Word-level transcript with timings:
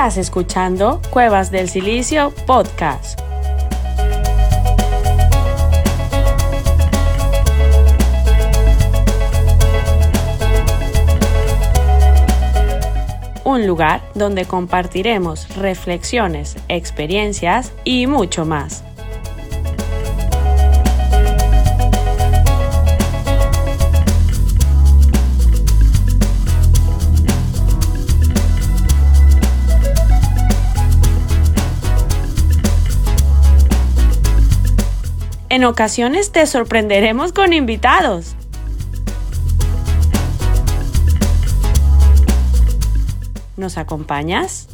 Estás 0.00 0.16
escuchando 0.16 1.02
Cuevas 1.10 1.50
del 1.50 1.68
Silicio 1.68 2.32
Podcast. 2.46 3.20
Un 13.44 13.66
lugar 13.66 14.00
donde 14.14 14.46
compartiremos 14.46 15.54
reflexiones, 15.54 16.56
experiencias 16.68 17.74
y 17.84 18.06
mucho 18.06 18.46
más. 18.46 18.89
En 35.60 35.66
ocasiones 35.66 36.32
te 36.32 36.46
sorprenderemos 36.46 37.34
con 37.34 37.52
invitados. 37.52 38.34
¿Nos 43.58 43.76
acompañas? 43.76 44.69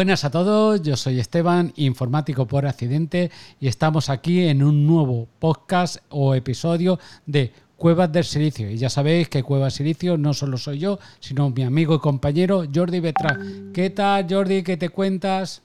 Buenas 0.00 0.24
a 0.24 0.30
todos, 0.30 0.80
yo 0.80 0.96
soy 0.96 1.20
Esteban, 1.20 1.74
informático 1.76 2.46
por 2.46 2.64
accidente, 2.64 3.30
y 3.60 3.68
estamos 3.68 4.08
aquí 4.08 4.48
en 4.48 4.62
un 4.62 4.86
nuevo 4.86 5.28
podcast 5.38 5.98
o 6.08 6.34
episodio 6.34 6.98
de 7.26 7.52
Cuevas 7.76 8.10
del 8.10 8.24
Silicio. 8.24 8.70
Y 8.70 8.78
ya 8.78 8.88
sabéis 8.88 9.28
que 9.28 9.42
Cuevas 9.42 9.74
Silicio 9.74 10.16
no 10.16 10.32
solo 10.32 10.56
soy 10.56 10.78
yo, 10.78 10.98
sino 11.18 11.50
mi 11.50 11.64
amigo 11.64 11.96
y 11.96 11.98
compañero 11.98 12.64
Jordi 12.74 12.98
Betra. 13.00 13.36
¿Qué 13.74 13.90
tal, 13.90 14.26
Jordi? 14.26 14.62
¿Qué 14.62 14.78
te 14.78 14.88
cuentas? 14.88 15.62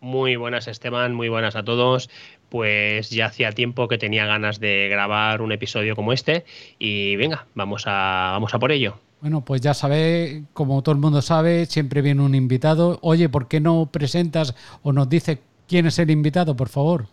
Muy 0.00 0.34
buenas, 0.34 0.66
Esteban, 0.66 1.14
muy 1.14 1.28
buenas 1.28 1.54
a 1.54 1.62
todos. 1.62 2.10
Pues 2.48 3.10
ya 3.10 3.26
hacía 3.26 3.52
tiempo 3.52 3.86
que 3.86 3.98
tenía 3.98 4.26
ganas 4.26 4.58
de 4.58 4.88
grabar 4.88 5.42
un 5.42 5.52
episodio 5.52 5.94
como 5.94 6.12
este 6.12 6.44
y 6.80 7.14
venga, 7.14 7.46
vamos 7.54 7.84
a, 7.86 8.30
vamos 8.32 8.52
a 8.52 8.58
por 8.58 8.72
ello. 8.72 8.98
Bueno, 9.24 9.42
pues 9.42 9.62
ya 9.62 9.72
sabéis, 9.72 10.42
como 10.52 10.82
todo 10.82 10.94
el 10.94 11.00
mundo 11.00 11.22
sabe, 11.22 11.64
siempre 11.64 12.02
viene 12.02 12.20
un 12.20 12.34
invitado. 12.34 12.98
Oye, 13.00 13.30
¿por 13.30 13.48
qué 13.48 13.58
no 13.58 13.88
presentas 13.90 14.54
o 14.82 14.92
nos 14.92 15.08
dice 15.08 15.40
quién 15.66 15.86
es 15.86 15.98
el 15.98 16.10
invitado, 16.10 16.54
por 16.54 16.68
favor? 16.68 17.06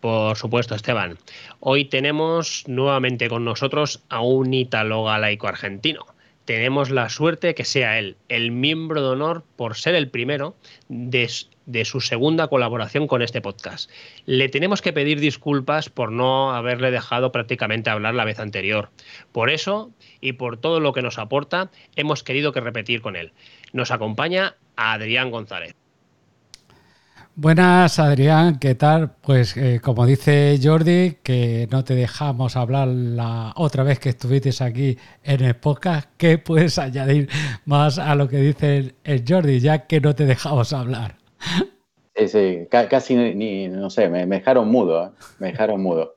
Por 0.00 0.34
supuesto, 0.38 0.74
Esteban. 0.74 1.18
Hoy 1.60 1.84
tenemos 1.84 2.64
nuevamente 2.68 3.28
con 3.28 3.44
nosotros 3.44 4.02
a 4.08 4.22
un 4.22 4.54
ítalo 4.54 5.04
galaico 5.04 5.46
argentino. 5.46 6.06
Tenemos 6.46 6.88
la 6.88 7.10
suerte 7.10 7.54
que 7.54 7.66
sea 7.66 7.98
él, 7.98 8.16
el 8.30 8.50
miembro 8.50 9.02
de 9.02 9.08
honor 9.08 9.44
por 9.56 9.76
ser 9.76 9.96
el 9.96 10.08
primero 10.08 10.56
de 10.88 11.84
su 11.84 12.00
segunda 12.00 12.48
colaboración 12.48 13.06
con 13.06 13.20
este 13.20 13.42
podcast. 13.42 13.90
Le 14.24 14.48
tenemos 14.48 14.80
que 14.80 14.94
pedir 14.94 15.20
disculpas 15.20 15.90
por 15.90 16.10
no 16.10 16.54
haberle 16.54 16.90
dejado 16.90 17.30
prácticamente 17.30 17.90
hablar 17.90 18.14
la 18.14 18.24
vez 18.24 18.40
anterior. 18.40 18.88
Por 19.32 19.50
eso 19.50 19.90
y 20.20 20.32
por 20.34 20.58
todo 20.58 20.80
lo 20.80 20.92
que 20.92 21.02
nos 21.02 21.18
aporta, 21.18 21.70
hemos 21.96 22.22
querido 22.22 22.52
que 22.52 22.60
repetir 22.60 23.02
con 23.02 23.16
él. 23.16 23.32
Nos 23.72 23.90
acompaña 23.90 24.56
Adrián 24.76 25.30
González. 25.30 25.74
Buenas, 27.36 27.98
Adrián, 27.98 28.58
¿qué 28.58 28.74
tal? 28.74 29.12
Pues 29.22 29.56
eh, 29.56 29.80
como 29.82 30.04
dice 30.04 30.58
Jordi, 30.62 31.16
que 31.22 31.68
no 31.70 31.84
te 31.84 31.94
dejamos 31.94 32.56
hablar 32.56 32.88
la 32.88 33.52
otra 33.56 33.82
vez 33.82 33.98
que 33.98 34.10
estuviste 34.10 34.50
aquí 34.62 34.98
en 35.22 35.44
el 35.44 35.56
podcast, 35.56 36.10
¿qué 36.18 36.36
puedes 36.36 36.78
añadir 36.78 37.30
más 37.64 37.98
a 37.98 38.14
lo 38.14 38.28
que 38.28 38.38
dice 38.38 38.94
el 39.04 39.24
Jordi, 39.26 39.60
ya 39.60 39.86
que 39.86 40.00
no 40.00 40.14
te 40.14 40.26
dejamos 40.26 40.72
hablar? 40.72 41.16
Sí, 42.14 42.28
sí, 42.28 42.68
casi 42.68 43.14
ni, 43.14 43.68
no 43.68 43.88
sé, 43.88 44.10
me, 44.10 44.26
dejaron 44.26 44.68
mudo, 44.68 45.06
¿eh? 45.06 45.10
me 45.38 45.46
dejaron 45.52 45.82
mudo. 45.82 46.16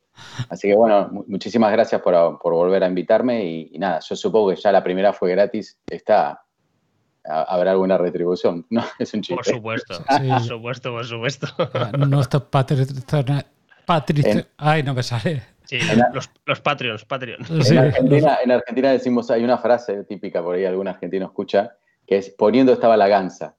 Así 0.49 0.67
que 0.67 0.75
bueno, 0.75 1.09
muchísimas 1.27 1.71
gracias 1.71 2.01
por, 2.01 2.39
volver 2.41 2.83
a 2.83 2.87
invitarme 2.87 3.45
y, 3.45 3.77
nada, 3.77 3.99
yo 3.99 4.15
supongo 4.15 4.49
que 4.49 4.55
ya 4.55 4.71
la 4.71 4.83
primera 4.83 5.13
fue 5.13 5.31
gratis, 5.31 5.79
está, 5.87 6.43
habrá 7.23 7.71
alguna 7.71 7.97
retribución, 7.97 8.65
¿no? 8.69 8.83
Es 8.99 9.13
un 9.13 9.21
chiste. 9.21 9.35
Por 9.35 9.45
supuesto, 9.45 10.03
por 10.29 10.41
supuesto, 10.41 10.91
por 10.91 11.05
supuesto. 11.05 11.47
Nuestros 11.97 12.43
patriotas, 12.43 13.45
ay, 14.57 14.83
no 14.83 14.93
me 14.93 15.03
sale. 15.03 15.43
Sí, 15.65 15.79
los, 16.13 16.29
los 16.45 16.61
Patreons, 16.61 17.05
Patreons. 17.05 17.71
En, 17.71 17.77
Argentina, 17.77 18.37
en 18.43 18.51
Argentina 18.51 18.91
decimos, 18.91 19.31
hay 19.31 19.43
una 19.43 19.57
frase 19.57 20.03
típica, 20.03 20.43
por 20.43 20.55
ahí 20.55 20.65
algún 20.65 20.87
argentino 20.87 21.25
escucha, 21.25 21.77
que 22.05 22.17
es 22.17 22.29
poniendo 22.29 22.73
estaba 22.73 22.97
la 22.97 23.07
ganza. 23.07 23.55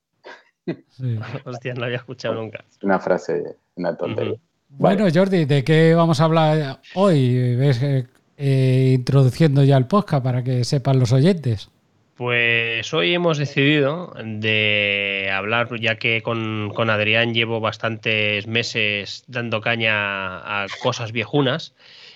Hostia, 1.44 1.74
no 1.74 1.84
había 1.84 1.96
escuchado 1.96 2.34
nunca. 2.34 2.64
Una 2.82 3.00
frase, 3.00 3.56
una 3.76 3.96
tontería. 3.96 4.38
Bueno, 4.76 5.06
Jordi, 5.12 5.44
¿de 5.44 5.62
qué 5.62 5.94
vamos 5.94 6.20
a 6.20 6.24
hablar 6.24 6.80
hoy? 6.94 7.54
¿Ves 7.56 7.82
eh, 7.82 8.06
eh, 8.36 8.92
introduciendo 8.96 9.62
ya 9.62 9.76
el 9.76 9.86
podcast 9.86 10.24
para 10.24 10.42
que 10.42 10.64
sepan 10.64 10.98
los 10.98 11.12
oyentes? 11.12 11.70
Pues 12.16 12.92
hoy 12.92 13.14
hemos 13.14 13.38
decidido 13.38 14.14
de 14.24 15.30
hablar, 15.32 15.68
ya 15.80 15.96
que 15.96 16.22
con, 16.22 16.72
con 16.74 16.90
Adrián 16.90 17.34
llevo 17.34 17.60
bastantes 17.60 18.46
meses 18.46 19.24
dando 19.26 19.60
caña 19.60 20.62
a 20.62 20.66
cosas 20.82 21.12
viejunas 21.12 21.74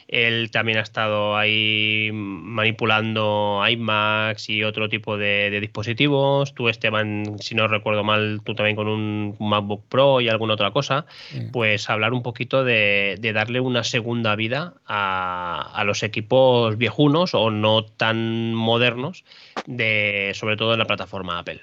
él 0.08 0.50
también 0.50 0.78
ha 0.78 0.80
estado 0.80 1.36
ahí 1.36 2.08
manipulando 2.12 3.62
iMacs 3.68 4.48
y 4.48 4.64
otro 4.64 4.88
tipo 4.88 5.18
de, 5.18 5.50
dispositivos. 5.60 6.54
Tú, 6.54 6.70
Esteban, 6.70 7.38
si 7.40 7.54
no 7.54 7.68
recuerdo 7.68 8.04
mal, 8.04 8.40
tú 8.42 8.54
también 8.54 8.74
con 8.74 8.88
un 8.88 9.36
MacBook 9.38 9.84
Pro 9.90 10.22
y 10.22 10.30
alguna 10.30 10.54
otra 10.54 10.70
cosa. 10.70 11.04
Pues 11.52 11.90
hablar 11.90 12.14
un 12.14 12.22
poquito 12.22 12.64
de, 12.64 13.18
darle 13.34 13.60
una 13.60 13.84
segunda 13.84 14.34
vida 14.34 14.74
a, 14.86 15.82
los 15.84 16.02
equipos 16.02 16.78
viejunos 16.78 17.34
o 17.34 17.50
no 17.50 17.84
tan 17.84 18.54
modernos, 18.54 19.24
de, 19.66 20.32
sobre 20.34 20.56
todo 20.56 20.72
en 20.72 20.78
la 20.78 20.86
plataforma 20.86 21.38
Apple. 21.38 21.60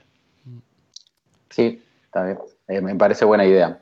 Sí, 1.49 1.81
también. 2.11 2.37
Eh, 2.67 2.81
me 2.81 2.95
parece 2.95 3.25
buena 3.25 3.45
idea. 3.45 3.79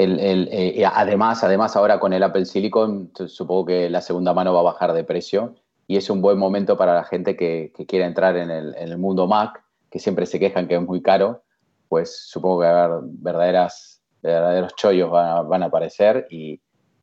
Em, 0.00 0.46
eh, 0.52 0.84
además, 0.86 1.42
además, 1.42 1.74
ahora 1.74 1.98
con 1.98 2.12
el 2.12 2.22
Apple 2.22 2.44
Silicon, 2.44 3.10
supongo 3.26 3.66
que 3.66 3.90
la 3.90 4.00
segunda 4.00 4.32
mano 4.32 4.54
va 4.54 4.60
a 4.60 4.62
bajar 4.62 4.92
de 4.92 5.02
precio 5.02 5.56
y 5.88 5.96
es 5.96 6.08
un 6.08 6.22
buen 6.22 6.38
momento 6.38 6.76
para 6.76 6.94
la 6.94 7.02
gente 7.02 7.34
que, 7.36 7.72
quiera 7.88 8.06
entrar 8.06 8.36
en 8.36 8.48
el, 8.48 8.96
mundo 8.96 9.26
Mac, 9.26 9.60
que 9.90 9.98
siempre 9.98 10.26
se 10.26 10.38
quejan 10.38 10.68
que 10.68 10.76
es 10.76 10.82
muy 10.82 11.02
caro, 11.02 11.42
pues 11.88 12.28
supongo 12.28 12.60
que 12.60 12.66
haber 12.68 13.00
verdaderas, 13.02 14.00
verdaderos 14.22 14.72
chollos 14.76 15.10
van 15.10 15.64
a, 15.64 15.66
aparecer 15.66 16.28
y, 16.30 16.60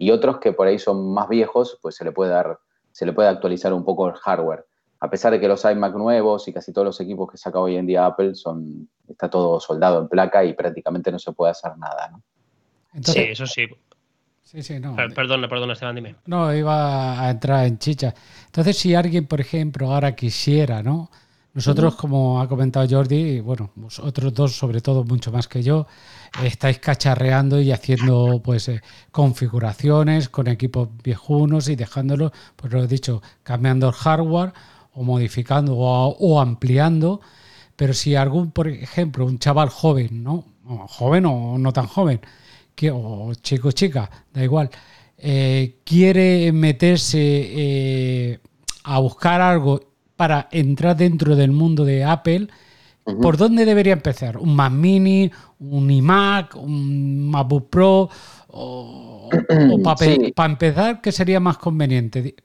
otros 0.09 0.37
que 0.37 0.53
por 0.53 0.67
ahí 0.67 0.79
son 0.79 1.13
más 1.13 1.27
viejos, 1.27 1.77
pues 1.81 1.95
se 1.95 2.05
le 2.05 2.13
puede 2.13 2.31
dar, 2.31 2.59
se 2.93 3.05
le 3.05 3.11
puede 3.11 3.27
actualizar 3.27 3.73
un 3.73 3.83
poco 3.83 4.07
el 4.07 4.13
hardware. 4.13 4.65
A 5.01 5.09
pesar 5.09 5.33
de 5.33 5.41
que 5.41 5.49
los 5.49 5.65
iMac 5.65 5.95
nuevos 5.95 6.47
y 6.47 6.53
casi 6.53 6.71
todos 6.71 6.85
los 6.85 7.01
equipos 7.01 7.29
que 7.29 7.37
saca 7.37 7.59
hoy 7.59 7.75
en 7.75 7.87
día 7.87 8.05
Apple 8.05 8.35
son, 8.35 8.87
está 9.05 9.29
todo 9.29 9.59
soldado 9.59 9.99
en 9.99 10.07
placa 10.07 10.45
y 10.45 10.53
prácticamente 10.53 11.11
no 11.11 11.19
se 11.19 11.33
puede 11.33 11.51
hacer 11.51 11.77
nada, 11.77 12.07
¿no? 12.11 12.21
Sí, 13.01 13.19
eso 13.19 13.47
sí. 13.47 13.67
Sí, 14.41 14.61
sí, 14.61 14.79
no. 14.79 14.95
Perdona, 14.95 15.47
perdona, 15.47 15.73
Esteban, 15.73 15.95
dime. 15.95 16.15
No, 16.27 16.53
iba 16.53 17.19
a 17.19 17.29
entrar 17.29 17.65
en 17.65 17.77
chicha. 17.79 18.13
Entonces, 18.45 18.77
si 18.77 18.95
alguien, 18.95 19.25
por 19.25 19.41
ejemplo, 19.41 19.93
ahora 19.93 20.15
quisiera, 20.15 20.83
¿no? 20.83 21.09
Nosotros, 21.55 21.95
como 21.95 22.41
ha 22.41 22.49
comentado 22.49 22.85
Jordi, 22.87 23.39
bueno, 23.39 23.71
vosotros 23.75 24.33
dos, 24.33 24.57
sobre 24.57 24.81
todo, 24.81 25.05
mucho 25.05 25.31
más 25.31 25.47
que 25.47 25.63
yo, 25.63 25.87
estáis 26.43 26.79
cacharreando 26.79 27.61
y 27.61 27.71
haciendo 27.71 28.41
pues 28.43 28.67
eh, 28.67 28.81
configuraciones 29.09 30.27
con 30.27 30.47
equipos 30.47 30.89
viejunos 31.01 31.69
y 31.69 31.77
dejándolos, 31.77 32.33
pues 32.57 32.73
lo 32.73 32.83
he 32.83 32.87
dicho, 32.87 33.21
cambiando 33.41 33.87
el 33.87 33.93
hardware 33.93 34.51
o 34.91 35.03
modificando 35.03 35.77
o, 35.77 36.41
ampliando. 36.41 37.21
Pero 37.77 37.93
si 37.93 38.15
algún, 38.15 38.51
por 38.51 38.67
ejemplo, 38.67 39.25
un 39.25 39.39
chaval 39.39 39.69
joven, 39.69 40.23
¿no? 40.23 40.43
joven 40.87 41.25
o 41.25 41.57
no 41.57 41.71
tan 41.71 41.87
joven, 41.87 42.19
que, 42.75 42.91
o 42.91 43.33
chico 43.41 43.71
chica, 43.71 44.09
da 44.33 44.43
igual, 44.43 44.69
eh, 45.17 45.79
quiere 45.83 46.51
meterse 46.51 47.19
eh, 47.19 48.39
a 48.83 48.99
buscar 48.99 49.41
algo 49.41 49.79
para 50.15 50.47
entrar 50.51 50.95
dentro 50.95 51.35
del 51.35 51.51
mundo 51.51 51.85
de 51.85 52.03
Apple, 52.03 52.47
¿por 53.21 53.37
dónde 53.37 53.65
debería 53.65 53.93
empezar? 53.93 54.37
¿Un 54.37 54.55
Mac 54.55 54.71
Mini, 54.71 55.31
un 55.59 55.89
iMac, 55.89 56.55
un 56.55 57.29
MacBook 57.29 57.69
Pro 57.69 58.09
O, 58.47 59.29
para 60.35 60.49
empezar, 60.51 61.01
¿qué 61.01 61.11
sería 61.11 61.39
más 61.39 61.57
conveniente? 61.57 62.35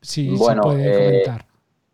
Si 0.00 0.36
se 0.36 0.56
puede 0.56 0.86
eh, 0.86 1.22
comentar. 1.24 1.46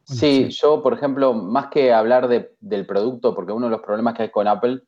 sí, 0.04 0.48
yo, 0.50 0.82
por 0.82 0.94
ejemplo, 0.94 1.32
más 1.32 1.68
que 1.68 1.92
hablar 1.92 2.28
del 2.28 2.86
producto, 2.86 3.34
porque 3.34 3.52
uno 3.52 3.66
de 3.66 3.70
los 3.70 3.82
problemas 3.82 4.14
que 4.14 4.24
hay 4.24 4.30
con 4.30 4.48
Apple 4.48 4.82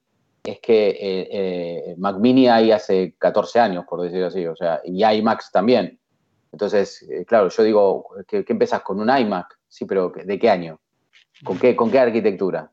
es 0.44 0.59
que 0.61 0.89
eh, 0.89 1.29
eh, 1.31 1.94
Mac 1.99 2.17
Mini 2.19 2.49
hay 2.49 2.73
hace 2.73 3.15
14 3.19 3.61
años, 3.61 3.85
por 3.89 4.03
decirlo 4.03 4.27
así, 4.27 4.47
o 4.47 4.56
sea, 4.56 4.81
y 4.85 5.05
iMacs 5.05 5.50
también. 5.53 5.99
Entonces, 6.50 7.06
claro, 7.27 7.49
yo 7.49 7.62
digo, 7.62 8.09
¿qué, 8.29 8.44
¿qué, 8.44 8.53
empezás 8.53 8.83
con 8.83 9.00
un 9.00 9.09
iMac? 9.09 9.59
Sí, 9.69 9.87
pero 9.87 10.12
¿de 10.15 10.39
qué 10.39 10.50
año? 10.50 10.81
¿Con 11.44 11.59
qué, 11.59 11.75
con 11.75 11.91
qué 11.91 11.99
arquitectura? 11.99 12.71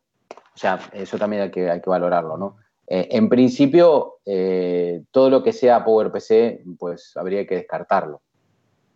O 0.53 0.57
sea, 0.57 0.79
eso 0.91 1.17
también 1.17 1.43
hay 1.43 1.51
que, 1.51 1.69
hay 1.69 1.81
que 1.81 1.89
valorarlo, 1.89 2.37
¿no? 2.37 2.57
Eh, 2.91 3.07
en 3.11 3.29
principio, 3.29 4.17
eh, 4.25 5.03
todo 5.11 5.29
lo 5.29 5.43
que 5.43 5.53
sea 5.53 5.85
PowerPC, 5.85 6.61
pues 6.77 7.15
habría 7.15 7.45
que 7.45 7.55
descartarlo. 7.55 8.21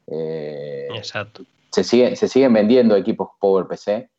Eh, 0.08 0.88
Exacto. 0.96 1.44
Se, 1.72 1.84
se 1.84 2.28
siguen 2.28 2.54
vendiendo 2.54 2.96
equipos 2.96 3.30
PowerPC. 3.40 4.10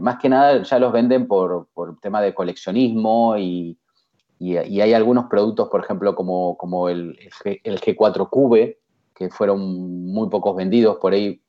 más 0.00 0.18
que 0.18 0.28
nada 0.28 0.62
ya 0.62 0.78
los 0.78 0.92
venden 0.92 1.26
por, 1.26 1.68
por 1.72 1.98
tema 2.00 2.20
de 2.20 2.34
coleccionismo 2.34 3.36
y, 3.38 3.78
hay 4.40 4.92
algunos 4.92 5.26
productos, 5.26 5.68
por 5.68 5.82
ejemplo, 5.82 6.14
como, 6.14 6.56
como 6.56 6.88
el, 6.88 7.18
el, 7.62 7.80
G4 7.80 8.28
Cube, 8.28 8.78
que 9.14 9.30
fueron 9.30 9.60
muy 10.12 10.28
pocos 10.28 10.54
vendidos, 10.54 10.98
por 10.98 11.14
ahí 11.14 11.40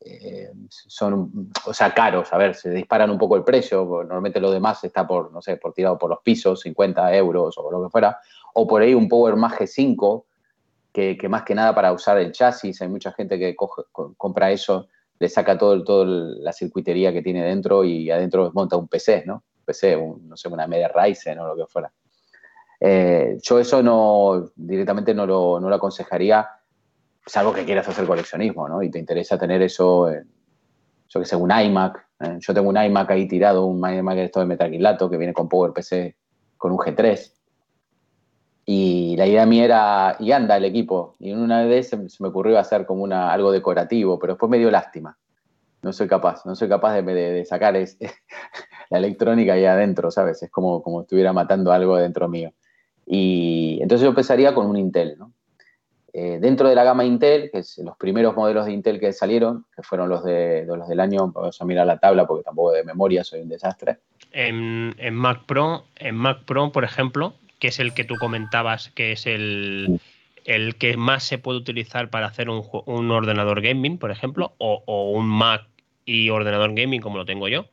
eh, 0.00 0.50
son, 0.68 1.50
o 1.64 1.72
sea, 1.72 1.94
caros, 1.94 2.32
a 2.32 2.38
ver, 2.38 2.56
se 2.56 2.70
disparan 2.70 3.10
un 3.10 3.18
poco 3.18 3.36
el 3.36 3.44
precio, 3.44 3.84
normalmente 3.84 4.40
lo 4.40 4.50
demás 4.50 4.82
está 4.82 5.06
por, 5.06 5.32
no 5.32 5.40
sé, 5.40 5.56
por 5.56 5.72
tirado 5.72 5.98
por 5.98 6.10
los 6.10 6.18
pisos, 6.22 6.60
50 6.62 7.14
euros 7.14 7.56
o 7.58 7.70
lo 7.70 7.84
que 7.84 7.90
fuera, 7.90 8.18
o 8.54 8.66
por 8.66 8.82
ahí 8.82 8.94
un 8.94 9.08
Power 9.08 9.36
Mag 9.36 9.58
G5, 9.58 10.24
que, 10.92 11.16
más 11.28 11.44
que 11.44 11.54
nada 11.54 11.74
para 11.74 11.92
usar 11.92 12.18
el 12.18 12.32
chasis, 12.32 12.82
hay 12.82 12.88
mucha 12.88 13.12
gente 13.12 13.38
que 13.38 13.54
compra 13.54 14.50
eso, 14.50 14.88
le 15.18 15.28
saca 15.28 15.56
todo, 15.56 15.82
todo 15.84 16.04
la 16.04 16.52
circuitería 16.52 17.12
que 17.12 17.22
tiene 17.22 17.44
dentro 17.44 17.84
y 17.84 18.10
adentro 18.10 18.50
monta 18.52 18.76
un 18.76 18.88
PC, 18.88 19.24
¿no? 19.24 19.44
PC, 19.64 19.96
no 19.96 20.36
sé, 20.36 20.48
una 20.48 20.66
media 20.66 20.88
Ryzen 20.88 21.38
o 21.38 21.46
lo 21.46 21.56
que 21.56 21.70
fuera. 21.70 21.92
Eh, 22.84 23.38
yo 23.40 23.60
eso 23.60 23.82
no, 23.82 24.50
directamente 24.56 25.14
no 25.14 25.24
lo, 25.24 25.60
no 25.60 25.68
lo 25.68 25.76
aconsejaría 25.76 26.48
algo 27.34 27.52
que 27.52 27.64
quieras 27.64 27.88
hacer 27.88 28.06
coleccionismo, 28.06 28.68
¿no? 28.68 28.82
Y 28.82 28.90
te 28.90 28.98
interesa 28.98 29.38
tener 29.38 29.62
eso, 29.62 30.10
yo 31.08 31.20
que 31.20 31.26
sé, 31.26 31.36
un 31.36 31.50
iMac. 31.50 32.08
¿eh? 32.20 32.36
Yo 32.40 32.52
tengo 32.52 32.68
un 32.68 32.76
iMac 32.76 33.10
ahí 33.10 33.28
tirado, 33.28 33.66
un 33.66 33.78
iMac 33.78 34.16
de 34.16 34.24
esto 34.24 34.40
de 34.40 34.46
metaquilato 34.46 35.08
que 35.08 35.16
viene 35.16 35.32
con 35.32 35.48
PowerPC 35.48 36.16
con 36.56 36.72
un 36.72 36.78
G3. 36.78 37.32
Y 38.64 39.16
la 39.16 39.26
idea 39.26 39.46
mía 39.46 39.64
era, 39.64 40.16
y 40.20 40.32
anda 40.32 40.56
el 40.56 40.64
equipo. 40.64 41.16
Y 41.18 41.30
en 41.30 41.40
una 41.40 41.64
vez 41.64 41.88
se, 41.88 41.96
me 41.96 42.28
ocurrió 42.28 42.58
hacer 42.58 42.86
como 42.86 43.02
una, 43.02 43.32
algo 43.32 43.50
decorativo, 43.50 44.18
pero 44.18 44.34
después 44.34 44.50
me 44.50 44.58
dio 44.58 44.70
lástima. 44.70 45.16
No 45.82 45.92
soy 45.92 46.06
capaz, 46.06 46.46
no 46.46 46.54
soy 46.54 46.68
capaz 46.68 47.00
de, 47.02 47.44
sacar 47.44 47.74
la 48.90 48.98
electrónica 48.98 49.54
ahí 49.54 49.64
adentro, 49.64 50.12
¿sabes? 50.12 50.42
Es 50.42 50.50
como, 50.50 50.82
como 50.82 51.02
estuviera 51.02 51.32
matando 51.32 51.72
algo 51.72 51.96
dentro 51.96 52.28
mío. 52.28 52.52
Y 53.14 53.78
entonces 53.82 54.04
yo 54.04 54.08
empezaría 54.08 54.54
con 54.54 54.64
un 54.64 54.78
Intel, 54.78 55.18
¿no? 55.18 55.34
Eh, 56.14 56.38
dentro 56.40 56.66
de 56.66 56.74
la 56.74 56.82
gama 56.82 57.04
Intel, 57.04 57.50
que 57.50 57.58
es 57.58 57.76
los 57.76 57.94
primeros 57.98 58.34
modelos 58.34 58.64
de 58.64 58.72
Intel 58.72 58.98
que 58.98 59.12
salieron, 59.12 59.66
que 59.76 59.82
fueron 59.82 60.08
los, 60.08 60.24
de, 60.24 60.64
los 60.64 60.88
del 60.88 60.98
año, 60.98 61.30
vamos 61.30 61.60
a 61.60 61.64
mirar 61.66 61.86
la 61.86 61.98
tabla 61.98 62.26
porque 62.26 62.42
tampoco 62.42 62.72
de 62.72 62.84
memoria 62.84 63.22
soy 63.22 63.42
un 63.42 63.50
desastre. 63.50 63.98
En, 64.30 64.94
Mac 65.12 65.42
Pro, 65.44 65.84
en 65.96 66.14
Mac 66.14 66.44
Pro, 66.46 66.72
por 66.72 66.84
ejemplo, 66.84 67.34
que 67.58 67.68
es 67.68 67.80
el 67.80 67.92
que 67.92 68.04
tú 68.04 68.14
comentabas, 68.18 68.88
que 68.94 69.12
es 69.12 69.26
el, 69.26 70.00
el 70.46 70.76
que 70.76 70.96
más 70.96 71.22
se 71.22 71.36
puede 71.36 71.58
utilizar 71.58 72.08
para 72.08 72.28
hacer 72.28 72.48
un, 72.48 72.62
un 72.86 73.10
ordenador 73.10 73.60
gaming, 73.60 73.98
por 73.98 74.10
ejemplo, 74.10 74.54
o, 74.56 75.10
un 75.10 75.26
Mac 75.26 75.66
y 76.06 76.30
ordenador 76.30 76.74
gaming 76.74 77.02
como 77.02 77.18
lo 77.18 77.26
tengo 77.26 77.46
yo, 77.48 77.66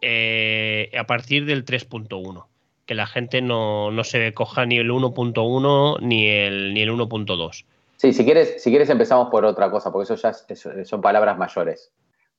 eh, 0.00 0.90
a 0.98 1.04
partir 1.04 1.44
del 1.46 1.64
3.1 1.64 2.46
que 2.86 2.94
la 2.94 3.06
gente 3.06 3.42
no, 3.42 3.90
se 4.04 4.32
coja 4.34 4.66
ni 4.66 4.78
el 4.78 4.90
1.1 4.90 6.00
ni 6.00 6.28
el, 6.28 6.74
ni 6.74 6.82
el 6.82 6.90
1.2. 6.90 7.64
Sí, 7.96 8.12
si 8.12 8.24
quieres, 8.24 8.62
si 8.62 8.70
quieres 8.70 8.90
empezamos 8.90 9.28
por 9.30 9.44
otra 9.44 9.70
cosa, 9.70 9.92
porque 9.92 10.12
eso 10.12 10.16
ya 10.16 10.84
son 10.84 11.00
palabras 11.00 11.38
mayores. 11.38 11.92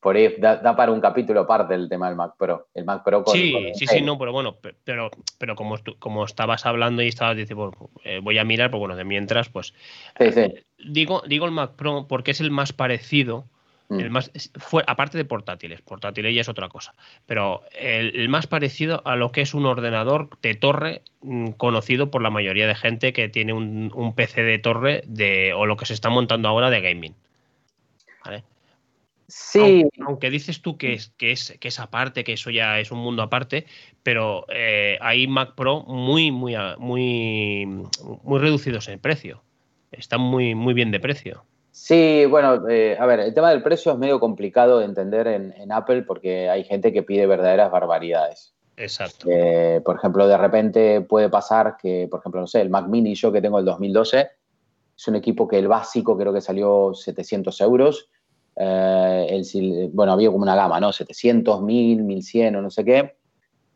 Por 0.03 0.17
ahí 0.17 0.35
da, 0.37 0.75
para 0.75 0.91
un 0.91 0.99
capítulo 0.99 1.39
aparte 1.39 1.73
el 1.75 1.87
tema 1.87 2.07
del 2.07 2.17
Mac 2.17 2.33
Pro. 2.37 2.67
El 2.73 2.83
Mac 2.83 3.05
Pro 3.05 3.23
sí, 3.27 3.71
sí, 3.73 3.87
sí, 3.87 4.01
no, 4.01 4.17
pero 4.17 4.33
bueno, 4.33 4.57
pero, 4.83 5.09
pero 5.37 5.55
como, 5.55 5.77
como 5.99 6.25
estabas 6.25 6.65
hablando 6.65 7.01
y 7.01 7.07
estabas 7.07 7.37
diciendo, 7.37 7.71
eh, 8.03 8.19
voy 8.21 8.37
a 8.37 8.43
mirar, 8.43 8.69
pues 8.69 8.79
bueno, 8.79 8.97
de 8.97 9.05
mientras, 9.05 9.47
pues. 9.47 9.73
Eh, 10.19 10.65
digo, 10.77 11.23
digo 11.25 11.45
el 11.45 11.53
Mac 11.53 11.71
Pro 11.77 12.05
porque 12.09 12.31
es 12.31 12.41
el 12.41 12.51
más 12.51 12.73
parecido 12.73 13.45
Mm. 13.89 13.99
El 13.99 14.09
más, 14.09 14.31
fue, 14.57 14.83
aparte 14.87 15.17
de 15.17 15.25
portátiles, 15.25 15.81
portátiles 15.81 16.33
ya 16.33 16.41
es 16.41 16.49
otra 16.49 16.69
cosa, 16.69 16.95
pero 17.25 17.63
el, 17.71 18.29
más 18.29 18.47
parecido 18.47 19.01
a 19.05 19.15
lo 19.15 19.31
que 19.31 19.41
es 19.41 19.53
un 19.53 19.65
ordenador 19.65 20.29
de 20.41 20.55
torre 20.55 21.01
mm, 21.21 21.49
conocido 21.51 22.09
por 22.09 22.21
la 22.21 22.29
mayoría 22.29 22.67
de 22.67 22.75
gente 22.75 23.13
que 23.13 23.29
tiene 23.29 23.53
un, 23.53 24.13
PC 24.15 24.43
de 24.43 24.59
torre 24.59 25.03
de, 25.05 25.53
o 25.53 25.65
lo 25.65 25.75
que 25.77 25.85
se 25.85 25.93
está 25.93 26.09
montando 26.09 26.47
ahora 26.47 26.69
de 26.69 26.81
gaming. 26.81 27.15
Sí. 29.27 29.89
Aunque, 30.05 30.29
dices 30.29 30.61
tú 30.61 30.77
que 30.77 30.93
es, 30.93 31.09
que, 31.17 31.31
es, 31.31 31.57
que 31.59 31.69
es 31.69 31.79
aparte, 31.79 32.23
que 32.23 32.33
eso 32.33 32.51
ya 32.51 32.79
es 32.79 32.91
un 32.91 32.99
mundo 32.99 33.23
aparte, 33.23 33.65
pero 34.03 34.45
eh, 34.49 34.97
hay 35.01 35.27
Mac 35.27 35.55
Pro 35.55 35.81
muy, 35.83 36.31
muy, 36.31 36.55
muy, 36.77 37.65
muy 37.65 38.39
reducidos 38.39 38.87
en 38.89 38.99
precio. 38.99 39.43
Están 39.91 40.21
muy, 40.21 40.53
muy 40.53 40.75
bien 40.75 40.91
de 40.91 40.99
precio. 40.99 41.45
Sí, 41.73 42.27
bueno, 42.27 42.69
eh, 42.69 42.95
a 42.99 43.05
ver, 43.07 43.19
el 43.19 43.33
tema 43.33 43.49
del 43.49 43.63
precio 43.63 43.91
es 43.91 43.97
medio 43.97 44.19
complicado 44.19 44.77
de 44.77 44.85
entender 44.85 45.25
en, 45.25 45.71
Apple 45.71 46.03
porque 46.03 46.47
hay 46.47 46.63
gente 46.63 46.93
que 46.93 47.01
pide 47.01 47.25
verdaderas 47.25 47.71
barbaridades. 47.71 48.53
Exacto. 48.77 49.27
Eh, 49.27 49.81
por 49.83 49.95
ejemplo, 49.95 50.27
de 50.27 50.37
repente 50.37 51.01
puede 51.01 51.29
pasar 51.29 51.75
que, 51.81 52.07
por 52.11 52.19
ejemplo, 52.19 52.41
no 52.41 52.47
sé, 52.47 52.61
el 52.61 52.69
Mac 52.69 52.87
Mini 52.87 53.15
yo 53.15 53.31
que 53.31 53.41
tengo 53.41 53.57
el 53.57 53.65
2012 53.65 54.29
es 54.95 55.07
un 55.07 55.15
equipo 55.15 55.47
que 55.47 55.57
el 55.57 55.67
básico 55.67 56.15
creo 56.15 56.31
que 56.31 56.41
salió 56.41 56.93
700 56.93 57.59
euros. 57.61 58.07
Eh, 58.55 59.27
el, 59.31 59.89
bueno, 59.91 60.13
había 60.13 60.29
como 60.29 60.43
una 60.43 60.55
gama, 60.55 60.79
¿no? 60.79 60.93
700, 60.93 61.63
1000, 61.63 62.03
1100 62.03 62.55
o 62.55 62.61
no 62.61 62.69
sé 62.69 62.85
qué. 62.85 63.15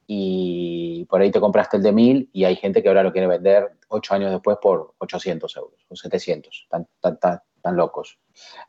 Y 0.07 1.05
por 1.09 1.21
ahí 1.21 1.31
te 1.31 1.41
compraste 1.41 1.77
el 1.77 1.83
de 1.83 1.91
1000 1.91 2.29
y 2.31 2.45
hay 2.45 2.55
gente 2.55 2.81
que 2.81 2.87
ahora 2.87 3.03
lo 3.03 3.11
quiere 3.11 3.27
vender 3.27 3.73
8 3.89 4.13
años 4.15 4.31
después 4.31 4.57
por 4.61 4.93
800 4.99 5.57
euros 5.57 5.85
o 5.89 5.95
700. 5.95 6.67
Tan, 6.69 6.87
tan, 7.01 7.19
tan, 7.19 7.75
locos. 7.75 8.17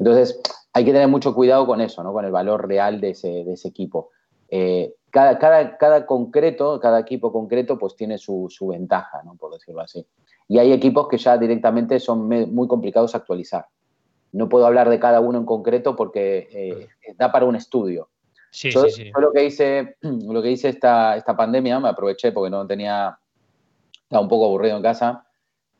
Entonces, 0.00 0.40
hay 0.72 0.84
que 0.84 0.92
tener 0.92 1.06
mucho 1.06 1.32
cuidado 1.32 1.64
con 1.66 1.80
eso, 1.80 2.02
¿no? 2.02 2.12
Con 2.12 2.24
el 2.24 2.32
valor 2.32 2.66
real 2.66 3.00
de 3.00 3.10
ese, 3.10 3.44
de 3.44 3.52
ese 3.52 3.68
equipo. 3.68 4.10
Eh, 4.48 4.94
cada, 5.10 5.38
cada, 5.38 5.76
cada, 5.78 6.04
concreto, 6.04 6.80
cada 6.80 6.98
equipo 6.98 7.32
concreto, 7.32 7.78
pues 7.78 7.94
tiene 7.94 8.18
su, 8.18 8.48
su, 8.50 8.66
ventaja, 8.66 9.22
¿no? 9.22 9.36
Por 9.36 9.52
decirlo 9.52 9.82
así. 9.82 10.04
Y 10.48 10.58
hay 10.58 10.72
equipos 10.72 11.06
que 11.06 11.18
ya 11.18 11.38
directamente 11.38 12.00
son 12.00 12.26
muy 12.26 12.66
complicados 12.66 13.14
a 13.14 13.18
actualizar. 13.18 13.66
No 14.32 14.48
puedo 14.48 14.66
hablar 14.66 14.90
de 14.90 14.98
cada 14.98 15.20
uno 15.20 15.38
en 15.38 15.46
concreto 15.46 15.96
porque 15.96 16.48
eh, 16.52 16.88
da 17.16 17.32
para 17.32 17.46
un 17.46 17.56
estudio. 17.56 18.08
Sí, 18.50 18.72
sí, 18.72 18.90
sí. 18.90 19.10
lo 19.18 19.32
que 19.32 19.44
hice, 19.44 19.96
lo 20.02 20.42
que 20.42 20.50
hice 20.50 20.70
esta, 20.70 21.16
esta 21.16 21.36
pandemia, 21.36 21.80
me 21.80 21.88
aproveché 21.88 22.32
porque 22.32 22.50
no 22.50 22.66
tenía, 22.66 23.18
estaba 24.02 24.22
un 24.22 24.28
poco 24.28 24.46
aburrido 24.46 24.76
en 24.76 24.82
casa 24.82 25.24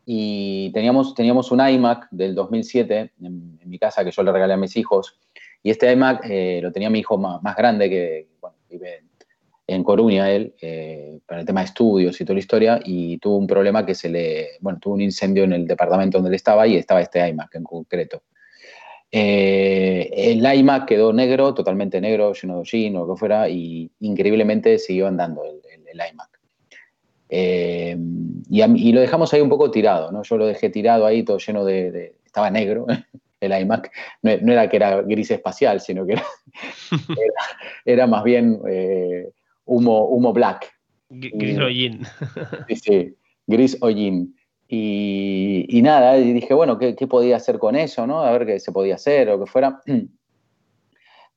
y 0.04 0.70
teníamos, 0.72 1.14
teníamos 1.14 1.50
un 1.52 1.66
iMac 1.66 2.08
del 2.10 2.34
2007 2.34 3.12
en, 3.20 3.58
mi 3.64 3.78
casa 3.78 4.02
que 4.02 4.10
yo 4.10 4.22
le 4.22 4.32
regalé 4.32 4.54
a 4.54 4.56
mis 4.56 4.76
hijos. 4.76 5.18
Y 5.62 5.70
este 5.70 5.92
iMac 5.92 6.24
eh, 6.24 6.60
lo 6.62 6.72
tenía 6.72 6.88
mi 6.88 7.00
hijo 7.00 7.18
más, 7.18 7.42
más 7.42 7.54
grande, 7.56 7.90
que 7.90 8.28
vive 8.70 9.04
en 9.66 9.84
Coruña 9.84 10.30
él, 10.30 10.54
eh, 10.62 11.20
para 11.26 11.40
el 11.40 11.46
tema 11.46 11.60
de 11.60 11.66
estudios 11.66 12.18
y 12.18 12.24
toda 12.24 12.34
la 12.34 12.40
historia, 12.40 12.80
y 12.82 13.18
tuvo 13.18 13.36
un 13.36 13.46
problema 13.46 13.84
que 13.84 13.94
se 13.94 14.08
le, 14.08 14.52
bueno, 14.60 14.78
tuvo 14.80 14.94
un 14.94 15.02
incendio 15.02 15.44
en 15.44 15.52
el 15.52 15.66
departamento 15.66 16.16
donde 16.16 16.30
él 16.30 16.34
estaba 16.34 16.66
y 16.66 16.76
estaba 16.76 17.02
este 17.02 17.28
iMac 17.28 17.54
en 17.54 17.64
concreto. 17.64 18.22
Eh, 19.10 20.10
el 20.12 20.58
iMac 20.58 20.86
quedó 20.86 21.12
negro, 21.12 21.54
totalmente 21.54 22.00
negro, 22.00 22.32
lleno 22.34 22.54
de 22.54 22.60
hollín 22.60 22.96
o 22.96 23.06
lo 23.06 23.14
que 23.14 23.18
fuera, 23.18 23.48
y 23.48 23.90
increíblemente 24.00 24.78
siguió 24.78 25.06
andando 25.06 25.44
el, 25.44 25.60
el 25.86 26.00
iMac. 26.10 26.38
Eh, 27.30 27.96
y, 28.48 28.92
lo 28.92 29.00
dejamos 29.00 29.32
ahí 29.34 29.40
un 29.40 29.48
poco 29.48 29.70
tirado, 29.70 30.10
¿no? 30.10 30.22
Yo 30.22 30.36
lo 30.36 30.46
dejé 30.46 30.70
tirado 30.70 31.06
ahí, 31.06 31.22
todo 31.22 31.38
lleno 31.38 31.64
de. 31.64 32.14
estaba 32.24 32.50
negro 32.50 32.86
el 33.40 33.60
iMac. 33.60 33.90
No, 34.22 34.52
era 34.52 34.68
que 34.68 34.76
era 34.76 35.02
gris 35.02 35.30
espacial, 35.30 35.80
sino 35.80 36.06
que 36.06 36.14
era, 36.14 36.24
era, 37.84 38.06
más 38.06 38.24
bien 38.24 38.60
eh, 38.68 39.30
humo, 39.64 40.06
humo 40.06 40.32
black. 40.32 40.72
Gris 41.10 41.58
hollín. 41.58 42.02
sí, 42.68 42.76
sí, 42.76 43.16
gris 43.46 43.76
hollín. 43.80 44.34
Y, 44.68 45.64
y, 45.68 45.80
nada, 45.80 46.18
y 46.18 46.32
dije, 46.34 46.52
bueno, 46.52 46.78
¿qué, 46.78 46.94
¿qué, 46.94 47.06
podía 47.06 47.36
hacer 47.36 47.58
con 47.58 47.74
eso, 47.74 48.06
no? 48.06 48.20
A 48.20 48.30
ver 48.32 48.44
qué 48.44 48.60
se 48.60 48.70
podía 48.70 48.96
hacer 48.96 49.30
o 49.30 49.40
qué 49.40 49.46
fuera. 49.50 49.80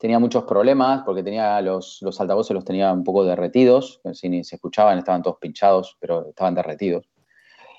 tenía 0.01 0.17
muchos 0.17 0.45
problemas 0.45 1.03
porque 1.05 1.21
tenía 1.21 1.61
los, 1.61 1.99
los 2.01 2.19
altavoces 2.19 2.55
los 2.55 2.65
tenía 2.65 2.91
un 2.91 3.03
poco 3.03 3.23
derretidos, 3.23 4.01
si 4.13 4.29
ni 4.29 4.43
se 4.43 4.55
escuchaban, 4.55 4.97
estaban 4.97 5.21
todos 5.21 5.37
pinchados, 5.37 5.95
pero 5.99 6.29
estaban 6.29 6.55
derretidos. 6.55 7.07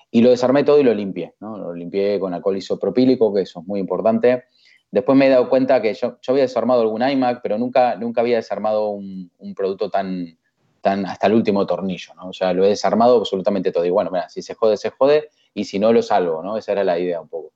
Y 0.08 0.20
lo 0.20 0.30
desarmé 0.30 0.62
todo 0.62 0.78
y 0.78 0.84
lo 0.84 0.94
limpié, 0.94 1.34
¿no? 1.40 1.58
Lo 1.58 1.74
limpié 1.74 2.20
con 2.20 2.32
alcohol 2.32 2.56
isopropílico, 2.56 3.34
que 3.34 3.40
eso 3.40 3.58
es 3.58 3.66
muy 3.66 3.80
importante. 3.80 4.44
Después 4.92 5.18
me 5.18 5.26
he 5.26 5.30
dado 5.30 5.48
cuenta 5.48 5.82
que 5.82 5.94
yo, 5.94 6.18
yo 6.22 6.32
había 6.32 6.44
desarmado 6.44 6.82
algún 6.82 7.02
iMac, 7.02 7.40
pero 7.42 7.58
nunca, 7.58 7.96
nunca 7.96 8.20
había 8.20 8.36
desarmado 8.36 8.90
un, 8.90 9.32
un, 9.38 9.54
producto 9.56 9.90
tan, 9.90 10.38
tan 10.80 11.04
hasta 11.06 11.26
el 11.26 11.32
último 11.32 11.66
tornillo, 11.66 12.14
¿no? 12.14 12.28
O 12.28 12.32
sea, 12.32 12.52
lo 12.52 12.64
he 12.64 12.68
desarmado 12.68 13.16
absolutamente 13.16 13.72
todo. 13.72 13.84
Y 13.84 13.90
bueno, 13.90 14.12
mira, 14.12 14.28
si 14.28 14.42
se 14.42 14.54
jode, 14.54 14.76
se 14.76 14.90
jode, 14.90 15.30
y 15.54 15.64
si 15.64 15.78
no, 15.78 15.92
lo 15.92 16.02
salvo, 16.02 16.42
¿no? 16.42 16.56
Esa 16.56 16.72
era 16.72 16.84
la 16.84 16.98
idea 16.98 17.20
un 17.20 17.28
poco. 17.28 17.52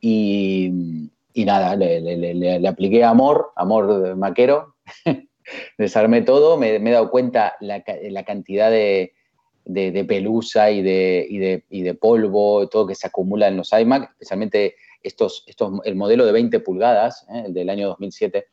Y, 0.00 1.10
y 1.32 1.44
nada, 1.44 1.76
le, 1.76 2.00
le, 2.00 2.34
le, 2.34 2.68
apliqué 2.68 3.04
amor, 3.04 3.52
amor 3.56 4.16
maquero, 4.16 4.74
desarmé 5.78 6.22
todo, 6.22 6.56
me, 6.56 6.78
me, 6.78 6.90
he 6.90 6.92
dado 6.92 7.10
cuenta 7.10 7.56
la, 7.60 7.82
la 8.10 8.24
cantidad 8.24 8.70
de, 8.70 9.12
de, 9.66 10.04
pelusa 10.04 10.70
y 10.70 10.82
de, 10.82 11.26
y, 11.28 11.38
de, 11.38 11.64
y 11.70 11.82
de 11.82 11.94
polvo, 11.94 12.68
todo 12.68 12.86
que 12.86 12.94
se 12.94 13.06
acumula 13.06 13.48
en 13.48 13.56
los 13.56 13.72
iMac, 13.72 14.10
especialmente 14.12 14.76
estos, 15.02 15.44
estos, 15.46 15.80
el 15.84 15.96
modelo 15.96 16.24
de 16.24 16.32
20 16.32 16.60
pulgadas, 16.60 17.26
¿eh? 17.30 17.44
el 17.46 17.54
del 17.54 17.68
año 17.68 17.88
2007. 17.88 18.46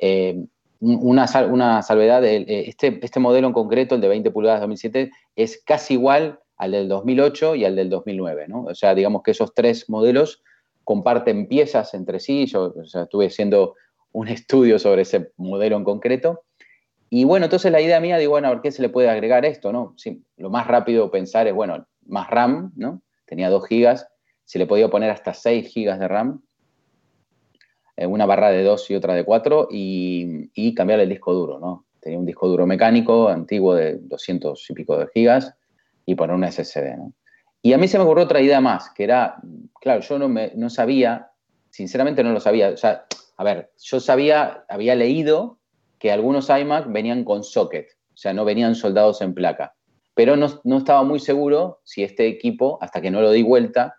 Eh, 0.00 0.44
una, 0.80 1.26
una, 1.48 1.82
salvedad, 1.82 2.22
este, 2.24 2.98
este 3.00 3.20
modelo 3.20 3.46
en 3.46 3.54
concreto, 3.54 3.94
el 3.94 4.00
de 4.00 4.08
20 4.08 4.30
pulgadas 4.30 4.60
2007, 4.60 5.10
es 5.34 5.62
casi 5.64 5.94
igual 5.94 6.40
al 6.56 6.72
del 6.72 6.88
2008 6.88 7.54
y 7.54 7.64
al 7.64 7.76
del 7.76 7.90
2009. 7.90 8.46
¿no? 8.48 8.64
O 8.64 8.74
sea, 8.74 8.94
digamos 8.94 9.22
que 9.22 9.32
esos 9.32 9.54
tres 9.54 9.88
modelos 9.88 10.42
comparten 10.84 11.48
piezas 11.48 11.94
entre 11.94 12.20
sí. 12.20 12.46
Yo 12.46 12.74
estuve 12.82 13.26
haciendo 13.26 13.74
un 14.12 14.28
estudio 14.28 14.78
sobre 14.78 15.02
ese 15.02 15.32
modelo 15.36 15.76
en 15.76 15.84
concreto 15.84 16.42
y 17.08 17.24
bueno, 17.24 17.46
entonces 17.46 17.70
la 17.70 17.80
idea 17.80 18.00
mía, 18.00 18.18
digo, 18.18 18.32
bueno, 18.32 18.48
¿por 18.50 18.62
qué 18.62 18.72
se 18.72 18.82
le 18.82 18.88
puede 18.88 19.08
agregar 19.08 19.44
esto? 19.44 19.72
No? 19.72 19.94
Sí, 19.96 20.22
lo 20.36 20.50
más 20.50 20.66
rápido 20.66 21.10
pensar 21.10 21.46
es, 21.46 21.54
bueno, 21.54 21.86
más 22.06 22.28
RAM. 22.28 22.72
Tenía 23.26 23.48
2 23.48 23.66
gigas, 23.66 24.08
se 24.44 24.58
le 24.58 24.66
podía 24.66 24.88
poner 24.88 25.10
hasta 25.10 25.34
6 25.34 25.68
gigas 25.68 25.98
de 25.98 26.08
RAM, 26.08 26.42
eh, 27.96 28.06
una 28.06 28.26
barra 28.26 28.50
de 28.50 28.62
2 28.62 28.90
y 28.90 28.94
otra 28.94 29.14
de 29.14 29.24
4, 29.24 29.68
y, 29.70 30.50
y, 30.54 30.74
cambiar 30.74 31.00
el 31.00 31.08
disco 31.08 31.32
duro, 31.32 31.58
¿no? 31.58 31.86
Tenía 32.00 32.18
un 32.18 32.26
disco 32.26 32.48
duro 32.48 32.66
mecánico 32.66 33.28
antiguo 33.28 33.74
de 33.74 33.98
200 33.98 34.70
y 34.70 34.74
pico 34.74 34.98
de 34.98 35.08
gigas 35.08 35.54
y 36.06 36.14
poner 36.14 36.34
una 36.34 36.50
SSD, 36.50 36.96
¿no? 36.96 37.12
Y 37.62 37.72
a 37.72 37.78
mí 37.78 37.88
se 37.88 37.98
me 37.98 38.04
ocurrió 38.04 38.24
otra 38.24 38.40
idea 38.40 38.60
más, 38.60 38.90
que 38.90 39.04
era, 39.04 39.36
claro, 39.80 40.00
yo 40.00 40.18
no, 40.18 40.28
me, 40.28 40.52
no 40.54 40.70
sabía, 40.70 41.32
sinceramente 41.70 42.22
no 42.22 42.32
lo 42.32 42.38
sabía, 42.38 42.70
o 42.70 42.76
sea, 42.76 43.06
a 43.36 43.44
ver, 43.44 43.72
yo 43.82 43.98
sabía, 43.98 44.64
había 44.68 44.94
leído 44.94 45.58
que 45.98 46.12
algunos 46.12 46.48
iMac 46.48 46.90
venían 46.92 47.24
con 47.24 47.42
socket, 47.42 47.88
o 48.14 48.16
sea, 48.16 48.32
no 48.32 48.44
venían 48.44 48.74
soldados 48.74 49.20
en 49.20 49.34
placa. 49.34 49.74
Pero 50.14 50.36
no, 50.36 50.60
no 50.64 50.78
estaba 50.78 51.02
muy 51.02 51.18
seguro 51.18 51.80
si 51.84 52.02
este 52.02 52.28
equipo, 52.28 52.78
hasta 52.80 53.00
que 53.00 53.10
no 53.10 53.20
lo 53.20 53.32
di 53.32 53.42
vuelta, 53.42 53.96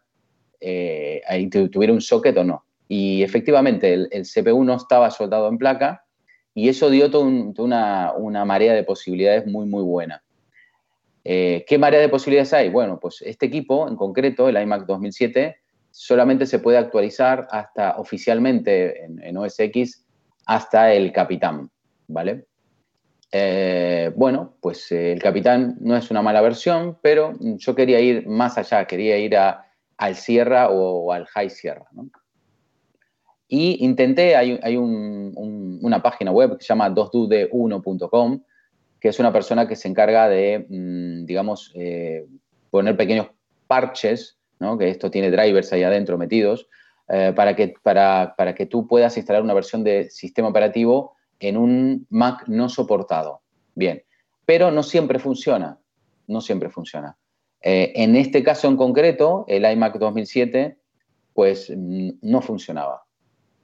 eh, 0.59 1.21
ahí 1.27 1.49
tuviera 1.49 1.93
un 1.93 2.01
socket 2.01 2.37
o 2.37 2.43
no. 2.43 2.65
Y 2.87 3.21
efectivamente, 3.21 3.93
el, 3.93 4.23
CPU 4.23 4.63
no 4.63 4.75
estaba 4.75 5.11
soldado 5.11 5.49
en 5.49 5.57
placa 5.57 6.05
y 6.53 6.69
eso 6.69 6.89
dio 6.89 7.11
toda 7.11 7.25
un, 7.25 7.53
una, 7.57 8.13
una, 8.13 8.45
marea 8.45 8.73
de 8.73 8.83
posibilidades 8.83 9.45
muy, 9.45 9.65
muy 9.65 9.83
buena. 9.83 10.23
Eh, 11.29 11.65
¿Qué 11.67 11.77
marea 11.77 11.99
de 11.99 12.07
posibilidades 12.07 12.53
hay? 12.53 12.69
Bueno, 12.69 13.01
pues 13.01 13.21
este 13.21 13.47
equipo 13.47 13.85
en 13.89 13.97
concreto, 13.97 14.47
el 14.47 14.55
iMac 14.61 14.85
2007, 14.85 15.57
solamente 15.91 16.45
se 16.45 16.59
puede 16.59 16.77
actualizar 16.77 17.49
hasta 17.51 17.97
oficialmente 17.97 19.03
en, 19.03 19.35
OS 19.35 19.59
X 19.59 20.05
hasta 20.45 20.93
el 20.93 21.11
Capitán. 21.11 21.69
¿vale? 22.07 22.45
Eh, 23.29 24.09
bueno, 24.15 24.53
pues 24.61 24.89
eh, 24.93 25.11
el 25.11 25.21
Capitán 25.21 25.75
no 25.81 25.97
es 25.97 26.09
una 26.09 26.21
mala 26.21 26.39
versión, 26.39 26.97
pero 27.01 27.33
yo 27.41 27.75
quería 27.75 27.99
ir 27.99 28.25
más 28.25 28.57
allá, 28.57 28.85
quería 28.85 29.17
ir 29.17 29.35
al 29.35 30.15
Sierra 30.15 30.69
o, 30.69 31.11
al 31.11 31.25
High 31.25 31.49
Sierra. 31.49 31.87
Y 33.49 33.83
intenté, 33.83 34.37
hay, 34.37 34.57
hay 34.63 34.77
un, 34.77 35.33
un, 35.35 35.79
una 35.81 36.01
página 36.01 36.31
web 36.31 36.57
que 36.57 36.63
se 36.63 36.69
llama 36.69 36.89
2dude1.com, 36.89 38.43
que 38.99 39.09
es 39.09 39.19
una 39.19 39.33
persona 39.33 39.67
que 39.67 39.75
se 39.75 39.87
encarga 39.87 40.27
de, 40.27 40.65
mmm, 40.69 41.25
digamos, 41.25 41.71
eh, 41.75 42.25
poner 42.69 42.97
pequeños 42.97 43.27
parches, 43.67 44.37
¿no? 44.59 44.77
que 44.77 44.89
esto 44.89 45.11
tiene 45.11 45.31
drivers 45.31 45.71
ahí 45.73 45.83
adentro 45.83 46.17
metidos, 46.17 46.67
eh, 47.09 47.33
para, 47.35 47.55
que, 47.55 47.73
para, 47.81 48.35
para 48.37 48.53
que 48.55 48.65
tú 48.65 48.87
puedas 48.87 49.15
instalar 49.17 49.41
una 49.41 49.53
versión 49.53 49.83
de 49.83 50.09
sistema 50.09 50.49
operativo 50.49 51.15
en 51.39 51.57
un 51.57 52.07
Mac 52.09 52.43
no 52.47 52.69
soportado. 52.69 53.41
Bien, 53.75 54.03
pero 54.45 54.71
no 54.71 54.83
siempre 54.83 55.19
funciona, 55.19 55.79
no 56.27 56.41
siempre 56.41 56.69
funciona. 56.69 57.17
Eh, 57.61 57.93
en 57.95 58.15
este 58.15 58.43
caso 58.43 58.67
en 58.67 58.77
concreto, 58.77 59.45
el 59.47 59.69
iMac 59.69 59.97
2007, 59.97 60.77
pues 61.33 61.71
mm, 61.75 62.09
no 62.21 62.41
funcionaba. 62.41 63.03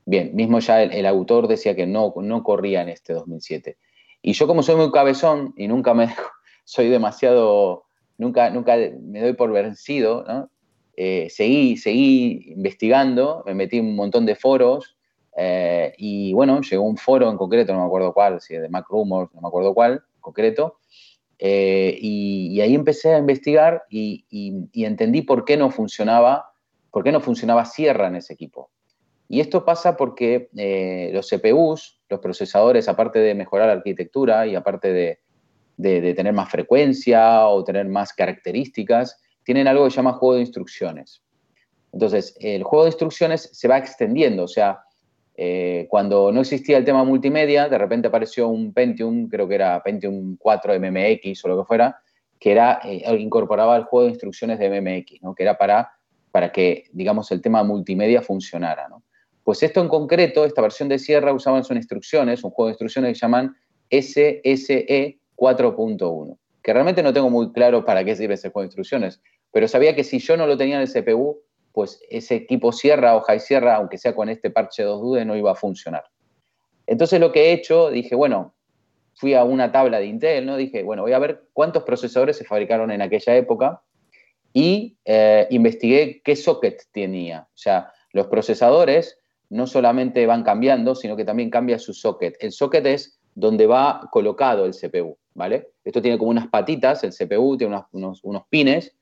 Bien, 0.06 0.36
mismo 0.36 0.60
ya 0.60 0.84
el, 0.84 0.92
el, 0.92 1.06
autor 1.06 1.48
decía 1.48 1.76
que 1.76 1.88
no, 1.88 2.14
no 2.18 2.44
corría 2.44 2.82
en 2.82 2.90
este 2.90 3.14
2007. 3.14 3.78
Y 4.24 4.34
yo 4.34 4.48
como 4.48 4.64
soy 4.64 4.78
muy 4.78 4.90
cabezón 4.92 5.54
y 5.58 5.68
nunca 5.68 5.94
me 5.94 6.08
soy 6.64 6.90
demasiado, 6.90 7.84
nunca, 8.18 8.50
nunca 8.50 8.78
me 9.02 9.22
doy 9.22 9.34
por 9.34 9.52
vencido, 9.52 10.24
¿no? 10.28 10.50
eh, 10.96 11.28
seguí, 11.30 11.78
seguí 11.78 12.54
investigando, 12.54 13.44
me 13.46 13.54
metí 13.54 13.78
en 13.78 13.88
un 13.88 13.96
montón 13.96 14.26
de 14.26 14.36
foros, 14.36 14.96
eh, 15.36 15.94
y 15.98 16.34
bueno, 16.34 16.62
llegó 16.62 16.84
un 16.84 16.98
foro 16.98 17.30
en 17.30 17.38
concreto, 17.38 17.74
no 17.74 17.80
me 17.80 17.86
acuerdo 17.86 18.14
cuál, 18.14 18.40
si 18.40 18.56
es 18.56 18.62
de 18.62 18.70
Mac 18.70 18.86
Rumors, 18.90 19.34
no 19.34 19.42
me 19.42 19.48
acuerdo 19.48 19.74
cuál, 19.74 19.94
en 19.94 20.22
concreto, 20.22 20.78
eh, 21.38 21.98
y, 22.00 22.50
y, 22.54 22.62
ahí 22.62 22.76
empecé 22.76 23.14
a 23.14 23.18
investigar 23.18 23.84
y, 23.90 24.26
y, 24.30 24.70
y, 24.72 24.86
entendí 24.86 25.24
por 25.24 25.44
qué 25.44 25.58
no 25.58 25.72
funcionaba, 25.72 26.54
por 26.92 27.04
qué 27.04 27.12
no 27.12 27.20
funcionaba 27.20 27.66
Sierra 27.66 28.08
en 28.08 28.16
ese 28.16 28.34
equipo. 28.34 28.70
Y 29.28 29.40
esto 29.40 29.66
pasa 29.66 29.98
porque 29.98 30.50
eh, 30.56 31.10
los 31.12 31.30
CPUs, 31.30 32.00
los 32.14 32.22
procesadores, 32.22 32.88
aparte 32.88 33.20
de 33.20 33.36
mejorar 33.36 33.68
la 33.68 33.74
arquitectura 33.74 34.48
y 34.48 34.56
aparte 34.56 34.94
de, 34.94 35.20
tener 36.16 36.34
más 36.34 36.50
frecuencia 36.50 37.48
o 37.48 37.64
tener 37.64 37.88
más 37.88 38.14
características, 38.14 39.20
tienen 39.44 39.68
algo 39.68 39.86
que 39.86 39.92
se 39.92 39.98
llama 39.98 40.14
juego 40.14 40.36
de 40.36 40.42
instrucciones. 40.42 41.22
Entonces, 41.92 42.36
el 42.40 42.64
juego 42.64 42.86
de 42.86 42.90
instrucciones 42.90 43.50
se 43.52 43.68
va 43.68 43.78
extendiendo, 43.78 44.44
o 44.44 44.48
sea, 44.48 44.80
eh, 45.36 45.88
cuando 45.90 46.32
no 46.32 46.42
existía 46.42 46.78
el 46.78 46.86
tema 46.86 47.04
multimedia, 47.04 47.68
de 47.68 47.78
repente 47.78 48.08
apareció 48.08 48.48
un 48.48 48.72
Pentium, 48.74 49.28
creo 49.28 49.48
que 49.48 49.56
era 49.56 49.82
Pentium 49.82 50.38
4 50.38 50.80
MMX 50.80 51.44
o 51.46 51.48
lo 51.48 51.58
que 51.60 51.66
fuera, 51.66 52.00
que 52.40 52.52
era, 52.52 52.80
eh, 52.84 53.16
incorporaba 53.18 53.76
el 53.78 53.84
juego 53.84 54.06
de 54.06 54.12
instrucciones 54.12 54.60
de 54.60 54.70
MMX, 54.70 55.22
¿no? 55.22 55.34
que 55.34 55.44
era 55.44 55.58
para, 55.58 55.92
para 56.32 56.52
que, 56.52 56.86
digamos, 56.92 57.32
el 57.32 57.42
tema 57.42 57.64
multimedia 57.64 58.22
funcionara. 58.22 58.88
¿no? 58.88 59.03
Pues 59.44 59.62
esto 59.62 59.82
en 59.82 59.90
concreto, 59.90 60.46
esta 60.46 60.62
versión 60.62 60.90
de 60.90 61.00
Sierra 61.00 61.34
usaban 61.34 61.64
son 61.64 61.78
instrucciones, 61.78 62.44
un 62.44 62.52
juego 62.52 62.68
de 62.68 62.72
instrucciones 62.72 63.14
que 63.14 63.20
llaman 63.20 63.56
SSE 63.90 65.20
4.1, 65.36 66.38
que 66.62 66.74
realmente 66.74 67.04
no 67.04 67.14
tengo 67.14 67.30
muy 67.30 67.52
claro 67.52 67.84
para 67.84 68.04
qué 68.04 68.16
sirve 68.16 68.36
ese 68.36 68.50
juego 68.50 68.62
de 68.62 68.68
instrucciones, 68.68 69.22
pero 69.52 69.68
sabía 69.68 69.96
que 69.96 70.04
si 70.04 70.20
yo 70.20 70.38
no 70.38 70.48
lo 70.48 70.58
tenía 70.58 70.76
en 70.76 70.82
el 70.82 70.92
CPU, 70.92 71.42
pues 71.74 72.00
ese 72.10 72.36
equipo 72.36 72.72
Sierra 72.72 73.16
o 73.16 73.22
High 73.22 73.40
Sierra, 73.40 73.76
aunque 73.76 73.98
sea 73.98 74.16
con 74.16 74.30
este 74.30 74.50
parche 74.50 74.84
2 74.84 75.02
dude, 75.02 75.26
no 75.26 75.36
iba 75.36 75.52
a 75.52 75.56
funcionar. 75.56 76.04
Entonces 76.88 77.20
lo 77.20 77.32
que 77.32 77.46
he 77.46 77.54
hecho, 77.54 77.90
dije, 77.90 78.16
bueno, 78.16 78.54
fui 79.16 79.34
a 79.34 79.44
una 79.44 79.72
tabla 79.72 80.00
de 80.00 80.06
Intel, 80.06 80.46
¿no? 80.46 80.58
Dije, 80.58 80.84
bueno, 80.84 81.04
voy 81.04 81.14
a 81.14 81.20
ver 81.20 81.44
cuántos 81.54 81.84
procesadores 81.84 82.38
se 82.38 82.46
fabricaron 82.46 82.92
en 82.92 83.02
aquella 83.02 83.36
época 83.36 83.82
y 84.54 84.98
eh, 85.06 85.48
investigué 85.50 86.22
qué 86.24 86.36
socket 86.36 86.84
tenía. 86.92 87.48
O 87.50 87.58
sea, 87.58 87.92
los 88.12 88.28
procesadores 88.28 89.20
no 89.50 89.68
solamente 89.68 90.26
van 90.26 90.44
cambiando, 90.44 90.96
sino 90.96 91.16
que 91.16 91.26
también 91.26 91.50
cambia 91.50 91.80
su 91.80 91.94
socket. 91.94 92.36
El 92.40 92.52
socket 92.52 92.86
es 92.86 93.20
donde 93.36 93.68
va 93.68 94.10
colocado 94.12 94.66
el 94.66 94.74
CPU, 94.74 95.18
¿vale? 95.34 95.72
Esto 95.84 96.02
tiene 96.02 96.18
como 96.18 96.32
unas 96.32 96.48
patitas, 96.48 97.04
el 97.04 97.12
CPU 97.12 97.58
tiene 97.58 97.80
unos, 97.92 98.24
unos, 98.24 98.44
pines 98.50 98.96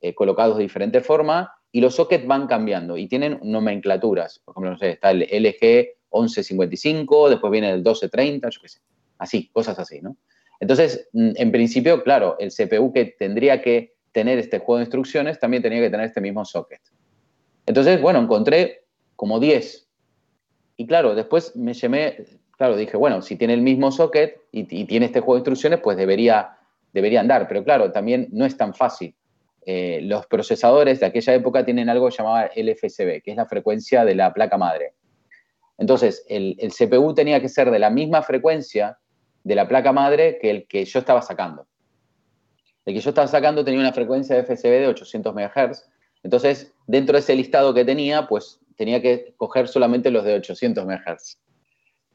eh, 0.00 0.14
colocados 0.14 0.56
de 0.56 0.62
diferente 0.62 1.00
forma 1.00 1.52
y 1.70 1.80
los 1.80 1.94
sockets 1.94 2.26
van 2.26 2.46
cambiando 2.46 2.96
y 2.96 3.08
tienen 3.08 3.40
nomenclaturas. 3.42 4.40
Por 4.44 4.54
ejemplo, 4.54 4.86
está 4.86 5.10
el 5.10 5.22
LG 5.22 5.96
1155, 6.12 7.30
después 7.30 7.50
viene 7.50 7.68
el 7.70 7.76
1230, 7.76 8.48
yo 8.48 8.60
qué 8.60 8.68
sé. 8.68 8.80
Así, 9.18 9.48
cosas 9.52 9.78
así, 9.78 10.00
¿no? 10.00 10.16
Entonces, 10.60 11.08
mm, 11.12 11.32
en 11.36 11.52
principio, 11.52 12.02
claro, 12.02 12.36
el 12.38 12.50
CPU 12.50 12.92
que 12.92 13.16
tendría 13.18 13.60
que 13.60 13.94
tener 14.12 14.38
este 14.38 14.60
juego 14.60 14.78
de 14.78 14.84
instrucciones 14.84 15.40
también 15.40 15.62
tenía 15.62 15.80
que 15.80 15.90
tener 15.90 16.06
este 16.06 16.20
mismo 16.20 16.44
socket. 16.44 16.80
Entonces, 17.66 18.00
bueno, 18.00 18.20
encontré 18.20 18.84
como 19.16 19.40
10. 19.40 19.83
Y 20.76 20.86
claro, 20.86 21.14
después 21.14 21.54
me 21.56 21.72
llamé, 21.74 22.24
claro, 22.56 22.76
dije, 22.76 22.96
bueno, 22.96 23.22
si 23.22 23.36
tiene 23.36 23.54
el 23.54 23.62
mismo 23.62 23.92
socket 23.92 24.40
y, 24.50 24.64
tiene 24.64 25.06
este 25.06 25.20
juego 25.20 25.34
de 25.34 25.40
instrucciones, 25.40 25.80
pues 25.80 25.96
debería, 25.96 26.56
debería 26.92 27.20
andar. 27.20 27.46
Pero 27.48 27.62
claro, 27.64 27.92
también 27.92 28.28
no 28.32 28.44
es 28.44 28.56
tan 28.56 28.74
fácil 28.74 29.14
eh, 29.66 30.00
los 30.02 30.26
procesadores 30.26 31.00
de 31.00 31.06
aquella 31.06 31.34
época 31.34 31.64
tienen 31.64 31.88
algo 31.88 32.10
llamado 32.10 32.50
LFSB, 32.54 33.22
que 33.22 33.30
es 33.30 33.36
la 33.36 33.46
frecuencia 33.46 34.04
de 34.04 34.14
la 34.14 34.32
placa 34.34 34.58
madre. 34.58 34.92
Entonces, 35.78 36.24
el, 36.28 36.56
el, 36.58 36.70
CPU 36.70 37.14
tenía 37.14 37.40
que 37.40 37.48
ser 37.48 37.70
de 37.70 37.78
la 37.78 37.88
misma 37.88 38.22
frecuencia 38.22 38.98
de 39.42 39.54
la 39.54 39.66
placa 39.66 39.92
madre 39.92 40.38
que 40.40 40.50
el 40.50 40.66
que 40.66 40.84
yo 40.84 40.98
estaba 40.98 41.22
sacando. 41.22 41.66
El 42.84 42.94
que 42.94 43.00
yo 43.00 43.10
estaba 43.10 43.26
sacando 43.26 43.64
tenía 43.64 43.80
una 43.80 43.92
frecuencia 43.92 44.36
de 44.36 44.44
FSB 44.44 44.80
de 44.80 44.86
800 44.88 45.34
MHz. 45.34 45.88
Entonces, 46.22 46.74
dentro 46.86 47.14
de 47.14 47.20
ese 47.20 47.34
listado 47.34 47.72
que 47.72 47.84
tenía, 47.84 48.26
pues 48.26 48.60
tenía 48.76 49.00
que 49.00 49.34
coger 49.36 49.68
solamente 49.68 50.10
los 50.10 50.24
de 50.24 50.34
800 50.34 50.84
MHz. 50.84 51.38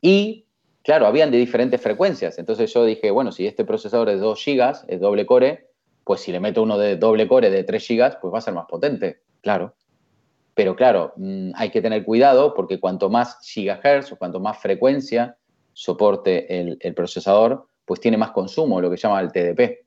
Y, 0.02 0.46
claro, 0.84 1.08
habían 1.08 1.32
de 1.32 1.38
diferentes 1.38 1.82
frecuencias. 1.82 2.40
Entonces 2.40 2.74
yo 2.74 2.86
dije, 2.86 3.12
bueno, 3.12 3.32
si 3.32 3.48
este 3.48 3.66
procesador 3.66 4.10
es 4.10 4.20
2 4.20 4.44
GB, 4.46 4.74
es 4.88 5.00
doble 5.00 5.26
core, 5.26 5.70
pues 6.04 6.22
si 6.22 6.32
le 6.32 6.40
meto 6.40 6.64
uno 6.64 6.78
de 6.78 6.96
doble 6.96 7.28
core 7.28 7.50
de 7.50 7.64
3 7.64 7.88
GB, 7.88 8.20
pues 8.22 8.34
va 8.34 8.40
a 8.40 8.42
ser 8.42 8.54
más 8.54 8.66
potente, 8.68 9.22
claro. 9.42 9.76
Pero 10.56 10.76
claro, 10.76 11.14
mm, 11.16 11.52
hay 11.56 11.70
que 11.70 11.82
tener 11.82 12.04
cuidado 12.04 12.54
porque 12.54 12.80
cuanto 12.80 13.10
más 13.10 13.40
gigahertz 13.44 14.12
o 14.12 14.18
cuanto 14.18 14.40
más 14.40 14.58
frecuencia 14.58 15.38
soporte 15.74 16.60
el, 16.60 16.78
el 16.82 16.94
procesador, 16.94 17.68
pues 17.86 18.00
tiene 18.00 18.18
más 18.18 18.32
consumo, 18.32 18.82
lo 18.82 18.90
que 18.90 18.98
llama 18.98 19.22
el 19.22 19.32
TDP. 19.32 19.86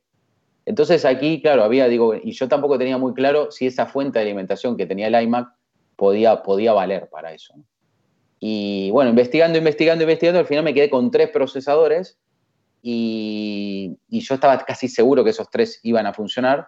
Entonces 0.65 1.05
aquí, 1.05 1.43
claro, 1.43 1.65
había, 1.65 1.89
digo, 1.89 2.15
y 2.15 2.33
yo 2.33 2.49
tampoco 2.49 2.79
tenía 2.79 2.99
muy 2.99 3.15
claro 3.15 3.51
si 3.51 3.67
esa 3.67 3.87
fuente 3.87 4.19
de 4.19 4.25
alimentación 4.25 4.77
que 4.77 4.87
tenía 4.87 5.09
el 5.09 5.23
iMac 5.23 5.49
podía, 5.97 6.43
podía 6.43 6.73
valer 6.73 7.09
para 7.09 7.33
eso. 7.33 7.55
Y 8.39 8.91
bueno, 8.91 9.11
investigando, 9.11 9.57
investigando, 9.57 10.03
investigando, 10.03 10.41
al 10.41 10.47
final 10.47 10.65
me 10.65 10.75
quedé 10.75 10.91
con 10.91 11.11
tres 11.11 11.31
procesadores 11.31 12.19
y, 12.83 13.97
yo 14.09 14.35
estaba 14.35 14.59
casi 14.65 14.89
seguro 14.89 15.23
que 15.23 15.31
esos 15.31 15.49
tres 15.49 15.79
iban 15.85 16.07
a 16.07 16.13
funcionar 16.13 16.67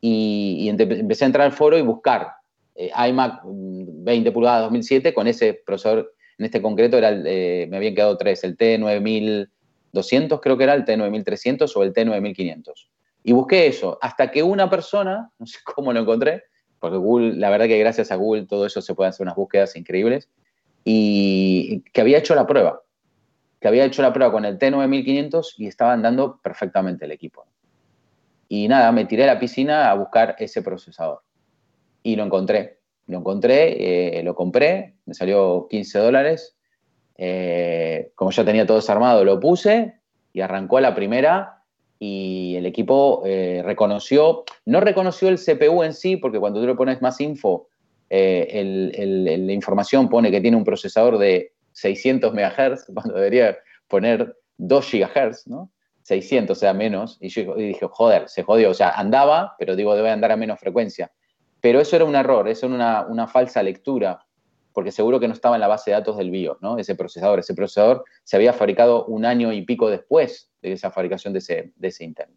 y, 0.00 0.68
empecé 0.68 1.24
a 1.24 1.26
entrar 1.26 1.46
al 1.46 1.52
foro 1.52 1.78
y 1.78 1.82
buscar 1.82 2.32
eh, 2.74 2.90
iMac 3.08 3.40
20 3.44 4.30
mm, 4.30 4.32
pulgadas 4.34 4.62
2007 4.64 5.14
con 5.14 5.26
ese 5.26 5.54
procesador, 5.54 6.12
en 6.36 6.44
este 6.44 6.62
concreto 6.62 6.98
era 6.98 7.10
eh, 7.10 7.66
me 7.70 7.78
habían 7.78 7.94
quedado 7.94 8.16
tres, 8.16 8.44
el 8.44 8.56
T9200 8.56 10.40
creo 10.40 10.58
que 10.58 10.64
era, 10.64 10.74
el 10.74 10.84
T9300 10.84 11.72
o 11.74 11.82
el 11.82 11.92
T9500. 11.92 12.88
Y 13.24 13.32
busqué 13.32 13.66
eso, 13.66 13.98
hasta 14.00 14.30
que 14.30 14.42
una 14.42 14.70
persona, 14.70 15.30
no 15.38 15.46
sé 15.46 15.58
cómo 15.64 15.92
lo 15.92 16.00
encontré, 16.00 16.44
porque 16.80 16.96
Google, 16.96 17.34
la 17.34 17.50
verdad 17.50 17.66
que 17.66 17.78
gracias 17.78 18.10
a 18.10 18.16
Google 18.16 18.46
todo 18.46 18.66
eso 18.66 18.80
se 18.80 18.94
pueden 18.94 19.10
hacer 19.10 19.24
unas 19.24 19.36
búsquedas 19.36 19.76
increíbles, 19.76 20.28
y 20.84 21.82
que 21.92 22.00
había 22.00 22.18
hecho 22.18 22.34
la 22.34 22.46
prueba, 22.46 22.82
que 23.60 23.68
había 23.68 23.84
hecho 23.84 24.02
la 24.02 24.12
prueba 24.12 24.32
con 24.32 24.44
el 24.44 24.58
T9500 24.58 25.54
y 25.58 25.66
estaba 25.66 25.92
andando 25.92 26.40
perfectamente 26.42 27.04
el 27.04 27.12
equipo. 27.12 27.46
Y 28.48 28.68
nada, 28.68 28.90
me 28.92 29.04
tiré 29.04 29.24
a 29.24 29.34
la 29.34 29.38
piscina 29.38 29.90
a 29.90 29.94
buscar 29.94 30.36
ese 30.38 30.62
procesador. 30.62 31.20
Y 32.02 32.16
lo 32.16 32.24
encontré. 32.24 32.78
Lo 33.06 33.18
encontré, 33.18 34.18
eh, 34.18 34.22
lo 34.22 34.34
compré, 34.34 34.96
me 35.06 35.14
salió 35.14 35.66
15 35.68 35.98
dólares. 35.98 36.56
Eh, 37.16 38.12
como 38.14 38.30
ya 38.30 38.44
tenía 38.44 38.66
todo 38.66 38.76
desarmado, 38.76 39.24
lo 39.24 39.40
puse 39.40 40.00
y 40.32 40.40
arrancó 40.40 40.80
la 40.80 40.94
primera 40.94 41.57
y 41.98 42.54
el 42.56 42.66
equipo 42.66 43.22
eh, 43.26 43.62
reconoció, 43.64 44.44
no 44.66 44.80
reconoció 44.80 45.28
el 45.28 45.38
CPU 45.38 45.82
en 45.82 45.92
sí, 45.92 46.16
porque 46.16 46.38
cuando 46.38 46.60
tú 46.60 46.66
le 46.66 46.74
pones 46.74 47.02
más 47.02 47.20
info, 47.20 47.68
eh, 48.10 48.92
la 48.94 49.52
información 49.52 50.08
pone 50.08 50.30
que 50.30 50.40
tiene 50.40 50.56
un 50.56 50.64
procesador 50.64 51.18
de 51.18 51.52
600 51.72 52.32
MHz, 52.32 52.90
cuando 52.94 53.14
debería 53.14 53.58
poner 53.88 54.36
2 54.58 54.92
GHz, 54.92 55.46
¿no? 55.48 55.70
600, 56.02 56.56
o 56.56 56.60
sea, 56.60 56.72
menos. 56.72 57.18
Y 57.20 57.28
yo 57.28 57.54
dije, 57.54 57.86
joder, 57.90 58.28
se 58.28 58.42
jodió. 58.42 58.70
O 58.70 58.74
sea, 58.74 58.90
andaba, 58.90 59.54
pero 59.58 59.76
digo, 59.76 59.94
debe 59.94 60.10
andar 60.10 60.32
a 60.32 60.36
menos 60.36 60.58
frecuencia. 60.58 61.12
Pero 61.60 61.80
eso 61.80 61.96
era 61.96 62.06
un 62.06 62.14
error, 62.14 62.48
eso 62.48 62.64
era 62.64 62.74
una, 62.74 63.06
una 63.06 63.26
falsa 63.26 63.62
lectura 63.62 64.24
porque 64.78 64.92
seguro 64.92 65.18
que 65.18 65.26
no 65.26 65.34
estaba 65.34 65.56
en 65.56 65.60
la 65.60 65.66
base 65.66 65.90
de 65.90 65.96
datos 65.96 66.16
del 66.18 66.30
BIOS, 66.30 66.58
¿no? 66.60 66.78
Ese 66.78 66.94
procesador. 66.94 67.40
Ese 67.40 67.52
procesador 67.52 68.04
se 68.22 68.36
había 68.36 68.52
fabricado 68.52 69.06
un 69.06 69.24
año 69.24 69.52
y 69.52 69.62
pico 69.62 69.90
después 69.90 70.52
de 70.62 70.70
esa 70.70 70.92
fabricación 70.92 71.32
de 71.32 71.40
ese, 71.40 71.72
de 71.74 71.88
ese 71.88 72.04
Intel. 72.04 72.28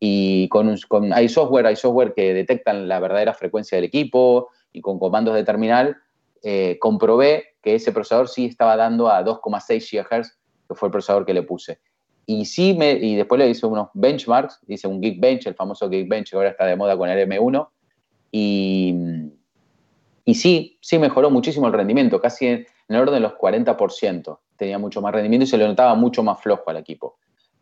Y 0.00 0.48
con, 0.48 0.76
con, 0.88 1.12
hay 1.12 1.28
software, 1.28 1.66
hay 1.66 1.76
software 1.76 2.12
que 2.12 2.34
detectan 2.34 2.88
la 2.88 2.98
verdadera 2.98 3.34
frecuencia 3.34 3.76
del 3.76 3.84
equipo 3.84 4.48
y 4.72 4.80
con 4.80 4.98
comandos 4.98 5.32
de 5.36 5.44
terminal 5.44 5.96
eh, 6.42 6.76
comprobé 6.80 7.54
que 7.62 7.76
ese 7.76 7.92
procesador 7.92 8.28
sí 8.28 8.46
estaba 8.46 8.74
dando 8.74 9.08
a 9.08 9.24
2,6 9.24 10.02
GHz, 10.02 10.38
que 10.66 10.74
fue 10.74 10.88
el 10.88 10.90
procesador 10.90 11.24
que 11.24 11.34
le 11.34 11.44
puse. 11.44 11.78
Y 12.26 12.46
sí 12.46 12.74
me, 12.74 12.94
y 12.94 13.14
después 13.14 13.38
le 13.38 13.48
hice 13.48 13.64
unos 13.66 13.90
benchmarks, 13.94 14.58
hice 14.66 14.88
un 14.88 15.00
Geekbench, 15.00 15.46
el 15.46 15.54
famoso 15.54 15.88
Geekbench 15.88 16.30
que 16.30 16.36
ahora 16.36 16.50
está 16.50 16.66
de 16.66 16.74
moda 16.74 16.96
con 16.96 17.08
el 17.08 17.28
M1, 17.28 17.68
y, 18.32 19.29
y 20.24 20.34
sí, 20.34 20.78
sí 20.80 20.98
mejoró 20.98 21.30
muchísimo 21.30 21.66
el 21.66 21.72
rendimiento, 21.72 22.20
casi 22.20 22.46
en, 22.46 22.66
el 22.88 22.96
orden 22.96 23.14
de 23.14 23.20
los 23.20 23.32
40%. 23.34 24.38
Tenía 24.56 24.78
mucho 24.78 25.00
más 25.00 25.12
rendimiento 25.12 25.44
y 25.44 25.46
se 25.46 25.56
le 25.56 25.66
notaba 25.66 25.94
mucho 25.94 26.22
más 26.22 26.40
flojo 26.40 26.68
al 26.70 26.76
equipo. 26.76 27.18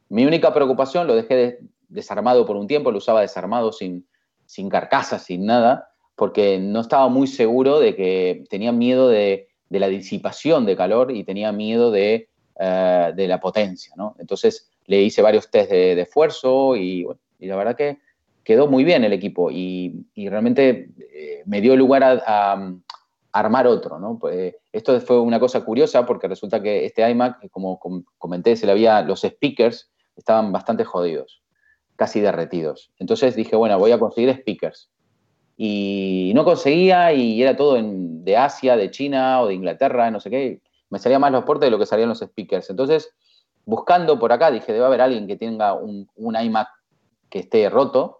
Mi 0.08 0.24
única 0.24 0.52
preocupación, 0.52 1.06
lo 1.06 1.14
dejé 1.14 1.58
desarmado 1.88 2.46
por 2.46 2.56
un 2.56 2.66
tiempo, 2.66 2.90
lo 2.90 2.98
usaba 2.98 3.20
desarmado 3.20 3.72
sin, 3.72 4.06
sin 4.46 4.68
carcasa, 4.68 5.18
sin 5.18 5.44
nada, 5.44 5.90
porque 6.16 6.58
no 6.58 6.80
estaba 6.80 7.08
muy 7.08 7.26
seguro 7.26 7.78
de 7.78 7.94
que 7.94 8.44
tenía 8.48 8.72
miedo 8.72 9.08
de, 9.08 9.48
la 9.70 9.88
disipación 9.88 10.64
de 10.64 10.76
calor 10.76 11.10
y 11.12 11.24
tenía 11.24 11.52
miedo 11.52 11.90
de, 11.90 12.28
eh, 12.58 13.12
la 13.16 13.40
potencia. 13.40 13.94
Entonces 14.18 14.70
le 14.86 15.02
hice 15.02 15.22
varios 15.22 15.50
test 15.50 15.70
de, 15.70 16.00
esfuerzo 16.00 16.74
y, 16.74 17.06
y 17.38 17.46
la 17.46 17.56
verdad 17.56 17.76
que 17.76 17.98
quedó 18.48 18.66
muy 18.66 18.82
bien 18.82 19.04
el 19.04 19.12
equipo 19.12 19.50
y, 19.50 20.06
realmente 20.16 20.88
eh, 21.12 21.42
me 21.44 21.60
dio 21.60 21.76
lugar 21.76 22.02
a, 22.02 22.72
armar 23.30 23.66
otro. 23.66 23.98
¿no? 23.98 24.18
Pues, 24.18 24.54
esto 24.72 24.98
fue 25.02 25.20
una 25.20 25.38
cosa 25.38 25.66
curiosa 25.66 26.06
porque 26.06 26.28
resulta 26.28 26.62
que 26.62 26.86
este 26.86 27.08
iMac, 27.10 27.50
como 27.50 27.78
comenté, 28.16 28.56
se 28.56 28.64
le 28.64 28.72
había, 28.72 29.02
los 29.02 29.20
speakers 29.20 29.90
estaban 30.16 30.50
bastante 30.50 30.84
jodidos, 30.84 31.42
casi 31.96 32.22
derretidos. 32.22 32.90
Entonces 32.98 33.36
dije, 33.36 33.54
bueno, 33.54 33.78
voy 33.78 33.92
a 33.92 33.98
conseguir 33.98 34.34
speakers. 34.34 34.88
Y 35.58 36.32
no 36.34 36.42
conseguía 36.42 37.12
y 37.12 37.42
era 37.42 37.54
todo 37.54 37.76
de 37.78 38.34
Asia, 38.34 38.78
de 38.78 38.90
China 38.90 39.42
o 39.42 39.48
de 39.48 39.54
Inglaterra, 39.56 40.10
no 40.10 40.20
sé 40.20 40.30
qué. 40.30 40.62
Me 40.88 40.98
salían 40.98 41.20
más 41.20 41.32
los 41.32 41.44
portes 41.44 41.66
de 41.66 41.70
lo 41.70 41.78
que 41.78 41.84
salían 41.84 42.08
los 42.08 42.20
speakers. 42.20 42.70
Entonces, 42.70 43.10
buscando 43.66 44.18
por 44.18 44.32
acá, 44.32 44.50
dije, 44.50 44.72
debe 44.72 44.86
haber 44.86 45.02
alguien 45.02 45.26
que 45.26 45.36
tenga 45.36 45.74
un, 45.74 46.08
un 46.16 46.34
iMac 46.34 46.68
que 47.28 47.40
esté 47.40 47.68
roto 47.68 48.17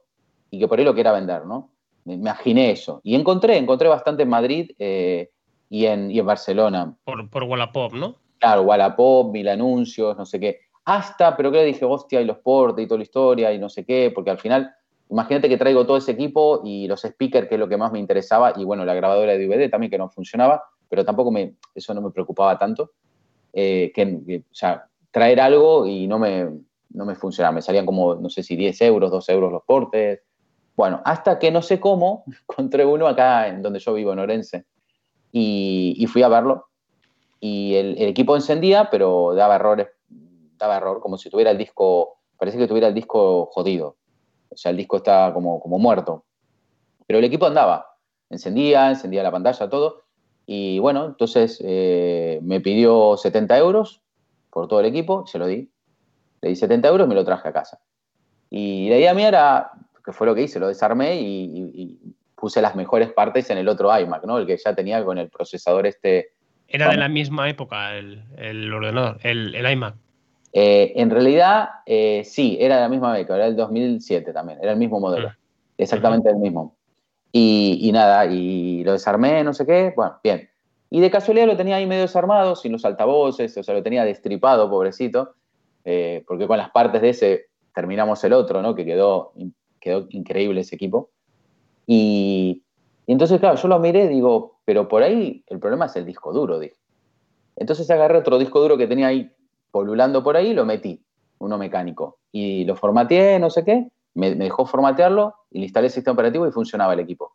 y 0.51 0.59
que 0.59 0.69
por 0.69 0.79
ahí 0.79 0.85
lo 0.85 0.95
quiera 0.95 1.13
vender, 1.13 1.45
¿no? 1.47 1.71
Me 2.05 2.15
imaginé 2.15 2.71
eso. 2.71 3.01
Y 3.05 3.15
encontré, 3.15 3.57
encontré 3.57 3.89
bastante 3.89 4.23
en 4.23 4.29
Madrid 4.29 4.71
eh, 4.79 5.31
y, 5.69 5.87
en, 5.87 6.11
y, 6.11 6.19
en, 6.19 6.27
Barcelona. 6.27 6.97
Por, 7.05 7.29
por 7.29 7.45
Wallapop, 7.45 7.93
¿no? 7.93 8.17
Claro, 8.39 8.63
Wallapop, 8.63 9.33
mil 9.33 9.49
anuncios, 9.49 10.17
no 10.17 10.25
sé 10.25 10.41
qué. 10.41 10.61
Hasta, 10.85 11.37
pero 11.37 11.51
que 11.51 11.59
le 11.59 11.65
dije, 11.67 11.85
hostia, 11.85 12.21
y 12.21 12.25
los 12.25 12.39
portes 12.39 12.85
y 12.85 12.89
toda 12.89 12.99
la 12.99 13.05
historia 13.05 13.53
y 13.53 13.59
no 13.59 13.69
sé 13.69 13.85
qué, 13.85 14.11
porque 14.15 14.31
al 14.31 14.39
final, 14.39 14.75
imagínate 15.11 15.49
que 15.49 15.59
traigo 15.59 15.85
todo 15.85 15.99
ese 15.99 16.13
equipo 16.13 16.63
y 16.65 16.87
los 16.89 17.03
speakers, 17.03 17.49
que 17.49 17.57
es 17.57 17.61
lo 17.61 17.69
que 17.69 17.77
más 17.77 17.93
me 17.93 17.99
interesaba, 17.99 18.55
y 18.57 18.65
bueno, 18.65 18.87
la 18.87 18.95
grabadora 18.95 19.33
de 19.33 19.47
DVD 19.47 19.69
también 19.69 19.91
que 19.91 19.99
no 19.99 20.09
funcionaba, 20.09 20.63
pero 20.89 21.05
tampoco 21.05 21.31
me, 21.31 21.57
eso 21.75 21.93
no 21.93 22.01
me 22.01 22.11
preocupaba 22.11 22.57
tanto. 22.59 22.93
Eh, 23.53 23.93
que, 23.95 24.43
o 24.51 24.55
sea, 24.55 24.87
traer 25.11 25.41
algo 25.41 25.87
y 25.87 26.07
no 26.07 26.19
me, 26.19 26.49
no 26.91 27.05
me 27.05 27.15
funcionaba. 27.15 27.55
Me 27.55 27.63
salían 27.63 27.87
como, 27.87 28.15
no 28.15 28.31
sé 28.31 28.43
si 28.43 28.57
10 28.57 28.81
euros, 28.83 29.11
2 29.11 29.29
euros 29.29 29.53
los 29.53 29.63
portes, 29.65 30.21
bueno, 30.79 31.03
hasta 31.05 31.41
que 31.41 31.51
no 31.51 31.61
sé 31.61 31.81
cómo, 31.81 32.23
encontré 32.49 32.85
uno 32.87 33.09
acá 33.09 33.49
en 33.49 33.63
donde 33.63 33.81
yo 33.81 33.95
vivo, 33.95 34.13
en 34.13 34.21
Orense, 34.21 34.65
y, 35.33 36.07
fui 36.09 36.23
a 36.23 36.29
verlo. 36.29 36.69
Y 37.41 37.75
el, 37.75 38.01
equipo 38.01 38.37
encendía, 38.37 38.89
pero 38.89 39.35
daba 39.35 39.57
errores, 39.57 39.89
daba 40.57 40.77
error, 40.77 41.01
como 41.01 41.19
si 41.19 41.31
tuviera 41.31 41.51
el 41.51 41.59
disco, 41.59 42.21
parece 42.39 42.59
que 42.59 42.69
tuviera 42.69 42.87
el 42.87 42.95
disco 42.95 43.47
jodido. 43.47 43.97
O 44.51 44.57
sea, 44.57 44.71
el 44.71 44.77
disco 44.77 44.99
estaba 44.99 45.35
como, 45.35 45.59
como 45.59 45.81
muerto. 45.81 46.25
Pero 47.09 47.19
el 47.19 47.25
equipo 47.25 47.47
andaba, 47.47 47.97
encendía, 48.31 48.89
encendía 48.89 49.25
la 49.25 49.33
pantalla, 49.33 49.69
todo. 49.69 50.03
Y 50.47 50.79
bueno, 50.79 51.07
entonces 51.07 51.61
eh, 51.65 52.39
me 52.43 52.61
pidió 52.61 53.17
70 53.17 53.59
euros 53.59 54.01
por 54.51 54.69
todo 54.69 54.79
el 54.79 54.87
equipo, 54.87 55.27
se 55.27 55.39
lo 55.39 55.49
di. 55.49 55.73
Le 56.41 56.51
di 56.51 56.55
70 56.55 56.87
euros 56.87 57.07
y 57.07 57.09
me 57.09 57.17
lo 57.17 57.25
traje 57.25 57.49
a 57.49 57.53
casa. 57.53 57.81
Y 58.49 58.89
la 58.89 58.97
idea 58.97 59.15
mía 59.15 59.29
era 59.29 59.73
que 60.09 60.13
fue 60.15 60.27
lo 60.27 60.35
que 60.35 60.41
hice, 60.45 60.59
lo 60.59 60.69
desarmé 60.69 61.21
y, 61.21 61.99
puse 62.35 62.63
las 62.63 62.77
mejores 62.77 63.13
partes 63.13 63.51
en 63.51 63.59
el 63.59 63.69
otro 63.69 63.95
iMac, 63.99 64.25
¿no? 64.25 64.39
El 64.39 64.47
que 64.47 64.57
ya 64.57 64.73
tenía 64.75 65.05
con 65.05 65.19
el 65.19 65.29
procesador 65.29 65.87
este. 65.87 66.31
Era 66.69 66.89
de 66.89 66.97
la 66.97 67.09
misma 67.09 67.51
época 67.51 67.95
el, 67.95 68.73
ordenador, 68.73 69.19
el, 69.23 69.55
iMac. 69.55 69.97
Eh, 70.55 70.93
en 70.97 71.11
realidad, 71.11 71.69
eh, 71.85 72.23
sí, 72.25 72.57
era 72.59 72.77
de 72.77 72.83
la 72.83 72.89
misma 72.89 73.19
época, 73.19 73.35
era 73.35 73.47
el 73.49 73.57
2007 73.57 74.33
también, 74.33 74.59
era 74.63 74.73
el 74.73 74.79
mismo 74.79 74.99
modelo, 74.99 75.29
mm. 75.29 75.33
exactamente 75.77 76.31
el 76.31 76.37
mismo. 76.37 76.75
Y, 77.33 77.91
nada, 77.93 78.25
y 78.25 78.83
lo 78.85 78.93
desarmé, 78.93 79.45
no 79.45 79.53
sé 79.53 79.67
qué, 79.67 79.93
bueno, 79.95 80.19
bien. 80.25 80.49
Y 80.89 81.01
de 81.01 81.11
casualidad 81.11 81.47
lo 81.47 81.57
tenía 81.57 81.77
ahí 81.77 81.87
medio 81.87 82.03
desarmado, 82.03 82.57
sin 82.57 82.73
los 82.73 82.85
altavoces, 82.87 83.59
o 83.59 83.63
sea, 83.63 83.75
lo 83.75 83.83
tenía 83.83 84.05
destripado, 84.05 84.71
pobrecito, 84.71 85.35
eh, 85.85 86.25
porque 86.27 86.47
con 86.47 86.57
las 86.57 86.71
partes 86.71 87.03
de 87.03 87.09
ese 87.11 87.47
terminamos 87.75 88.25
el 88.25 88.33
otro, 88.33 88.63
¿no? 88.63 88.75
Que 88.75 88.87
quedó 88.87 89.33
quedó 89.79 90.07
increíble 90.11 90.61
ese 90.61 90.77
equipo. 90.77 91.11
Y, 91.87 92.65
entonces, 93.07 93.41
claro, 93.41 93.57
yo 93.57 93.69
lo 93.69 93.79
miré 93.79 94.05
y 94.05 94.09
digo, 94.09 94.61
pero 94.65 94.87
por 94.87 95.03
ahí 95.03 95.43
el 95.47 95.59
problema 95.59 95.87
es 95.87 95.97
el 95.97 96.05
disco 96.05 96.33
duro, 96.33 96.59
dije. 96.59 96.77
Entonces 97.57 97.91
agarré 97.91 98.19
otro 98.19 98.39
disco 98.39 98.61
duro 98.61 98.77
que 98.77 98.87
tenía 98.87 99.09
ahí 99.09 99.33
polulando 99.71 100.23
por 100.23 100.37
ahí 100.37 100.49
y 100.49 100.55
lo 100.55 100.65
metí, 100.65 101.03
uno 101.39 101.59
mecánico. 101.59 102.19
Y 102.31 102.65
lo 102.65 102.77
formateé, 102.77 103.39
no 103.39 103.51
sé 103.51 103.65
qué, 103.65 103.89
me, 104.15 104.35
dejó 104.35 104.67
formatearlo 104.67 105.35
y 105.51 105.61
le 105.61 105.65
instalé 105.65 105.87
el 105.87 105.93
sistema 105.93 106.13
operativo 106.13 106.47
y 106.47 106.53
funcionaba 106.53 106.93
el 106.93 107.01
equipo. 107.01 107.35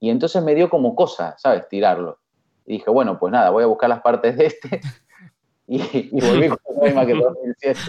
Y 0.00 0.10
entonces 0.10 0.42
me 0.42 0.54
dio 0.54 0.68
como 0.68 0.94
cosa, 0.94 1.36
¿sabes? 1.38 1.68
Tirarlo. 1.68 2.18
Y 2.66 2.74
dije, 2.74 2.90
bueno, 2.90 3.18
pues 3.18 3.32
nada, 3.32 3.50
voy 3.50 3.62
a 3.62 3.66
buscar 3.66 3.88
las 3.88 4.00
partes 4.00 4.36
de 4.36 4.46
este 4.46 4.80
y, 5.66 6.20
volví 6.20 6.48
con 6.48 6.58
otro 6.64 6.88
iMac 6.88 7.08
2007. 7.08 7.80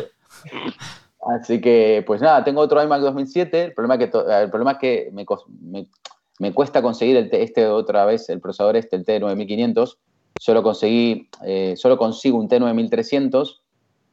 Así 1.36 1.62
que, 1.62 2.04
pues 2.06 2.22
nada, 2.22 2.44
tengo 2.44 2.62
otro 2.62 2.82
iMac 2.82 3.02
2007. 3.02 3.64
El 3.66 3.74
problema 3.74 3.96
es 3.96 4.10
que, 4.10 4.18
el 4.42 4.50
problema 4.50 4.72
es 4.74 4.78
que 4.78 5.10
me, 5.12 5.88
me, 6.40 6.54
cuesta 6.54 6.82
conseguir 6.82 7.18
el, 7.18 7.30
este 7.32 7.68
otra 7.68 8.06
vez, 8.06 8.30
el 8.30 8.40
procesador 8.40 8.76
este, 8.76 8.96
el 8.96 9.06
T9500. 9.06 9.98
Solo 10.40 10.64
conseguí, 10.64 11.30
eh, 11.46 11.74
solo 11.76 11.98
consigo 11.98 12.38
un 12.38 12.50
T9300 12.50 13.60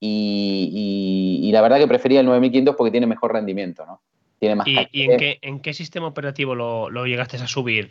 y, 0.00 1.50
la 1.52 1.62
verdad 1.62 1.78
que 1.78 1.86
prefería 1.86 2.20
el 2.20 2.26
9500 2.26 2.76
porque 2.76 2.90
tiene 2.90 3.06
mejor 3.06 3.32
rendimiento, 3.32 3.86
¿no? 3.86 4.00
Tiene 4.38 4.56
más 4.56 4.66
¿Y, 4.66 4.76
¿y 4.92 5.02
en, 5.04 5.16
qué, 5.16 5.38
en, 5.40 5.60
qué, 5.60 5.72
sistema 5.72 6.08
operativo 6.08 6.54
lo, 6.54 6.90
lo 6.90 7.06
llegaste 7.06 7.38
a 7.38 7.46
subir? 7.46 7.88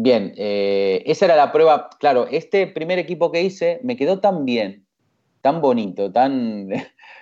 Bien, 0.00 0.32
eh, 0.36 1.02
esa 1.06 1.24
era 1.24 1.34
la 1.34 1.50
prueba. 1.50 1.90
Claro, 1.98 2.28
este 2.30 2.68
primer 2.68 3.00
equipo 3.00 3.32
que 3.32 3.42
hice 3.42 3.80
me 3.82 3.96
quedó 3.96 4.20
tan 4.20 4.44
bien, 4.44 4.86
tan 5.40 5.60
bonito, 5.60 6.12
tan. 6.12 6.68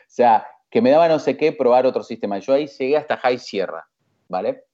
O 0.06 0.10
sea, 0.16 0.46
que 0.70 0.80
me 0.80 0.90
daba 0.90 1.08
no 1.08 1.18
sé 1.18 1.36
qué 1.36 1.52
probar 1.52 1.86
otro 1.86 2.02
sistema. 2.02 2.38
Yo 2.38 2.52
ahí 2.52 2.66
llegué 2.66 2.96
hasta 2.96 3.16
High 3.16 3.38
Sierra, 3.38 3.86
¿vale? 4.28 4.64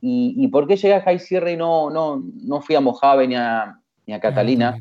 ¿Y, 0.00 0.46
por 0.48 0.66
qué 0.66 0.76
llegué 0.76 0.94
a 0.94 1.00
High 1.00 1.18
Sierra 1.18 1.50
y 1.50 1.56
no, 1.56 1.88
no, 1.88 2.22
no 2.42 2.60
fui 2.60 2.74
a 2.74 2.80
Mojave 2.80 3.26
ni 3.26 3.36
a, 3.36 3.80
ni 4.06 4.12
a 4.12 4.20
Catalina? 4.20 4.78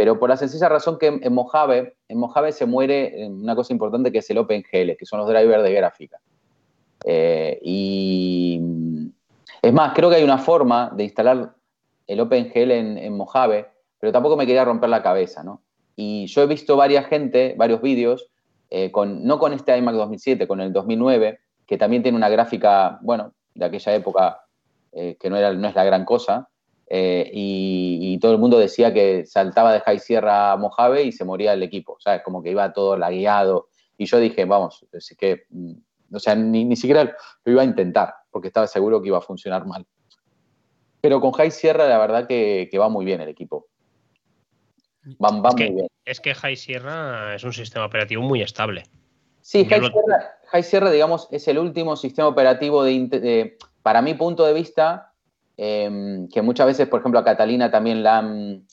pero 0.00 0.18
por 0.18 0.30
la 0.30 0.36
sencilla 0.38 0.66
razón 0.70 0.96
que 0.96 1.08
en 1.08 1.34
Mojave, 1.34 1.94
en 2.08 2.16
Mojave 2.16 2.52
se 2.52 2.64
muere 2.64 3.28
una 3.28 3.54
cosa 3.54 3.74
importante 3.74 4.10
que 4.10 4.20
es 4.20 4.30
el 4.30 4.38
OpenGL, 4.38 4.96
que 4.96 5.04
son 5.04 5.18
los 5.18 5.28
drivers 5.28 5.62
de 5.62 5.74
gráfica. 5.74 6.18
Eh, 7.04 7.58
y 7.62 8.62
es 9.60 9.72
más, 9.74 9.92
creo 9.92 10.08
que 10.08 10.16
hay 10.16 10.24
una 10.24 10.38
forma 10.38 10.90
de 10.96 11.04
instalar 11.04 11.54
el 12.06 12.20
OpenGL 12.20 12.70
en, 12.70 12.96
en 12.96 13.14
Mojave, 13.14 13.66
pero 13.98 14.10
tampoco 14.10 14.38
me 14.38 14.46
quería 14.46 14.64
romper 14.64 14.88
la 14.88 15.02
cabeza, 15.02 15.44
¿no? 15.44 15.60
Y 15.96 16.28
yo 16.28 16.44
he 16.44 16.46
visto 16.46 16.78
varias 16.78 17.04
gente, 17.06 17.54
varios 17.58 17.82
vídeos, 17.82 18.30
eh, 18.70 18.90
con, 18.90 19.24
no 19.24 19.38
con 19.38 19.52
este 19.52 19.76
iMac 19.76 19.94
2007, 19.94 20.46
con 20.46 20.60
el 20.60 20.72
2009, 20.72 21.40
que 21.66 21.76
también 21.76 22.02
tiene 22.02 22.16
una 22.16 22.28
gráfica, 22.28 22.98
bueno, 23.02 23.34
de 23.54 23.64
aquella 23.64 23.94
época 23.94 24.40
eh, 24.92 25.16
que 25.18 25.28
no, 25.28 25.36
era, 25.36 25.52
no 25.52 25.68
es 25.68 25.74
la 25.74 25.84
gran 25.84 26.04
cosa, 26.04 26.48
eh, 26.92 27.30
y, 27.32 28.18
todo 28.20 28.32
el 28.32 28.38
mundo 28.38 28.58
decía 28.58 28.92
que 28.92 29.24
saltaba 29.24 29.72
de 29.72 29.80
High 29.80 30.00
Sierra 30.00 30.52
a 30.52 30.56
Mojave 30.56 31.04
y 31.04 31.12
se 31.12 31.24
moría 31.24 31.52
el 31.52 31.62
equipo, 31.62 31.96
¿sabes? 32.00 32.22
Como 32.22 32.42
que 32.42 32.50
iba 32.50 32.72
todo 32.72 32.96
lagueado. 32.96 33.68
Y 33.96 34.06
yo 34.06 34.18
dije, 34.18 34.44
vamos, 34.44 34.84
es 34.92 35.16
que, 35.16 35.44
mm, 35.48 35.72
o 36.12 36.18
sea, 36.18 36.34
ni, 36.34 36.64
ni 36.64 36.76
siquiera 36.76 37.16
lo 37.44 37.52
iba 37.52 37.62
a 37.62 37.64
intentar, 37.64 38.14
porque 38.30 38.48
estaba 38.48 38.66
seguro 38.66 39.00
que 39.00 39.08
iba 39.08 39.18
a 39.18 39.22
funcionar 39.22 39.64
mal. 39.66 39.86
Pero 41.00 41.20
con 41.20 41.32
High 41.32 41.50
Sierra, 41.50 41.88
la 41.88 41.98
verdad 41.98 42.26
que, 42.26 42.68
va 42.78 42.88
muy 42.88 43.04
bien 43.04 43.20
el 43.20 43.28
equipo. 43.28 43.68
Va, 45.22 45.30
muy 45.30 45.54
bien. 45.54 45.86
Es 46.04 46.20
que 46.20 46.34
High 46.34 46.56
Sierra 46.56 47.34
es 47.34 47.44
un 47.44 47.52
sistema 47.52 47.86
operativo 47.86 48.22
muy 48.22 48.42
estable. 48.42 48.84
Sí, 49.40 49.66
High, 49.66 50.62
Sierra, 50.62 50.90
digamos, 50.90 51.28
es 51.30 51.48
el 51.48 51.58
último 51.58 51.96
sistema 51.96 52.28
operativo 52.28 52.84
de, 52.84 53.56
para 53.82 54.02
mi 54.02 54.14
punto 54.14 54.44
de 54.44 54.52
vista, 54.52 55.10
Em, 55.62 56.26
que 56.28 56.40
muchas 56.40 56.68
veces, 56.68 56.88
por 56.88 57.00
ejemplo, 57.00 57.20
a 57.20 57.24
Catalina 57.24 57.70
también 57.70 58.02
la 58.02 58.16
han, 58.16 58.66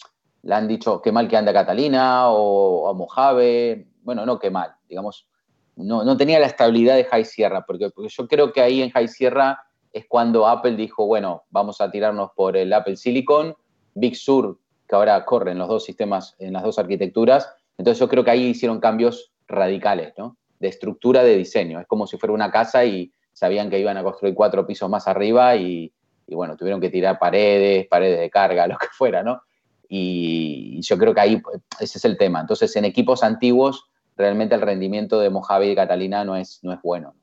han 0.50 0.68
dicho 0.70 1.02
qué 1.02 1.12
mal 1.12 1.28
que 1.28 1.36
anda 1.36 1.52
Catalina 1.52 2.30
o, 2.30 2.88
a 2.88 2.94
Mojave. 2.94 3.90
Bueno, 4.04 4.26
no 4.26 4.40
qué 4.40 4.50
mal, 4.50 4.74
digamos, 4.88 5.28
no, 5.76 6.06
no, 6.06 6.16
tenía 6.16 6.40
la 6.40 6.46
estabilidad 6.46 6.96
de 6.96 7.04
High 7.04 7.26
Sierra, 7.26 7.66
porque, 7.66 7.92
yo 8.08 8.28
creo 8.30 8.54
que 8.54 8.62
ahí 8.62 8.82
en 8.82 8.92
High 8.92 9.10
Sierra 9.10 9.66
es 9.92 10.06
cuando 10.08 10.48
Apple 10.48 10.78
dijo, 10.78 11.06
bueno, 11.06 11.44
vamos 11.50 11.82
a 11.82 11.92
tirarnos 11.92 12.32
por 12.38 12.56
el 12.56 12.72
Apple 12.72 12.96
Silicon, 12.96 13.54
Big 13.94 14.16
Sur, 14.16 14.58
que 14.88 14.96
ahora 14.96 15.24
corre 15.26 15.52
en 15.52 15.58
los 15.58 15.68
dos 15.68 15.84
sistemas, 15.86 16.36
en 16.40 16.54
las 16.54 16.64
dos 16.64 16.80
arquitecturas. 16.80 17.50
Entonces 17.78 18.00
yo 18.00 18.08
creo 18.08 18.24
que 18.24 18.32
ahí 18.32 18.46
hicieron 18.48 18.80
cambios 18.80 19.32
radicales, 19.48 20.14
¿no? 20.18 20.38
De 20.60 20.68
estructura 20.68 21.24
de 21.24 21.36
diseño. 21.36 21.80
Es 21.80 21.88
como 21.88 22.08
si 22.08 22.18
fuera 22.18 22.34
una 22.34 22.52
casa 22.52 22.86
y 22.86 23.12
sabían 23.34 23.70
que 23.70 23.80
iban 23.80 23.98
a 23.98 24.04
construir 24.04 24.34
cuatro 24.34 24.66
pisos 24.66 24.90
más 24.90 25.08
arriba 25.08 25.56
y, 25.56 25.92
y 26.26 26.36
bueno, 26.36 26.58
tuvieron 26.58 26.82
que 26.82 26.90
tirar 26.90 27.20
paredes, 27.20 27.88
paredes 27.88 28.20
de 28.20 28.30
carga, 28.30 28.68
lo 28.68 28.78
que 28.78 28.88
fuera, 28.92 29.24
¿no? 29.24 29.42
Y 29.90 30.82
yo 30.82 30.98
creo 30.98 31.14
que 31.14 31.22
ahí 31.22 31.42
ese 31.80 31.98
es 31.98 32.06
el 32.06 32.18
tema. 32.18 32.42
Entonces, 32.42 32.76
en 32.76 32.84
equipos 32.84 33.24
antiguos, 33.24 33.86
realmente 34.18 34.56
el 34.56 34.62
rendimiento 34.62 35.20
de 35.20 35.30
Mojave 35.30 35.72
y 35.72 35.76
Catalina 35.76 36.26
no 36.26 36.36
es, 36.36 36.60
no 36.64 36.74
es 36.74 36.82
bueno. 36.82 37.16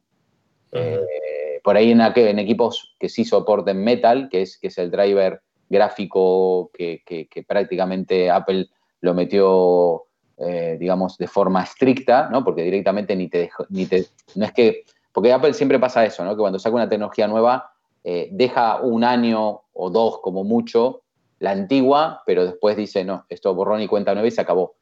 Eh, 0.73 1.61
por 1.63 1.77
ahí 1.77 1.91
en, 1.91 2.01
en, 2.01 2.39
equipos 2.39 2.97
que 2.99 3.09
sí 3.09 3.25
soporten 3.25 3.85
Metal, 3.85 4.29
que 4.31 4.43
es, 4.43 4.59
que 4.59 4.69
es 4.69 4.79
el 4.79 4.91
driver 4.91 5.43
gráfico 5.69 6.71
que, 6.73 7.03
prácticamente 7.47 8.31
Apple 8.31 8.69
lo 9.01 9.15
metió, 9.15 10.05
eh, 10.39 10.77
digamos, 10.79 11.19
de 11.19 11.27
forma 11.27 11.63
estricta, 11.63 12.29
¿no? 12.31 12.45
Porque 12.45 12.63
directamente 12.63 13.15
ni 13.17 13.29
te, 13.29 13.51
ni 13.69 13.87
te... 13.87 14.07
No 14.35 14.45
es 14.45 14.53
que... 14.53 14.85
Porque 15.13 15.33
Apple 15.33 15.55
siempre 15.55 15.79
pasa 15.79 16.05
eso, 16.05 16.25
¿no? 16.25 16.33
Que 16.33 16.41
cuando 16.41 16.59
saca 16.59 16.75
una 16.75 16.89
tecnología 16.89 17.29
nueva, 17.29 17.73
eh, 18.03 18.29
deja 18.33 18.81
un 18.81 19.05
año 19.05 19.63
o 19.73 19.91
dos 19.91 20.19
como 20.21 20.45
mucho 20.45 21.03
la 21.39 21.53
antigua, 21.53 22.23
pero 22.27 22.45
después 22.45 22.77
dice, 22.77 23.05
no, 23.05 23.25
esto 23.29 23.55
borrón 23.55 23.81
y 23.81 23.87
cuenta 23.87 24.13
nueva 24.15 24.29
y 24.29 24.31
se 24.31 24.41
acabó. 24.41 24.77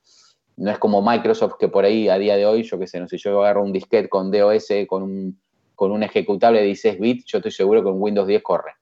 No 0.57 0.71
es 0.71 0.79
como 0.79 1.03
Microsoft 1.03 1.55
que 1.59 1.69
por 1.69 1.85
ahí 1.85 2.09
a 2.09 2.19
día 2.19 2.37
de 2.37 2.47
hoy, 2.47 2.63
yo 2.63 2.79
qué 2.79 2.87
sé, 2.87 3.01
no 3.01 3.09
sé, 3.09 3.19
yo 3.19 3.41
agarro 3.41 3.63
un 3.63 3.73
disquete 3.73 4.09
con 4.09 4.31
DOS, 4.31 4.69
con 4.87 5.03
un, 5.03 5.41
con 5.75 5.93
un 5.93 6.03
ejecutable 6.03 6.61
de 6.61 6.67
16 6.67 7.01
bits, 7.01 7.25
yo 7.27 7.39
estoy 7.39 7.53
seguro 7.53 7.83
que 7.83 7.89
en 7.91 8.01
Windows 8.01 8.27
10 8.27 8.43
corre. 8.43 8.73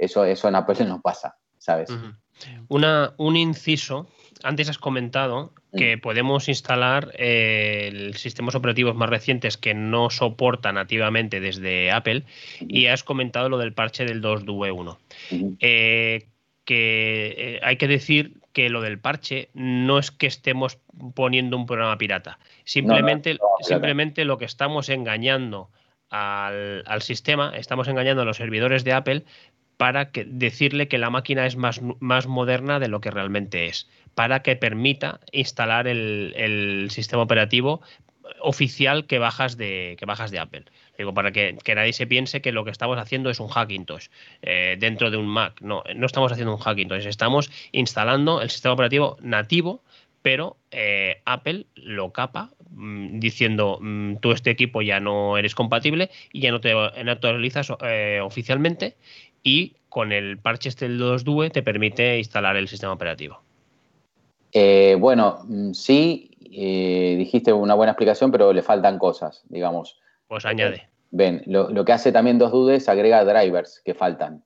Eso, 0.00 0.24
eso 0.24 0.48
en 0.48 0.54
Apple 0.54 0.84
no 0.86 1.00
pasa, 1.00 1.36
¿sabes? 1.58 1.90
Una, 2.68 3.12
un 3.18 3.36
inciso 3.36 4.08
antes 4.42 4.68
has 4.68 4.78
comentado 4.78 5.52
que 5.76 5.96
mm. 5.96 6.00
podemos 6.00 6.48
instalar 6.48 7.12
eh, 7.14 8.12
sistemas 8.14 8.54
operativos 8.54 8.94
más 8.94 9.10
recientes 9.10 9.56
que 9.56 9.74
no 9.74 10.10
soporta 10.10 10.72
nativamente 10.72 11.40
desde 11.40 11.90
Apple 11.90 12.24
y 12.60 12.86
has 12.86 13.04
comentado 13.04 13.48
lo 13.48 13.58
del 13.58 13.74
parche 13.74 14.04
del 14.04 14.22
2DUE1. 14.22 14.96
Eh, 15.60 16.26
que 16.64 17.34
eh, 17.36 17.60
hay 17.62 17.76
que 17.76 17.88
decir 17.88 18.38
que 18.52 18.68
lo 18.68 18.80
del 18.80 18.98
parche 18.98 19.50
no 19.54 19.98
es 19.98 20.10
que 20.10 20.26
estemos 20.26 20.78
poniendo 21.14 21.56
un 21.56 21.66
programa 21.66 21.98
pirata. 21.98 22.38
Simplemente, 22.64 23.38
simplemente 23.60 24.24
lo 24.24 24.38
que 24.38 24.44
estamos 24.44 24.88
engañando 24.88 25.70
al, 26.10 26.82
al, 26.86 27.02
sistema, 27.02 27.52
estamos 27.56 27.88
engañando 27.88 28.22
a 28.22 28.24
los 28.24 28.36
servidores 28.36 28.84
de 28.84 28.92
Apple 28.92 29.24
para 29.80 30.10
que, 30.10 30.26
decirle 30.26 30.88
que 30.88 30.98
la 30.98 31.08
máquina 31.08 31.46
es 31.46 31.56
más, 31.56 31.80
más 32.00 32.26
moderna 32.26 32.78
de 32.80 32.88
lo 32.88 33.00
que 33.00 33.10
realmente 33.10 33.64
es, 33.64 33.88
para 34.14 34.42
que 34.42 34.54
permita 34.54 35.20
instalar 35.32 35.88
el, 35.88 36.88
sistema 36.90 37.22
operativo 37.22 37.80
oficial 38.42 39.06
que 39.06 39.18
bajas 39.18 39.56
de, 39.56 39.96
que 39.98 40.04
bajas 40.04 40.30
de 40.30 40.38
Apple. 40.38 40.66
Digo, 40.98 41.14
para 41.14 41.32
que, 41.32 41.56
nadie 41.74 41.94
se 41.94 42.06
piense 42.06 42.42
que 42.42 42.52
lo 42.52 42.66
que 42.66 42.70
estamos 42.72 42.98
haciendo 42.98 43.30
es 43.30 43.40
un 43.40 43.48
Hackintosh 43.48 44.08
eh, 44.42 44.76
dentro 44.78 45.10
de 45.10 45.16
un 45.16 45.26
Mac. 45.26 45.62
No, 45.62 45.82
no 45.96 46.04
estamos 46.04 46.30
haciendo 46.30 46.54
un 46.54 46.60
Hackintosh, 46.60 47.06
estamos 47.06 47.50
instalando 47.72 48.42
el 48.42 48.50
sistema 48.50 48.74
operativo 48.74 49.16
nativo, 49.22 49.82
pero 50.20 50.58
eh, 50.70 51.22
Apple 51.24 51.66
lo 51.74 52.12
capa 52.12 52.50
mm, 52.70 53.18
diciendo 53.18 53.78
mm, 53.80 54.16
tú 54.16 54.32
este 54.32 54.50
equipo 54.50 54.82
ya 54.82 55.00
no 55.00 55.38
eres 55.38 55.54
compatible 55.54 56.10
y 56.32 56.40
ya 56.40 56.50
no 56.50 56.60
te, 56.60 56.72
actualizas 56.72 57.72
eh, 57.82 58.20
oficialmente 58.22 58.96
y 59.42 59.76
con 59.88 60.12
el 60.12 60.38
parche 60.38 60.68
este 60.68 60.88
del 60.88 61.00
2DUE 61.00 61.50
te 61.50 61.62
permite 61.62 62.18
instalar 62.18 62.56
el 62.56 62.68
sistema 62.68 62.92
operativo. 62.92 63.42
Eh, 64.52 64.96
bueno, 64.98 65.40
mm, 65.44 65.72
sí, 65.72 66.30
eh, 66.52 67.16
dijiste 67.18 67.52
una 67.52 67.74
buena 67.74 67.92
explicación, 67.92 68.30
pero 68.30 68.52
le 68.52 68.62
faltan 68.62 68.98
cosas, 68.98 69.44
digamos. 69.48 70.00
Pues 70.28 70.44
añade. 70.46 70.88
Ven, 71.10 71.42
lo, 71.46 71.84
que 71.84 71.92
hace 71.92 72.12
también 72.12 72.38
2DUE 72.38 72.74
es 72.74 72.88
agrega 72.88 73.24
drivers 73.24 73.82
que 73.84 73.94
faltan. 73.94 74.44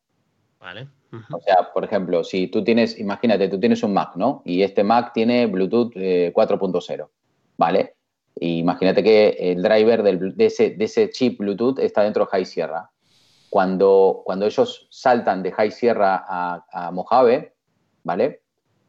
Vale. 0.58 0.88
O 1.30 1.38
sea, 1.40 1.72
por 1.72 1.84
ejemplo, 1.84 2.24
si 2.24 2.48
tú 2.48 2.64
tienes, 2.64 2.98
imagínate, 2.98 3.48
tú 3.48 3.60
tienes 3.60 3.82
un 3.84 3.92
Mac, 3.92 4.16
¿no? 4.16 4.42
Y 4.44 4.62
este 4.62 4.82
Mac 4.82 5.12
tiene 5.14 5.46
Bluetooth 5.46 5.94
4.0, 5.94 6.90
eh, 6.90 7.08
¿vale? 7.56 7.94
imagínate 8.40 9.04
que 9.04 9.28
el 9.38 9.62
driver 9.62 10.02
de, 10.02 10.34
ese, 10.44 10.70
de, 10.70 10.84
ese, 10.86 11.08
chip 11.10 11.38
Bluetooth 11.38 11.78
está 11.78 12.02
dentro 12.02 12.24
de 12.24 12.30
High 12.32 12.44
Sierra 12.44 12.90
cuando, 13.54 14.22
cuando 14.24 14.46
ellos 14.46 14.88
saltan 14.90 15.44
de 15.44 15.52
High 15.52 15.70
Sierra 15.70 16.24
a, 16.28 16.90
Mojave, 16.90 17.54
¿vale? 18.02 18.40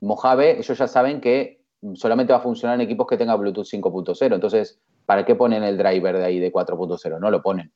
Mojave, 0.02 0.58
ellos 0.58 0.76
ya 0.76 0.88
saben 0.88 1.22
que 1.22 1.62
solamente 1.94 2.34
va 2.34 2.40
a 2.40 2.42
funcionar 2.42 2.74
en 2.74 2.82
equipos 2.82 3.06
que 3.06 3.16
tengan 3.16 3.40
Bluetooth 3.40 3.68
5.0. 3.68 4.34
Entonces, 4.34 4.80
¿para 5.06 5.24
qué 5.24 5.36
ponen 5.36 5.62
el 5.62 5.78
driver 5.78 6.18
de 6.18 6.26
ahí 6.26 6.40
de 6.40 6.52
4.0? 6.52 7.20
No 7.20 7.30
lo 7.30 7.44
ponen. 7.44 7.72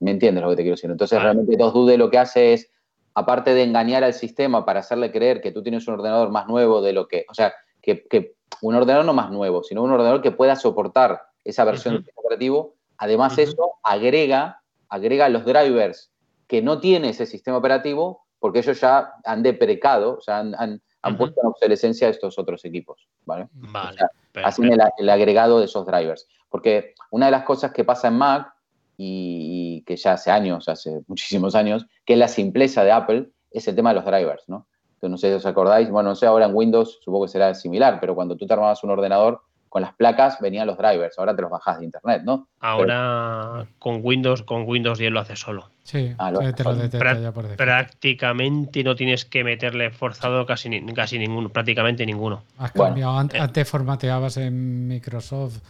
¿Me 0.00 0.12
entiendes 0.12 0.42
lo 0.42 0.48
que 0.48 0.56
te 0.56 0.62
quiero 0.62 0.76
decir? 0.76 0.90
Entonces, 0.90 1.20
realmente 1.20 1.58
dos 1.58 1.74
dudes 1.74 1.98
lo 1.98 2.08
que 2.08 2.16
hace 2.16 2.54
es, 2.54 2.72
aparte 3.12 3.52
de 3.52 3.62
engañar 3.62 4.02
al 4.02 4.14
sistema 4.14 4.64
para 4.64 4.80
hacerle 4.80 5.12
creer 5.12 5.42
que 5.42 5.52
tú 5.52 5.62
tienes 5.62 5.86
un 5.88 5.92
ordenador 5.92 6.30
más 6.30 6.48
nuevo 6.48 6.80
de 6.80 6.94
lo 6.94 7.06
que, 7.06 7.26
o 7.28 7.34
sea, 7.34 7.52
que, 7.82 8.32
un 8.62 8.74
ordenador 8.74 9.04
no 9.04 9.12
más 9.12 9.30
nuevo, 9.30 9.62
sino 9.62 9.82
un 9.82 9.90
ordenador 9.90 10.22
que 10.22 10.30
pueda 10.30 10.56
soportar 10.56 11.20
esa 11.44 11.64
versión 11.64 11.96
del 11.96 12.04
sistema 12.04 12.22
operativo, 12.24 12.76
además 12.96 13.36
eso 13.36 13.74
agrega, 13.82 14.61
agrega 14.92 15.30
los 15.30 15.44
drivers 15.44 16.12
que 16.46 16.60
no 16.60 16.78
tiene 16.78 17.08
ese 17.08 17.24
sistema 17.24 17.56
operativo 17.56 18.26
porque 18.38 18.58
ellos 18.58 18.78
ya 18.78 19.14
han 19.24 19.42
deprecado, 19.42 20.18
o 20.18 20.20
sea, 20.20 20.38
han, 20.38 20.80
puesto 21.16 21.40
en 21.40 21.48
obsolescencia 21.48 22.08
estos 22.08 22.38
otros 22.38 22.64
equipos, 22.64 23.08
¿vale? 23.24 23.48
Vale. 23.52 23.98
hacen 24.44 24.70
el, 24.98 25.08
agregado 25.08 25.60
de 25.60 25.64
esos 25.64 25.86
drivers. 25.86 26.28
Porque 26.50 26.94
una 27.10 27.26
de 27.26 27.32
las 27.32 27.44
cosas 27.44 27.72
que 27.72 27.84
pasa 27.84 28.08
en 28.08 28.18
Mac, 28.18 28.52
y, 28.98 29.82
que 29.86 29.96
ya 29.96 30.12
hace 30.12 30.30
años, 30.30 30.68
hace 30.68 31.00
muchísimos 31.06 31.54
años, 31.54 31.86
que 32.04 32.12
es 32.12 32.18
la 32.18 32.28
simpleza 32.28 32.84
de 32.84 32.92
Apple, 32.92 33.30
es 33.50 33.66
el 33.68 33.74
tema 33.74 33.90
de 33.90 33.96
los 33.96 34.04
drivers, 34.04 34.44
¿no? 34.46 34.66
no 35.00 35.16
sé 35.16 35.30
si 35.30 35.34
os 35.34 35.46
acordáis, 35.46 35.90
bueno, 35.90 36.10
no 36.10 36.14
sé, 36.14 36.26
ahora 36.26 36.46
en 36.46 36.54
Windows 36.54 37.00
supongo 37.02 37.24
que 37.24 37.32
será 37.32 37.54
similar, 37.54 37.98
pero 37.98 38.14
cuando 38.14 38.36
tú 38.36 38.46
te 38.46 38.52
armabas 38.52 38.84
un 38.84 38.90
ordenador, 38.90 39.42
con 39.72 39.80
las 39.80 39.94
placas 39.94 40.36
venían 40.38 40.66
los 40.66 40.76
drivers, 40.76 41.18
ahora 41.18 41.34
te 41.34 41.40
los 41.40 41.50
bajas 41.50 41.78
de 41.78 41.86
internet, 41.86 42.20
¿no? 42.26 42.46
Ahora 42.60 43.64
con 43.78 44.00
Windows, 44.02 44.42
con 44.42 44.68
Windows 44.68 44.98
10 44.98 45.10
lo 45.10 45.20
hace 45.20 45.34
solo. 45.34 45.70
Sí, 45.82 46.12
ah, 46.18 46.30
te 46.30 46.62
lo 46.62 46.74
detecta 46.74 47.18
ya 47.18 47.32
por 47.32 47.44
defecto. 47.44 47.64
Prácticamente 47.64 48.84
no 48.84 48.94
tienes 48.94 49.24
que 49.24 49.42
meterle 49.42 49.90
forzado 49.90 50.44
casi, 50.44 50.68
casi 50.94 51.18
ninguno, 51.18 51.48
prácticamente 51.48 52.04
ninguno. 52.04 52.42
Has 52.58 52.72
cambiado, 52.72 53.18
eh. 53.32 53.38
antes 53.40 53.66
formateabas 53.66 54.36
en 54.36 54.88
Microsoft 54.88 55.60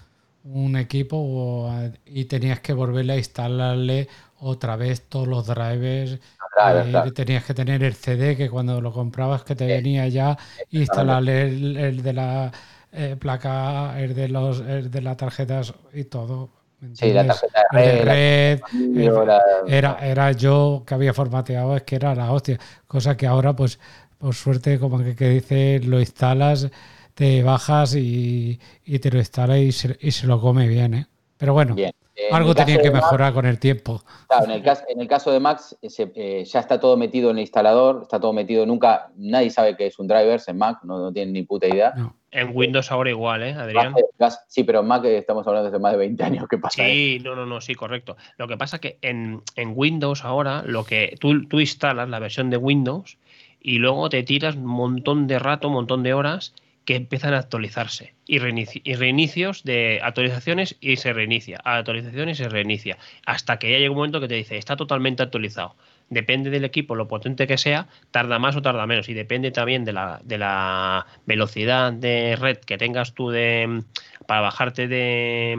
un 0.43 0.75
equipo 0.75 1.73
y 2.05 2.25
tenías 2.25 2.59
que 2.59 2.73
volverle 2.73 3.13
a 3.13 3.19
instalarle 3.19 4.09
otra 4.41 4.75
vez 4.75 5.03
todos 5.09 5.29
los 5.29 5.47
drivers. 5.47 6.19
Eh, 6.61 7.13
tenías 7.15 7.45
que 7.45 7.55
tener 7.55 7.85
el 7.85 7.95
CD 7.95 8.37
que 8.37 8.51
cuando 8.51 8.81
lo 8.81 8.93
comprabas 8.93 9.45
que 9.45 9.55
te 9.55 9.65
venía 9.65 10.09
ya 10.09 10.37
instalarle 10.71 11.47
el 11.47 12.03
de 12.03 12.13
la 12.13 12.53
eh, 12.93 13.17
placa, 13.19 13.99
el 14.01 14.15
de 14.15 14.29
los 14.29 14.65
de 14.65 15.01
las 15.01 15.17
tarjetas 15.17 15.75
y 15.93 16.05
todo. 16.05 16.51
Sí, 16.95 17.13
la 17.13 17.27
tarjeta 17.27 17.63
de 17.73 18.03
red. 18.03 18.61
era, 19.69 19.99
era 20.03 20.33
yo 20.33 20.83
que 20.85 20.95
había 20.95 21.15
formateado, 21.15 21.77
es 21.77 21.83
que 21.85 21.97
era 21.97 22.15
la 22.15 22.33
hostia. 22.33 22.59
Cosa 22.87 23.17
que 23.17 23.27
ahora, 23.27 23.55
pues, 23.55 23.79
por 24.19 24.35
suerte, 24.35 24.79
como 24.81 24.99
que, 24.99 25.15
que 25.15 25.29
dice, 25.29 25.81
lo 25.85 26.01
instalas, 26.01 26.69
te 27.15 27.43
bajas 27.43 27.95
y, 27.95 28.59
te 29.01 29.11
lo 29.11 29.19
instala 29.19 29.59
y 29.59 29.71
se, 29.71 29.97
y 30.01 30.11
se, 30.11 30.27
lo 30.27 30.41
come 30.41 30.67
bien, 30.67 30.95
¿eh? 30.95 31.07
Pero 31.37 31.55
bueno. 31.55 31.77
Algo 32.31 32.55
tenía 32.55 32.81
que 32.81 32.91
mejorar 32.91 33.33
con 33.33 33.47
el 33.47 33.59
tiempo. 33.59 34.03
Claro, 34.29 34.45
en, 34.45 34.51
el 34.51 34.63
caso, 34.63 34.85
en 34.89 35.01
el 35.01 35.09
caso 35.09 35.33
de 35.33 35.41
Max, 35.41 35.77
eh, 35.83 36.45
ya 36.45 36.61
está 36.61 36.79
todo 36.79 36.97
metido 36.97 37.31
en 37.31 37.39
el 37.39 37.43
instalador, 37.43 38.01
está 38.03 38.21
todo 38.21 38.33
metido, 38.33 38.67
nunca, 38.67 39.11
nadie 39.17 39.51
sabe 39.51 39.77
que 39.77 39.87
es 39.87 39.99
un 39.99 40.07
driver 40.07 40.41
en 40.47 40.59
Mac, 40.59 40.81
no, 40.85 40.99
no 40.99 41.13
tienen 41.13 41.33
ni 41.33 41.43
puta 41.43 41.67
idea. 41.67 41.95
En 42.33 42.51
Windows 42.55 42.91
ahora 42.91 43.11
igual, 43.11 43.43
¿eh, 43.43 43.53
Adrián? 43.53 43.95
Sí, 44.49 44.65
pero 44.65 44.81
en 44.81 44.87
Mac 44.87 45.05
estamos 45.05 45.47
hablando 45.47 45.71
desde 45.71 45.81
más 45.81 45.93
de 45.93 45.99
20 45.99 46.25
años, 46.25 46.47
¿qué 46.49 46.57
pasa? 46.57 46.83
Sí, 46.83 47.21
no, 47.23 47.37
no, 47.37 47.45
no, 47.45 47.61
sí, 47.61 47.75
correcto. 47.75 48.17
Lo 48.39 48.49
que 48.49 48.57
pasa 48.57 48.77
es 48.77 48.81
que 48.81 48.99
en, 49.03 49.43
Windows 49.75 50.25
ahora, 50.25 50.63
lo 50.67 50.85
que 50.85 51.15
tú, 51.21 51.47
tú 51.47 51.61
instalas 51.61 52.09
la 52.09 52.19
versión 52.19 52.49
de 52.49 52.57
Windows 52.57 53.19
y 53.61 53.79
luego 53.79 54.09
te 54.09 54.23
tiras 54.23 54.57
un 54.57 54.65
montón 54.65 55.27
de 55.27 55.39
rato, 55.39 55.69
un 55.69 55.75
montón 55.75 56.03
de 56.03 56.15
horas 56.15 56.55
que 56.85 56.97
empiezan 56.97 57.35
a 57.35 57.39
actualizarse 57.39 58.15
y, 58.27 58.39
reinicios 58.39 59.63
de 59.63 60.01
actualizaciones 60.03 60.77
y 60.81 60.97
se 60.97 61.13
reinicia, 61.13 61.61
actualizaciones 61.63 62.41
y 62.41 62.43
se 62.43 62.49
reinicia, 62.49 62.99
hasta 63.27 63.59
que 63.59 63.71
ya 63.71 63.79
llega 63.79 63.91
un 63.91 63.97
momento 63.97 64.21
que 64.21 64.29
te 64.29 64.35
dice 64.35 64.57
está 64.57 64.77
totalmente 64.77 65.23
actualizado. 65.23 65.77
Depende 66.11 66.51
del 66.51 66.65
equipo, 66.65 66.95
lo 66.95 67.09
potente 67.09 67.47
que 67.47 67.59
sea, 67.59 67.89
tarda 68.11 68.39
más 68.39 68.57
o 68.57 68.63
tarda 68.63 68.87
menos 68.87 69.09
y 69.09 69.15
depende 69.15 69.51
también 69.51 69.85
de 69.85 69.93
la, 69.93 70.21
de 70.25 70.39
la 70.39 71.07
velocidad 71.27 71.93
de 71.93 72.37
red 72.37 72.59
que 72.59 72.79
tengas 72.79 73.15
tú 73.15 73.31
de, 73.31 73.83
para 74.27 74.41
bajarte 74.41 74.89
de, 74.89 75.55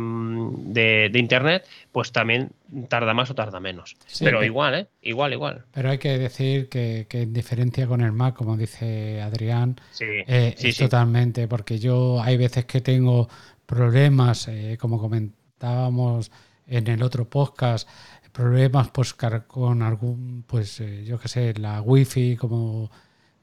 de, 0.67 1.19
internet, 1.19 1.65
pues 1.91 2.12
también 2.12 2.51
tarda 2.88 3.13
más 3.13 3.29
o 3.29 3.36
tarda 3.36 3.60
menos. 3.60 3.95
pero 4.19 4.43
igual, 4.43 4.75
¿eh? 4.75 4.88
Igual, 5.01 5.34
igual. 5.34 5.65
Pero 5.71 5.89
hay 5.89 5.97
que 5.97 6.17
decir 6.17 6.69
que, 6.69 7.08
en 7.10 7.34
diferencia 7.34 7.88
con 7.88 8.01
el 8.01 8.12
Mac, 8.12 8.36
como 8.36 8.58
dice 8.58 9.21
Adrián, 9.21 9.75
eh, 9.99 10.56
es 10.58 10.77
totalmente, 10.77 11.47
porque 11.47 11.79
yo 11.79 12.21
hay 12.21 12.38
veces 12.38 12.65
que 12.65 12.82
tengo 12.82 13.29
problemas, 13.65 14.47
eh, 14.47 14.77
como 14.79 14.99
comentábamos 14.99 16.32
en 16.67 16.88
el 16.88 17.03
otro 17.03 17.29
podcast, 17.29 17.88
problemas 18.34 18.89
pues 18.89 19.13
con 19.13 19.82
algún, 19.84 20.43
pues 20.46 20.82
eh, 20.82 21.06
yo 21.06 21.19
qué 21.19 21.28
sé, 21.30 21.54
la 21.54 21.82
wifi 21.82 22.36
como, 22.36 22.91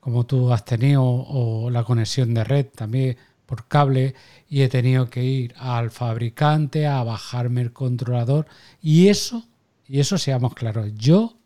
como 0.00 0.26
tú 0.26 0.52
has 0.52 0.64
tenido 0.64 1.02
o 1.04 1.70
la 1.70 1.84
conexión 1.84 2.34
de 2.34 2.44
red 2.44 2.66
también 2.66 3.16
por 3.46 3.66
cable 3.68 4.14
y 4.48 4.62
he 4.62 4.68
tenido 4.68 5.08
que 5.08 5.24
ir 5.24 5.54
al 5.58 5.90
fabricante 5.90 6.86
a 6.86 7.02
bajarme 7.04 7.62
el 7.62 7.72
controlador 7.72 8.46
y 8.82 9.08
eso, 9.08 9.44
y 9.86 10.00
eso 10.00 10.18
seamos 10.18 10.54
claros, 10.54 10.92
yo 10.94 11.38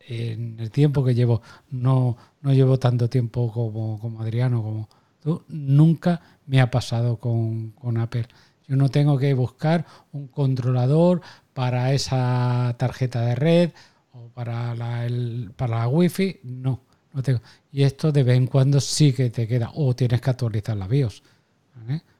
en 0.00 0.58
el 0.58 0.70
tiempo 0.70 1.04
que 1.04 1.14
llevo, 1.14 1.42
no, 1.70 2.16
no 2.40 2.52
llevo 2.52 2.78
tanto 2.78 3.08
tiempo 3.08 3.52
como, 3.52 4.00
como 4.00 4.22
Adriano, 4.22 4.62
como 4.62 4.88
tú, 5.22 5.44
nunca 5.48 6.20
me 6.46 6.60
ha 6.60 6.70
pasado 6.70 7.18
con, 7.18 7.70
con 7.72 7.98
Apple. 7.98 8.26
Yo 8.66 8.76
no 8.76 8.88
tengo 8.88 9.18
que 9.18 9.34
buscar 9.34 9.84
un 10.12 10.28
controlador 10.28 11.22
para 11.60 11.92
esa 11.92 12.74
tarjeta 12.78 13.20
de 13.20 13.34
red 13.34 13.70
o 14.14 14.30
para 14.30 14.74
la, 14.74 15.04
el, 15.04 15.52
para 15.54 15.80
la 15.80 15.88
wifi, 15.88 16.40
no. 16.44 16.80
No 17.12 17.22
tengo. 17.22 17.40
Y 17.70 17.82
esto 17.82 18.10
de 18.12 18.22
vez 18.22 18.38
en 18.38 18.46
cuando 18.46 18.80
sí 18.80 19.12
que 19.12 19.28
te 19.28 19.46
queda, 19.46 19.70
o 19.74 19.94
tienes 19.94 20.22
que 20.22 20.30
actualizar 20.30 20.74
la 20.74 20.88
BIOS. 20.88 21.22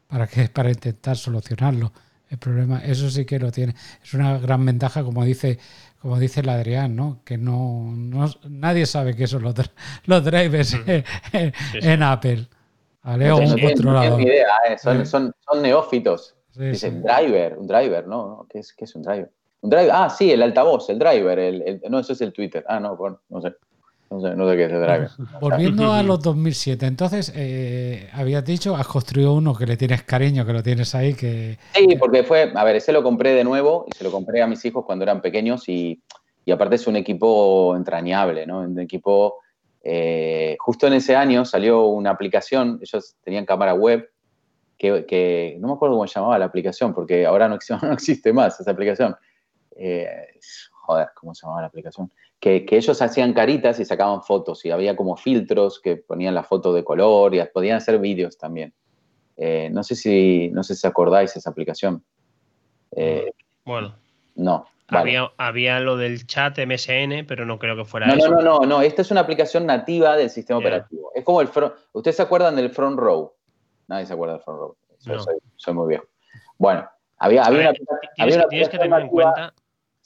¿Para 0.07 0.27
que 0.27 0.47
Para 0.53 0.69
intentar 0.69 1.17
solucionarlo. 1.17 1.91
El 2.29 2.37
problema, 2.37 2.85
eso 2.85 3.09
sí 3.09 3.25
que 3.25 3.39
lo 3.39 3.51
tiene. 3.51 3.75
Es 4.05 4.13
una 4.13 4.37
gran 4.37 4.63
ventaja, 4.67 5.03
como 5.03 5.25
dice, 5.25 5.59
como 6.03 6.19
dice 6.19 6.41
el 6.41 6.51
Adrián, 6.51 6.95
¿no? 6.95 7.23
Que 7.25 7.39
no, 7.39 7.95
nadie 8.47 8.85
sabe 8.85 9.17
qué 9.17 9.27
son 9.27 9.43
los, 9.43 9.55
los 10.05 10.23
drivers 10.23 10.77
en, 11.33 12.03
Apple. 12.03 12.47
¿Vale? 13.03 13.33
un 13.33 13.59
controlador. 13.59 14.21
idea, 14.21 14.49
¿eh? 14.69 14.77
son, 14.77 15.07
son, 15.07 15.35
son, 15.49 15.63
neófitos. 15.63 16.35
Dicen 16.69 17.03
driver, 17.03 17.57
un 17.59 17.67
driver, 17.67 18.07
¿no? 18.07 18.47
¿Qué 18.51 18.59
es, 18.59 18.73
qué 18.73 18.85
es 18.85 18.95
un 18.95 19.03
driver? 19.03 19.31
Un 19.63 19.71
driver, 19.71 19.91
ah, 19.93 20.11
sí, 20.11 20.31
el 20.31 20.43
altavoz, 20.43 20.89
el 20.91 20.99
driver, 20.99 21.39
el, 21.39 21.81
no, 21.89 21.99
eso 21.99 22.13
es 22.13 22.21
el 22.21 22.33
Twitter. 22.33 22.65
Ah, 22.69 22.81
no, 22.81 22.97
bueno, 22.97 23.21
no 23.29 23.41
sé. 23.41 23.55
No 24.11 24.21
sé, 24.21 24.35
no 24.35 24.51
sé 24.51 24.57
qué 24.57 24.65
es 24.65 24.73
el 24.73 24.81
driver. 24.81 25.11
Volviendo 25.41 25.93
a 25.93 26.03
los 26.03 26.21
2007, 26.21 26.85
entonces, 26.85 27.33
eh, 27.37 28.09
habías 28.13 28.45
dicho, 28.45 28.75
has 28.75 28.89
construido 28.89 29.35
uno 29.35 29.55
que 29.55 29.67
le 29.67 29.77
tienes 29.77 30.03
cariño, 30.03 30.45
que 30.45 30.53
lo 30.53 30.65
tienes 30.65 30.95
ahí, 30.97 31.15
que... 31.15 31.59
Sí, 31.75 31.87
porque 31.97 32.25
fue, 32.25 32.51
a 32.53 32.65
ver, 32.65 32.75
ese 32.75 32.93
lo 32.93 33.05
compré 33.05 33.35
de 33.35 33.45
nuevo 33.45 33.87
y 33.89 33.97
se 33.97 34.03
lo 34.03 34.11
compré 34.11 34.43
a 34.43 34.49
mis 34.49 34.65
hijos 34.65 34.85
cuando 34.85 35.05
eran 35.05 35.23
pequeños 35.23 35.69
y, 35.69 36.03
y 36.45 36.51
aparte 36.51 36.75
es 36.75 36.89
un 36.89 36.97
equipo 36.97 37.77
entrañable, 37.77 38.47
¿no? 38.47 38.61
Un 38.61 38.79
equipo... 38.81 39.37
Eh, 39.83 40.57
justo 40.59 40.89
en 40.89 40.95
ese 40.95 41.17
año 41.17 41.45
salió 41.47 41.87
una 41.87 42.11
aplicación, 42.11 42.81
ellos 42.83 43.15
tenían 43.25 43.47
cámara 43.47 43.73
web, 43.75 44.11
que, 44.81 45.05
que, 45.05 45.59
no 45.61 45.69
me 45.69 45.75
acuerdo 45.75 45.95
cómo 45.97 46.07
se 46.07 46.15
llamaba 46.15 46.39
la 46.39 46.47
aplicación, 46.47 46.95
porque 46.95 47.27
ahora 47.27 47.49
no 47.49 47.57
existe, 47.57 47.77
no 47.87 47.93
existe 47.93 48.33
más 48.33 48.59
esa 48.59 48.71
aplicación. 48.71 49.15
Eh, 49.77 50.09
joder, 50.73 51.09
¿cómo 51.15 51.35
se 51.35 51.43
llamaba 51.43 51.61
la 51.61 51.67
aplicación? 51.67 52.11
Que, 52.41 52.65
ellos 52.71 53.03
hacían 53.03 53.35
caritas 53.35 53.79
y 53.79 53.85
sacaban 53.85 54.23
fotos 54.23 54.65
y 54.65 54.71
había 54.71 54.97
como 54.97 55.19
filtros 55.19 55.81
que 55.81 55.97
ponían 55.97 56.35
la 56.35 56.45
foto 56.45 56.73
de 56.73 56.83
color 56.83 57.35
y 57.35 57.43
podían 57.53 57.77
hacer 57.77 57.99
vídeos 57.99 58.39
también. 58.39 58.73
Eh, 59.37 59.69
no 59.71 59.83
sé 59.83 59.95
si 59.97 60.49
no 60.51 60.63
sé 60.63 60.75
si 60.75 60.87
acordáis 60.87 61.37
esa 61.37 61.51
aplicación. 61.51 62.03
Eh, 62.97 63.33
bueno. 63.67 63.95
No. 64.35 64.67
Había, 65.37 65.79
lo 65.81 65.97
del 65.99 66.27
chat 66.27 66.59
MSN, 66.59 67.27
pero 67.27 67.45
no 67.45 67.59
creo 67.59 67.77
que 67.77 67.85
fuera 67.85 68.07
no, 68.07 68.15
eso. 68.15 68.31
No, 68.31 68.41
no, 68.41 68.61
no, 68.61 68.67
no. 68.67 68.83
Esta 68.83 69.03
es 69.03 69.11
una 69.11 69.21
aplicación 69.21 69.67
nativa 69.67 70.17
del 70.17 70.31
sistema 70.31 70.59
operativo. 70.59 71.13
Es 71.15 71.23
como 71.23 71.43
el 71.43 71.49
front. 71.49 71.75
¿Ustedes 71.93 72.17
se 72.17 72.23
acuerdan 72.23 72.57
del 72.57 72.71
front 72.71 72.99
row? 72.99 73.35
Nadie 73.91 74.07
se 74.07 74.13
acuerda 74.13 74.35
del 74.35 74.43
front 74.43 74.61
row. 74.61 74.77
soy, 75.57 75.75
muy 75.75 75.89
viejo. 75.89 76.07
Bueno, 76.59 76.89
había, 77.19 77.43
había, 77.43 77.73
una, 78.17 78.49
tienes 78.49 78.69
que 78.69 78.79
tener 78.79 79.01
en 79.01 79.09
cuenta 79.09 79.53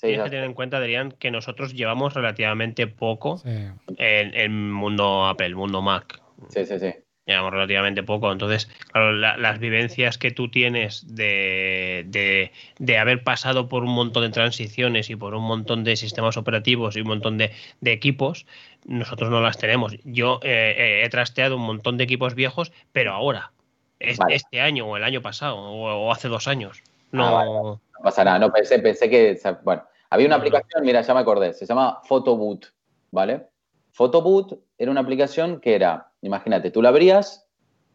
Tienes 0.01 0.25
que 0.25 0.31
tener 0.31 0.44
en 0.44 0.55
cuenta, 0.55 0.79
Adrián, 0.79 1.12
que 1.12 1.31
nosotros 1.31 1.75
llevamos 1.75 2.14
relativamente 2.14 2.87
poco 2.87 3.40
en 3.44 4.35
el 4.35 4.51
mundo 4.51 5.27
Apple, 5.27 5.55
mundo 5.55 5.83
Mac. 5.83 6.20
Sí, 6.49 6.66
sí, 6.66 6.79
sí. 6.79 6.92
Llevamos 7.27 7.53
relativamente 7.53 8.03
poco. 8.03 8.31
Entonces, 8.31 8.68
claro, 8.92 9.12
las 9.12 9.59
vivencias 9.59 10.18
que 10.18 10.31
tú 10.31 10.51
tienes 10.51 11.14
de, 11.14 12.51
haber 12.99 13.25
pasado 13.25 13.68
por 13.68 13.85
un 13.85 13.94
montón 13.94 14.25
de 14.25 14.31
transiciones 14.31 15.09
y 15.09 15.16
por 15.16 15.35
un 15.35 15.44
montón 15.44 15.85
de 15.85 15.97
sistemas 15.97 16.37
operativos 16.37 16.97
y 16.97 17.01
un 17.01 17.09
montón 17.09 17.38
de, 17.38 17.53
equipos, 17.83 18.47
nosotros 18.85 19.31
no 19.31 19.40
las 19.40 19.57
tenemos. 19.57 19.97
Yo 20.05 20.40
eh, 20.42 20.75
eh, 20.77 21.03
he 21.05 21.09
trasteado 21.09 21.57
un 21.57 21.62
montón 21.62 21.97
de 21.97 22.05
equipos 22.05 22.35
viejos, 22.35 22.73
pero 22.92 23.12
ahora, 23.12 23.53
este 23.99 24.61
año 24.61 24.87
o 24.87 24.97
el 24.97 25.05
año 25.05 25.23
pasado 25.23 25.57
o, 25.57 26.13
hace 26.13 26.29
dos 26.29 26.49
años. 26.49 26.83
Ah, 27.13 27.45
no, 27.47 27.63
no 27.63 27.81
pasa 28.03 28.25
nada. 28.25 28.39
No, 28.39 28.53
pensé, 28.53 28.79
pensé 28.79 29.09
que. 29.09 29.39
Bueno, 29.63 29.85
había 30.11 30.27
una 30.27 30.37
aplicación, 30.37 30.85
mira, 30.85 31.01
ya 31.01 31.15
me 31.15 31.21
acordé, 31.21 31.55
se 31.55 31.67
llama 31.67 32.01
Photoboot, 32.05 32.67
¿vale? 33.11 33.49
Photoboot 33.93 34.61
era 34.79 34.91
una 34.91 35.01
aplicación 35.01 35.61
que 35.61 35.75
era, 35.75 36.13
imagínate, 36.21 36.71
tú 36.71 36.83
la 36.83 36.91
abrías 36.91 37.47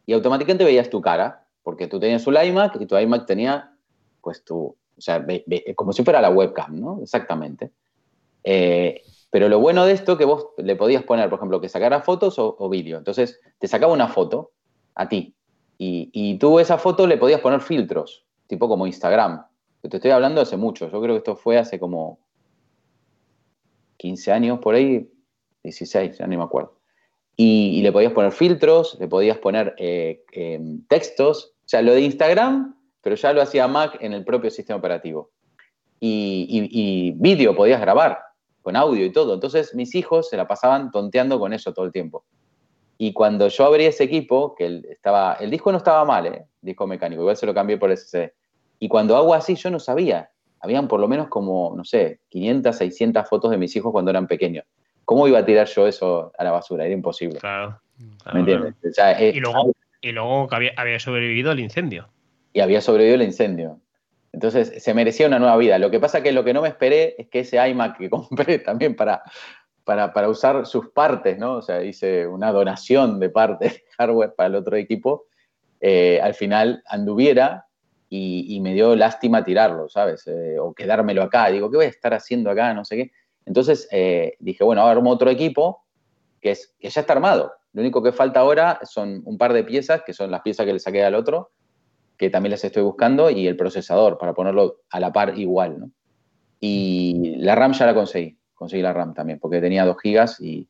y 0.06 0.12
automáticamente 0.12 0.64
veías 0.64 0.90
tu 0.90 1.00
cara, 1.00 1.46
porque 1.62 1.86
tú 1.86 2.00
tenías 2.00 2.26
un 2.26 2.36
iMac 2.36 2.80
y 2.80 2.86
tu 2.86 2.96
iMac 2.96 3.26
tenía, 3.26 3.72
pues, 4.20 4.44
tu, 4.44 4.76
O 4.96 5.00
sea, 5.00 5.24
como 5.76 5.92
si 5.92 6.04
fuera 6.04 6.20
la 6.20 6.30
webcam, 6.30 6.78
¿no? 6.78 7.00
Exactamente. 7.02 7.70
Eh, 8.44 9.02
pero 9.30 9.48
lo 9.48 9.60
bueno 9.60 9.84
de 9.84 9.92
esto 9.92 10.18
que 10.18 10.24
vos 10.24 10.48
le 10.58 10.76
podías 10.76 11.04
poner, 11.04 11.30
por 11.30 11.38
ejemplo, 11.38 11.60
que 11.60 11.68
sacara 11.68 12.00
fotos 12.00 12.34
o, 12.38 12.68
vídeo. 12.68 12.98
Entonces, 12.98 13.40
te 13.58 13.68
sacaba 13.68 13.92
una 13.92 14.08
foto 14.08 14.52
a 14.94 15.08
ti. 15.08 15.36
Y, 15.82 16.10
y, 16.12 16.36
tú 16.36 16.58
esa 16.58 16.76
foto 16.76 17.06
le 17.06 17.16
podías 17.16 17.40
poner 17.40 17.62
filtros, 17.62 18.26
tipo 18.46 18.68
como 18.68 18.86
Instagram. 18.86 19.46
Te 19.80 19.96
estoy 19.96 20.10
hablando 20.10 20.42
hace 20.42 20.58
mucho. 20.58 20.90
Yo 20.90 21.00
creo 21.00 21.14
que 21.14 21.18
esto 21.20 21.36
fue 21.36 21.56
hace 21.56 21.80
como 21.80 22.18
15 23.96 24.30
años 24.30 24.58
por 24.58 24.74
ahí, 24.74 25.10
16, 25.62 26.18
ya 26.18 26.26
ni 26.26 26.36
me 26.36 26.42
acuerdo. 26.42 26.76
Y, 27.34 27.80
le 27.80 27.92
podías 27.92 28.12
poner 28.12 28.32
filtros, 28.32 28.98
le 29.00 29.08
podías 29.08 29.38
poner 29.38 29.74
eh, 29.78 30.22
em, 30.32 30.84
textos. 30.86 31.54
O 31.64 31.68
sea, 31.70 31.80
lo 31.80 31.94
de 31.94 32.02
Instagram, 32.02 32.76
pero 33.00 33.16
ya 33.16 33.32
lo 33.32 33.40
hacía 33.40 33.66
Mac 33.66 33.96
en 34.02 34.12
el 34.12 34.22
propio 34.22 34.50
sistema 34.50 34.76
operativo. 34.76 35.30
Y, 35.98 36.68
y 36.70 37.12
vídeo 37.12 37.56
podías 37.56 37.80
grabar 37.80 38.18
con 38.60 38.76
audio 38.76 39.06
y 39.06 39.12
todo. 39.12 39.32
Entonces 39.32 39.74
mis 39.74 39.94
hijos 39.94 40.28
se 40.28 40.36
la 40.36 40.46
pasaban 40.46 40.90
tonteando 40.90 41.40
con 41.40 41.54
eso 41.54 41.72
todo 41.72 41.86
el 41.86 41.92
tiempo. 41.92 42.26
Y 43.02 43.14
cuando 43.14 43.48
yo 43.48 43.64
abrí 43.64 43.86
ese 43.86 44.04
equipo, 44.04 44.54
que 44.54 44.66
el, 44.66 44.86
estaba, 44.90 45.38
el 45.40 45.48
disco 45.48 45.72
no 45.72 45.78
estaba 45.78 46.04
mal, 46.04 46.26
¿eh? 46.26 46.44
disco 46.60 46.86
mecánico, 46.86 47.22
igual 47.22 47.34
se 47.34 47.46
lo 47.46 47.54
cambié 47.54 47.78
por 47.78 47.96
SSD. 47.96 48.30
Y 48.78 48.88
cuando 48.88 49.16
hago 49.16 49.32
así, 49.32 49.54
yo 49.54 49.70
no 49.70 49.80
sabía. 49.80 50.28
Habían 50.60 50.86
por 50.86 51.00
lo 51.00 51.08
menos 51.08 51.28
como, 51.28 51.72
no 51.74 51.82
sé, 51.82 52.20
500, 52.28 52.76
600 52.76 53.26
fotos 53.26 53.52
de 53.52 53.56
mis 53.56 53.74
hijos 53.74 53.90
cuando 53.90 54.10
eran 54.10 54.26
pequeños. 54.26 54.66
¿Cómo 55.06 55.26
iba 55.26 55.38
a 55.38 55.46
tirar 55.46 55.66
yo 55.66 55.86
eso 55.86 56.30
a 56.36 56.44
la 56.44 56.50
basura? 56.50 56.84
Era 56.84 56.92
imposible. 56.92 57.38
Claro. 57.38 57.80
¿Me 58.34 58.40
entiendes? 58.40 58.74
Eh, 59.18 59.32
y 59.34 59.40
luego, 59.40 59.72
y 60.02 60.12
luego 60.12 60.48
había, 60.50 60.72
había 60.76 61.00
sobrevivido 61.00 61.52
el 61.52 61.60
incendio. 61.60 62.10
Y 62.52 62.60
había 62.60 62.82
sobrevivido 62.82 63.14
el 63.14 63.22
incendio. 63.22 63.80
Entonces 64.32 64.74
se 64.76 64.92
merecía 64.92 65.26
una 65.26 65.38
nueva 65.38 65.56
vida. 65.56 65.78
Lo 65.78 65.90
que 65.90 66.00
pasa 66.00 66.22
que 66.22 66.32
lo 66.32 66.44
que 66.44 66.52
no 66.52 66.60
me 66.60 66.68
esperé 66.68 67.14
es 67.16 67.28
que 67.28 67.40
ese 67.40 67.66
iMac 67.66 67.96
que 67.96 68.10
compré 68.10 68.58
también 68.58 68.94
para, 68.94 69.22
para, 69.84 70.28
usar 70.28 70.66
sus 70.66 70.88
partes, 70.90 71.38
¿no? 71.38 71.56
O 71.56 71.62
sea, 71.62 71.82
hice 71.82 72.26
una 72.26 72.52
donación 72.52 73.18
de 73.18 73.30
partes 73.30 73.74
de 73.74 73.82
hardware 73.98 74.34
para 74.34 74.48
el 74.48 74.54
otro 74.54 74.76
equipo, 74.76 75.26
eh, 75.80 76.20
al 76.22 76.34
final 76.34 76.82
anduviera 76.86 77.66
y, 78.08 78.58
me 78.60 78.74
dio 78.74 78.96
lástima 78.96 79.44
tirarlo, 79.44 79.88
¿sabes? 79.88 80.26
Eh, 80.26 80.58
o 80.58 80.74
quedármelo 80.74 81.22
acá. 81.22 81.48
Digo, 81.48 81.70
¿qué 81.70 81.76
voy 81.76 81.86
a 81.86 81.90
estar 81.90 82.12
haciendo 82.12 82.50
acá? 82.50 82.74
No 82.74 82.84
sé 82.84 82.96
qué. 82.96 83.12
Entonces 83.46 83.88
eh, 83.92 84.34
dije, 84.40 84.64
bueno, 84.64 84.84
armo 84.84 85.10
otro 85.10 85.30
equipo 85.30 85.84
que 86.40 86.54
ya 86.54 87.00
está 87.00 87.12
armado. 87.12 87.52
Lo 87.72 87.82
único 87.82 88.02
que 88.02 88.12
falta 88.12 88.40
ahora 88.40 88.80
son 88.82 89.22
un 89.24 89.38
par 89.38 89.52
de 89.52 89.62
piezas, 89.62 90.02
que 90.04 90.12
son 90.12 90.30
las 90.30 90.42
piezas 90.42 90.66
que 90.66 90.72
le 90.72 90.80
saqué 90.80 91.04
al 91.04 91.14
otro, 91.14 91.52
que 92.16 92.30
también 92.30 92.50
las 92.50 92.64
estoy 92.64 92.82
buscando, 92.82 93.30
y 93.30 93.46
el 93.46 93.56
procesador 93.56 94.18
para 94.18 94.34
ponerlo 94.34 94.80
a 94.90 94.98
la 94.98 95.12
par 95.12 95.38
igual, 95.38 95.78
¿no? 95.78 95.90
Y 96.58 97.36
la 97.38 97.54
RAM 97.54 97.72
ya 97.72 97.86
la 97.86 97.94
conseguí, 97.94 98.38
conseguí 98.60 98.82
la 98.82 98.92
RAM 98.92 99.14
también, 99.14 99.38
porque 99.38 99.58
tenía 99.58 99.86
2 99.86 99.96
gigas 100.00 100.38
y, 100.38 100.68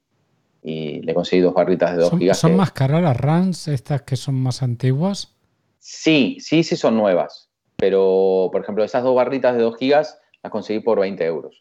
le 0.62 1.12
conseguí 1.14 1.42
dos 1.42 1.54
barritas 1.54 1.96
de 1.96 2.02
2 2.02 2.18
gigas. 2.18 2.38
¿Son 2.38 2.54
más 2.54 2.70
caras 2.70 3.02
las 3.02 3.16
RAMs, 3.16 3.66
estas 3.66 4.02
que 4.02 4.14
son 4.14 4.36
más 4.36 4.62
antiguas? 4.62 5.34
Sí, 5.80 6.36
sí, 6.38 6.62
sí 6.62 6.76
son 6.76 6.96
nuevas, 6.96 7.50
pero 7.76 8.48
por 8.52 8.60
ejemplo, 8.60 8.84
esas 8.84 9.02
dos 9.02 9.16
barritas 9.16 9.56
de 9.56 9.62
2 9.62 9.76
gigas 9.76 10.20
las 10.42 10.52
conseguí 10.52 10.80
por 10.80 11.00
20 11.00 11.24
euros. 11.24 11.58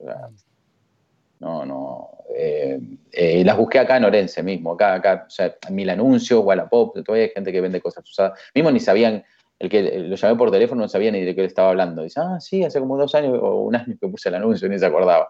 no, 1.40 1.66
no. 1.66 2.10
Eh, 2.38 2.80
eh, 3.12 3.44
las 3.44 3.58
busqué 3.58 3.80
acá 3.80 3.98
en 3.98 4.06
Orense 4.06 4.44
mismo, 4.44 4.74
acá, 4.74 4.94
acá, 4.94 5.26
o 5.26 5.30
sea, 5.32 5.56
Mil 5.72 5.90
Anuncios, 5.90 6.46
Wallapop, 6.46 7.04
todavía 7.04 7.26
hay 7.26 7.32
gente 7.32 7.52
que 7.52 7.62
vende 7.62 7.82
cosas 7.82 8.08
usadas. 8.08 8.40
Mismo 8.54 8.70
ni 8.70 8.80
sabían 8.80 9.24
el 9.58 9.70
que 9.70 10.00
lo 10.00 10.16
llamé 10.16 10.36
por 10.38 10.52
teléfono 10.52 10.84
no 10.84 10.88
sabía 10.88 11.12
ni 11.12 11.22
de 11.26 11.36
qué 11.36 11.42
le 11.42 11.48
estaba 11.48 11.70
hablando. 11.70 12.04
Dice, 12.04 12.22
ah, 12.24 12.40
sí, 12.40 12.64
hace 12.64 12.80
como 12.80 12.98
dos 12.98 13.14
años 13.16 13.38
o 13.42 13.62
un 13.62 13.76
año 13.76 13.96
que 14.00 14.08
puse 14.08 14.30
el 14.30 14.36
anuncio, 14.36 14.70
ni 14.70 14.80
se 14.80 14.86
acordaba. 14.86 15.30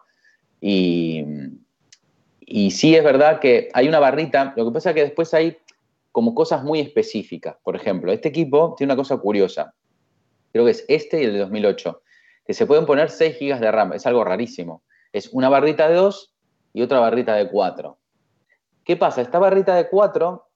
Y, 0.61 1.23
sí 2.71 2.95
es 2.95 3.03
verdad 3.03 3.39
que 3.39 3.69
hay 3.73 3.87
una 3.87 3.99
barrita, 3.99 4.53
lo 4.55 4.65
que 4.65 4.71
pasa 4.71 4.89
es 4.89 4.95
que 4.95 5.03
después 5.03 5.33
hay 5.33 5.57
como 6.11 6.33
cosas 6.33 6.63
muy 6.63 6.79
específicas. 6.79 7.55
Por 7.63 7.75
ejemplo, 7.75 8.11
este 8.11 8.29
equipo 8.29 8.75
tiene 8.77 8.93
una 8.93 8.97
cosa 8.97 9.17
curiosa. 9.17 9.73
Creo 10.51 10.65
que 10.65 10.71
es 10.71 10.85
este 10.87 11.21
y 11.21 11.25
el 11.25 11.33
de 11.33 11.39
2008, 11.39 12.01
que 12.45 12.53
se 12.53 12.65
pueden 12.65 12.85
poner 12.85 13.09
6 13.09 13.37
GB 13.39 13.59
de 13.59 13.71
RAM. 13.71 13.93
Es 13.93 14.05
algo 14.05 14.23
rarísimo. 14.23 14.83
Es 15.13 15.29
una 15.31 15.49
barrita 15.49 15.87
de 15.87 15.95
2 15.95 16.33
y 16.73 16.81
otra 16.81 16.99
barrita 16.99 17.35
de 17.35 17.49
4. 17.49 17.97
¿Qué 18.83 18.97
pasa? 18.97 19.21
Esta 19.21 19.37
barrita 19.37 19.75
de 19.75 19.87
4 19.87 20.49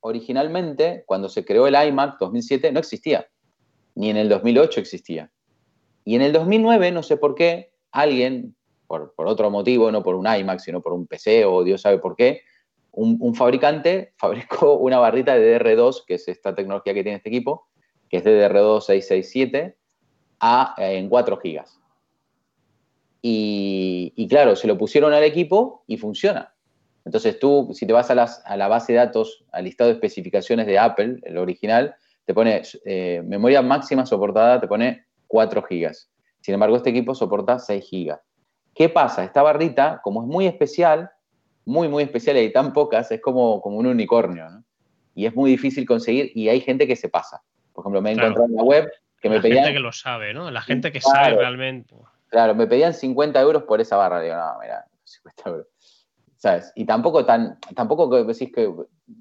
originalmente, 0.00 1.04
cuando 1.06 1.28
se 1.28 1.44
creó 1.44 1.66
el 1.66 1.74
iMac 1.74 2.18
2007, 2.18 2.72
no 2.72 2.78
existía. 2.78 3.26
Ni 3.94 4.10
en 4.10 4.16
el 4.16 4.28
2008 4.28 4.80
existía. 4.80 5.30
Y 6.04 6.14
en 6.14 6.22
el 6.22 6.32
2009, 6.32 6.92
no 6.92 7.02
sé 7.02 7.16
por 7.16 7.34
qué, 7.34 7.72
alguien, 7.90 8.54
por, 8.88 9.12
otro 9.16 9.50
motivo, 9.50 9.92
no 9.92 10.02
por 10.02 10.16
un 10.16 10.26
iMac, 10.26 10.58
sino 10.58 10.80
por 10.80 10.94
un 10.94 11.06
PC 11.06 11.44
o 11.44 11.62
Dios 11.62 11.82
sabe 11.82 11.98
por 11.98 12.16
qué, 12.16 12.40
un, 12.90 13.34
fabricante 13.34 14.12
fabricó 14.16 14.74
una 14.74 14.98
barrita 14.98 15.36
de 15.36 15.60
DR2, 15.60 16.04
que 16.06 16.14
es 16.14 16.26
esta 16.26 16.54
tecnología 16.54 16.94
que 16.94 17.02
tiene 17.02 17.18
este 17.18 17.28
equipo, 17.28 17.68
que 18.08 18.16
es 18.16 18.24
de 18.24 18.48
DR2 18.48 18.80
667, 18.80 19.76
a, 20.40 20.74
en 20.78 21.08
4 21.08 21.38
GB. 21.42 21.64
Y, 23.20 24.26
claro, 24.28 24.56
se 24.56 24.66
lo 24.66 24.78
pusieron 24.78 25.12
al 25.12 25.24
equipo 25.24 25.84
y 25.86 25.98
funciona. 25.98 26.54
Entonces 27.04 27.38
tú, 27.38 27.70
si 27.72 27.86
te 27.86 27.92
vas 27.92 28.10
a, 28.10 28.14
la 28.14 28.68
base 28.68 28.92
de 28.92 28.98
datos, 28.98 29.44
al 29.52 29.64
listado 29.64 29.88
de 29.88 29.94
especificaciones 29.94 30.66
de 30.66 30.78
Apple, 30.78 31.18
el 31.22 31.36
original, 31.36 31.94
te 32.24 32.32
pone 32.32 32.62
eh, 32.84 33.22
memoria 33.24 33.60
máxima 33.60 34.06
soportada, 34.06 34.60
te 34.60 34.68
pone 34.68 35.06
4 35.26 35.62
GB. 35.68 35.92
Sin 36.40 36.54
embargo, 36.54 36.76
este 36.76 36.90
equipo 36.90 37.14
soporta 37.14 37.58
6 37.58 37.88
GB. 37.90 38.18
¿Qué 38.78 38.88
pasa? 38.88 39.24
Esta 39.24 39.42
barrita, 39.42 40.00
como 40.04 40.22
es 40.22 40.28
muy 40.28 40.46
especial, 40.46 41.10
muy, 41.64 41.88
muy 41.88 42.04
especial 42.04 42.36
y 42.36 42.40
hay 42.40 42.52
tan 42.52 42.72
pocas, 42.72 43.10
es 43.10 43.20
como, 43.20 43.60
como 43.60 43.76
un 43.76 43.88
unicornio, 43.88 44.48
¿no? 44.48 44.64
Y 45.16 45.26
es 45.26 45.34
muy 45.34 45.50
difícil 45.50 45.84
conseguir 45.84 46.30
y 46.32 46.48
hay 46.48 46.60
gente 46.60 46.86
que 46.86 46.94
se 46.94 47.08
pasa. 47.08 47.42
Por 47.72 47.82
ejemplo, 47.82 48.00
me 48.00 48.10
he 48.10 48.12
encontrado 48.12 48.46
en 48.46 48.54
la 48.54 48.62
web 48.62 48.88
que 49.20 49.28
me 49.28 49.40
pedían... 49.40 49.56
La 49.56 49.62
gente 49.64 49.78
que 49.78 49.82
lo 49.82 49.90
sabe, 49.90 50.32
¿no? 50.32 50.48
La 50.52 50.60
gente 50.60 50.92
que 50.92 51.00
sabe 51.00 51.34
realmente. 51.34 51.92
Claro, 52.28 52.54
me 52.54 52.68
pedían 52.68 52.94
50 52.94 53.40
euros 53.40 53.64
por 53.64 53.80
esa 53.80 53.96
barra. 53.96 54.20
Digo, 54.20 54.36
no, 54.36 54.60
mira, 54.60 54.84
50 55.02 55.50
euros. 55.50 55.66
¿sabes? 56.36 56.72
Y 56.76 56.84
tampoco 56.84 57.26
tan, 57.26 57.58
tampoco 57.74 58.08
decís 58.24 58.52
que, 58.54 58.72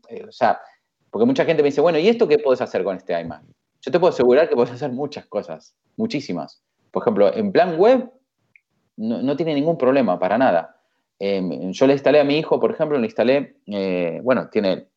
eh, 0.10 0.26
o 0.28 0.32
sea, 0.32 0.62
porque 1.10 1.26
mucha 1.26 1.46
gente 1.46 1.63
me 1.63 1.70
dice, 1.70 1.82
bueno, 1.82 1.98
¿y 1.98 2.08
esto 2.08 2.28
qué 2.28 2.38
puedes 2.38 2.62
hacer 2.62 2.84
con 2.84 2.96
este 2.96 3.20
iMac? 3.20 3.41
Yo 3.82 3.91
te 3.91 4.00
puedo 4.00 4.13
asegurar 4.13 4.48
que 4.48 4.56
puedes 4.56 4.72
hacer 4.72 4.91
muchas 4.91 5.26
cosas, 5.26 5.76
muchísimas. 5.96 6.62
Por 6.91 7.02
ejemplo, 7.02 7.34
en 7.34 7.52
plan 7.52 7.78
web 7.80 8.12
no, 8.98 9.36
tiene 9.36 9.54
ningún 9.54 9.78
problema, 9.78 10.20
para 10.20 10.38
nada. 10.38 10.76
Em, 11.20 11.72
yo 11.72 11.88
le 11.88 11.94
instalé 11.94 12.20
a 12.20 12.24
mi 12.24 12.38
hijo, 12.38 12.60
por 12.60 12.72
ejemplo, 12.72 12.98
le 12.98 13.06
instalé, 13.06 13.56
eh, 13.68 14.20
bueno, 14.24 14.50
tiene, 14.50 14.88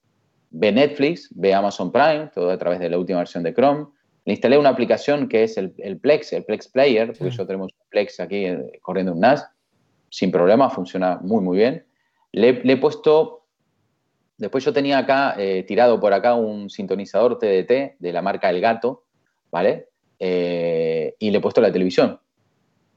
ve 0.50 0.72
Netflix, 0.72 1.28
ve 1.34 1.54
Amazon 1.54 1.92
Prime, 1.92 2.30
todo 2.34 2.50
a 2.50 2.58
través 2.58 2.80
de 2.80 2.90
la 2.90 2.98
última 2.98 3.18
versión 3.18 3.42
de 3.42 3.54
Chrome. 3.54 3.86
Le 4.24 4.32
instalé 4.32 4.58
una 4.58 4.70
aplicación 4.70 5.28
que 5.28 5.44
es 5.44 5.56
el, 5.56 5.72
Plex, 6.00 6.32
el 6.32 6.44
Plex 6.44 6.68
Player, 6.68 7.12
porque 7.12 7.30
yo 7.30 7.46
tenemos 7.46 7.72
un 7.72 7.88
Plex 7.90 8.20
aquí 8.20 8.46
eh, 8.46 8.78
corriendo 8.82 9.12
un 9.12 9.20
NAS, 9.20 9.46
sin 10.08 10.30
problema, 10.30 10.70
funciona 10.70 11.18
muy, 11.22 11.42
muy 11.42 11.58
bien. 11.58 11.84
Le, 12.32 12.60
he 12.64 12.76
puesto, 12.76 13.46
después 14.38 14.64
yo 14.64 14.72
tenía 14.72 14.98
acá, 14.98 15.34
eh, 15.38 15.64
tirado 15.64 16.00
por 16.00 16.12
acá 16.12 16.34
un 16.34 16.70
sintonizador 16.70 17.38
TDT 17.38 17.98
de 17.98 18.12
la 18.12 18.22
marca 18.22 18.50
El 18.50 18.60
Gato, 18.60 19.04
¿vale? 19.50 19.88
Y 20.18 21.30
le 21.30 21.38
he 21.38 21.40
puesto 21.40 21.62
la 21.62 21.72
televisión. 21.72 22.20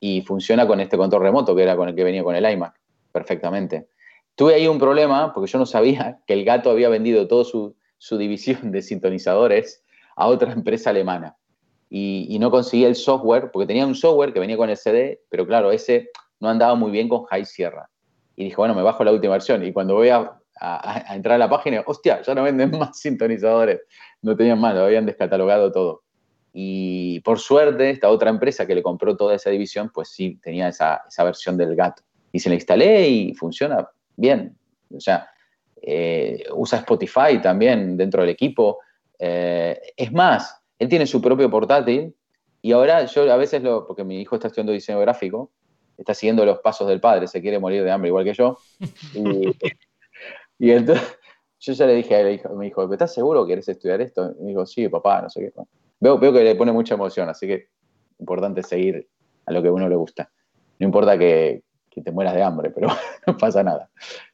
Y 0.06 0.22
funciona 0.22 0.68
con 0.68 0.82
este 0.82 0.98
control 0.98 1.24
remoto 1.24 1.56
que 1.56 1.64
era 1.64 1.78
con 1.78 1.88
el 1.88 1.96
que 1.96 2.04
venía 2.04 2.26
con 2.26 2.36
el 2.36 2.44
iMac, 2.44 2.78
perfectamente. 3.14 3.88
Tuve 4.36 4.56
ahí 4.56 4.68
un 4.68 4.78
problema 4.78 5.32
porque 5.32 5.50
yo 5.50 5.58
no 5.58 5.66
sabía 5.66 6.20
que 6.28 6.34
el 6.34 6.44
gato 6.44 6.70
había 6.70 6.90
vendido 6.90 7.26
toda 7.26 7.46
su, 7.46 7.74
división 8.12 8.74
de 8.74 8.82
sintonizadores 8.82 9.82
a 10.18 10.28
otra 10.28 10.52
empresa 10.60 10.90
alemana. 10.90 11.38
Y, 11.90 12.38
no 12.38 12.52
conseguí 12.52 12.84
el 12.84 12.96
software, 12.96 13.50
porque 13.52 13.66
tenía 13.66 13.88
un 13.88 13.96
software 13.96 14.34
que 14.34 14.42
venía 14.42 14.58
con 14.58 14.70
el 14.70 14.76
CD, 14.76 15.22
pero 15.30 15.48
claro, 15.48 15.72
ese 15.72 16.10
no 16.42 16.50
andaba 16.50 16.76
muy 16.76 16.92
bien 16.92 17.08
con 17.08 17.24
High 17.24 17.46
Sierra 17.46 17.88
y 18.36 18.44
dije, 18.44 18.58
bueno, 18.58 18.76
me 18.76 18.82
bajo 18.82 19.06
la 19.06 19.14
última 19.14 19.34
versión. 19.34 19.64
Y 19.64 19.72
cuando 19.72 19.94
voy 19.94 20.10
a, 20.10 20.38
entrar 21.12 21.36
a 21.36 21.38
la 21.38 21.50
página, 21.50 21.82
hostia, 21.86 22.22
ya 22.24 22.36
no 22.36 22.44
venden 22.44 22.72
más 22.78 23.00
sintonizadores. 23.00 23.80
No 24.22 24.36
tenían 24.36 24.60
más, 24.60 24.76
lo 24.76 24.82
habían 24.82 25.06
descatalogado 25.06 25.72
todo. 25.72 26.04
Y 26.54 27.20
por 27.22 27.40
suerte, 27.40 27.90
esta 27.90 28.10
otra 28.10 28.30
empresa 28.30 28.68
que 28.68 28.76
le 28.76 28.84
compró 28.84 29.18
toda 29.18 29.36
esa 29.36 29.50
división, 29.50 29.90
pues 29.92 30.10
sí, 30.10 30.40
tenía 30.42 30.68
esa, 30.68 31.02
versión 31.18 31.58
del 31.58 31.76
gato. 31.76 32.04
Y 32.32 32.40
se 32.40 32.50
la 32.50 32.56
instalé 32.56 33.10
y 33.10 33.34
funciona 33.34 33.90
bien. 34.16 34.56
O 34.96 35.00
sea, 35.00 35.28
eh, 35.82 36.46
usa 36.54 36.80
Spotify 36.80 37.42
también 37.42 37.98
dentro 37.98 38.22
del 38.22 38.30
equipo. 38.30 38.80
Eh, 39.18 39.80
es 39.98 40.12
más, 40.12 40.62
él 40.78 40.88
tiene 40.88 41.08
su 41.08 41.22
propio 41.22 41.50
portátil 41.50 42.16
y 42.62 42.72
ahora 42.72 43.06
yo 43.06 43.32
a 43.32 43.38
veces 43.38 43.64
lo, 43.64 43.88
porque 43.88 44.04
mi 44.04 44.22
hijo 44.22 44.36
está 44.36 44.48
estudiando 44.48 44.72
diseño 44.72 45.00
gráfico, 45.00 45.52
está 45.98 46.14
siguiendo 46.14 46.46
los 46.46 46.60
pasos 46.60 46.88
del 46.88 47.02
padre, 47.02 47.28
se 47.28 47.42
quiere 47.42 47.60
morir 47.60 47.84
de 47.84 47.92
hambre 47.92 48.10
igual 48.10 48.26
que 48.26 48.34
yo. 48.34 48.58
Y, 50.60 50.72
entonces 50.72 51.18
yo 51.60 51.74
ya 51.74 51.88
le 51.88 51.96
dije 51.96 52.16
a 52.16 52.22
él, 52.22 52.40
me 52.56 52.66
dijo, 52.66 52.90
¿estás 52.94 53.14
seguro 53.14 53.44
que 53.44 53.52
querés 53.52 53.68
estudiar 53.68 54.00
esto? 54.00 54.34
Y 54.40 54.44
me 54.44 54.50
dijo, 54.50 54.66
sí, 54.66 54.88
papá, 54.88 55.24
no 55.24 55.30
sé 55.30 55.42
qué. 55.42 55.62
Veo, 56.04 56.20
veo 56.20 56.34
que 56.34 56.44
le 56.44 56.56
pone 56.56 56.74
mucha 56.74 56.96
emoción, 56.96 57.30
así 57.30 57.48
que 57.48 57.70
importante 58.20 58.62
seguir 58.62 59.08
a 59.46 59.54
lo 59.54 59.62
que 59.62 59.70
a 59.70 59.72
uno 59.72 59.88
le 59.88 59.96
gusta. 59.96 60.30
No 60.78 60.86
importa 60.88 61.18
que, 61.18 61.64
te 62.04 62.12
mueras 62.12 62.34
de 62.34 62.44
hambre, 62.44 62.72
pero 62.72 62.90
no 63.28 63.38
pasa 63.38 63.64
nada. 63.64 63.90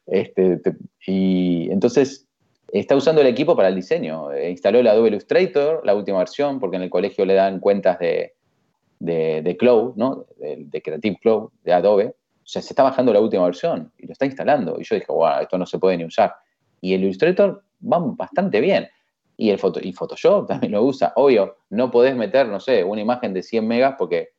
Este, 0.07 0.59
y 1.05 1.69
entonces 1.69 2.27
está 2.73 2.95
usando 2.95 3.21
el 3.21 3.27
equipo 3.27 3.55
para 3.55 3.67
el 3.67 3.75
diseño. 3.75 4.31
Eh, 4.31 4.49
instaló 4.49 4.79
el 4.79 4.87
Adobe 4.87 5.09
Illustrator, 5.09 5.85
la 5.85 5.93
última 5.93 6.17
versión, 6.17 6.59
porque 6.59 6.77
en 6.77 6.83
el 6.83 6.89
colegio 6.89 7.23
le 7.23 7.35
dan 7.35 7.59
cuentas 7.59 7.99
de, 7.99 8.33
de, 8.97 9.55
Cloud, 9.55 9.93
¿no? 9.95 10.25
De, 10.37 10.81
Creative 10.81 11.19
Cloud, 11.21 11.51
de 11.63 11.73
Adobe. 11.73 12.07
O 12.07 12.47
sea, 12.47 12.63
se 12.63 12.73
está 12.73 12.81
bajando 12.81 13.13
la 13.13 13.21
última 13.21 13.45
versión 13.45 13.91
y 13.99 14.07
lo 14.07 14.13
está 14.13 14.25
instalando. 14.25 14.79
Y 14.79 14.85
yo 14.85 14.95
dije, 14.95 15.11
wow, 15.11 15.41
esto 15.41 15.59
no 15.59 15.67
se 15.67 15.77
puede 15.77 15.97
ni 15.97 16.05
usar. 16.05 16.33
Y 16.81 16.95
el 16.95 17.03
Illustrator 17.03 17.63
va 17.79 17.99
bastante 17.99 18.59
bien. 18.59 18.89
Y, 19.41 19.51
el 19.51 19.59
y 19.83 19.93
Photoshop 19.93 20.47
también 20.49 20.73
lo 20.73 20.83
usa. 20.83 21.13
Obvio, 21.15 21.55
no 21.69 21.89
podés 21.89 22.13
meter, 22.13 22.45
no 22.49 22.59
sé, 22.59 22.83
una 22.83 22.99
imagen 22.99 23.33
de 23.33 23.41
100 23.41 23.65
megas 23.65 23.95
porque 23.97 24.31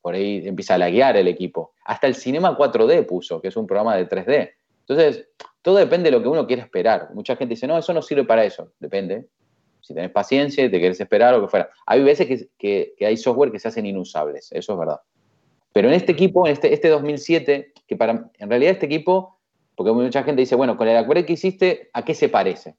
por 0.00 0.14
ahí 0.14 0.40
empieza 0.48 0.76
a 0.76 0.78
laguear 0.78 1.14
el 1.18 1.28
equipo. 1.28 1.74
Hasta 1.84 2.06
el 2.06 2.14
Cinema 2.14 2.56
4D 2.56 3.04
puso, 3.06 3.42
que 3.42 3.48
es 3.48 3.56
un 3.56 3.66
programa 3.66 3.94
de 3.96 4.08
3D. 4.08 4.50
Entonces, 4.80 5.28
todo 5.60 5.76
depende 5.76 6.10
de 6.10 6.16
lo 6.16 6.22
que 6.22 6.28
uno 6.28 6.46
quiera 6.46 6.62
esperar. 6.62 7.10
Mucha 7.12 7.36
gente 7.36 7.52
dice, 7.52 7.66
no, 7.66 7.76
eso 7.76 7.92
no 7.92 8.00
sirve 8.00 8.24
para 8.24 8.46
eso. 8.46 8.72
Depende. 8.80 9.28
Si 9.82 9.92
tenés 9.92 10.10
paciencia 10.10 10.64
y 10.64 10.70
te 10.70 10.78
quieres 10.78 10.98
esperar 10.98 11.34
o 11.34 11.42
que 11.42 11.48
fuera. 11.48 11.68
Hay 11.84 12.02
veces 12.02 12.48
que, 12.56 12.94
hay 12.98 13.16
software 13.18 13.52
que 13.52 13.58
se 13.58 13.68
hacen 13.68 13.84
inusables, 13.84 14.50
eso 14.52 14.72
es 14.72 14.78
verdad. 14.78 15.00
Pero 15.74 15.88
en 15.88 15.94
este 15.94 16.12
equipo, 16.12 16.46
en 16.46 16.54
este, 16.54 16.72
este 16.72 16.88
2007, 16.88 17.74
que 17.86 17.96
para, 17.96 18.30
en 18.38 18.48
realidad 18.48 18.72
este 18.72 18.86
equipo, 18.86 19.38
porque 19.76 19.92
mucha 19.92 20.22
gente 20.22 20.40
dice, 20.40 20.54
bueno, 20.54 20.78
con 20.78 20.88
el 20.88 20.96
Aquarel 20.96 21.26
que 21.26 21.34
hiciste, 21.34 21.90
¿a 21.92 22.06
qué 22.06 22.14
se 22.14 22.30
parece? 22.30 22.76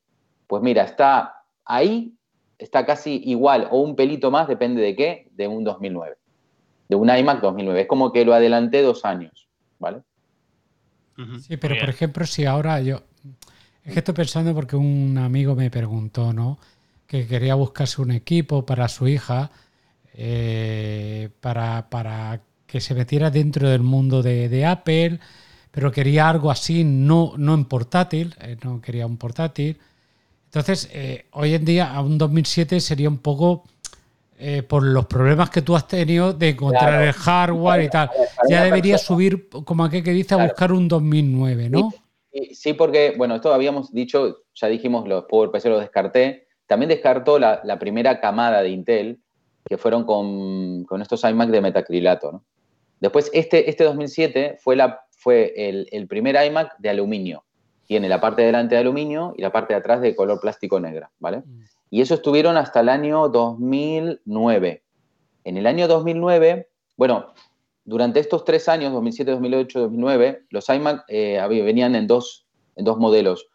Pues 0.48 0.62
mira, 0.62 0.84
está 0.84 1.44
ahí, 1.66 2.14
está 2.58 2.86
casi 2.86 3.22
igual 3.26 3.68
o 3.72 3.82
un 3.82 3.96
pelito 3.96 4.32
más, 4.32 4.48
depende 4.48 4.82
de 4.82 4.96
qué, 4.96 5.28
de 5.32 5.48
un 5.48 5.64
2009. 5.64 6.16
De 6.90 6.96
un 6.96 7.10
iMac 7.10 7.42
2009. 7.42 7.82
Es 7.82 7.88
como 7.88 8.12
que 8.12 8.26
lo 8.26 8.34
adelanté 8.34 8.82
dos 8.82 9.06
años, 9.06 9.48
¿vale? 9.80 10.02
Sí, 11.42 11.58
pero 11.58 11.76
por 11.80 11.90
ejemplo, 11.90 12.26
si 12.26 12.46
ahora 12.46 12.82
yo. 12.82 13.02
Es 13.84 13.94
que 13.94 14.00
estoy 14.00 14.16
pensando 14.16 14.54
porque 14.54 14.76
un 14.76 15.18
amigo 15.18 15.56
me 15.56 15.70
preguntó, 15.70 16.34
¿no? 16.34 16.58
Que 17.06 17.28
quería 17.28 17.56
buscarse 17.56 18.02
un 18.02 18.12
equipo 18.12 18.66
para 18.66 18.88
su 18.88 19.08
hija, 19.08 19.52
eh, 20.14 21.30
para, 21.42 21.90
para, 21.90 22.42
que 22.66 22.82
se 22.82 22.96
metiera 22.96 23.30
dentro 23.30 23.70
del 23.70 23.84
mundo 23.84 24.24
de, 24.24 24.66
Apple, 24.66 25.20
pero 25.70 25.92
quería 25.92 26.30
algo 26.30 26.50
así, 26.50 26.84
no, 26.84 27.34
no 27.38 27.54
en 27.54 27.66
portátil, 27.66 28.36
eh, 28.40 28.58
no 28.64 28.82
quería 28.82 29.06
un 29.06 29.18
portátil. 29.18 29.78
Entonces, 30.54 30.88
eh, 30.94 31.26
hoy 31.32 31.56
en 31.56 31.66
día, 31.66 31.92
a 31.92 32.02
un 32.02 32.20
2007 32.20 32.80
sería 32.80 33.10
un 33.10 33.18
poco 33.18 33.64
eh, 34.38 34.62
por 34.62 34.84
los 34.84 35.08
problemas 35.08 35.50
que 35.50 35.64
tú 35.64 35.76
has 35.76 35.88
tenido 35.88 36.32
de 36.32 36.50
encontrar 36.50 37.02
el 37.02 37.12
hardware 37.12 37.82
y 37.82 37.90
tal. 37.90 38.12
Ya 38.48 38.64
deberías 38.64 39.02
subir, 39.02 39.50
como 39.50 39.84
aquel 39.84 40.04
que 40.04 40.12
dice, 40.12 40.36
a 40.36 40.44
buscar 40.44 40.72
un 40.72 40.88
2009, 40.88 41.72
¿no? 41.72 41.92
Sí, 42.52 42.74
porque, 42.74 43.16
bueno, 43.18 43.34
esto 43.34 43.52
habíamos 43.52 43.92
dicho, 43.92 44.44
ya 44.54 44.68
dijimos, 44.68 45.08
los 45.08 45.24
PowerPC 45.24 45.66
los 45.66 45.82
descarté. 45.82 46.46
También 46.68 46.90
descartó 46.90 47.40
la, 47.40 47.80
primera 47.80 48.20
camada 48.20 48.62
de 48.62 48.70
Intel, 48.70 49.22
que 49.66 49.80
fueron 49.80 50.04
con, 50.04 50.86
estos 51.02 51.24
iMac 51.24 51.50
de 51.50 51.62
metacrilato, 51.62 52.32
¿no? 52.32 52.44
Después, 53.00 53.32
este, 53.34 53.72
este 53.72 53.86
2007 53.86 54.60
fue, 54.62 54.76
la, 54.76 55.02
fue 55.18 55.52
el, 55.56 56.08
primer 56.08 56.36
iMac 56.46 56.78
de 56.78 56.92
aluminio. 56.92 57.44
Tiene 57.94 58.10
la 58.10 58.20
parte 58.20 58.42
de 58.42 58.48
delante 58.48 58.74
de 58.74 58.82
aluminio 58.82 59.36
y 59.38 59.44
la 59.44 59.52
parte 59.52 59.76
de 59.76 59.78
atrás 59.78 60.02
de 60.02 60.16
color 60.16 60.40
plástico 60.40 60.80
negra, 60.80 61.12
¿vale? 61.20 61.44
Mm. 61.46 61.62
Y 61.92 62.02
eso 62.02 62.16
estuvieron 62.16 62.58
hasta 62.58 62.80
el 62.80 62.90
año 62.90 63.30
2009. 63.30 64.82
En 65.44 65.58
el 65.58 65.68
año 65.68 65.88
2009, 65.88 66.70
bueno, 66.98 67.36
durante 67.86 68.20
estos 68.20 68.46
tres 68.46 68.68
años, 68.68 68.94
2007, 68.94 69.30
2008, 69.30 69.80
2009, 69.82 70.46
los 70.50 70.68
iMac 70.70 71.06
eh, 71.08 71.40
venían 71.48 71.94
en 71.94 72.08
dos, 72.08 72.48
en 72.76 72.84
dos 72.84 72.98
modelos. 72.98 73.48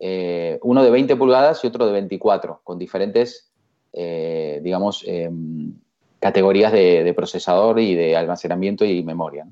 Eh, 0.00 0.58
uno 0.62 0.84
de 0.84 0.90
20 0.90 1.16
pulgadas 1.16 1.64
y 1.64 1.66
otro 1.68 1.86
de 1.86 1.92
24, 1.92 2.60
con 2.64 2.78
diferentes, 2.78 3.50
eh, 3.94 4.60
digamos, 4.62 5.02
em, 5.06 5.72
categorías 6.20 6.72
de, 6.72 7.10
procesador 7.16 7.80
y 7.80 7.94
de 7.94 8.18
almacenamiento 8.18 8.84
y 8.84 9.02
memoria. 9.02 9.46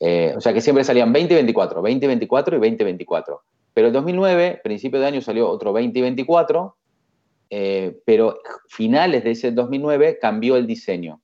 O 0.00 0.40
sea 0.40 0.52
que 0.52 0.60
siempre 0.60 0.84
salían 0.84 1.12
20 1.12 1.34
y 1.34 1.36
24, 1.36 1.82
20 1.82 2.04
y 2.04 2.08
24 2.08 2.56
y 2.56 2.60
20 2.60 2.82
y 2.82 2.84
24. 2.84 3.42
Pero 3.74 3.86
el 3.88 3.92
2009, 3.92 4.60
principio 4.64 4.98
de 4.98 5.06
año, 5.06 5.20
salió 5.20 5.48
otro 5.48 5.72
20 5.72 5.98
y 5.98 6.02
24 6.02 6.76
eh, 7.50 8.00
pero 8.06 8.38
finales 8.68 9.24
de 9.24 9.32
ese 9.32 9.50
2009 9.50 10.18
cambió 10.20 10.56
el 10.56 10.68
diseño. 10.68 11.20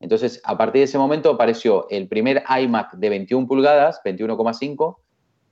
Entonces, 0.00 0.40
a 0.44 0.58
partir 0.58 0.80
de 0.80 0.84
ese 0.84 0.98
momento 0.98 1.30
apareció 1.30 1.88
el 1.88 2.08
primer 2.08 2.42
iMac 2.62 2.94
de 2.94 3.08
21 3.08 3.46
pulgadas, 3.46 4.00
21,5, 4.04 4.96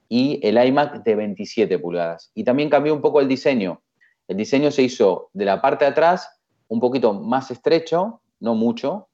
y 0.08 0.40
el 0.42 0.64
iMac 0.64 1.02
de 1.04 1.14
27 1.14 1.78
pulgadas. 1.78 2.30
Y 2.34 2.44
también 2.44 2.70
cambió 2.70 2.94
un 2.94 3.00
poco 3.00 3.20
el 3.20 3.28
diseño. 3.28 3.82
El 4.28 4.36
diseño 4.36 4.70
se 4.70 4.82
hizo 4.82 5.30
de 5.32 5.44
la 5.44 5.60
parte 5.60 5.84
de 5.84 5.92
atrás 5.92 6.28
un 6.68 6.80
poquito 6.80 7.12
más 7.12 7.50
estrecho, 7.50 8.20
no 8.40 8.54
mucho, 8.54 9.08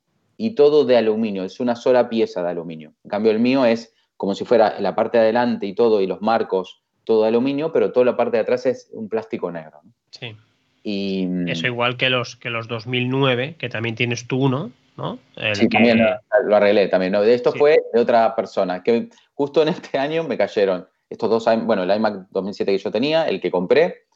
y 0.44 0.56
todo 0.56 0.84
de 0.84 0.96
aluminio, 0.96 1.44
es 1.44 1.60
una 1.60 1.76
sola 1.76 2.08
pieza 2.08 2.42
de 2.42 2.50
aluminio. 2.50 2.94
En 3.04 3.10
cambio, 3.10 3.30
el 3.30 3.38
mío 3.38 3.64
es 3.64 3.94
como 4.16 4.34
si 4.34 4.44
fuera 4.44 4.80
la 4.80 4.96
parte 4.96 5.16
de 5.16 5.22
adelante 5.22 5.66
y 5.66 5.72
todo, 5.72 6.00
y 6.00 6.08
los 6.08 6.20
marcos, 6.20 6.82
todo 7.04 7.22
de 7.22 7.28
aluminio, 7.28 7.70
pero 7.70 7.92
toda 7.92 8.06
la 8.06 8.16
parte 8.16 8.38
de 8.38 8.42
atrás 8.42 8.66
es 8.66 8.90
un 8.92 9.08
plástico 9.08 9.52
negro. 9.52 9.82
Sí. 10.10 10.34
Eso 10.82 11.68
igual 11.68 11.96
que 11.96 12.10
los, 12.10 12.34
que 12.34 12.50
los 12.50 12.66
2009, 12.66 13.54
que 13.56 13.68
también 13.68 13.94
tienes 13.94 14.26
tú 14.26 14.46
uno, 14.46 14.72
¿no? 14.96 15.20
sí, 15.52 15.68
también 15.68 16.04
lo, 16.44 16.56
arreglé 16.56 16.88
también. 16.88 17.12
¿no? 17.12 17.22
Esto 17.22 17.52
fue 17.52 17.80
de 17.94 18.00
otra 18.00 18.34
persona, 18.34 18.82
que 18.82 19.10
justo 19.34 19.62
en 19.62 19.68
este 19.68 19.96
año 19.96 20.24
me 20.24 20.36
cayeron 20.36 20.88
estos 21.08 21.30
dos, 21.30 21.44
bueno, 21.64 21.84
el 21.84 21.96
iMac 21.96 22.30
2007 22.30 22.72
que 22.72 22.78
yo 22.78 22.90
tenía, 22.90 23.28
el 23.28 23.40
que 23.40 23.52
compré, 23.52 24.06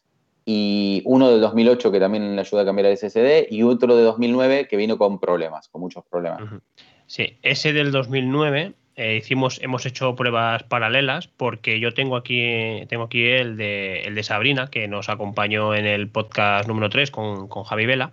y 0.49 1.03
uno 1.05 1.28
del 1.28 1.40
2008 1.40 1.90
que 1.90 1.99
también 1.99 2.36
le 2.36 2.40
ayuda 2.40 2.62
a 2.62 2.64
cambiar 2.64 2.86
el 2.86 2.97
SSD, 2.97 3.49
y 3.51 3.64
otro 3.64 3.97
de 3.97 4.05
2009 4.05 4.68
que 4.68 4.76
vino 4.76 4.97
con 4.97 5.18
problemas, 5.18 5.68
con 5.68 5.80
muchos 5.80 6.05
problemas. 6.09 6.40
Sí, 7.07 7.36
ese 7.42 7.72
del 7.72 7.90
2009 7.90 8.72
eh, 8.94 9.16
hicimos, 9.16 9.61
hemos 9.61 9.84
hecho 9.86 10.14
pruebas 10.14 10.62
paralelas 10.62 11.26
porque 11.26 11.80
yo 11.80 11.92
tengo 11.92 12.16
aquí, 12.16 12.86
tengo 12.88 13.05
aquí 13.05 13.24
el 13.24 13.57
de, 13.57 14.03
el 14.03 14.14
de 14.14 14.22
Sabrina, 14.22 14.68
que 14.68 14.86
nos 14.86 15.09
acompañó 15.09 15.74
en 15.74 15.84
el 15.84 16.09
podcast 16.09 16.68
número 16.68 16.90
3 16.90 17.11
con, 17.11 17.49
con 17.49 17.64
Javi 17.64 17.84
Vela, 17.84 18.12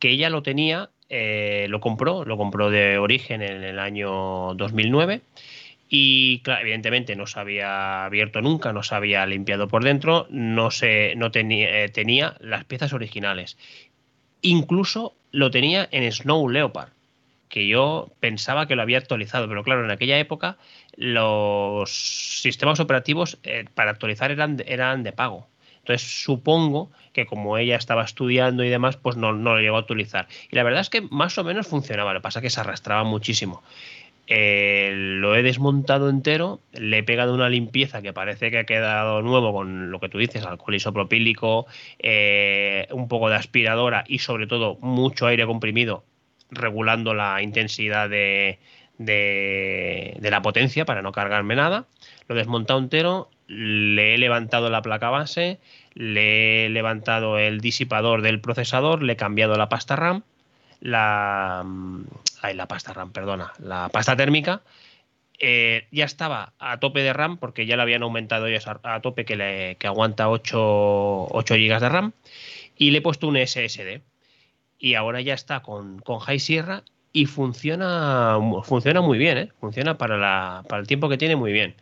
que 0.00 0.10
ella 0.10 0.30
lo 0.30 0.42
tenía, 0.42 0.90
eh, 1.08 1.66
lo 1.68 1.80
compró, 1.80 2.24
lo 2.24 2.36
compró 2.36 2.70
de 2.70 2.98
origen 2.98 3.40
en 3.40 3.62
el 3.62 3.78
año 3.78 4.54
2009 4.54 5.22
y 5.94 6.38
claro, 6.38 6.62
evidentemente 6.62 7.14
no 7.16 7.26
se 7.26 7.38
había 7.38 8.06
abierto 8.06 8.40
nunca, 8.40 8.72
no 8.72 8.82
se 8.82 8.94
había 8.94 9.26
limpiado 9.26 9.68
por 9.68 9.84
dentro, 9.84 10.26
no, 10.30 10.70
se, 10.70 11.12
no 11.16 11.30
tenía, 11.30 11.84
eh, 11.84 11.90
tenía 11.90 12.34
las 12.40 12.64
piezas 12.64 12.94
originales. 12.94 13.58
Incluso 14.40 15.14
lo 15.32 15.50
tenía 15.50 15.86
en 15.92 16.10
Snow 16.10 16.48
Leopard 16.48 16.88
que 17.50 17.68
yo 17.68 18.10
pensaba 18.20 18.66
que 18.66 18.74
lo 18.74 18.80
había 18.80 18.96
actualizado, 18.96 19.46
pero 19.48 19.62
claro, 19.64 19.84
en 19.84 19.90
aquella 19.90 20.18
época 20.18 20.56
los 20.96 21.90
sistemas 22.40 22.80
operativos 22.80 23.36
eh, 23.42 23.66
para 23.74 23.90
actualizar 23.90 24.30
eran, 24.30 24.64
eran 24.66 25.02
de 25.02 25.12
pago. 25.12 25.46
Entonces 25.80 26.22
supongo 26.22 26.90
que 27.12 27.26
como 27.26 27.58
ella 27.58 27.76
estaba 27.76 28.04
estudiando 28.04 28.64
y 28.64 28.70
demás, 28.70 28.96
pues 28.96 29.16
no, 29.16 29.32
lo 29.32 29.60
llegó 29.60 29.76
a 29.76 29.80
actualizar. 29.80 30.26
Y 30.50 30.56
la 30.56 30.62
verdad 30.62 30.80
es 30.80 30.88
que 30.88 31.02
más 31.02 31.36
o 31.36 31.44
menos 31.44 31.66
funcionaba, 31.66 32.14
lo 32.14 32.20
que 32.20 32.22
pasa 32.22 32.38
es 32.38 32.44
que 32.44 32.50
se 32.50 32.60
arrastraba 32.60 33.04
muchísimo. 33.04 33.62
Eh, 34.28 34.92
lo 34.94 35.34
he 35.34 35.42
desmontado 35.42 36.08
entero, 36.08 36.60
le 36.72 36.98
he 36.98 37.02
pegado 37.02 37.34
una 37.34 37.48
limpieza 37.48 38.02
que 38.02 38.12
parece 38.12 38.50
que 38.50 38.58
ha 38.58 38.64
quedado 38.64 39.20
nuevo 39.20 39.52
con 39.52 39.90
lo 39.90 40.00
que 40.00 40.08
tú 40.08 40.18
dices, 40.18 40.44
alcohol 40.44 40.74
isopropílico, 40.74 41.66
eh, 41.98 42.86
un 42.92 43.08
poco 43.08 43.28
de 43.28 43.36
aspiradora 43.36 44.04
y 44.06 44.20
sobre 44.20 44.46
todo 44.46 44.78
mucho 44.80 45.26
aire 45.26 45.44
comprimido 45.46 46.04
regulando 46.50 47.14
la 47.14 47.42
intensidad 47.42 48.08
de, 48.08 48.58
de, 48.98 50.18
la 50.22 50.42
potencia 50.42 50.84
para 50.84 51.02
no 51.02 51.12
cargarme 51.12 51.56
nada. 51.56 51.86
Lo 52.28 52.34
he 52.34 52.38
desmontado 52.38 52.78
entero, 52.78 53.28
le 53.48 54.14
he 54.14 54.18
levantado 54.18 54.70
la 54.70 54.82
placa 54.82 55.10
base, 55.10 55.58
le 55.94 56.66
he 56.66 56.68
levantado 56.68 57.38
el 57.38 57.60
disipador 57.60 58.22
del 58.22 58.40
procesador, 58.40 59.02
le 59.02 59.14
he 59.14 59.16
cambiado 59.16 59.56
la 59.56 59.68
pasta 59.68 59.96
RAM, 59.96 60.22
la, 60.80 61.64
ay, 62.42 62.54
la 62.54 62.68
pasta 62.68 62.92
RAM, 62.92 63.12
perdona, 63.12 63.52
la 63.60 63.88
pasta 63.88 64.16
térmica. 64.16 64.62
Eh, 65.38 65.88
ya 65.90 66.04
estaba 66.04 66.52
a 66.58 66.78
tope 66.78 67.02
de 67.02 67.12
RAM 67.12 67.38
porque 67.38 67.66
ya 67.66 67.76
le 67.76 67.82
habían 67.82 68.02
aumentado 68.02 68.48
ya 68.48 68.60
a 68.82 69.00
tope 69.00 69.24
que, 69.24 69.36
le, 69.36 69.76
que 69.76 69.86
aguanta 69.86 70.28
8, 70.28 70.58
8 71.30 71.54
GB 71.54 71.80
de 71.80 71.88
RAM 71.88 72.12
y 72.76 72.90
le 72.90 72.98
he 72.98 73.00
puesto 73.00 73.26
un 73.26 73.36
SSD 73.36 74.02
y 74.78 74.94
ahora 74.94 75.20
ya 75.20 75.34
está 75.34 75.60
con, 75.60 76.00
con 76.00 76.20
High 76.20 76.38
Sierra 76.38 76.84
y 77.12 77.26
funciona, 77.26 78.38
funciona 78.62 79.00
muy 79.00 79.18
bien, 79.18 79.38
¿eh? 79.38 79.52
funciona 79.60 79.98
para, 79.98 80.16
la, 80.16 80.64
para 80.68 80.80
el 80.80 80.86
tiempo 80.86 81.08
que 81.08 81.18
tiene 81.18 81.36
muy 81.36 81.52
bien. 81.52 81.74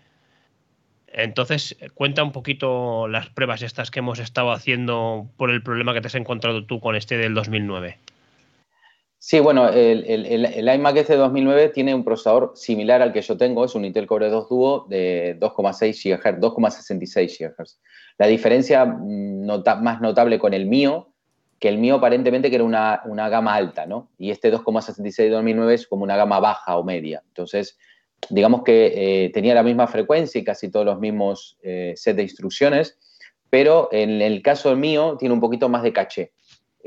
Entonces, 1.13 1.77
cuenta 1.95 2.23
un 2.23 2.33
poquito 2.33 3.09
las 3.09 3.29
pruebas 3.31 3.63
estas 3.63 3.91
que 3.91 3.99
hemos 3.99 4.21
estado 4.21 4.53
haciendo 4.53 5.29
por 5.37 5.51
el 5.51 5.63
problema 5.63 5.93
que 5.93 6.01
te 6.01 6.07
has 6.07 6.15
encontrado 6.15 6.65
tú 6.65 6.81
con 6.81 6.95
este 6.95 7.17
del 7.17 7.35
2009. 7.35 7.99
Sí, 9.23 9.39
bueno, 9.39 9.68
el, 9.68 10.07
el, 10.07 10.75
iMac 10.75 10.97
este 10.97 11.12
de 11.12 11.18
2009 11.18 11.68
tiene 11.68 11.95
un 11.95 12.05
procesador 12.05 12.53
similar 12.55 13.03
al 13.03 13.12
que 13.12 13.21
yo 13.21 13.37
tengo, 13.37 13.66
es 13.66 13.75
un 13.75 13.85
Intel 13.85 14.07
Core 14.07 14.31
2 14.31 14.49
Duo 14.49 14.87
de 14.89 15.37
2,6 15.39 16.16
GHz, 16.16 16.41
2,66 16.41 17.55
GHz. 17.55 17.79
La 18.16 18.27
diferencia 18.27 18.87
mm, 18.87 19.45
más 19.83 20.01
notable 20.01 20.39
con 20.39 20.55
el 20.55 20.64
mío, 20.64 21.12
que 21.59 21.68
el 21.68 21.77
mío 21.77 21.97
aparentemente 21.97 22.49
que 22.49 22.57
era 22.57 22.64
una, 22.64 23.29
gama 23.29 23.55
alta, 23.55 23.85
¿no? 23.85 24.09
Y 24.16 24.31
este 24.31 24.51
2,66 24.51 25.16
de 25.16 25.29
2009 25.29 25.75
es 25.75 25.87
como 25.87 26.03
una 26.03 26.16
gama 26.16 26.41
baja 26.41 26.79
o 26.79 26.83
media. 26.83 27.23
Entonces, 27.29 27.79
digamos 28.31 28.62
que 28.62 29.27
eh, 29.27 29.29
tenía 29.35 29.53
la 29.55 29.62
misma 29.62 29.87
frecuencia 29.87 30.41
y 30.41 30.45
casi 30.45 30.71
todos 30.71 30.87
los 30.87 30.99
mismos 30.99 31.59
eh, 31.62 31.93
set 31.95 32.16
de 32.16 32.23
instrucciones, 32.23 32.99
pero 33.51 33.91
en 33.93 34.23
el 34.23 34.41
caso 34.41 34.75
mío 34.77 35.18
tiene 35.18 35.35
un 35.35 35.41
poquito 35.41 35.68
más 35.68 35.83
de 35.83 35.93
caché 35.93 36.33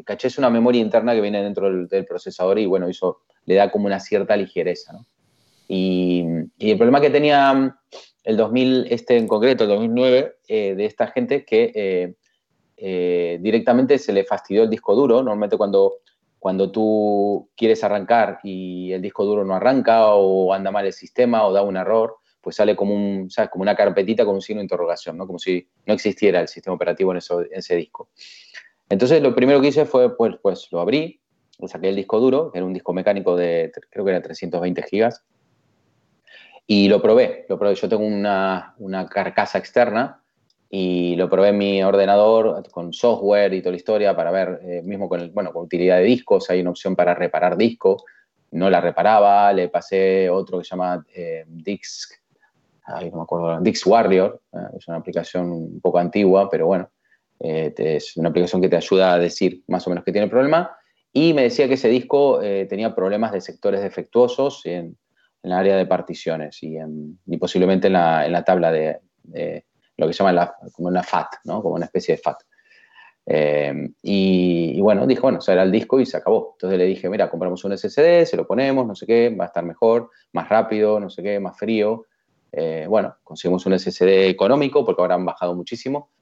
caché 0.05 0.27
es 0.27 0.37
una 0.37 0.49
memoria 0.49 0.81
interna 0.81 1.13
que 1.13 1.21
viene 1.21 1.43
dentro 1.43 1.85
del, 1.85 2.05
procesador 2.05 2.59
y 2.59 2.65
bueno, 2.65 2.87
eso 2.87 3.21
le 3.45 3.55
da 3.55 3.71
como 3.71 3.85
una 3.85 3.99
cierta 3.99 4.35
ligereza, 4.35 4.93
¿no? 4.93 5.05
Y, 5.67 6.25
el 6.59 6.77
problema 6.77 7.01
que 7.01 7.09
tenía 7.09 7.77
el 8.23 8.37
2000, 8.37 8.87
este 8.89 9.17
en 9.17 9.27
concreto, 9.27 9.63
el 9.63 9.69
2009, 9.71 10.35
eh, 10.47 10.75
de 10.75 10.85
esta 10.85 11.07
gente 11.07 11.35
es 11.35 11.45
que 11.45 11.71
eh, 11.73 12.15
eh, 12.77 13.37
directamente 13.41 13.97
se 13.97 14.13
le 14.13 14.23
fastidió 14.23 14.63
el 14.63 14.69
disco 14.69 14.95
duro. 14.95 15.17
Normalmente 15.17 15.57
cuando, 15.57 15.99
cuando 16.39 16.71
tú 16.71 17.49
quieres 17.55 17.83
arrancar 17.83 18.39
y 18.43 18.91
el 18.91 19.01
disco 19.01 19.25
duro 19.25 19.45
no 19.45 19.55
arranca 19.55 20.13
o 20.15 20.53
anda 20.53 20.71
mal 20.71 20.85
el 20.85 20.93
sistema 20.93 21.45
o 21.45 21.53
da 21.53 21.61
un 21.61 21.77
error, 21.77 22.17
pues 22.41 22.57
sale 22.57 22.75
como, 22.75 22.93
un, 22.93 23.29
como 23.51 23.61
una 23.61 23.75
carpetita 23.75 24.25
con 24.25 24.35
un 24.35 24.41
signo 24.41 24.59
de 24.59 24.65
interrogación, 24.65 25.17
¿no? 25.17 25.25
como 25.25 25.39
si 25.39 25.65
no 25.85 25.93
existiera 25.93 26.41
el 26.41 26.49
sistema 26.49 26.75
operativo 26.75 27.11
en, 27.11 27.19
eso, 27.19 27.39
en 27.39 27.53
ese 27.53 27.77
disco. 27.77 28.09
Entonces 28.89 29.21
lo 29.21 29.34
primero 29.36 29.61
que 29.61 29.67
hice 29.67 29.86
fue, 29.86 30.15
pues, 30.15 30.36
pues 30.41 30.67
lo 30.71 30.79
abrí, 30.79 31.19
saqué 31.67 31.89
el 31.89 31.95
disco 31.95 32.19
duro, 32.19 32.51
que 32.51 32.59
era 32.59 32.65
un 32.65 32.73
disco 32.73 32.93
mecánico 32.93 33.36
de, 33.36 33.71
creo 33.89 34.05
que 34.05 34.11
era 34.11 34.21
320 34.21 34.84
gigas, 34.84 35.23
y 36.65 36.88
lo 36.88 37.01
probé, 37.01 37.45
lo 37.49 37.59
probé. 37.59 37.75
Yo 37.75 37.89
tengo 37.89 38.05
una, 38.05 38.75
carcasa 39.09 39.57
externa 39.57 40.21
y 40.69 41.15
lo 41.15 41.29
probé 41.29 41.49
en 41.49 41.57
mi 41.57 41.84
ordenador 41.84 42.63
con 42.71 42.93
software 42.93 43.53
y 43.53 43.61
toda 43.61 43.71
la 43.71 43.77
historia 43.77 44.15
para 44.15 44.31
ver, 44.31 44.59
eh, 44.63 44.81
mismo 44.84 45.07
con, 45.07 45.19
el, 45.19 45.31
bueno, 45.31 45.51
con 45.51 45.63
utilidad 45.63 45.97
de 45.97 46.03
discos, 46.03 46.49
hay 46.49 46.61
una 46.61 46.71
opción 46.71 46.95
para 46.95 47.13
reparar 47.13 47.57
discos, 47.57 48.03
no 48.51 48.69
la 48.69 48.81
reparaba, 48.81 49.51
le 49.53 49.69
pasé 49.69 50.29
otro 50.29 50.59
que 50.59 50.63
se 50.63 50.71
llama 50.71 51.05
eh, 51.13 51.43
Dix, 51.47 52.19
no 52.88 53.17
me 53.17 53.21
acuerdo, 53.21 53.59
Dix 53.61 53.86
Warrior, 53.86 54.41
eh, 54.53 54.77
es 54.77 54.88
una 54.88 54.97
aplicación 54.97 55.51
un 55.51 55.79
poco 55.79 55.99
antigua, 55.99 56.49
pero 56.49 56.65
bueno, 56.65 56.89
eh, 57.43 57.73
es 57.77 58.15
una 58.15 58.29
aplicación 58.29 58.61
que 58.61 58.69
te 58.69 58.77
ayuda 58.77 59.13
a 59.13 59.19
decir 59.19 59.63
más 59.67 59.85
o 59.85 59.89
menos 59.89 60.05
que 60.05 60.13
tiene 60.13 60.25
el 60.25 60.31
problema. 60.31 60.77
Y 61.11 61.33
me 61.33 61.43
decía 61.43 61.67
que 61.67 61.73
ese 61.73 61.89
disco 61.89 62.41
eh, 62.41 62.65
tenía 62.69 62.95
problemas 62.95 63.33
de 63.33 63.41
sectores 63.41 63.81
defectuosos 63.81 64.65
en, 64.65 64.85
en 64.85 64.97
el 65.43 65.51
área 65.51 65.75
de 65.75 65.85
particiones 65.85 66.57
y, 66.61 66.77
posiblemente 67.37 67.87
en 67.87 67.93
la, 67.93 68.25
en 68.25 68.31
la 68.31 68.45
tabla 68.45 68.71
de, 68.71 68.99
lo 69.97 70.07
que 70.07 70.13
se 70.13 70.23
llama 70.23 70.55
como 70.71 70.87
una 70.87 71.03
FAT, 71.03 71.35
¿no? 71.43 71.61
como 71.61 71.75
una 71.75 71.85
especie 71.85 72.15
de 72.15 72.21
FAT. 72.21 72.37
Eh, 73.25 73.89
y, 74.01 74.79
bueno, 74.79 75.05
dijo, 75.05 75.23
bueno, 75.23 75.41
será 75.41 75.63
el 75.63 75.71
disco 75.71 75.99
y 75.99 76.05
se 76.05 76.15
acabó. 76.15 76.53
Entonces 76.53 76.79
le 76.79 76.85
dije, 76.85 77.09
mira, 77.09 77.29
compramos 77.29 77.63
un 77.65 77.77
SSD, 77.77 78.25
se 78.25 78.37
lo 78.37 78.47
ponemos, 78.47 78.87
no 78.87 78.95
sé 78.95 79.05
qué, 79.05 79.29
va 79.29 79.45
a 79.45 79.47
estar 79.47 79.65
mejor, 79.65 80.09
más 80.31 80.47
rápido, 80.47 80.97
no 80.99 81.09
sé 81.09 81.21
qué, 81.21 81.41
más 81.41 81.57
frío. 81.57 82.05
bueno, 82.87 83.17
conseguimos 83.21 83.65
un 83.65 83.77
SSD 83.77 84.29
económico 84.29 84.85
porque 84.85 85.01
ahora 85.01 85.15
han 85.15 85.25
bajado 85.25 85.53
muchísimo 85.55 86.12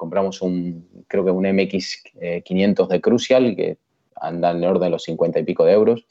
compramos 0.00 0.40
un, 0.40 1.04
creo 1.06 1.26
que 1.26 1.30
un 1.30 1.44
MX500 1.44 2.88
de 2.88 3.00
Crucial, 3.02 3.54
que 3.54 3.76
anda 4.16 4.50
en 4.50 4.56
el 4.56 4.64
orden 4.64 4.84
de 4.84 4.90
los 4.90 5.02
50 5.02 5.40
y 5.40 5.44
pico 5.44 5.66
de 5.66 5.72
euros. 5.72 6.06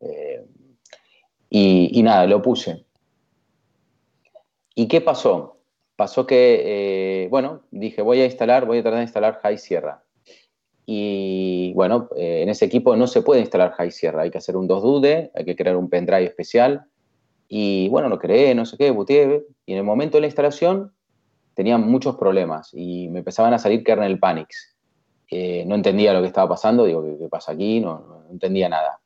Eh, 0.00 0.44
y, 1.48 2.02
nada, 2.02 2.26
lo 2.26 2.42
puse. 2.42 2.84
¿Y 4.74 4.88
qué 4.88 5.00
pasó? 5.00 5.60
Pasó 5.94 6.26
que, 6.26 6.62
eh, 6.64 7.28
bueno, 7.28 7.62
dije, 7.70 8.02
voy 8.02 8.20
a 8.20 8.24
instalar, 8.24 8.66
voy 8.66 8.78
a 8.78 8.82
tratar 8.82 8.98
de 8.98 9.04
instalar 9.04 9.38
High 9.44 9.58
Sierra. 9.58 10.02
Y 10.84 11.72
bueno, 11.74 12.08
eh, 12.16 12.42
en 12.42 12.48
ese 12.48 12.64
equipo 12.64 12.96
no 12.96 13.06
se 13.06 13.22
puede 13.22 13.42
instalar 13.42 13.74
High 13.74 13.92
Sierra, 13.92 14.22
hay 14.22 14.32
que 14.32 14.38
hacer 14.38 14.56
un 14.56 14.68
2DUDE, 14.68 15.30
hay 15.32 15.44
que 15.44 15.54
crear 15.54 15.76
un 15.76 15.88
pendrive 15.88 16.24
especial. 16.24 16.86
Y 17.46 17.88
bueno, 17.90 18.08
lo 18.08 18.18
creé, 18.18 18.56
no 18.56 18.66
sé 18.66 18.76
qué, 18.76 18.90
bootee. 18.90 19.44
Y 19.66 19.72
en 19.72 19.78
el 19.78 19.84
momento 19.84 20.16
de 20.16 20.22
la 20.22 20.26
instalación 20.26 20.92
tenía 21.54 21.78
muchos 21.78 22.16
problemas 22.16 22.70
y 22.72 23.08
me 23.08 23.20
empezaban 23.20 23.54
a 23.54 23.58
salir 23.58 23.84
kernel 23.84 24.18
panics. 24.18 24.76
no 25.30 25.74
entendía 25.74 26.12
lo 26.12 26.20
que 26.20 26.28
estaba 26.28 26.48
pasando, 26.48 26.84
digo, 26.84 27.02
¿qué, 27.18 27.28
pasa 27.28 27.52
aquí? 27.52 27.80
No, 27.80 28.24
entendía 28.30 28.68
nada. 28.68 29.00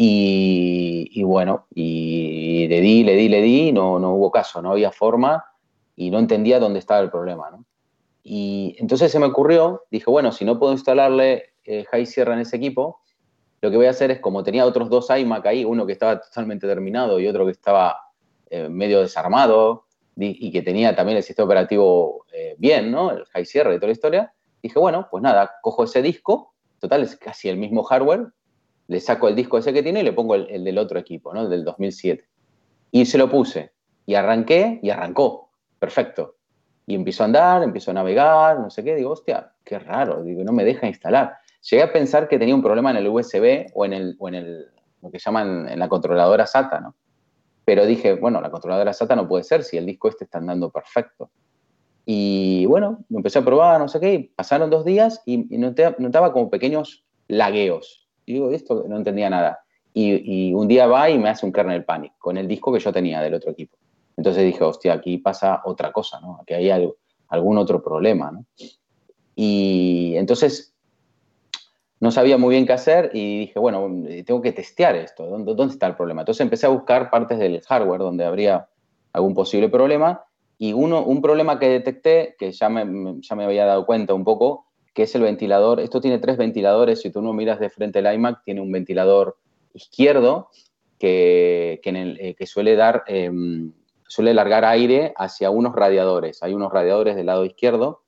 Y, 0.00 1.22
bueno, 1.24 1.66
y 1.74 2.68
le 2.68 2.80
di, 2.80 3.02
le 3.02 3.16
di, 3.16 3.28
le 3.28 3.42
di, 3.42 3.72
no, 3.72 3.98
no 3.98 4.14
hubo 4.14 4.30
caso, 4.30 4.62
no 4.62 4.70
había 4.70 4.92
forma 4.92 5.44
y 5.96 6.10
no 6.10 6.20
entendía 6.20 6.60
dónde 6.60 6.78
estaba 6.78 7.00
el 7.00 7.10
problema. 7.10 7.50
¿no? 7.50 7.64
Y 8.22 8.76
entonces 8.78 9.10
se 9.10 9.18
me 9.18 9.26
ocurrió, 9.26 9.82
dije, 9.90 10.08
bueno, 10.08 10.30
si 10.30 10.44
no 10.44 10.58
puedo 10.58 10.72
instalarle 10.72 11.54
eh, 11.64 11.84
High 11.90 12.06
Sierra 12.06 12.34
en 12.34 12.40
ese 12.40 12.56
equipo, 12.56 13.00
lo 13.60 13.70
que 13.70 13.76
voy 13.76 13.86
a 13.86 13.90
hacer 13.90 14.12
es, 14.12 14.20
como 14.20 14.44
tenía 14.44 14.64
otros 14.64 14.88
dos 14.88 15.08
iMac 15.10 15.46
ahí, 15.46 15.64
uno 15.64 15.84
que 15.84 15.92
estaba 15.92 16.20
totalmente 16.20 16.68
terminado 16.68 17.18
y 17.18 17.26
otro 17.26 17.44
que 17.44 17.50
estaba 17.50 17.98
eh, 18.50 18.68
medio 18.68 19.00
desarmado, 19.00 19.86
y 20.20 20.50
que 20.50 20.62
tenía 20.62 20.96
también 20.96 21.16
el 21.16 21.22
sistema 21.22 21.46
operativo 21.46 22.26
eh, 22.32 22.56
bien, 22.58 22.90
¿no? 22.90 23.12
El 23.12 23.24
High 23.26 23.44
Sierra 23.44 23.72
y 23.72 23.76
toda 23.76 23.88
la 23.88 23.92
historia, 23.92 24.32
dije, 24.62 24.78
bueno, 24.78 25.06
pues 25.10 25.22
nada, 25.22 25.52
cojo 25.62 25.84
ese 25.84 26.02
disco, 26.02 26.54
total, 26.80 27.02
es 27.02 27.16
casi 27.16 27.48
el 27.48 27.56
mismo 27.56 27.82
hardware, 27.84 28.32
le 28.88 29.00
saco 29.00 29.28
el 29.28 29.36
disco 29.36 29.58
ese 29.58 29.72
que 29.72 29.82
tiene 29.82 30.00
y 30.00 30.02
le 30.02 30.12
pongo 30.12 30.34
el, 30.34 30.64
del 30.64 30.78
otro 30.78 30.98
equipo, 30.98 31.32
¿no? 31.32 31.42
El 31.42 31.50
del 31.50 31.64
2007. 31.64 32.24
Y 32.90 33.04
se 33.04 33.18
lo 33.18 33.30
puse. 33.30 33.72
Y 34.06 34.14
arranqué 34.14 34.80
y 34.82 34.90
arrancó. 34.90 35.50
Perfecto. 35.78 36.36
Y 36.86 36.94
empezó 36.94 37.22
a 37.22 37.26
andar, 37.26 37.62
empezó 37.62 37.90
a 37.90 37.94
navegar, 37.94 38.58
no 38.58 38.70
sé 38.70 38.82
qué. 38.82 38.94
Digo, 38.94 39.10
hostia, 39.10 39.52
qué 39.62 39.78
raro. 39.78 40.22
Digo, 40.22 40.42
no 40.42 40.52
me 40.52 40.64
deja 40.64 40.86
instalar. 40.86 41.36
Llegué 41.70 41.82
a 41.82 41.92
pensar 41.92 42.28
que 42.28 42.38
tenía 42.38 42.54
un 42.54 42.62
problema 42.62 42.90
en 42.90 42.96
el 42.96 43.08
USB 43.08 43.66
o 43.74 43.84
en, 43.84 43.92
el, 43.92 44.16
o 44.18 44.28
en 44.28 44.36
el, 44.36 44.66
lo 45.02 45.10
que 45.10 45.18
llaman 45.18 45.68
en 45.68 45.78
la 45.78 45.88
controladora 45.88 46.46
SATA, 46.46 46.80
¿no? 46.80 46.94
Pero 47.68 47.84
dije, 47.84 48.14
bueno, 48.14 48.40
la 48.40 48.50
controladora 48.50 48.94
SATA 48.94 49.14
no 49.14 49.28
puede 49.28 49.44
ser 49.44 49.62
si 49.62 49.76
el 49.76 49.84
disco 49.84 50.08
este 50.08 50.24
está 50.24 50.38
andando 50.38 50.70
perfecto. 50.70 51.28
Y 52.06 52.64
bueno, 52.64 53.04
empecé 53.10 53.40
a 53.40 53.44
probar, 53.44 53.78
no 53.78 53.88
sé 53.88 54.00
qué, 54.00 54.14
y 54.14 54.22
pasaron 54.28 54.70
dos 54.70 54.86
días 54.86 55.20
y, 55.26 55.36
notaba 55.58 56.32
como 56.32 56.48
pequeños 56.48 57.04
lagueos. 57.26 58.08
Y 58.24 58.32
digo, 58.32 58.52
esto 58.52 58.86
no 58.88 58.96
entendía 58.96 59.28
nada. 59.28 59.58
Y, 59.92 60.54
un 60.54 60.66
día 60.66 60.86
va 60.86 61.10
y 61.10 61.18
me 61.18 61.28
hace 61.28 61.44
un 61.44 61.52
kernel 61.52 61.84
panic 61.84 62.14
con 62.16 62.38
el 62.38 62.48
disco 62.48 62.72
que 62.72 62.80
yo 62.80 62.90
tenía 62.90 63.20
del 63.20 63.34
otro 63.34 63.50
equipo. 63.50 63.76
Entonces 64.16 64.44
dije, 64.44 64.64
hostia, 64.64 64.94
aquí 64.94 65.18
pasa 65.18 65.60
otra 65.66 65.92
cosa, 65.92 66.20
¿no? 66.22 66.38
Aquí 66.40 66.54
hay 66.54 66.90
algún 67.28 67.58
otro 67.58 67.82
problema, 67.82 68.30
¿no? 68.30 68.46
Y 69.36 70.14
entonces 70.16 70.74
no 72.00 72.10
sabía 72.10 72.38
muy 72.38 72.54
bien 72.54 72.66
qué 72.66 72.72
hacer 72.72 73.10
y 73.12 73.40
dije, 73.40 73.58
bueno, 73.58 73.88
tengo 74.24 74.40
que 74.40 74.52
testear 74.52 74.94
esto, 74.96 75.26
¿dónde, 75.26 75.54
¿dónde, 75.54 75.72
está 75.72 75.86
el 75.86 75.96
problema? 75.96 76.22
Entonces 76.22 76.42
empecé 76.42 76.66
a 76.66 76.70
buscar 76.70 77.10
partes 77.10 77.38
del 77.38 77.60
hardware 77.60 78.00
donde 78.00 78.24
habría 78.24 78.68
algún 79.12 79.34
posible 79.34 79.68
problema 79.68 80.24
y 80.58 80.72
uno, 80.72 81.04
un 81.04 81.20
problema 81.20 81.58
que 81.58 81.68
detecté, 81.68 82.36
que 82.38 82.52
ya 82.52 82.68
me, 82.68 83.20
ya 83.20 83.34
me 83.34 83.44
había 83.44 83.64
dado 83.64 83.86
cuenta 83.86 84.14
un 84.14 84.24
poco, 84.24 84.66
que 84.94 85.04
es 85.04 85.14
el 85.14 85.22
ventilador. 85.22 85.80
Esto 85.80 86.00
tiene 86.00 86.18
tres 86.18 86.36
ventiladores, 86.36 87.00
si 87.00 87.10
tú 87.10 87.22
no 87.22 87.32
miras 87.32 87.60
de 87.60 87.70
frente 87.70 88.00
el 88.00 88.12
iMac, 88.12 88.42
tiene 88.44 88.60
un 88.60 88.72
ventilador 88.72 89.36
izquierdo 89.74 90.48
que, 90.98 91.80
que, 91.82 91.90
eh, 91.90 92.34
que 92.34 92.46
suele 92.46 92.76
dar... 92.76 93.04
Em, 93.06 93.72
suele 94.08 94.34
largar 94.34 94.64
aire 94.64 95.12
hacia 95.16 95.50
unos 95.50 95.74
radiadores. 95.76 96.42
Hay 96.42 96.54
unos 96.54 96.72
radiadores 96.72 97.14
del 97.14 97.26
lado 97.26 97.44
izquierdo 97.44 98.02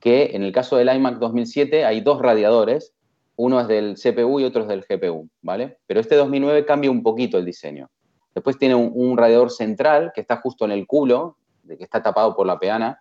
que 0.00 0.30
en 0.32 0.42
el 0.42 0.52
caso 0.52 0.76
del 0.76 0.94
iMac 0.94 1.18
2007 1.18 1.84
hay 1.84 2.00
dos 2.00 2.20
radiadores 2.20 2.94
uno 3.36 3.60
es 3.60 3.68
del 3.68 3.94
CPU 3.94 4.40
y 4.40 4.44
otro 4.44 4.62
es 4.62 4.68
del 4.68 4.84
GPU, 4.88 5.28
¿vale? 5.42 5.78
Pero 5.86 6.00
este 6.00 6.14
2009 6.14 6.64
cambia 6.64 6.90
un 6.90 7.02
poquito 7.02 7.38
el 7.38 7.44
diseño. 7.44 7.90
Después 8.34 8.58
tiene 8.58 8.74
un, 8.74 9.16
radiador 9.16 9.50
central 9.50 10.12
que 10.14 10.20
está 10.20 10.36
justo 10.36 10.64
en 10.64 10.72
el 10.72 10.86
culo, 10.86 11.36
que 11.66 11.82
está 11.82 12.02
tapado 12.02 12.34
por 12.34 12.46
la 12.46 12.58
peana. 12.58 13.00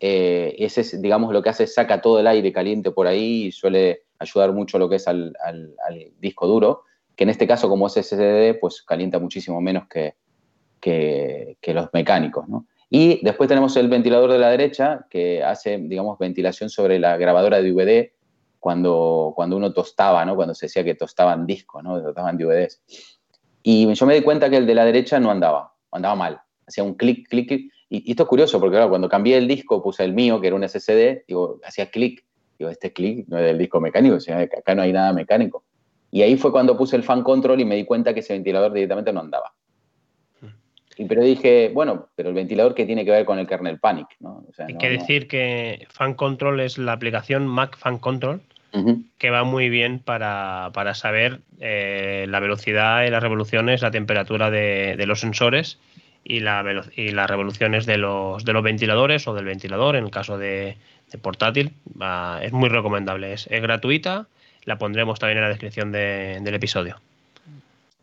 Eh, 0.00 0.54
ese 0.58 0.80
es, 0.80 1.00
digamos, 1.00 1.32
lo 1.32 1.42
que 1.42 1.50
hace 1.50 1.66
saca 1.66 2.00
todo 2.00 2.18
el 2.18 2.26
aire 2.26 2.52
caliente 2.52 2.90
por 2.90 3.06
ahí 3.06 3.46
y 3.46 3.52
suele 3.52 4.02
ayudar 4.18 4.52
mucho 4.52 4.78
lo 4.78 4.88
que 4.88 4.96
es 4.96 5.06
al, 5.06 5.34
disco 6.18 6.46
duro, 6.46 6.82
que 7.14 7.24
en 7.24 7.30
este 7.30 7.46
caso, 7.46 7.68
como 7.68 7.86
es 7.86 7.92
SSD, 7.94 8.58
pues 8.58 8.82
calienta 8.82 9.18
muchísimo 9.18 9.60
menos 9.60 9.86
que, 9.88 10.14
que, 10.80 11.56
que 11.60 11.74
los 11.74 11.88
mecánicos, 11.92 12.48
¿no? 12.48 12.66
Y 12.90 13.24
después 13.24 13.48
tenemos 13.48 13.76
el 13.76 13.88
ventilador 13.88 14.30
de 14.30 14.38
la 14.38 14.50
derecha, 14.50 15.06
que 15.10 15.42
hace, 15.42 15.78
digamos, 15.78 16.18
ventilación 16.18 16.70
sobre 16.70 16.98
la 16.98 17.16
grabadora 17.16 17.60
de 17.60 17.70
DVD 17.70 18.12
cuando, 18.64 19.34
cuando 19.36 19.58
uno 19.58 19.74
tostaba, 19.74 20.24
¿no? 20.24 20.36
Cuando 20.36 20.54
se 20.54 20.64
decía 20.64 20.82
que 20.82 20.94
tostaban 20.94 21.44
discos, 21.44 21.84
¿no? 21.84 22.00
Tostaban 22.00 22.38
DVDs. 22.38 22.82
Y 23.62 23.92
yo 23.92 24.06
me 24.06 24.14
di 24.14 24.22
cuenta 24.22 24.48
que 24.48 24.56
el 24.56 24.66
de 24.66 24.74
la 24.74 24.86
derecha 24.86 25.20
no 25.20 25.30
andaba, 25.30 25.74
andaba 25.92 26.14
mal. 26.14 26.40
Hacía 26.66 26.82
un 26.82 26.94
clic, 26.94 27.28
clic, 27.28 27.46
clic. 27.46 27.70
Y, 27.90 28.10
esto 28.10 28.22
es 28.22 28.28
curioso, 28.30 28.58
porque 28.58 28.78
cuando 28.88 29.06
cambié 29.06 29.36
el 29.36 29.46
disco, 29.46 29.82
puse 29.82 30.02
el 30.02 30.14
mío, 30.14 30.40
que 30.40 30.46
era 30.46 30.56
un 30.56 30.66
SSD, 30.66 31.24
digo, 31.28 31.60
hacía 31.62 31.90
clic. 31.90 32.24
Digo, 32.58 32.70
este 32.70 32.90
clic 32.90 33.28
no 33.28 33.36
es 33.36 33.44
del 33.44 33.58
disco 33.58 33.82
mecánico, 33.82 34.16
o 34.16 34.20
sea, 34.20 34.38
acá 34.38 34.74
no 34.74 34.80
hay 34.80 34.94
nada 34.94 35.12
mecánico. 35.12 35.62
Y 36.10 36.22
ahí 36.22 36.38
fue 36.38 36.50
cuando 36.50 36.74
puse 36.74 36.96
el 36.96 37.02
fan 37.02 37.22
control 37.22 37.60
y 37.60 37.66
me 37.66 37.76
di 37.76 37.84
cuenta 37.84 38.14
que 38.14 38.20
ese 38.20 38.32
ventilador 38.32 38.72
directamente 38.72 39.12
no 39.12 39.20
andaba. 39.20 39.52
Y 40.96 41.04
pero 41.04 41.22
dije, 41.22 41.70
bueno, 41.74 42.08
pero 42.14 42.30
el 42.30 42.34
ventilador 42.34 42.74
que 42.74 42.86
tiene 42.86 43.04
que 43.04 43.10
ver 43.10 43.26
con 43.26 43.38
el 43.38 43.46
kernel 43.46 43.78
panic, 43.78 44.08
¿no? 44.20 44.46
Hay 44.56 44.78
que 44.78 44.88
decir 44.88 45.28
que 45.28 45.86
Fan 45.90 46.14
Control 46.14 46.60
es 46.60 46.78
la 46.78 46.92
aplicación 46.92 47.46
Mac 47.46 47.76
Fan 47.76 47.98
Control 47.98 48.40
que 49.18 49.30
va 49.30 49.44
muy 49.44 49.68
bien 49.68 50.00
para, 50.00 50.94
saber 50.94 51.40
eh, 51.60 52.26
la 52.28 52.40
velocidad 52.40 53.04
y 53.04 53.10
las 53.10 53.22
revoluciones, 53.22 53.82
la 53.82 53.90
temperatura 53.90 54.50
de, 54.50 55.02
los 55.06 55.20
sensores 55.20 55.78
y, 56.24 56.40
la 56.40 56.64
y 56.96 57.10
las 57.10 57.30
revoluciones 57.30 57.86
de 57.86 57.98
los, 57.98 58.44
de 58.44 58.52
los 58.52 58.62
ventiladores 58.62 59.28
o 59.28 59.34
del 59.34 59.44
ventilador 59.44 59.96
en 59.96 60.04
el 60.04 60.10
caso 60.10 60.38
de, 60.38 60.76
portátil. 61.22 61.72
es 62.42 62.52
muy 62.52 62.68
recomendable, 62.68 63.34
es, 63.34 63.48
gratuita, 63.48 64.26
la 64.64 64.78
pondremos 64.78 65.20
también 65.20 65.38
en 65.38 65.44
la 65.44 65.50
descripción 65.50 65.92
del 65.92 66.54
episodio. 66.54 66.96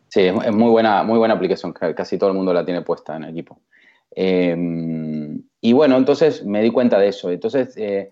Sí, 0.08 0.22
es 0.22 0.52
muy 0.54 0.70
buena, 0.70 1.04
muy 1.04 1.18
buena 1.18 1.34
aplicación, 1.34 1.74
casi 1.74 2.18
todo 2.18 2.30
el 2.30 2.36
mundo 2.36 2.54
la 2.54 2.66
tiene 2.66 2.82
puesta 2.82 3.16
en 3.16 3.24
el 3.24 3.32
equipo. 3.32 3.60
Em, 4.14 5.42
y 5.62 5.74
bueno, 5.74 5.98
entonces 5.98 6.46
me 6.46 6.62
di 6.62 6.70
cuenta 6.70 7.00
de 7.00 7.10
eso. 7.10 7.32
Entonces 7.32 7.76
eh, 7.78 8.12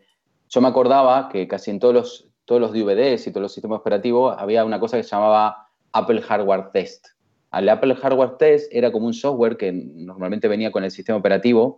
yo 0.50 0.62
me 0.62 0.70
acordaba 0.70 1.30
que 1.30 1.48
casi 1.48 1.72
en 1.72 1.80
todos 1.80 1.94
los, 1.94 2.29
todos 2.50 2.60
los 2.60 2.74
DVDs 2.74 3.28
y 3.28 3.30
todos 3.30 3.44
los 3.44 3.54
sistemas 3.54 3.80
operativos 3.80 4.36
había 4.36 4.66
una 4.66 4.80
cosa 4.80 4.98
que 4.98 5.04
se 5.04 5.12
llamaba 5.12 5.68
Apple 5.92 6.20
Hardware 6.20 6.72
Test. 6.74 7.10
El 7.54 7.70
Apple 7.70 7.94
Hardware 7.94 8.38
Test 8.40 8.74
era 8.74 8.92
como 8.92 9.06
un 9.06 9.14
software 9.14 9.56
que 9.56 9.72
normalmente 9.72 10.48
venía 10.48 10.72
con 10.72 10.84
el 10.84 10.90
sistema 10.90 11.20
operativo. 11.20 11.78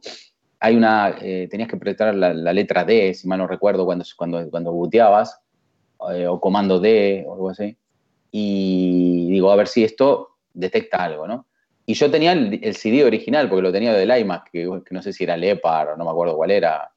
Hay 0.61 0.77
una, 0.77 1.17
eh, 1.19 1.49
tenías 1.51 1.67
que 1.67 1.75
apretar 1.75 2.15
la, 2.15 2.53
letra 2.53 2.85
D, 2.85 3.13
si 3.13 3.27
mal 3.27 3.39
no 3.39 3.47
recuerdo, 3.47 3.83
cuando, 3.83 4.05
cuando, 4.15 4.49
cuando 4.49 4.71
booteabas, 4.71 5.41
eh, 6.13 6.25
o 6.27 6.39
comando 6.39 6.79
D 6.79 7.25
o 7.27 7.33
algo 7.33 7.49
así. 7.49 7.75
Y 8.31 9.29
digo, 9.29 9.51
a 9.51 9.57
ver 9.57 9.67
si 9.67 9.83
esto 9.83 10.37
detecta 10.53 11.03
algo, 11.03 11.27
¿no? 11.27 11.47
Y 11.85 11.95
yo 11.95 12.09
tenía 12.09 12.31
el, 12.31 12.75
CD 12.75 13.03
original, 13.03 13.49
porque 13.49 13.63
lo 13.63 13.73
tenía 13.73 13.91
del 13.91 14.17
iMac, 14.17 14.49
que, 14.49 14.69
que, 14.85 14.95
no 14.95 15.01
sé 15.01 15.11
si 15.11 15.25
era 15.25 15.35
Leopard 15.35 15.89
o 15.89 15.97
no 15.97 16.05
me 16.05 16.11
acuerdo 16.11 16.37
cuál 16.37 16.51
era. 16.51 16.93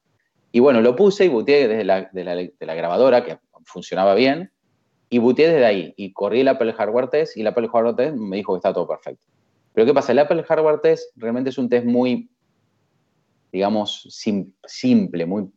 Y 0.53 0.61
bueno, 0.61 0.81
lo 0.81 0.95
puse 0.95 1.25
y 1.25 1.29
booteé 1.29 1.67
desde 1.67 1.83
la, 1.83 2.09
de 2.13 2.23
la, 2.23 2.37
de 2.37 2.55
la 2.61 2.75
grabadora, 2.77 3.25
que 3.25 3.37
funcionaba 3.65 4.15
bien, 4.15 4.51
y 5.11 5.19
booteé 5.19 5.49
desde 5.49 5.65
ahí, 5.65 5.95
y 5.97 6.13
corrí 6.13 6.41
el 6.41 6.49
Apple 6.49 6.73
Hardware 6.73 7.09
Test, 7.09 7.37
y 7.37 7.43
el 7.43 7.47
Apple 7.47 7.69
Hardware 7.69 7.97
Test 7.97 8.17
me 8.17 8.37
dijo 8.37 8.55
que 8.55 8.59
está 8.59 8.73
todo 8.73 8.89
perfecto. 8.89 9.25
Pero 9.73 9.87
¿qué 9.87 9.95
pasa? 9.95 10.13
El 10.13 10.21
Apple 10.21 10.43
Hardware 10.43 10.81
Test 10.81 11.11
realmente 11.17 11.51
es 11.51 11.59
un 11.59 11.69
test 11.69 11.85
muy, 11.85 12.31
digamos, 13.53 14.07
simple, 14.67 15.27
muy 15.27 15.51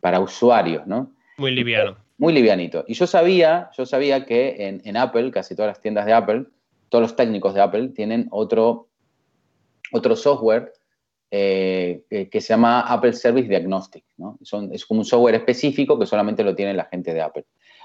para 0.00 0.20
usuarios, 0.20 0.86
¿no? 0.86 1.12
Muy 1.36 1.50
liviano. 1.50 1.96
Muy 2.16 2.32
livianito. 2.32 2.84
Y 2.86 2.94
yo 2.94 3.06
sabía, 3.06 3.70
yo 3.76 3.84
sabía 3.84 4.24
que 4.24 4.68
en, 4.68 4.80
en 4.84 4.96
Apple, 4.96 5.30
casi 5.32 5.54
todas 5.54 5.70
las 5.70 5.82
tiendas 5.82 6.06
de 6.06 6.12
Apple, 6.12 6.46
todos 6.88 7.02
los 7.02 7.16
técnicos 7.16 7.54
de 7.54 7.60
Apple 7.60 7.88
tienen 7.88 8.28
otro, 8.30 8.88
otro 9.92 10.16
software 10.16 10.72
eh, 11.38 12.28
que, 12.30 12.40
se 12.40 12.48
llama 12.48 12.80
Apple 12.80 13.12
Service 13.12 13.48
Diagnostic. 13.48 14.04
¿no? 14.16 14.38
es 14.72 14.86
como 14.86 15.00
un 15.00 15.04
software 15.04 15.34
específico 15.34 15.98
que 15.98 16.06
solamente 16.06 16.42
lo 16.42 16.54
tiene 16.54 16.72
la 16.72 16.86
gente 16.86 17.12
de 17.12 17.20
Apple. 17.20 17.44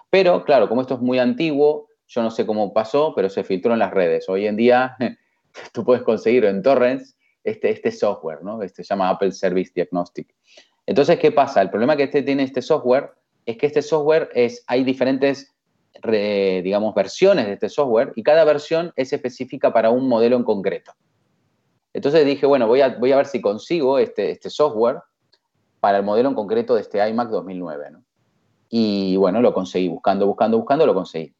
Pero, 0.09 0.45
claro, 0.45 0.69
como 0.69 0.81
esto 0.81 0.95
es 0.95 1.01
muy 1.01 1.19
antiguo, 1.19 1.89
yo 2.07 2.23
no 2.23 2.31
sé 2.31 2.45
cómo 2.45 2.73
pasó, 2.73 3.13
pero 3.13 3.29
se 3.29 3.43
filtró 3.43 3.73
en 3.73 3.79
las 3.79 3.91
redes. 3.91 4.29
Hoy 4.29 4.47
en 4.47 4.55
día 4.55 4.95
tú 5.73 5.83
puedes 5.83 6.03
conseguir 6.03 6.45
en 6.45 6.61
torrents 6.61 7.17
este, 7.43 7.71
este 7.71 7.91
software, 7.91 8.41
¿no? 8.41 8.61
Este 8.63 8.83
se 8.83 8.89
llama 8.89 9.09
Apple 9.09 9.33
Service 9.33 9.71
Diagnostic. 9.75 10.33
Entonces, 10.85 11.19
¿qué 11.19 11.31
pasa? 11.31 11.61
El 11.61 11.69
problema 11.69 11.97
que 11.97 12.03
este 12.03 12.23
tiene 12.23 12.43
este 12.43 12.61
software 12.61 13.11
es 13.45 13.57
que 13.57 13.65
este 13.65 13.81
software 13.81 14.29
es, 14.33 14.63
hay 14.67 14.85
diferentes, 14.85 15.53
digamos, 16.03 16.95
versiones 16.95 17.47
de 17.47 17.53
este 17.53 17.69
software 17.69 18.13
y 18.15 18.23
cada 18.23 18.45
versión 18.45 18.93
es 18.95 19.11
específica 19.11 19.73
para 19.73 19.89
un 19.89 20.07
modelo 20.07 20.37
en 20.37 20.43
concreto. 20.43 20.93
Entonces 21.93 22.25
dije, 22.25 22.45
bueno, 22.45 22.67
voy 22.67 22.81
a, 22.81 22.89
voy 22.97 23.11
a 23.11 23.17
ver 23.17 23.25
si 23.25 23.41
consigo 23.41 23.99
este, 23.99 24.31
este 24.31 24.49
software 24.49 24.99
para 25.79 25.97
el 25.97 26.03
modelo 26.03 26.29
en 26.29 26.35
concreto 26.35 26.75
de 26.75 26.81
este 26.81 27.07
iMac 27.07 27.29
2009. 27.29 27.97
Y 28.69 29.17
bueno, 29.17 29.41
lo 29.41 29.53
conseguí, 29.53 29.89
buscando, 29.89 30.25
buscando, 30.25 30.57
buscando, 30.57 30.85
lo 30.85 30.93
conseguí. 30.93 31.33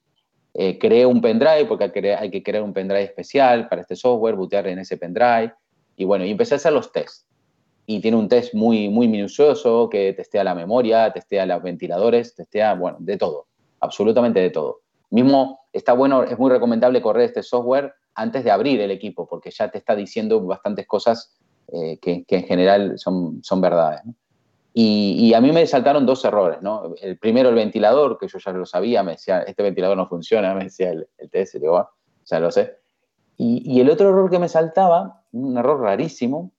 Eh, 0.54 0.78
creé 0.78 1.06
un 1.06 1.22
pendrive, 1.22 1.66
porque 1.66 2.16
hay 2.16 2.30
que 2.30 2.43
crear 2.43 2.64
un 2.64 2.74
pendrive 2.74 3.04
especial 3.04 3.70
para 3.70 3.82
este 3.82 3.95
software, 3.95 4.36
bootear 4.36 4.68
en 4.68 4.80
ese 4.80 4.97
pendrive. 4.97 5.54
Y 5.95 6.04
bueno, 6.04 6.26
y 6.26 6.32
empecé 6.32 6.56
a 6.56 6.58
hacer 6.58 6.74
los 6.74 6.91
tests. 6.91 7.26
Y 7.86 8.02
tiene 8.02 8.18
un 8.18 8.28
test 8.28 8.54
muy, 8.54 8.89
muy 8.89 9.08
minucioso 9.08 9.89
que 9.89 10.14
testea 10.14 10.43
la 10.43 10.56
memoria, 10.56 11.12
testea 11.14 11.45
los 11.45 11.64
ventiladores, 11.64 12.36
testea, 12.36 12.74
bueno, 12.74 12.97
de 12.99 13.18
todo, 13.18 13.47
absolutamente 13.80 14.39
de 14.39 14.49
todo. 14.49 14.82
Mismo 15.10 15.62
está 15.74 15.93
bueno, 15.93 16.24
es 16.24 16.38
muy 16.38 16.52
recomendable 16.52 17.02
correr 17.02 17.26
este 17.26 17.43
software 17.43 17.93
antes 18.16 18.43
de 18.43 18.51
abrir 18.51 18.82
el 18.82 18.91
equipo, 18.91 19.28
porque 19.28 19.51
ya 19.51 19.70
te 19.70 19.78
está 19.78 19.95
diciendo 19.95 20.41
bastantes 20.41 20.88
cosas 20.88 21.38
eh, 21.72 21.97
que, 21.99 22.26
en 22.28 22.43
general 22.43 22.97
son, 22.97 23.43
son 23.43 23.62
verdades. 23.62 24.01
Y, 24.74 25.34
a 25.34 25.41
mí 25.41 25.51
me 25.51 25.68
saltaron 25.68 26.05
dos 26.05 26.24
errores, 26.24 26.62
¿no? 26.62 26.93
El 27.01 27.18
primero, 27.18 27.49
el 27.49 27.55
ventilador, 27.55 28.18
que 28.18 28.30
yo 28.30 28.39
ya 28.39 28.51
lo 28.53 28.66
sabía, 28.66 29.03
me 29.03 29.14
decía, 29.14 29.41
este 29.41 29.64
ventilador 29.64 29.97
no 29.97 30.07
funciona, 30.07 30.53
me 30.53 30.66
decía 30.66 30.91
el, 30.91 31.07
el 31.18 31.30
TS, 31.30 31.59
digo, 31.59 31.78
ah, 31.78 31.89
ya 32.26 32.39
lo 32.39 32.51
sé. 32.51 32.78
Y, 33.38 33.82
el 33.82 33.89
otro 33.89 34.09
error 34.09 34.30
que 34.30 34.38
me 34.38 34.47
saltaba, 34.47 35.24
un 35.32 35.57
error 35.57 35.82
rarísimo, 35.82 36.51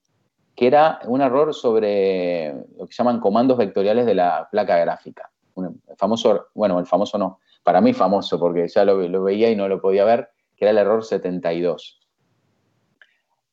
que 0.53 0.67
era 0.67 0.99
un 1.05 1.21
error 1.21 1.53
sobre 1.53 2.53
lo 2.77 2.85
que 2.85 2.93
llaman 2.93 3.21
comandos 3.21 3.57
vectoriales 3.57 4.05
de 4.05 4.15
la 4.15 4.49
placa 4.51 4.77
gráfica. 4.77 5.31
Un, 5.55 5.81
famoso, 5.97 6.47
bueno, 6.53 6.77
el 6.79 6.85
famoso 6.85 7.17
no, 7.17 7.39
para 7.63 7.79
mí 7.79 7.93
famoso, 7.93 8.37
porque 8.37 8.67
ya 8.67 8.83
lo, 8.83 9.07
lo 9.07 9.23
veía 9.23 9.49
y 9.49 9.55
no 9.55 9.69
lo 9.69 9.79
podía 9.79 10.03
ver, 10.03 10.29
que 10.55 10.65
era 10.65 10.71
el 10.71 10.77
error 10.77 11.03
72. 11.03 11.99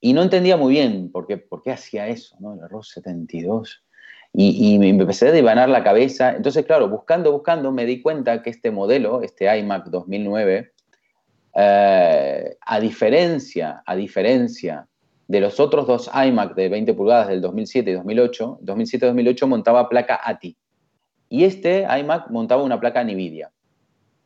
Y 0.00 0.12
no 0.12 0.22
entendía 0.22 0.56
muy 0.56 0.74
bien 0.74 1.10
por 1.12 1.26
qué, 1.26 1.36
por 1.36 1.62
qué 1.62 1.72
hacía 1.72 2.08
eso, 2.08 2.36
¿no? 2.40 2.54
El 2.54 2.60
error 2.60 2.84
72. 2.84 3.84
Y, 4.32 4.78
me 4.78 4.88
empecé 4.88 5.28
a 5.28 5.32
divanar 5.32 5.68
la 5.68 5.82
cabeza. 5.82 6.36
Entonces, 6.36 6.64
claro, 6.64 6.88
buscando, 6.88 7.32
buscando, 7.32 7.72
me 7.72 7.84
di 7.84 8.00
cuenta 8.00 8.42
que 8.42 8.50
este 8.50 8.70
modelo, 8.70 9.22
este 9.22 9.58
iMac 9.58 9.86
2009, 9.86 10.72
eh, 11.56 12.56
a 12.60 12.80
diferencia, 12.80 13.82
a 13.84 13.96
diferencia 13.96 14.86
de 15.26 15.40
los 15.40 15.58
otros 15.58 15.86
dos 15.86 16.10
iMac 16.14 16.54
de 16.54 16.68
20 16.68 16.94
pulgadas 16.94 17.28
del 17.28 17.40
2007 17.40 17.90
y 17.90 17.94
2008, 17.94 18.60
2007-2008 18.62 19.46
montaba 19.46 19.88
placa 19.88 20.20
ATI. 20.24 20.56
Y 21.28 21.44
este 21.44 21.86
iMac 21.98 22.30
montaba 22.30 22.62
una 22.62 22.78
placa 22.78 23.02
NVIDIA. 23.02 23.50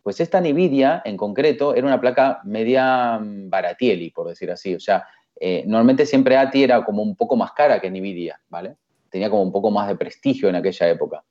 Pues 0.05 0.21
esta 0.21 0.39
NVIDIA 0.39 1.01
en 1.07 1.17
concreto 1.17 1.75
era 1.75 1.87
una 1.87 1.99
placa 1.99 2.43
media 2.45 3.19
mm, 3.19 3.49
baratieli, 3.49 4.11
por 4.11 4.29
decir 4.29 4.51
así. 4.51 4.75
O 4.75 4.79
sea, 4.79 5.09
eh, 5.41 5.65
normalmente 5.67 6.05
siempre 6.05 6.37
ATI 6.37 6.63
era 6.63 6.85
como 6.85 7.03
un 7.03 7.17
poco 7.17 7.37
más 7.37 7.53
cara 7.53 7.81
que 7.81 7.91
NVIDIA, 7.91 8.39
¿vale? 8.51 8.77
Tenía 9.09 9.31
como 9.31 9.43
un 9.43 9.51
poco 9.51 9.71
más 9.71 9.89
de 9.89 9.97
prestigio 9.97 10.51
en 10.51 10.57
aquella 10.57 10.91
época. 10.91 11.25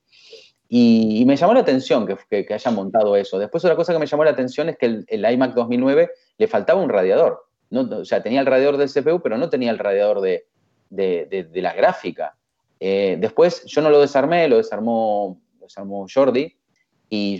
Y, 0.67 1.23
me 1.27 1.35
llamó 1.35 1.53
la 1.53 1.59
atención 1.59 2.07
que, 2.07 2.45
que, 2.45 2.51
hayan 2.51 2.73
montado 2.73 3.15
eso. 3.15 3.37
Después 3.37 3.63
otra 3.63 3.75
cosa 3.75 3.93
que 3.93 3.99
me 3.99 4.07
llamó 4.07 4.23
la 4.23 4.31
atención 4.31 4.69
es 4.69 4.77
que 4.77 5.03
el, 5.05 5.31
iMac 5.31 5.53
2009 5.53 6.09
le 6.39 6.47
faltaba 6.47 6.81
un 6.81 6.89
radiador. 6.89 7.45
No, 7.69 7.81
o 7.81 8.05
sea, 8.05 8.23
tenía 8.23 8.39
el 8.39 8.47
radiador 8.47 8.77
del 8.77 8.89
CPU, 8.89 9.21
pero 9.21 9.37
no 9.37 9.51
tenía 9.51 9.69
el 9.69 9.77
radiador 9.77 10.19
de, 10.19 10.47
de, 10.89 11.27
de, 11.51 11.61
la 11.61 11.73
gráfica. 11.73 12.35
Eh, 12.79 13.17
después 13.19 13.65
yo 13.65 13.83
no 13.83 13.91
lo 13.91 14.01
desarmé, 14.01 14.47
lo 14.47 14.57
desarmó, 14.57 15.39
lo 15.59 15.65
desarmó 15.67 16.07
Jordi, 16.11 16.57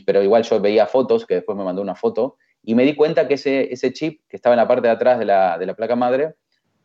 pero 0.05 0.21
igual 0.21 0.43
yo 0.43 0.59
veía 0.59 0.87
fotos, 0.87 1.25
que 1.25 1.35
después 1.35 1.57
me 1.57 1.63
mandó 1.63 1.81
una 1.81 1.95
foto, 1.95 2.37
y 2.63 2.75
me 2.75 2.83
di 2.83 2.95
cuenta 2.95 3.27
que 3.27 3.33
ese, 3.35 3.93
chip 3.93 4.21
que 4.29 4.37
estaba 4.37 4.53
en 4.53 4.57
la 4.57 4.67
parte 4.67 4.87
de 4.87 4.93
atrás 4.93 5.19
de 5.19 5.25
la, 5.25 5.73
placa 5.75 5.95
madre, 5.95 6.35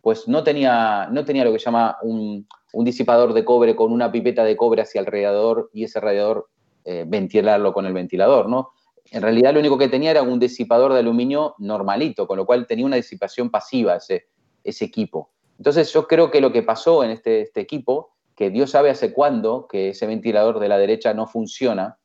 pues 0.00 0.26
no 0.26 0.42
tenía, 0.42 1.08
no 1.10 1.24
tenía 1.24 1.44
lo 1.44 1.52
que 1.52 1.58
llama 1.58 1.96
un, 2.02 2.46
disipador 2.72 3.32
de 3.32 3.44
cobre 3.44 3.76
con 3.76 3.92
una 3.92 4.10
pipeta 4.10 4.44
de 4.44 4.56
cobre 4.56 4.82
hacia 4.82 5.00
el 5.00 5.06
radiador 5.06 5.70
y 5.72 5.84
ese 5.84 6.00
radiador 6.00 6.48
eh, 6.84 7.04
ventilarlo 7.06 7.72
con 7.72 7.86
el 7.86 7.92
ventilador, 7.92 8.48
¿no? 8.48 8.70
En 9.10 9.22
realidad 9.22 9.54
lo 9.54 9.60
único 9.60 9.78
que 9.78 9.88
tenía 9.88 10.10
era 10.10 10.22
un 10.22 10.38
disipador 10.38 10.92
de 10.92 11.00
aluminio 11.00 11.54
normalito, 11.58 12.26
con 12.26 12.36
lo 12.36 12.44
cual 12.44 12.66
tenía 12.66 12.84
una 12.84 12.96
disipación 12.96 13.50
pasiva 13.50 13.96
ese, 13.96 14.28
ese 14.64 14.84
equipo. 14.84 15.30
Entonces 15.56 15.92
yo 15.92 16.06
creo 16.06 16.30
que 16.30 16.40
lo 16.40 16.52
que 16.52 16.62
pasó 16.62 17.02
en 17.04 17.10
este, 17.10 17.42
este 17.42 17.60
equipo, 17.60 18.10
que 18.36 18.50
Dios 18.50 18.70
sabe 18.70 18.90
hace 18.90 19.12
cuándo 19.12 19.66
que 19.68 19.90
ese 19.90 20.06
ventilador 20.06 20.60
de 20.60 20.68
la 20.68 20.78
derecha 20.78 21.14
no 21.14 21.26
funciona, 21.26 21.98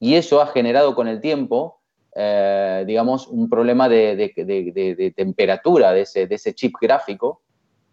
y 0.00 0.14
eso 0.14 0.40
ha 0.40 0.46
generado 0.46 0.94
con 0.94 1.06
el 1.06 1.20
tiempo, 1.20 1.78
eh, 2.16 2.84
digamos, 2.86 3.28
un 3.28 3.50
problema 3.50 3.88
de, 3.88 5.12
temperatura 5.14 5.92
de 5.92 6.00
ese, 6.00 6.54
chip 6.54 6.74
gráfico 6.80 7.42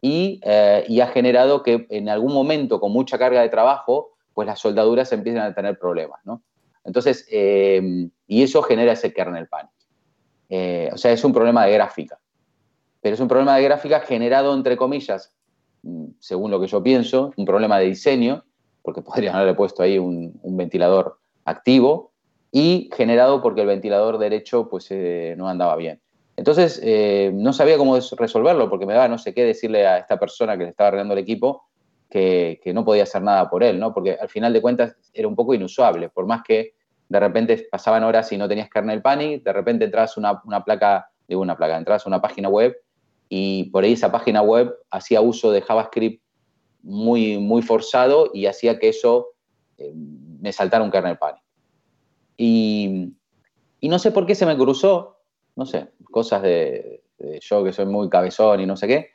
eh, 0.02 0.86
y, 0.88 1.00
ha 1.02 1.08
generado 1.08 1.62
que 1.62 1.86
en 1.90 2.08
algún 2.08 2.34
momento 2.34 2.80
con 2.80 2.94
mucha 2.94 3.20
carga 3.20 3.42
de 3.42 3.50
trabajo, 3.50 4.14
pues 4.34 4.48
las 4.48 4.60
soldaduras 4.60 5.12
empiezan 5.12 5.44
a 5.44 5.54
tener 5.54 5.78
problemas, 5.78 6.22
¿no? 6.24 6.42
Entonces, 6.86 7.28
eh, 7.30 8.10
y 8.26 8.42
eso 8.42 8.62
genera 8.64 8.94
ese 8.94 9.14
kernel 9.14 9.50
panic. 9.50 9.72
o 10.94 10.98
sea, 10.98 11.12
es 11.12 11.24
un 11.26 11.34
problema 11.34 11.66
de 11.66 11.74
gráfica. 11.74 12.18
Pero 13.02 13.16
es 13.16 13.20
un 13.20 13.28
problema 13.28 13.58
de 13.58 13.64
gráfica 13.64 14.00
generado, 14.00 14.56
entre 14.56 14.78
comillas, 14.78 15.34
mm, 15.84 16.06
según 16.20 16.52
lo 16.52 16.62
que 16.62 16.68
yo 16.68 16.82
pienso, 16.82 17.34
un 17.36 17.46
problema 17.46 17.78
de 17.80 17.88
diseño, 17.88 18.46
porque 18.82 19.02
podrían 19.02 19.36
haberle 19.36 19.56
puesto 19.56 19.84
ahí 19.84 19.98
un 20.00 20.40
ventilador 20.56 21.20
activo, 21.48 22.12
y 22.52 22.90
generado 22.96 23.42
porque 23.42 23.62
el 23.62 23.68
ventilador 23.68 24.18
derecho 24.18 24.70
pues 24.70 24.88
eh, 24.90 25.36
no 25.38 25.48
andaba 25.48 25.76
bien. 25.76 26.02
Entonces, 26.36 26.80
eh, 26.84 27.32
no 27.34 27.52
sabía 27.52 27.78
cómo 27.78 27.98
resolverlo 28.18 28.70
porque 28.70 28.86
me 28.86 28.94
daba 28.94 29.08
no 29.08 29.18
sé 29.18 29.34
qué 29.34 29.44
decirle 29.44 29.88
a 29.88 29.98
esta 29.98 30.20
persona 30.20 30.58
que 30.58 30.64
le 30.64 30.70
estaba 30.70 30.90
arreglando 30.90 31.14
el 31.14 31.20
equipo 31.20 31.68
que, 32.10 32.62
no 32.74 32.86
podía 32.86 33.04
hacer 33.04 33.22
nada 33.22 33.50
por 33.50 33.64
él, 33.64 33.80
¿no? 33.80 33.94
Porque 33.94 34.18
al 34.20 34.30
final 34.30 34.54
de 34.54 34.62
cuentas 34.62 34.96
era 35.14 35.28
un 35.28 35.36
poco 35.36 35.54
inusuable, 35.54 36.10
por 36.10 36.26
más 36.26 36.44
que 36.44 36.74
de 37.10 37.20
repente 37.20 37.68
pasaban 37.72 38.04
horas 38.04 38.32
y 38.32 38.38
no 38.38 38.48
tenías 38.48 38.70
kernel 38.70 39.02
panic, 39.02 39.44
de 39.44 39.54
repente 39.54 39.86
entras 39.86 40.18
una, 40.18 40.42
una 40.46 40.64
placa, 40.64 41.10
digo 41.28 41.42
una 41.42 41.58
placa, 41.58 41.78
entras 41.78 42.06
a 42.06 42.10
una 42.10 42.22
página 42.22 42.50
web 42.50 42.78
y 43.30 43.66
por 43.72 43.84
ahí 43.84 43.94
esa 43.94 44.12
página 44.12 44.42
web 44.42 44.74
hacía 44.92 45.22
uso 45.22 45.52
de 45.52 45.62
JavaScript 45.62 46.22
muy, 46.84 47.38
muy 47.38 47.62
forzado 47.62 48.30
y 48.34 48.46
hacía 48.46 48.80
que 48.80 48.90
eso 48.90 49.30
eh, 49.78 49.94
me 50.48 50.54
saltara 50.54 50.84
un 50.84 50.92
kernel 50.92 51.18
panic. 51.18 51.44
Y, 52.38 53.14
no 53.82 54.00
sé 54.00 54.12
por 54.12 54.26
qué 54.26 54.34
se 54.34 54.46
me 54.46 54.56
cruzó, 54.56 55.18
no 55.56 55.66
sé, 55.66 55.90
cosas 56.10 56.42
de, 56.42 57.04
yo 57.42 57.64
que 57.64 57.74
soy 57.74 57.86
muy 57.86 58.10
cabezón 58.10 58.62
y 58.62 58.66
no 58.66 58.78
sé 58.78 58.88
qué, 58.88 59.10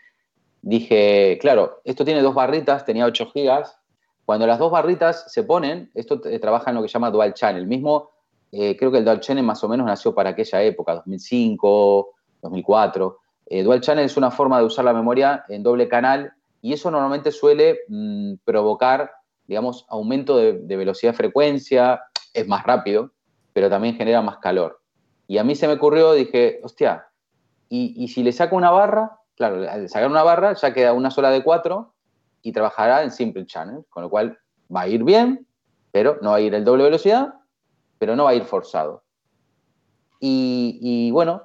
dije, 0.60 1.38
claro, 1.40 1.80
esto 1.84 2.04
tiene 2.04 2.20
dos 2.20 2.34
barritas, 2.34 2.84
tenía 2.84 3.06
8 3.06 3.30
gigas. 3.32 3.78
Cuando 4.26 4.46
las 4.46 4.58
dos 4.58 4.70
barritas 4.70 5.32
se 5.32 5.42
ponen, 5.42 5.90
esto 5.94 6.20
trabaja 6.20 6.70
en 6.70 6.76
lo 6.76 6.82
que 6.82 6.88
se 6.88 6.94
llama 6.94 7.10
dual 7.10 7.32
channel. 7.32 7.66
Mismo, 7.66 8.10
eh, 8.52 8.76
creo 8.76 8.92
que 8.92 8.98
el 8.98 9.04
dual 9.04 9.20
channel 9.20 9.44
más 9.44 9.64
o 9.64 9.68
menos 9.68 9.86
nació 9.86 10.14
para 10.14 10.30
aquella 10.30 10.62
época, 10.62 10.94
2005, 10.94 12.10
2004. 12.42 13.18
Eh, 13.46 13.62
dual 13.62 13.80
channel 13.80 14.04
es 14.04 14.16
una 14.16 14.30
forma 14.30 14.58
de 14.58 14.64
usar 14.64 14.84
la 14.84 14.92
memoria 14.92 15.44
en 15.48 15.62
doble 15.62 15.88
canal 15.88 16.32
y 16.60 16.72
eso 16.72 16.90
normalmente 16.90 17.32
suele 17.32 17.80
mm, 17.88 18.34
provocar, 18.44 19.10
digamos, 19.46 19.86
aumento 19.88 20.36
de, 20.36 20.76
velocidad 20.76 21.14
frecuencia, 21.14 22.02
es 22.32 22.46
más 22.48 22.64
rápido, 22.64 23.12
pero 23.52 23.68
también 23.68 23.96
genera 23.96 24.22
más 24.22 24.38
calor. 24.38 24.80
Y 25.26 25.38
a 25.38 25.44
mí 25.44 25.54
se 25.54 25.66
me 25.66 25.74
ocurrió, 25.74 26.12
dije, 26.12 26.60
hostia, 26.62 27.06
¿y, 27.68 28.08
si 28.08 28.22
le 28.22 28.32
saco 28.32 28.56
una 28.56 28.70
barra? 28.70 29.18
Claro, 29.36 29.68
al 29.68 29.88
sacar 29.88 30.10
una 30.10 30.22
barra 30.22 30.54
ya 30.54 30.72
queda 30.72 30.92
una 30.92 31.10
sola 31.10 31.30
de 31.30 31.42
cuatro 31.42 31.94
y 32.42 32.52
trabajará 32.52 33.02
en 33.02 33.10
simple 33.10 33.46
channel, 33.46 33.84
con 33.88 34.02
lo 34.02 34.10
cual 34.10 34.38
va 34.74 34.82
a 34.82 34.88
ir 34.88 35.04
bien, 35.04 35.46
pero 35.90 36.18
no 36.22 36.30
va 36.30 36.36
a 36.36 36.40
ir 36.40 36.54
el 36.54 36.64
doble 36.64 36.84
velocidad, 36.84 37.34
pero 37.98 38.16
no 38.16 38.24
va 38.24 38.30
a 38.30 38.34
ir 38.34 38.44
forzado. 38.44 39.04
Y, 40.24 41.10
bueno, 41.10 41.42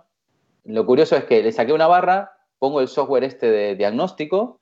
lo 0.63 0.85
curioso 0.85 1.15
es 1.15 1.23
que 1.23 1.41
le 1.41 1.51
saqué 1.51 1.73
una 1.73 1.87
barra, 1.87 2.31
pongo 2.59 2.79
el 2.79 2.87
software 2.87 3.23
este 3.23 3.49
de 3.49 3.75
diagnóstico 3.75 4.59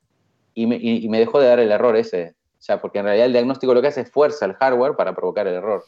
y 0.53 0.67
me, 0.67 0.77
y 0.77 1.09
me, 1.09 1.19
dejó 1.19 1.39
de 1.39 1.47
dar 1.47 1.59
el 1.59 1.71
error 1.71 1.97
ese. 1.97 2.35
Sea, 2.65 2.81
porque 2.81 2.97
en 2.97 3.05
realidad 3.05 3.27
el 3.27 3.31
diagnóstico 3.31 3.75
lo 3.75 3.81
que 3.83 3.89
hace 3.89 4.01
es 4.01 4.09
fuerza 4.09 4.43
el 4.43 4.55
hardware 4.55 4.95
para 4.95 5.13
provocar 5.13 5.45
el 5.45 5.53
error. 5.53 5.83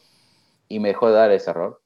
Y 0.68 0.78
me 0.78 0.90
dejó 0.90 1.08
de 1.08 1.14
dar 1.14 1.32
ese 1.32 1.50
error. 1.50 1.80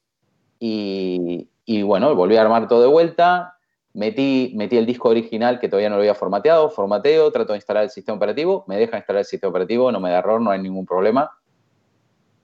Y, 0.59 1.47
bueno, 1.81 2.13
volví 2.13 2.37
a 2.37 2.43
armar 2.43 2.67
todo 2.67 2.81
de 2.81 2.87
vuelta, 2.87 3.57
metí, 3.93 4.53
metí 4.55 4.77
el 4.77 4.85
disco 4.85 5.09
original 5.09 5.59
que 5.59 5.67
todavía 5.67 5.89
no 5.89 5.95
lo 5.95 6.01
había 6.01 6.13
formateado, 6.13 6.69
formateo, 6.69 7.31
trato 7.31 7.53
de 7.53 7.57
instalar 7.57 7.85
el 7.85 7.89
sistema 7.89 8.17
operativo, 8.17 8.65
me 8.67 8.77
deja 8.77 8.97
instalar 8.97 9.21
el 9.21 9.25
sistema 9.25 9.49
operativo, 9.49 9.91
no 9.91 9.99
me 9.99 10.11
da 10.11 10.19
error, 10.19 10.39
no 10.39 10.51
hay 10.51 10.61
ningún 10.61 10.85
problema. 10.85 11.31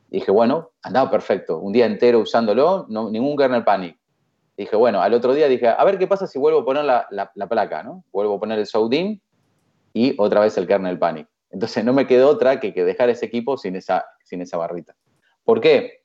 dije, 0.10 0.32
bueno, 0.32 0.72
andaba 0.82 1.12
perfecto, 1.12 1.60
un 1.60 1.72
día 1.72 1.86
entero 1.86 2.18
usándolo, 2.18 2.88
no, 2.90 3.12
ningún 3.12 3.38
kernel 3.38 3.64
panic. 3.64 3.96
dije, 4.58 4.76
bueno, 4.76 5.04
al 5.04 5.14
otro 5.14 5.36
día 5.36 5.48
dije, 5.48 5.68
a 5.68 5.84
ver 5.84 6.00
qué 6.00 6.08
pasa 6.08 6.26
si 6.26 6.40
vuelvo 6.40 6.62
a 6.62 6.66
poner 6.66 6.84
la, 6.84 7.08
la, 7.12 7.48
placa, 7.48 7.84
¿no? 7.84 8.04
Vuelvo 8.12 8.38
a 8.38 8.40
poner 8.40 8.58
el 8.58 8.66
Soudin 8.66 9.22
y 9.94 10.16
otra 10.18 10.40
vez 10.40 10.58
el 10.58 10.66
kernel 10.66 10.98
panic. 10.98 11.28
Entonces 11.52 11.84
no 11.84 11.94
me 11.94 12.08
quedó 12.08 12.30
otra 12.30 12.60
que, 12.60 12.72
dejar 12.72 13.10
ese 13.10 13.26
equipo 13.26 13.58
sin 13.58 13.76
esa, 13.76 14.06
sin 14.24 14.42
esa 14.42 14.58
barrita. 14.58 14.96
¿Por 15.44 15.62
qué? 15.62 16.00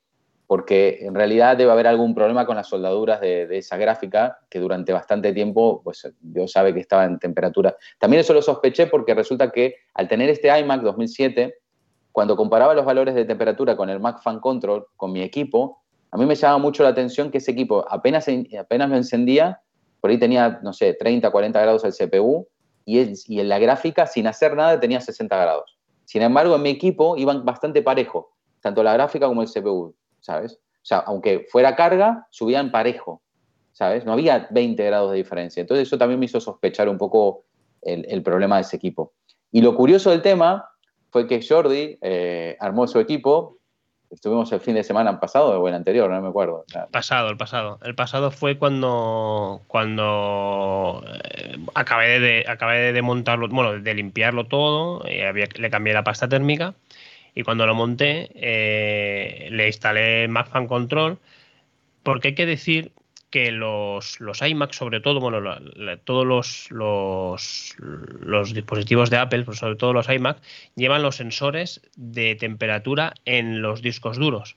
porque 0.47 0.99
en 1.01 1.15
realidad 1.15 1.57
debe 1.57 1.71
haber 1.71 1.87
algún 1.87 2.13
problema 2.13 2.45
con 2.45 2.55
las 2.55 2.67
soldaduras 2.67 3.19
de, 3.19 3.47
esa 3.57 3.77
gráfica 3.77 4.39
que 4.49 4.59
durante 4.59 4.93
bastante 4.93 5.33
tiempo, 5.33 5.81
pues 5.83 6.07
Dios 6.19 6.51
sabe 6.51 6.73
que 6.73 6.79
estaba 6.79 7.05
en 7.05 7.17
temperatura. 7.17 7.75
También 7.99 8.21
eso 8.21 8.33
lo 8.33 8.41
sospeché 8.41 8.87
porque 8.87 9.13
resulta 9.15 9.51
que 9.51 9.75
al 9.93 10.07
tener 10.07 10.29
este 10.29 10.57
iMac 10.59 10.81
2007, 10.81 11.55
cuando 12.11 12.35
comparaba 12.35 12.73
los 12.73 12.85
valores 12.85 13.15
de 13.15 13.25
temperatura 13.25 13.75
con 13.75 13.89
el 13.89 13.99
Mac 13.99 14.21
Fan 14.21 14.39
Control, 14.39 14.85
con 14.95 15.11
mi 15.11 15.21
equipo, 15.21 15.81
a 16.11 16.17
mí 16.17 16.25
me 16.25 16.35
llamaba 16.35 16.59
mucho 16.59 16.83
la 16.83 16.89
atención 16.89 17.31
que 17.31 17.39
ese 17.39 17.51
equipo 17.51 17.85
apenas, 17.89 18.27
apenas 18.59 18.89
lo 18.89 18.95
encendía, 18.95 19.61
por 19.99 20.11
ahí 20.11 20.19
tenía, 20.19 20.59
no 20.61 20.71
sé, 20.71 20.93
30, 20.93 21.31
40 21.31 21.59
grados 21.59 21.83
el 21.83 21.93
CPU, 21.93 22.47
y, 22.85 22.99
en 23.39 23.49
la 23.49 23.59
gráfica, 23.59 24.05
sin 24.07 24.27
hacer 24.27 24.55
nada, 24.55 24.79
tenía 24.79 25.01
60 25.01 25.35
grados. 25.35 25.77
Sin 26.05 26.21
embargo, 26.21 26.55
en 26.55 26.61
mi 26.61 26.69
equipo 26.69 27.17
iban 27.17 27.43
bastante 27.43 27.81
parejo, 27.81 28.31
tanto 28.61 28.83
la 28.83 28.93
gráfica 28.93 29.27
como 29.27 29.41
el 29.41 29.49
CPU. 29.49 29.95
¿sabes? 30.25 30.53
O 30.53 30.87
sea, 30.87 30.99
aunque 30.99 31.45
fuera 31.51 31.75
carga, 31.75 32.27
subían 32.31 32.71
parejo, 32.71 33.21
¿sabes? 33.71 34.05
No 34.05 34.13
había 34.13 34.47
20 34.49 34.83
grados 34.83 35.11
de 35.11 35.17
diferencia. 35.17 35.61
Entonces 35.61 35.87
eso 35.87 35.97
también 35.97 36.19
me 36.19 36.25
hizo 36.25 36.39
sospechar 36.39 36.89
un 36.89 36.97
poco 36.97 37.45
el, 37.81 38.23
problema 38.23 38.55
de 38.55 38.63
ese 38.63 38.75
equipo. 38.75 39.13
Y 39.51 39.61
lo 39.61 39.75
curioso 39.75 40.09
del 40.09 40.23
tema 40.23 40.67
fue 41.11 41.27
que 41.27 41.45
Jordi 41.47 41.97
eh, 42.01 42.57
armó 42.59 42.87
su 42.87 42.99
equipo. 42.99 43.59
Estuvimos 44.15 44.49
el 44.53 44.61
fin 44.61 44.75
de 44.75 44.83
semana 44.85 45.19
pasado 45.19 45.61
o 45.61 45.67
el 45.67 45.73
anterior, 45.73 46.09
no 46.09 46.21
me 46.21 46.29
acuerdo. 46.29 46.63
Pasado, 46.89 47.29
el 47.29 47.35
pasado. 47.35 47.79
El 47.83 47.95
pasado 47.95 48.31
fue 48.31 48.57
cuando, 48.57 49.61
cuando 49.67 51.03
eh, 51.25 51.57
acabé, 51.73 52.21
de, 52.21 52.45
acabé 52.47 52.93
de 52.93 53.01
montarlo, 53.01 53.49
bueno, 53.49 53.77
de 53.77 53.93
limpiarlo 53.93 54.45
todo, 54.45 55.03
había, 55.27 55.47
le 55.53 55.69
cambié 55.69 55.93
la 55.93 56.05
pasta 56.05 56.29
térmica 56.29 56.73
y 57.35 57.43
cuando 57.43 57.67
lo 57.67 57.75
monté 57.75 58.29
eh, 58.35 59.49
le 59.51 59.67
instalé 59.67 60.29
Mac 60.29 60.47
Fan 60.47 60.67
Control 60.67 61.19
porque 62.01 62.29
hay 62.29 62.35
que 62.35 62.45
decir 62.45 62.93
que 63.35 63.51
los, 63.51 64.21
los 64.21 64.41
iMac, 64.41 64.71
sobre 64.71 65.01
todo, 65.01 65.19
bueno, 65.19 65.41
todos 66.05 66.25
los, 66.25 66.71
los, 66.71 68.53
dispositivos 68.53 69.09
de 69.09 69.17
Apple, 69.17 69.43
sobre 69.51 69.75
todo 69.75 69.91
los 69.91 70.07
iMac, 70.07 70.37
llevan 70.77 71.01
los 71.01 71.17
sensores 71.17 71.81
de 71.97 72.35
temperatura 72.35 73.13
en 73.25 73.61
los 73.61 73.81
discos 73.81 74.15
duros. 74.15 74.55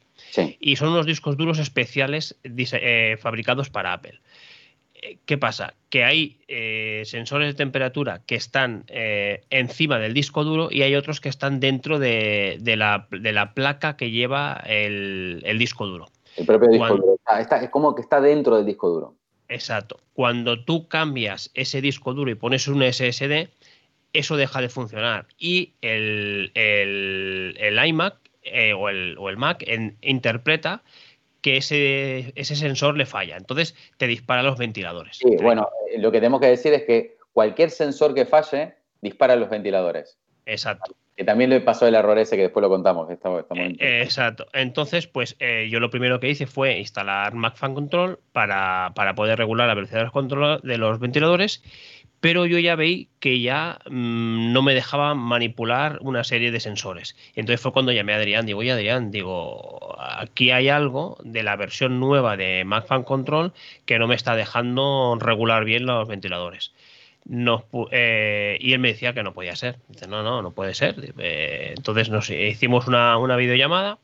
Y 0.61 0.77
son 0.77 0.91
unos 0.91 1.07
discos 1.07 1.37
duros 1.37 1.59
especiales 1.59 2.39
eh, 2.45 3.17
fabricados 3.21 3.69
para 3.69 3.95
Apple. 3.95 4.21
¿Qué 5.27 5.39
pasa? 5.39 5.75
Que 5.91 6.05
hay 6.05 6.39
eh, 6.47 7.03
sensores 7.05 7.49
de 7.49 7.55
temperatura 7.55 8.23
que 8.27 8.37
están 8.37 8.85
eh, 8.87 9.43
encima 9.51 9.99
del 9.99 10.15
disco 10.15 10.45
duro 10.45 10.69
y 10.71 10.83
hay 10.83 10.95
otros 10.95 11.21
que 11.21 11.29
están 11.29 11.59
dentro 11.59 11.99
de, 11.99 12.61
la, 12.77 13.09
placa 13.55 13.97
que 13.97 14.13
lleva 14.13 14.63
el, 14.67 15.57
disco 15.59 15.87
duro. 15.87 16.07
El 16.39 16.47
propio 16.47 16.69
disco 16.69 16.97
duro. 16.97 17.19
es 17.61 17.71
como 17.71 17.95
que 17.95 18.03
está 18.03 18.21
dentro 18.21 18.57
del 18.57 18.67
disco 18.67 18.89
duro. 18.89 19.15
Exacto. 19.49 19.99
Cuando 20.13 20.65
tú 20.65 20.89
cambias 20.89 21.51
ese 21.55 21.81
disco 21.81 22.15
duro 22.15 22.31
y 22.31 22.35
pones 22.35 22.69
un 22.69 22.83
SSD, 22.83 23.49
eso 24.13 24.37
deja 24.37 24.61
de 24.61 24.69
funcionar. 24.69 25.27
Y 25.39 25.75
el, 25.81 26.53
iMac 27.87 28.17
eh, 28.43 28.73
o, 28.73 28.89
el, 28.89 29.37
Mac 29.37 29.65
interpreta 30.03 30.83
que 31.41 31.59
ese, 31.59 32.33
ese 32.37 32.57
sensor 32.57 32.97
le 32.97 33.07
falla. 33.07 33.37
Entonces 33.37 33.75
te 33.97 34.07
dispara 34.07 34.43
los 34.43 34.59
ventiladores. 34.59 35.19
Sí, 35.19 35.37
bueno, 35.41 35.69
lo 35.97 36.11
que 36.13 36.19
tenemos 36.19 36.41
que 36.41 36.49
decir 36.49 36.73
es 36.75 36.85
que 36.85 37.17
cualquier 37.33 37.71
sensor 37.71 38.15
que 38.15 38.27
falle 38.27 38.75
dispara 39.01 39.37
los 39.37 39.49
ventiladores. 39.49 40.19
Exacto. 40.47 40.95
Que 41.19 41.25
también 41.25 41.51
le 41.51 41.61
pasó 41.61 41.89
el 41.89 41.97
error 41.97 42.17
ese 42.17 42.37
que 42.37 42.43
después 42.43 42.63
lo 42.63 42.69
contamos. 42.69 43.11
Eh, 43.11 44.03
exacto. 44.05 44.47
Entonces, 44.53 45.09
pues 45.09 45.35
eh, 45.41 45.67
yo 45.69 45.81
lo 45.81 45.91
primero 45.91 46.21
que 46.21 46.31
hice 46.31 46.47
fue 46.47 46.79
instalar 46.79 47.35
Mac 47.35 47.57
Fan 47.57 47.75
Control 47.75 48.21
para, 48.31 48.93
para 48.95 49.17
poder 49.17 49.37
regular 49.37 49.67
la 49.67 49.75
velocidad 49.75 50.13
de 50.63 50.79
los 50.79 51.01
ventiladores 51.01 51.61
pero 52.21 52.47
yo 52.47 52.59
ya 52.59 52.75
veí 52.75 53.09
que 53.21 53.41
ya 53.41 53.79
mm, 53.89 54.53
no 54.53 54.63
me 54.63 54.75
dejaba 54.75 55.15
manipular 55.15 55.99
una 56.03 56.25
serie 56.25 56.51
de 56.51 56.61
sensores. 56.61 57.17
Entonces 57.35 57.61
fue 57.61 57.73
cuando 57.73 57.93
llamé 57.93 58.13
a 58.15 58.17
Adrián, 58.17 58.47
digo, 58.47 58.61
oye 58.61 58.73
Adrián, 58.73 59.11
digo, 59.11 59.97
aquí 59.99 60.51
hay 60.51 60.69
algo 60.69 61.19
de 61.23 61.43
la 61.43 61.57
versión 61.57 62.01
nueva 62.01 62.37
de 62.37 62.65
Mac 62.65 62.87
Fan 62.87 63.05
Control 63.05 63.53
que 63.87 63.99
no 63.99 64.09
me 64.09 64.15
está 64.15 64.35
dejando 64.35 65.17
regular 65.21 65.65
bien 65.65 65.87
los 65.87 66.09
ventiladores. 66.09 66.73
Eh, 67.91 68.59
y 68.61 68.73
él 68.73 68.79
me 68.79 68.89
decía 68.89 69.13
que 69.13 69.23
no 69.23 69.35
podía 69.35 69.57
ser. 69.57 69.79
Dice, 69.89 70.07
no, 70.09 70.23
no, 70.23 70.43
no 70.43 70.53
puede 70.53 70.75
ser. 70.75 71.15
Eh, 71.19 71.75
entonces 71.77 72.09
nos 72.11 72.31
hicimos 72.31 72.87
una, 72.87 73.37
videollamada 73.37 73.99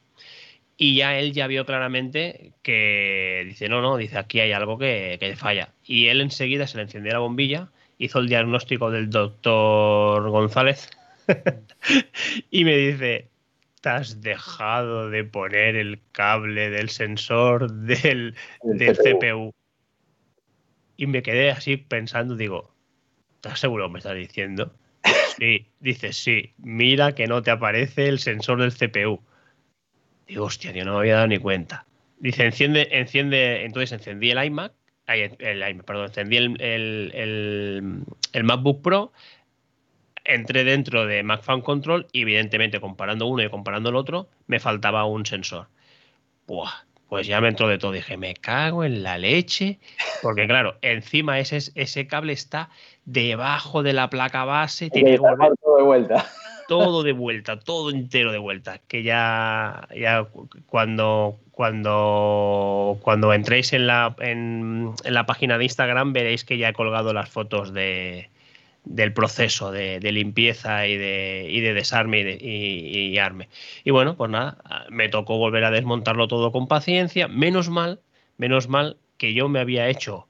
y 0.77 0.97
ya 0.97 1.19
él 1.19 1.33
ya 1.33 1.47
vio 1.47 1.65
claramente 1.67 2.53
que 2.63 3.45
dice, 3.47 3.69
no, 3.69 3.81
no, 3.81 3.97
dice, 3.97 4.19
aquí 4.19 4.41
hay 4.41 4.53
algo 4.53 4.79
que, 4.79 5.17
que 5.21 5.37
falla. 5.37 5.73
Y 5.85 6.09
él 6.09 6.21
enseguida 6.21 6.67
se 6.67 6.77
le 6.77 6.85
encendió 6.85 7.13
la 7.13 7.19
bombilla 7.21 7.71
hizo 7.99 8.19
el 8.19 8.29
diagnóstico 8.29 8.91
del 8.91 9.11
doctor 9.11 10.29
González 10.31 10.91
y 12.51 12.65
me 12.65 12.77
dice, 12.77 13.29
te 13.81 13.89
has 13.89 14.21
dejado 14.21 15.11
de 15.11 15.25
poner 15.25 15.77
el 15.77 16.01
cable 16.13 16.71
del 16.71 16.91
sensor 16.91 17.73
del, 17.73 18.35
CPU. 18.63 19.53
Y 20.97 21.07
me 21.07 21.23
quedé 21.23 21.51
así 21.51 21.77
pensando, 21.77 22.37
digo, 22.37 22.74
¿estás 23.45 23.61
seguro 23.61 23.91
me 23.91 23.99
estás 23.99 24.17
diciendo? 24.17 24.73
Sí, 25.37 25.67
dice, 25.81 26.15
sí, 26.15 26.55
mira 26.57 27.15
que 27.15 27.27
no 27.27 27.43
te 27.43 27.51
aparece 27.51 28.09
el 28.09 28.19
sensor 28.19 28.61
del 28.61 28.73
CPU. 28.73 29.21
Digo, 30.27 30.47
hostia, 30.47 30.73
yo 30.73 30.85
no 30.85 30.93
me 30.93 30.99
había 31.01 31.17
dado 31.17 31.27
ni 31.27 31.39
cuenta. 31.39 31.85
Dice, 32.19 32.47
enciende, 32.47 32.89
enciende, 32.93 33.65
entonces 33.67 33.93
encendí 33.93 34.31
el 34.31 34.43
iMac, 34.43 34.73
el, 35.09 35.83
perdón, 35.85 36.07
encendí 36.07 36.39
el, 36.39 36.57
el, 38.33 38.45
MacBook 38.45 38.81
Pro, 38.81 39.13
entré 40.25 40.65
dentro 40.65 41.05
de 41.05 41.23
Mac 41.23 41.43
Fan 41.43 41.61
Control 41.61 42.07
y 42.13 42.23
evidentemente 42.23 42.81
comparando 42.81 43.27
uno 43.27 43.43
y 43.43 43.51
comparando 43.51 43.91
el 43.91 43.97
otro, 43.97 44.31
me 44.47 44.59
faltaba 44.59 45.05
un 45.05 45.27
sensor. 45.27 45.69
Buah, 46.47 46.87
pues 47.09 47.27
ya 47.27 47.41
me 47.41 47.49
entró 47.49 47.69
de 47.69 47.79
todo. 47.79 47.93
Dije, 47.93 48.17
me 48.17 48.35
cago 48.35 48.85
en 48.85 49.03
la 49.03 49.19
leche. 49.19 49.79
Porque 50.23 50.47
claro, 50.47 50.77
encima 50.83 51.39
ese, 51.39 51.59
ese 51.75 52.07
cable 52.07 52.33
está 52.33 52.71
debajo 53.05 53.83
de 53.83 53.93
la 53.93 54.11
placa 54.11 54.45
base. 54.45 54.91
Tiene 54.91 55.13
que 55.13 55.19
volver 55.19 55.53
todo 55.63 55.77
de 55.77 55.83
vuelta. 55.83 56.27
Todo 56.67 57.03
de 57.03 57.13
vuelta, 57.13 57.59
todo 57.59 57.91
entero 57.91 58.33
de 58.33 58.39
vuelta. 58.39 58.81
Que 58.89 59.03
ya, 59.03 59.87
ya 59.95 60.27
cuando, 60.65 61.39
cuando, 61.51 62.99
cuando 63.03 63.35
entréis 63.35 63.75
en 63.75 63.87
la, 63.87 64.17
en 64.19 64.95
la 65.05 65.27
página 65.27 65.59
de 65.59 65.65
Instagram 65.65 66.15
veréis 66.15 66.43
que 66.43 66.57
ya 66.57 66.71
he 66.71 66.73
colgado 66.73 67.13
las 67.13 67.29
fotos 67.29 67.75
de, 67.75 68.31
del 68.85 69.13
proceso 69.13 69.73
de, 69.73 69.99
limpieza 70.13 70.87
y 70.87 70.97
de, 70.97 71.47
y 71.51 71.61
de 71.61 71.75
desarme 71.75 72.39
y, 72.41 73.17
arme. 73.19 73.49
Y 73.83 73.91
bueno, 73.91 74.17
pues 74.17 74.31
nada, 74.31 74.59
me 74.91 75.09
tocó 75.09 75.39
volver 75.39 75.65
a 75.65 75.71
desmontarlo 75.71 76.29
todo 76.29 76.53
con 76.53 76.69
paciencia. 76.69 77.29
Menos 77.29 77.71
mal, 77.71 78.01
menos 78.37 78.69
mal 78.69 78.97
que 79.17 79.33
yo 79.33 79.49
me 79.49 79.61
había 79.61 79.89
hecho 79.89 80.27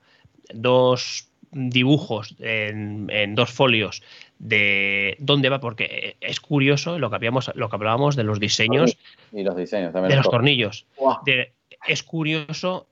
dos 0.52 1.28
dibujos 1.50 2.34
en, 2.40 3.34
dos 3.34 3.50
folios 3.50 4.02
de 4.38 5.16
dónde 5.20 5.48
va, 5.48 5.60
porque 5.60 6.16
es 6.20 6.40
curioso 6.40 6.98
lo 6.98 7.10
que 7.10 7.16
habíamos, 7.16 7.50
lo 7.54 7.68
que 7.68 7.76
hablábamos 7.76 8.16
de 8.16 8.24
los 8.24 8.40
diseños 8.40 8.96
y 9.32 9.42
los 9.42 9.56
diseños 9.56 9.92
de 9.92 10.16
los 10.16 10.28
tornillos. 10.28 10.86
es 11.86 12.02
curioso, 12.02 12.86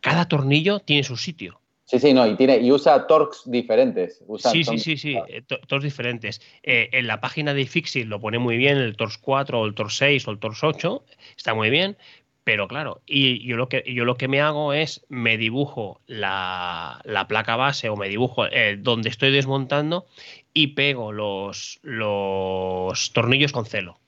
cada 0.00 0.28
tornillo 0.28 0.80
tiene 0.80 1.02
su 1.04 1.16
sitio. 1.16 1.61
Sí, 1.92 1.98
sí, 1.98 2.14
no, 2.14 2.26
y, 2.26 2.36
tiene, 2.36 2.56
y 2.56 2.72
usa 2.72 3.06
torques 3.06 3.42
diferentes. 3.44 4.24
sí, 4.38 4.64
sí, 4.64 4.78
sí, 4.78 4.96
sí, 4.96 5.14
eh, 5.28 5.42
torques 5.42 5.82
diferentes. 5.82 6.40
Eh, 6.62 6.88
en 6.90 7.06
la 7.06 7.20
página 7.20 7.52
de 7.52 7.66
Fixit 7.66 8.06
lo 8.06 8.18
pone 8.18 8.38
muy 8.38 8.56
bien, 8.56 8.78
el 8.78 8.96
Tors 8.96 9.18
4 9.18 9.60
o 9.60 9.66
el 9.66 9.74
Tors 9.74 9.98
6 9.98 10.26
o 10.26 10.30
el 10.30 10.38
Tors 10.38 10.64
8, 10.64 11.04
está 11.36 11.52
muy 11.52 11.68
bien, 11.68 11.98
pero 12.44 12.66
claro, 12.66 13.02
y 13.04 13.46
yo 13.46 13.58
lo 13.58 13.68
que, 13.68 13.84
yo 13.86 14.06
lo 14.06 14.16
que 14.16 14.26
me 14.26 14.40
hago 14.40 14.72
es, 14.72 15.04
me 15.10 15.36
dibujo 15.36 16.00
la, 16.06 17.02
placa 17.28 17.56
base 17.56 17.90
o 17.90 17.96
me 17.96 18.08
dibujo 18.08 18.46
eh, 18.46 18.78
donde 18.80 19.10
estoy 19.10 19.30
desmontando 19.30 20.06
y 20.54 20.68
pego 20.68 21.12
los, 21.12 21.78
los 21.82 23.12
tornillos 23.12 23.52
con 23.52 23.66
celo. 23.66 23.98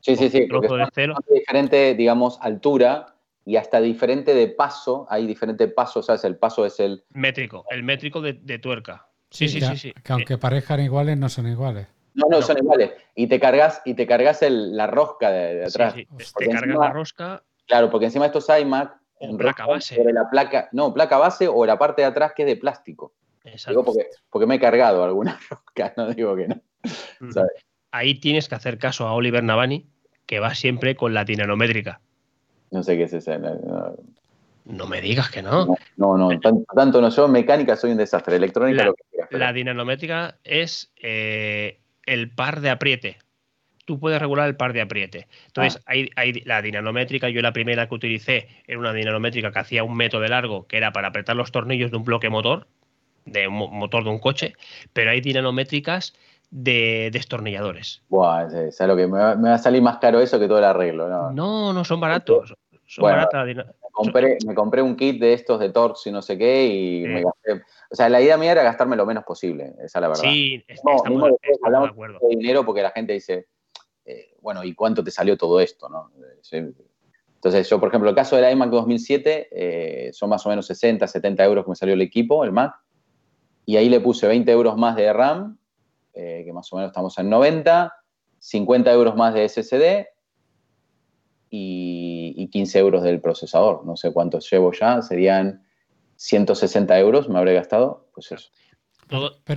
Sí, 0.00 0.16
sí, 0.16 0.30
sí, 0.30 0.46
porque 0.50 0.86
diferente, 1.28 1.94
digamos, 1.94 2.38
altura 2.40 3.13
y 3.44 3.56
hasta 3.56 3.80
diferente 3.80 4.34
de 4.34 4.48
paso, 4.48 5.06
hay 5.10 5.26
diferentes 5.26 5.72
pasos, 5.72 6.06
¿sabes? 6.06 6.24
El 6.24 6.36
paso 6.36 6.64
es 6.64 6.80
el... 6.80 7.04
Métrico, 7.10 7.64
el 7.70 7.82
métrico 7.82 8.20
de, 8.20 8.58
tuerca. 8.58 9.08
Sí, 9.30 9.48
sí, 9.48 9.60
sí, 9.60 9.76
sí, 9.76 9.92
Que 10.04 10.12
aunque 10.12 10.38
parezcan 10.38 10.80
iguales, 10.80 11.18
no 11.18 11.28
son 11.28 11.48
iguales. 11.48 11.86
No, 12.14 12.26
no, 12.30 12.40
son 12.40 12.58
iguales. 12.58 12.92
Y 13.14 13.26
te 13.26 13.40
cargas, 13.40 13.82
y 13.84 13.94
te 13.94 14.06
cargas 14.06 14.40
la 14.48 14.86
rosca 14.86 15.30
de, 15.30 15.64
atrás. 15.64 15.94
Sí, 15.94 16.06
Te 16.38 16.48
cargas 16.48 16.78
la 16.78 16.90
rosca. 16.90 17.42
Claro, 17.66 17.90
porque 17.90 18.06
encima 18.06 18.26
estos 18.26 18.48
iMac. 18.48 18.96
En 19.20 19.36
placa 19.36 19.66
base. 19.66 20.02
la 20.12 20.28
placa, 20.28 20.68
no, 20.72 20.92
placa 20.92 21.16
base 21.16 21.48
o 21.48 21.64
la 21.64 21.78
parte 21.78 22.02
de 22.02 22.08
atrás 22.08 22.32
que 22.34 22.42
es 22.42 22.46
de 22.46 22.56
plástico. 22.56 23.14
Exacto. 23.44 23.80
Digo 23.82 24.08
porque, 24.30 24.46
me 24.46 24.56
he 24.56 24.60
cargado 24.60 25.04
alguna 25.04 25.38
rosca, 25.50 25.94
no 25.96 26.12
digo 26.12 26.36
que 26.36 26.48
no. 26.48 26.60
Ahí 27.90 28.18
tienes 28.18 28.48
que 28.48 28.54
hacer 28.54 28.78
caso 28.78 29.06
a 29.06 29.14
Oliver 29.14 29.42
Navani, 29.42 29.88
que 30.26 30.40
va 30.40 30.54
siempre 30.54 30.96
con 30.96 31.14
la 31.14 31.24
dinanométrica. 31.24 32.00
No 32.74 32.82
sé 32.82 32.96
qué 32.96 33.04
es 33.04 33.12
esa. 33.12 33.38
No, 34.64 34.86
me 34.88 35.00
digas 35.00 35.30
que 35.30 35.42
no. 35.42 35.76
No, 35.96 36.18
no, 36.18 36.28
tanto, 36.74 37.00
no. 37.00 37.08
Yo 37.08 37.28
mecánica 37.28 37.76
soy 37.76 37.92
un 37.92 37.98
desastre. 37.98 38.34
Electrónica 38.34 38.78
la, 38.78 38.84
lo 38.86 38.94
que 38.94 39.04
quieras. 39.12 39.30
La 39.30 39.52
dinamométrica 39.52 40.38
es 40.42 40.92
eh, 41.00 41.78
el 42.04 42.32
par 42.32 42.60
de 42.60 42.70
apriete. 42.70 43.18
Tú 43.84 44.00
puedes 44.00 44.18
regular 44.18 44.48
el 44.48 44.56
par 44.56 44.72
de 44.72 44.80
apriete. 44.80 45.28
Entonces, 45.46 45.80
ah. 45.86 45.92
hay, 46.16 46.32
la 46.46 46.62
dinamométrica, 46.62 47.28
yo 47.28 47.42
la 47.42 47.52
primera 47.52 47.88
que 47.88 47.94
utilicé 47.94 48.48
era 48.66 48.80
una 48.80 48.92
dinamométrica 48.92 49.52
que 49.52 49.58
hacía 49.60 49.84
un 49.84 49.96
metro 49.96 50.18
de 50.18 50.30
largo, 50.30 50.66
que 50.66 50.76
era 50.76 50.92
para 50.92 51.08
apretar 51.08 51.36
los 51.36 51.52
tornillos 51.52 51.92
de 51.92 51.98
un 51.98 52.04
bloque 52.04 52.28
motor, 52.28 52.66
de 53.24 53.46
un 53.46 53.54
motor 53.54 54.02
de 54.02 54.10
un 54.10 54.18
coche, 54.18 54.54
pero 54.92 55.12
hay 55.12 55.20
dinamométricas 55.20 56.14
de 56.50 57.10
destornilladores. 57.12 58.02
Buah, 58.08 58.46
es, 58.46 58.80
lo 58.80 58.96
que 58.96 59.06
me 59.06 59.18
va, 59.18 59.54
a 59.54 59.58
salir 59.58 59.82
más 59.82 59.98
caro 59.98 60.20
eso 60.20 60.40
que 60.40 60.48
todo 60.48 60.58
el 60.58 60.64
arreglo. 60.64 61.08
No, 61.08 61.30
no, 61.30 61.72
no 61.72 61.84
son 61.84 62.00
baratos. 62.00 62.54
Me 64.46 64.54
compré, 64.54 64.82
un 64.82 64.96
kit 64.96 65.20
de 65.20 65.32
estos 65.32 65.60
de 65.60 65.70
Torx 65.70 66.06
y 66.06 66.12
no 66.12 66.20
sé 66.20 66.36
qué 66.36 66.66
y 66.66 67.06
me 67.06 67.22
gasté. 67.22 67.64
O 67.90 67.94
sea, 67.94 68.08
la 68.08 68.20
idea 68.20 68.36
mía 68.36 68.52
era 68.52 68.62
gastarme 68.62 68.96
lo 68.96 69.06
menos 69.06 69.24
posible, 69.24 69.74
esa 69.78 69.98
es 69.98 70.02
la 70.02 70.08
verdad. 70.08 70.22
Sí, 70.22 70.64
estamos, 70.66 71.02
de 71.04 71.88
acuerdo. 71.88 72.18
De 72.20 72.36
dinero 72.36 72.64
porque 72.64 72.82
la 72.82 72.90
gente 72.90 73.12
dice, 73.12 73.46
eh, 74.04 74.34
bueno, 74.40 74.64
¿y 74.64 74.74
cuánto 74.74 75.02
te 75.02 75.10
salió 75.10 75.36
todo 75.36 75.60
esto? 75.60 75.88
¿no? 75.88 76.10
Entonces, 77.44 77.68
yo, 77.68 77.78
por 77.78 77.90
ejemplo, 77.90 78.08
el 78.08 78.16
caso 78.16 78.36
del 78.36 78.50
iMac 78.52 78.70
2007, 78.70 79.48
eh, 79.50 80.12
son 80.14 80.30
más 80.30 80.46
o 80.46 80.48
menos 80.48 80.66
60, 80.66 81.06
70 81.06 81.44
euros 81.44 81.64
que 81.64 81.70
me 81.70 81.76
salió 81.76 81.94
el 81.94 82.00
equipo, 82.00 82.42
el 82.42 82.52
Mac, 82.52 82.74
y 83.66 83.76
ahí 83.76 83.88
le 83.88 84.00
puse 84.00 84.26
20 84.26 84.50
euros 84.50 84.76
más 84.76 84.96
de 84.96 85.12
RAM, 85.12 85.58
eh, 86.14 86.42
que 86.44 86.52
más 86.52 86.72
o 86.72 86.76
menos 86.76 86.90
estamos 86.90 87.18
en 87.18 87.28
90, 87.28 87.92
50 88.38 88.92
euros 88.92 89.16
más 89.16 89.34
de 89.34 89.48
SSD 89.48 90.06
y, 91.50 92.03
15 92.48 92.78
euros 92.78 93.02
del 93.02 93.20
procesador. 93.20 93.84
No 93.84 93.96
sé 93.96 94.12
cuántos 94.12 94.50
llevo 94.50 94.72
ya, 94.72 95.02
serían 95.02 95.64
160 96.16 96.98
euros, 96.98 97.28
me 97.28 97.38
habré 97.38 97.54
gastado, 97.54 98.06
pues 98.14 98.32
eso. 98.32 98.50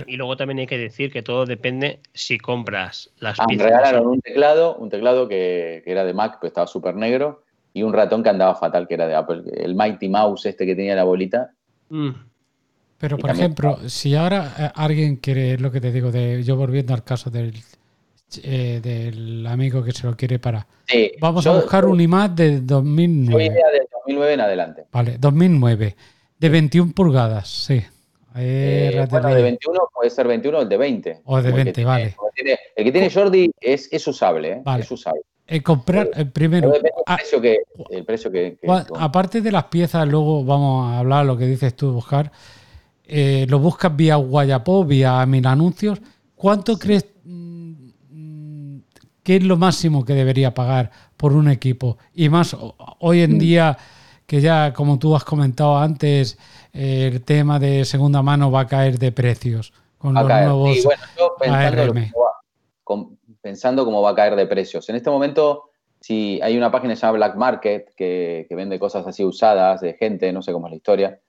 y 0.06 0.16
luego 0.16 0.36
también 0.36 0.58
hay 0.58 0.66
que 0.66 0.78
decir 0.78 1.12
que 1.12 1.22
todo 1.22 1.46
depende 1.46 2.00
si 2.12 2.38
compras 2.38 3.10
las 3.18 3.38
ah, 3.40 3.46
Me 3.48 3.56
regalaron 3.56 4.06
un 4.06 4.20
teclado, 4.20 4.76
un 4.76 4.90
teclado 4.90 5.28
que, 5.28 5.82
era 5.86 6.04
de 6.04 6.14
Mac, 6.14 6.38
pero 6.40 6.48
estaba 6.48 6.66
súper 6.66 6.94
negro, 6.94 7.42
y 7.72 7.82
un 7.82 7.92
ratón 7.92 8.22
que 8.22 8.30
andaba 8.30 8.54
fatal, 8.54 8.88
que 8.88 8.94
era 8.94 9.06
de 9.06 9.14
Apple. 9.14 9.42
El 9.54 9.74
Mighty 9.74 10.08
Mouse 10.08 10.46
este 10.46 10.66
que 10.66 10.74
tenía 10.74 10.96
la 10.96 11.04
bolita. 11.04 11.52
Mm. 11.90 12.10
Pero, 12.98 13.16
por 13.16 13.30
ejemplo, 13.30 13.78
si 13.88 14.16
ahora 14.16 14.54
eh, 14.58 14.70
alguien 14.74 15.16
quiere, 15.16 15.56
lo 15.56 15.70
que 15.70 15.80
te 15.80 15.92
digo, 15.92 16.10
de 16.10 16.42
yo 16.42 16.56
volviendo 16.56 16.94
al 16.94 17.04
caso 17.04 17.30
del 17.30 17.54
eh, 18.42 18.80
del 18.82 19.46
amigo 19.46 19.82
que 19.82 19.92
se 19.92 20.06
lo 20.06 20.16
quiere 20.16 20.38
para. 20.38 20.66
Vamos 21.20 21.46
a 21.46 21.54
buscar 21.54 21.86
un 21.86 22.00
iMac 22.00 22.32
de 22.32 22.60
2009. 22.60 23.44
idea 23.44 23.70
de 23.72 23.88
2009 23.92 24.32
en 24.34 24.40
adelante. 24.40 24.84
Vale, 24.92 25.16
2009. 25.18 25.96
De 26.38 26.48
21 26.48 26.92
pulgadas, 26.92 27.48
sí. 27.48 27.82
Eh, 28.36 29.06
de 29.10 29.42
21 29.42 29.80
puede 29.92 30.10
ser 30.10 30.28
21 30.28 30.58
o 30.58 30.62
el 30.62 30.68
de 30.68 30.76
20. 30.76 31.20
O 31.24 31.42
de 31.42 31.50
20, 31.50 31.84
vale. 31.84 32.14
el 32.76 32.84
que 32.84 32.92
tiene 32.92 33.10
Jordi 33.10 33.50
es, 33.60 33.88
es 33.90 34.06
usable, 34.06 34.52
¿eh? 34.52 34.62
es 34.78 34.90
usable. 34.90 35.22
comprar 35.64 36.10
el 36.14 36.30
primero. 36.30 36.72
El 36.74 36.82
precio 37.06 37.40
que, 37.40 37.58
el 37.90 38.04
precio 38.04 38.30
que, 38.30 38.58
aparte 38.98 39.40
de 39.40 39.50
las 39.50 39.64
piezas, 39.64 40.06
luego 40.06 40.44
vamos 40.44 40.92
a 40.92 40.98
hablar 40.98 41.24
lo 41.24 41.36
que 41.36 41.46
dices 41.46 41.74
tú, 41.74 41.92
buscar. 41.92 42.30
lo 43.08 43.58
buscas 43.58 43.96
vía 43.96 44.16
Guayapó, 44.16 44.84
vía 44.84 45.24
Mil 45.24 45.46
Anuncios. 45.46 46.00
¿Cuánto 46.36 46.78
crees 46.78 47.04
¿Qué 49.28 49.36
es 49.36 49.44
lo 49.44 49.58
máximo 49.58 50.06
que 50.06 50.14
debería 50.14 50.54
pagar 50.54 50.90
por 51.18 51.34
un 51.34 51.50
equipo? 51.50 51.98
Y 52.14 52.30
más 52.30 52.56
hoy 52.98 53.20
en 53.20 53.34
mm. 53.34 53.38
día 53.38 53.78
que 54.26 54.40
ya, 54.40 54.72
como 54.72 54.98
tú 54.98 55.14
has 55.14 55.22
comentado 55.22 55.76
antes, 55.76 56.38
el 56.72 57.22
tema 57.22 57.58
de 57.58 57.84
segunda 57.84 58.22
mano 58.22 58.50
va 58.50 58.60
a 58.60 58.66
caer 58.66 58.98
de 58.98 59.12
precios 59.12 59.74
con 59.98 60.14
los 60.14 60.26
nuevos 60.26 60.78
pensando, 63.42 63.84
cómo 63.84 64.00
va 64.00 64.12
a 64.12 64.14
caer 64.14 64.34
de 64.34 64.46
precios. 64.46 64.88
En 64.88 64.96
este 64.96 65.10
momento, 65.10 65.72
si 66.00 66.40
hay 66.42 66.56
una 66.56 66.70
página 66.70 66.94
que 66.94 66.96
se 66.96 67.02
llama 67.02 67.18
Black 67.18 67.36
Market 67.36 67.94
que, 67.94 68.46
que, 68.48 68.54
vende 68.54 68.78
cosas 68.78 69.06
así 69.06 69.26
usadas 69.26 69.82
de 69.82 69.92
gente, 69.92 70.32
no 70.32 70.40
sé 70.40 70.54
cómo 70.54 70.68
es 70.68 70.70
la 70.70 70.76
historia, 70.76 71.20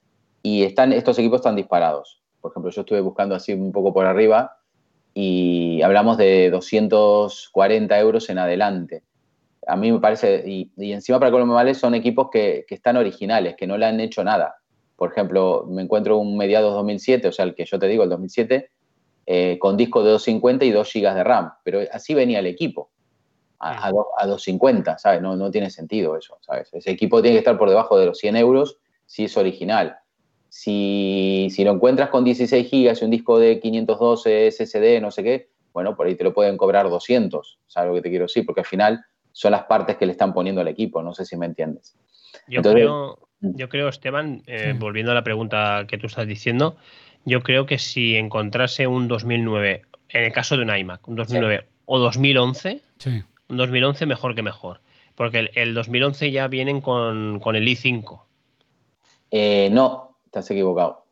y 0.41 0.63
están, 0.63 0.93
estos 0.93 1.19
equipos 1.19 1.41
están 1.41 1.57
disparados. 1.57 2.21
Por 2.39 2.53
ejemplo, 2.53 2.71
yo 2.71 2.79
estuve 2.79 3.01
buscando 3.01 3.35
así 3.35 3.51
un 3.51 3.73
poco 3.73 3.93
por 3.93 4.05
arriba 4.05 4.58
y 5.21 5.81
hablamos 5.81 6.15
de 6.15 6.49
240 6.49 7.99
euros 7.99 8.29
en 8.29 8.37
adelante. 8.37 9.03
A 9.67 9.75
mí 9.75 9.91
me 9.91 9.99
parece, 9.99 10.45
y, 10.47 10.71
encima 10.77 11.19
para 11.19 11.29
Colombia 11.29 11.55
Vale 11.55 11.73
son 11.73 11.93
equipos 11.93 12.29
que, 12.31 12.65
están 12.69 12.95
originales, 12.95 13.57
que 13.57 13.67
no 13.67 13.77
le 13.77 13.85
han 13.85 13.99
hecho 13.99 14.23
nada. 14.23 14.55
Por 14.95 15.11
ejemplo, 15.11 15.65
me 15.67 15.81
encuentro 15.81 16.17
un 16.17 16.37
mediados 16.37 16.73
2007, 16.73 17.27
o 17.27 17.31
sea, 17.33 17.43
el 17.43 17.53
que 17.53 17.65
yo 17.65 17.77
te 17.77 17.87
digo, 17.87 18.03
el 18.03 18.09
2007, 18.09 18.71
eh, 19.25 19.57
con 19.59 19.75
disco 19.75 20.03
de 20.03 20.11
250 20.11 20.63
y 20.63 20.71
2 20.71 20.89
GB 20.93 21.13
de 21.13 21.23
RAM, 21.25 21.51
pero 21.65 21.81
así 21.91 22.13
venía 22.13 22.39
el 22.39 22.47
equipo, 22.47 22.89
a, 23.59 23.87
a, 23.87 23.91
250, 23.91 24.99
¿sabes? 24.99 25.21
No, 25.21 25.35
no 25.35 25.51
tiene 25.51 25.69
sentido 25.69 26.15
eso, 26.15 26.37
¿sabes? 26.39 26.69
Ese 26.73 26.91
equipo 26.91 27.21
tiene 27.21 27.35
que 27.35 27.39
estar 27.39 27.57
por 27.57 27.67
debajo 27.67 27.99
de 27.99 28.05
los 28.05 28.17
100 28.19 28.37
euros 28.37 28.77
si 29.05 29.25
es 29.25 29.35
original. 29.35 29.97
Si, 30.49 31.53
lo 31.59 31.71
encuentras 31.71 32.09
con 32.09 32.23
16 32.23 32.67
gigas 32.67 33.01
y 33.01 33.05
un 33.05 33.11
disco 33.11 33.39
de 33.39 33.59
512 33.59 34.51
SSD, 34.51 35.01
no 35.01 35.11
sé 35.11 35.23
qué, 35.23 35.49
bueno, 35.73 35.95
por 35.95 36.07
ahí 36.07 36.15
te 36.15 36.23
lo 36.23 36.33
pueden 36.33 36.57
cobrar 36.57 36.89
200, 36.89 37.59
¿sabes 37.67 37.89
lo 37.89 37.95
que 37.95 38.01
te 38.01 38.09
quiero 38.09 38.25
decir? 38.25 38.45
Porque 38.45 38.61
al 38.61 38.67
final 38.67 39.05
son 39.31 39.51
las 39.51 39.63
partes 39.63 39.97
que 39.97 40.05
le 40.05 40.11
están 40.11 40.33
poniendo 40.33 40.61
al 40.61 40.67
equipo, 40.67 41.01
no 41.01 41.13
sé 41.13 41.25
si 41.25 41.37
me 41.37 41.45
entiendes. 41.45 41.95
Yo 42.47 42.61
creo, 42.61 43.19
mm. 43.41 43.55
yo 43.55 43.69
creo, 43.69 43.87
Esteban, 43.89 44.41
eh, 44.47 44.75
volviendo 44.77 45.11
a 45.11 45.15
la 45.15 45.23
pregunta 45.23 45.85
que 45.87 45.97
tú 45.97 46.07
estás 46.07 46.27
diciendo, 46.27 46.77
yo 47.25 47.41
creo 47.41 47.65
que 47.65 47.77
si 47.77 48.15
encontrase 48.15 48.87
un 48.87 49.07
2009, 49.07 49.83
en 50.09 50.23
el 50.23 50.33
caso 50.33 50.57
de 50.57 50.63
un 50.63 50.75
iMac, 50.75 51.07
un 51.07 51.15
2009 51.15 51.67
o 51.85 51.99
2011, 51.99 52.81
un 53.49 53.57
2011 53.57 54.05
mejor 54.05 54.35
que 54.35 54.41
mejor. 54.41 54.81
Porque 55.15 55.51
el, 55.53 55.73
2011 55.73 56.31
ya 56.31 56.47
vienen 56.47 56.79
con, 56.79 57.41
el 57.43 57.67
i5. 57.67 58.21
Eh, 59.31 59.69
no, 59.71 60.08
estás 60.29 60.49
equivocado. 60.51 61.05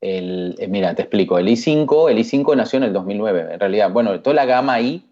El, 0.00 0.56
eh, 0.58 0.66
mira, 0.68 0.94
te 0.94 1.02
explico. 1.02 1.38
El 1.38 1.48
i5, 1.48 2.10
el 2.10 2.18
i5 2.18 2.56
nació 2.56 2.78
en 2.78 2.84
el 2.84 2.92
2009. 2.92 3.54
En 3.54 3.60
realidad, 3.60 3.90
bueno, 3.90 4.20
toda 4.20 4.34
la 4.34 4.44
gama 4.44 4.80
i, 4.80 5.04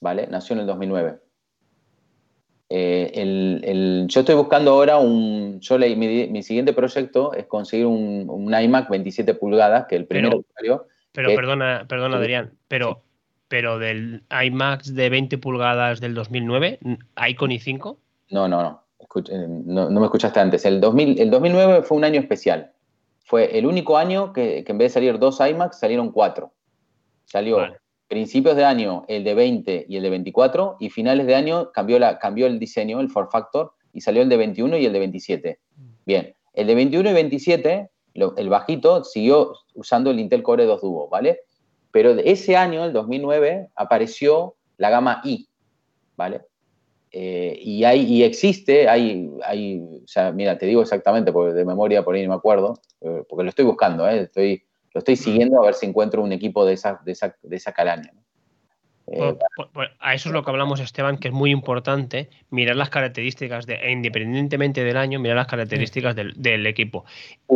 ¿vale? 0.00 0.26
Nació 0.26 0.54
en 0.54 0.60
el 0.60 0.66
2009. 0.66 1.18
Eh, 2.68 4.04
yo 4.08 4.20
estoy 4.20 4.34
buscando 4.34 4.72
ahora 4.72 4.98
un. 4.98 5.60
Yo 5.60 5.78
leí, 5.78 5.94
mi, 5.94 6.42
siguiente 6.42 6.72
proyecto 6.72 7.32
es 7.32 7.46
conseguir 7.46 7.86
un, 7.86 8.52
iMac 8.52 8.90
27 8.90 9.34
pulgadas, 9.34 9.86
que 9.86 9.94
el 9.94 10.06
primero 10.06 10.44
pero, 10.56 10.86
Pero 11.12 11.34
perdona, 11.36 11.86
perdona, 11.88 12.16
Adrián, 12.16 12.52
pero, 12.66 13.02
pero 13.46 13.78
del 13.78 14.24
iMac 14.44 14.82
de 14.82 15.08
20 15.08 15.38
pulgadas 15.38 16.00
del 16.00 16.14
2009, 16.14 16.80
¿hay 17.14 17.36
con 17.36 17.52
i5? 17.52 17.96
No, 18.30 18.48
no, 18.48 18.62
no. 18.62 18.85
Eh, 19.28 19.46
no, 19.48 19.90
me 19.90 20.04
escuchaste 20.04 20.40
antes. 20.40 20.64
El, 20.64 20.80
2000, 20.80 21.20
el 21.20 21.30
2009 21.30 21.82
fue 21.82 21.96
un 21.96 22.04
año 22.04 22.20
especial. 22.20 22.72
Fue 23.24 23.58
el 23.58 23.66
único 23.66 23.96
año 23.96 24.32
que, 24.32 24.64
en 24.66 24.78
vez 24.78 24.92
de 24.92 24.94
salir 24.94 25.18
dos 25.18 25.40
iMacs, 25.40 25.78
salieron 25.78 26.12
cuatro. 26.12 26.52
Salió 27.24 27.58
principios 28.08 28.54
de 28.54 28.64
año 28.64 29.04
el 29.08 29.24
de 29.24 29.34
20 29.34 29.86
y 29.88 29.96
el 29.96 30.02
de 30.02 30.10
24 30.10 30.76
y 30.78 30.90
finales 30.90 31.26
de 31.26 31.34
año 31.34 31.72
cambió, 31.72 31.98
la, 31.98 32.18
cambió 32.18 32.46
el 32.46 32.60
diseño, 32.60 33.00
el 33.00 33.10
for 33.10 33.28
factor, 33.30 33.72
y 33.92 34.00
salió 34.00 34.22
el 34.22 34.28
de 34.28 34.36
21 34.36 34.76
y 34.76 34.86
el 34.86 34.92
de 34.92 34.98
27. 35.00 35.58
Bien, 36.04 36.34
el 36.52 36.66
de 36.68 36.74
21 36.74 37.10
y 37.10 37.12
27, 37.14 37.90
el 38.14 38.48
bajito, 38.48 39.04
siguió 39.04 39.54
usando 39.74 40.10
el 40.10 40.20
Intel 40.20 40.42
Core 40.42 40.64
2 40.64 40.80
Duo, 40.80 41.08
¿vale? 41.08 41.40
Pero 41.90 42.10
ese 42.10 42.56
año, 42.56 42.84
el 42.84 42.92
2009, 42.92 43.70
apareció 43.74 44.54
la 44.76 44.90
gama 44.90 45.20
i, 45.24 45.48
¿vale? 46.16 46.42
Eh, 47.18 47.58
y, 47.62 47.82
hay, 47.84 48.02
y 48.02 48.24
existe, 48.24 48.90
hay, 48.90 49.30
hay, 49.42 49.80
o 49.80 50.06
sea, 50.06 50.32
mira, 50.32 50.58
te 50.58 50.66
digo 50.66 50.82
exactamente, 50.82 51.32
porque 51.32 51.54
de 51.54 51.64
memoria 51.64 52.04
por 52.04 52.14
ahí 52.14 52.22
no 52.22 52.28
me 52.28 52.34
acuerdo, 52.34 52.78
eh, 53.00 53.22
porque 53.26 53.42
lo 53.42 53.48
estoy 53.48 53.64
buscando, 53.64 54.06
¿eh? 54.06 54.20
estoy 54.20 54.62
lo 54.92 54.98
estoy 54.98 55.16
siguiendo 55.16 55.58
a 55.58 55.64
ver 55.64 55.72
si 55.72 55.86
encuentro 55.86 56.22
un 56.22 56.32
equipo 56.32 56.66
de 56.66 56.74
esa, 56.74 57.00
de 57.06 57.12
esa, 57.12 57.34
de 57.42 57.56
esa 57.56 57.72
calaña. 57.72 58.12
Eh, 59.06 59.34
a 59.98 60.14
eso 60.14 60.28
es 60.28 60.32
lo 60.34 60.44
que 60.44 60.50
hablamos, 60.50 60.78
Esteban, 60.80 61.16
que 61.16 61.28
es 61.28 61.34
muy 61.34 61.52
importante 61.52 62.28
mirar 62.50 62.76
las 62.76 62.90
características, 62.90 63.64
de, 63.64 63.76
e 63.76 63.92
independientemente 63.92 64.84
del 64.84 64.98
año, 64.98 65.18
mirar 65.18 65.38
las 65.38 65.46
características 65.46 66.14
del, 66.16 66.66
equipo. 66.66 67.06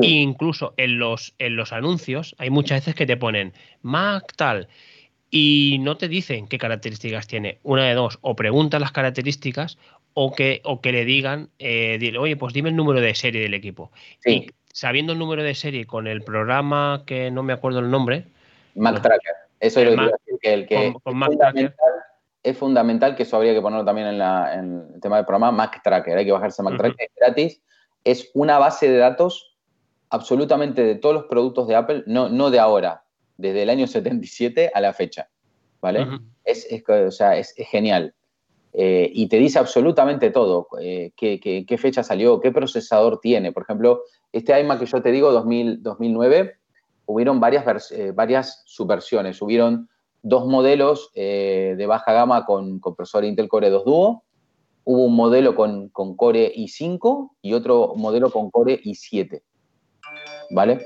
incluso 0.00 0.72
en 0.78 0.98
los, 0.98 1.34
en 1.38 1.56
los 1.56 1.74
anuncios 1.74 2.34
hay 2.38 2.48
muchas 2.48 2.80
veces 2.80 2.94
que 2.94 3.04
te 3.04 3.18
ponen 3.18 3.52
Mac 3.82 4.32
tal 4.36 4.68
y 5.30 5.78
no 5.80 5.96
te 5.96 6.08
dicen 6.08 6.48
qué 6.48 6.58
características 6.58 7.26
tiene. 7.26 7.58
Una 7.62 7.86
de 7.86 7.94
dos, 7.94 8.18
o 8.20 8.36
preguntan 8.36 8.80
las 8.80 8.92
características 8.92 9.78
o 10.14 10.32
que, 10.32 10.60
o 10.64 10.80
que 10.80 10.92
le 10.92 11.04
digan, 11.04 11.50
eh, 11.58 12.12
oye, 12.18 12.36
pues 12.36 12.52
dime 12.52 12.70
el 12.70 12.76
número 12.76 13.00
de 13.00 13.14
serie 13.14 13.40
del 13.40 13.54
equipo. 13.54 13.92
Sí 14.20 14.48
sabiendo 14.72 15.12
el 15.12 15.18
número 15.18 15.42
de 15.42 15.54
serie 15.54 15.86
con 15.86 16.06
el 16.06 16.22
programa 16.22 17.02
que 17.06 17.30
no 17.30 17.42
me 17.42 17.52
acuerdo 17.52 17.80
el 17.80 17.90
nombre. 17.90 18.24
Mac 18.74 19.02
Tracker. 19.02 19.34
Eso 19.58 19.80
es 19.80 19.94
lo 19.94 20.06
que 20.06 20.38
que 20.40 20.52
el 20.54 20.66
que 20.66 20.94
con, 21.02 21.16
Mac 21.16 21.32
Tracker. 21.36 21.74
Es 22.42 22.56
fundamental 22.56 23.16
que 23.16 23.24
eso 23.24 23.36
habría 23.36 23.52
que 23.52 23.60
ponerlo 23.60 23.84
también 23.84 24.06
en, 24.08 24.20
el 24.94 25.00
tema 25.00 25.16
del 25.16 25.26
programa 25.26 25.52
Mac 25.52 25.82
Tracker. 25.82 26.16
Hay 26.16 26.24
que 26.24 26.32
bajarse 26.32 26.62
Mac 26.62 26.76
Tracker 26.78 27.10
gratis. 27.16 27.60
Es 28.04 28.30
una 28.32 28.58
base 28.58 28.88
de 28.88 28.96
datos 28.96 29.58
absolutamente 30.08 30.82
de 30.82 30.94
todos 30.94 31.14
los 31.14 31.24
productos 31.24 31.68
de 31.68 31.76
Apple, 31.76 32.02
no, 32.06 32.28
no 32.28 32.50
de 32.50 32.58
ahora, 32.58 33.04
desde 33.40 33.62
el 33.62 33.70
año 33.70 33.86
77 33.86 34.70
a 34.72 34.80
la 34.80 34.92
fecha. 34.92 35.28
¿Vale? 35.80 36.06
es, 36.44 36.66
o 36.88 37.10
sea, 37.10 37.36
es, 37.36 37.54
genial. 37.56 38.14
Eh, 38.72 39.10
y 39.12 39.26
te 39.28 39.38
dice 39.38 39.58
absolutamente 39.58 40.30
todo, 40.30 40.68
eh, 40.80 41.10
qué, 41.16 41.78
fecha 41.78 42.02
salió, 42.02 42.40
qué 42.40 42.52
procesador 42.52 43.20
tiene. 43.20 43.52
Por 43.52 43.64
ejemplo, 43.64 44.02
este 44.32 44.58
iMac 44.60 44.80
que 44.80 44.86
yo 44.86 45.02
te 45.02 45.10
digo, 45.10 45.32
2009, 45.32 46.54
hubieron 47.06 47.40
varias, 47.40 47.90
eh, 47.90 48.12
varias 48.12 48.62
subversiones. 48.66 49.42
Hubieron 49.42 49.88
dos 50.22 50.46
modelos 50.46 51.10
de 51.14 51.84
baja 51.88 52.12
gama 52.12 52.44
con, 52.44 52.78
con, 52.78 52.94
procesador 52.94 53.24
Intel 53.24 53.48
Core 53.48 53.70
2 53.70 53.84
Duo. 53.84 54.22
Hubo 54.84 55.04
un 55.04 55.16
modelo 55.16 55.54
con, 55.54 55.88
con 55.88 56.16
Core 56.16 56.52
i5 56.54 57.30
y 57.42 57.54
otro 57.54 57.94
modelo 57.96 58.30
con 58.30 58.50
Core 58.50 58.80
i7. 58.82 59.42
¿Vale? 60.50 60.84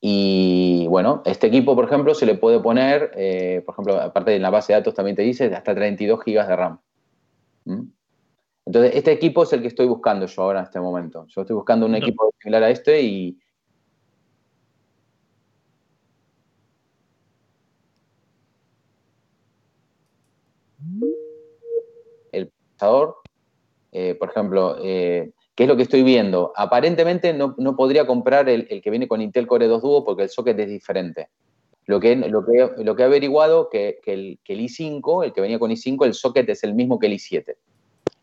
Y 0.00 0.86
bueno, 0.88 1.22
este 1.24 1.48
equipo, 1.48 1.74
por 1.74 1.84
ejemplo, 1.84 2.14
se 2.14 2.26
le 2.26 2.36
puede 2.36 2.60
poner, 2.60 3.10
eh, 3.16 3.62
por 3.66 3.74
ejemplo, 3.74 4.00
aparte 4.00 4.30
de 4.30 4.38
la 4.38 4.50
base 4.50 4.72
de 4.72 4.78
datos 4.78 4.94
también 4.94 5.16
te 5.16 5.22
dice, 5.22 5.52
hasta 5.54 5.74
32 5.74 6.20
GB 6.24 6.46
de 6.46 6.56
RAM. 6.56 6.80
¿Mm? 7.64 7.82
Entonces, 8.66 8.92
este 8.94 9.12
equipo 9.12 9.42
es 9.42 9.52
el 9.52 9.62
que 9.62 9.68
estoy 9.68 9.86
buscando 9.86 10.26
yo 10.26 10.42
ahora 10.42 10.60
en 10.60 10.66
este 10.66 10.78
momento. 10.78 11.26
Yo 11.28 11.40
estoy 11.40 11.56
buscando 11.56 11.86
un 11.86 11.94
equipo 11.96 12.32
similar 12.40 12.62
a 12.64 12.70
este 12.70 13.02
y... 13.02 13.38
El 22.30 22.48
procesador, 22.50 23.16
eh, 23.90 24.14
por 24.14 24.30
ejemplo, 24.30 24.76
eh, 24.80 25.32
¿Qué 25.58 25.64
es 25.64 25.68
lo 25.68 25.76
que 25.76 25.82
estoy 25.82 26.04
viendo? 26.04 26.52
Aparentemente 26.54 27.34
no, 27.34 27.56
podría 27.74 28.06
comprar 28.06 28.48
el, 28.48 28.68
que 28.80 28.90
viene 28.90 29.08
con 29.08 29.20
Intel 29.20 29.48
Core 29.48 29.66
2 29.66 29.82
Duo 29.82 30.04
porque 30.04 30.22
el 30.22 30.28
socket 30.28 30.56
es 30.56 30.68
diferente. 30.68 31.30
Lo 31.86 31.98
que, 31.98 32.14
lo 32.14 32.46
que, 32.46 32.70
lo 32.84 32.94
que 32.94 33.02
he 33.02 33.06
averiguado 33.06 33.68
que, 33.68 33.98
que, 34.00 34.12
el, 34.12 34.38
que 34.44 34.52
el 34.52 34.60
i5, 34.60 35.24
el 35.24 35.32
que 35.32 35.40
venía 35.40 35.58
con 35.58 35.72
i5, 35.72 36.06
el 36.06 36.14
socket 36.14 36.48
es 36.48 36.62
el 36.62 36.74
mismo 36.74 37.00
que 37.00 37.08
el 37.08 37.14
i7. 37.14 37.56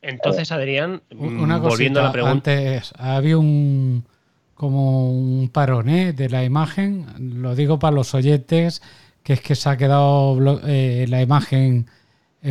Entonces, 0.02 0.50
Adrián, 0.54 1.02
Una 1.12 1.58
volviendo 1.58 2.00
a 2.00 2.04
la 2.04 2.12
pregunta. 2.14 2.52
Antes 2.52 2.94
había 2.98 3.38
un 3.38 4.06
como 4.54 5.12
un 5.12 5.50
parón 5.50 5.90
¿eh? 5.90 6.14
de 6.14 6.30
la 6.30 6.46
imagen. 6.46 7.06
Lo 7.20 7.54
digo 7.54 7.80
para 7.80 7.94
los 7.94 8.16
oyentes, 8.16 8.82
que 9.24 9.34
es 9.34 9.42
que 9.42 9.56
se 9.56 9.68
ha 9.68 9.76
quedado 9.76 10.38
eh, 10.66 11.06
la 11.10 11.22
imagen 11.22 11.88
eh, 11.90 11.92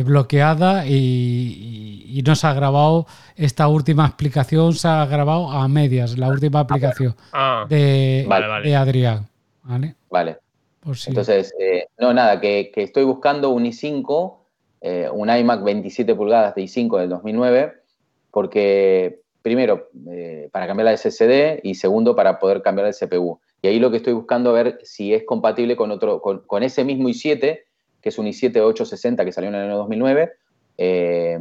bloqueada 0.03 0.85
y, 0.87 2.21
no 2.25 2.35
se 2.35 2.47
ha 2.47 2.53
grabado 2.53 3.05
esta 3.35 3.67
última 3.67 4.05
explicación, 4.07 4.73
se 4.73 4.87
ha 4.87 5.05
grabado 5.05 5.51
a 5.51 5.67
medias, 5.67 6.17
la 6.17 6.29
última 6.29 6.61
aplicación 6.61 7.15
ah, 7.33 7.65
de, 7.69 8.25
Adrián. 8.75 9.27
Vale. 9.63 9.95
Vale. 10.09 10.37
Entonces, 11.07 11.53
eh, 11.59 11.87
no, 11.99 12.13
nada, 12.13 12.39
que, 12.39 12.71
estoy 12.75 13.03
buscando 13.03 13.49
un 13.49 13.65
i5, 13.65 14.37
eh, 14.81 15.09
un 15.11 15.29
iMac 15.29 15.63
27 15.63 16.15
pulgadas 16.15 16.55
de 16.55 16.63
i5 16.63 16.99
del 16.99 17.09
2009, 17.09 17.73
porque 18.31 19.21
primero, 19.41 19.89
para 20.51 20.67
cambiar 20.67 20.85
la 20.85 20.97
SSD 20.97 21.59
y 21.63 21.75
segundo, 21.75 22.15
para 22.15 22.39
poder 22.39 22.61
cambiar 22.61 22.87
el 22.87 22.95
CPU. 22.95 23.39
Y 23.61 23.67
ahí 23.67 23.79
lo 23.79 23.91
que 23.91 23.97
estoy 23.97 24.13
buscando 24.13 24.51
a 24.51 24.53
ver 24.53 24.79
si 24.83 25.13
es 25.13 25.23
compatible 25.23 25.75
con, 25.75 25.91
otro, 25.91 26.21
con, 26.21 26.39
con 26.47 26.63
ese 26.63 26.83
mismo 26.83 27.09
i7 27.09 27.59
que 28.05 28.09
es 28.09 28.19
un 28.19 28.27
i7-860 28.27 29.25
que 29.25 29.31
salió 29.31 29.49
en 29.49 29.55
el 29.55 29.63
año 29.63 29.77
2009, 29.77 30.31
eh, 30.77 31.39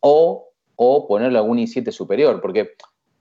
o, 0.00 0.48
o, 0.74 1.06
ponerle 1.06 1.36
algún 1.36 1.58
i7 1.58 1.92
superior, 1.92 2.40
porque 2.40 2.70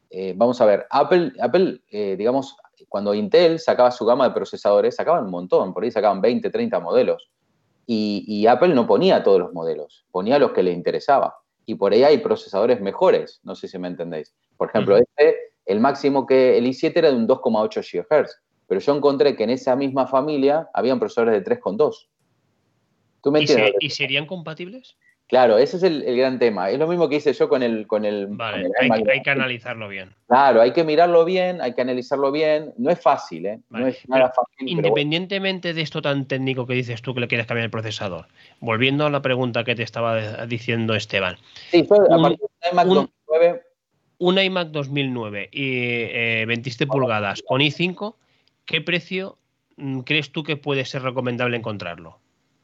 eh, 0.09 0.33
vamos 0.33 0.61
a 0.61 0.65
ver, 0.65 0.87
Apple, 0.89 1.33
Apple 1.41 1.81
eh, 1.91 2.15
digamos, 2.17 2.55
cuando 2.87 3.13
Intel 3.13 3.59
sacaba 3.59 3.91
su 3.91 4.05
gama 4.05 4.29
de 4.29 4.33
procesadores, 4.33 4.95
sacaban 4.95 5.25
un 5.25 5.29
montón, 5.29 5.73
por 5.73 5.83
ahí 5.83 5.91
sacaban 5.91 6.21
20, 6.21 6.49
30 6.49 6.79
modelos. 6.79 7.29
Y, 7.85 8.47
Apple 8.47 8.73
no 8.73 8.87
ponía 8.87 9.23
todos 9.23 9.39
los 9.41 9.51
modelos, 9.51 10.05
ponía 10.11 10.39
los 10.39 10.51
que 10.51 10.63
le 10.63 10.71
interesaba. 10.71 11.35
Y 11.65 11.75
por 11.75 11.91
ahí 11.91 12.05
hay 12.05 12.19
procesadores 12.19 12.79
mejores, 12.79 13.41
no 13.43 13.55
sé 13.55 13.67
si 13.67 13.77
me 13.77 13.89
entendéis. 13.89 14.33
Por 14.55 14.69
ejemplo, 14.69 14.95
este, 14.95 15.35
el 15.65 15.81
máximo 15.81 16.25
que 16.25 16.57
el 16.57 16.65
i7 16.65 16.93
era 16.95 17.11
de 17.11 17.17
un 17.17 17.27
2,8 17.27 17.81
GHz, 17.81 18.39
pero 18.67 18.79
yo 18.79 18.95
encontré 18.95 19.35
que 19.35 19.43
en 19.43 19.49
esa 19.49 19.75
misma 19.75 20.07
familia 20.07 20.69
habían 20.73 20.97
procesadores 20.97 21.43
de 21.43 21.57
3,2. 21.59 22.08
¿Y, 23.79 23.89
serían 23.89 24.25
compatibles? 24.25 24.97
Claro, 25.29 25.59
ese 25.59 25.77
es 25.77 25.83
el, 25.83 26.17
gran 26.17 26.39
tema. 26.39 26.71
Es 26.71 26.79
lo 26.79 26.87
mismo 26.87 27.07
que 27.07 27.17
hice 27.17 27.33
yo 27.33 27.47
con 27.49 27.61
el. 27.61 27.85
Con 27.85 28.03
el 28.03 28.25
vale, 28.27 28.67
hay, 28.79 29.21
que 29.21 29.29
analizarlo 29.29 29.87
bien. 29.87 30.15
Claro, 30.27 30.59
hay 30.59 30.73
que 30.73 30.83
mirarlo 30.83 31.23
bien, 31.23 31.61
hay 31.61 31.75
que 31.75 31.81
analizarlo 31.81 32.31
bien. 32.31 32.73
No 32.77 32.89
es 32.89 32.99
fácil, 32.99 33.45
¿eh? 33.45 33.59
No 33.69 33.85
es 33.85 34.09
nada 34.09 34.33
fácil. 34.35 34.67
Independientemente 34.67 35.75
de 35.75 35.81
esto 35.83 36.01
tan 36.01 36.25
técnico 36.25 36.65
que 36.65 36.73
dices 36.73 37.03
tú 37.03 37.13
que 37.13 37.19
le 37.19 37.27
quieres 37.27 37.45
cambiar 37.45 37.65
el 37.65 37.69
procesador, 37.69 38.25
volviendo 38.59 39.05
a 39.05 39.11
la 39.11 39.21
pregunta 39.21 39.63
que 39.63 39.75
te 39.75 39.83
estaba 39.83 40.47
diciendo 40.47 40.95
Esteban. 40.95 41.37
Sí, 41.69 41.83
fue 41.83 41.99
a 41.99 42.17
partir 42.17 42.39
de 42.63 42.69
iMac 42.71 42.87
2009. 42.87 43.61
Un 44.17 44.39
iMac 44.39 44.67
2009 44.69 45.49
y 45.51 46.45
27 46.45 46.83
eh, 46.83 46.87
pulgadas 46.87 47.43
con 47.47 47.61
i5, 47.61 48.15
¿qué 48.65 48.81
precio 48.81 49.37
mm, 49.77 49.99
crees 49.99 50.31
tú 50.31 50.43
que 50.43 50.57
puede 50.57 50.85
ser 50.85 51.03
recomendable 51.03 51.55
encontrarlo? 51.55 52.17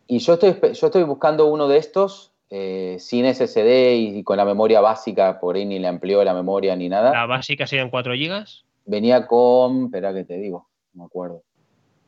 Y 0.07 0.19
yo 0.19 0.33
estoy, 0.33 0.55
yo 0.73 0.87
estoy 0.87 1.03
buscando 1.03 1.47
uno 1.47 1.67
de 1.67 1.77
estos 1.77 2.31
eh, 2.49 2.97
sin 2.99 3.25
SSD 3.25 3.95
y, 3.95 4.23
con 4.23 4.37
la 4.37 4.45
memoria 4.45 4.79
básica, 4.79 5.39
por 5.39 5.55
ahí 5.55 5.65
ni 5.65 5.79
le 5.79 5.87
amplió 5.87 6.23
la 6.23 6.33
memoria 6.33 6.75
ni 6.75 6.89
nada. 6.89 7.11
¿La 7.11 7.25
básica 7.25 7.65
serían 7.65 7.89
4 7.89 8.13
GB? 8.13 8.45
Venía 8.85 9.25
con, 9.25 9.85
espera 9.85 10.13
que 10.13 10.23
te 10.23 10.37
digo, 10.37 10.67
no 10.93 11.03
me 11.03 11.05
acuerdo. 11.07 11.41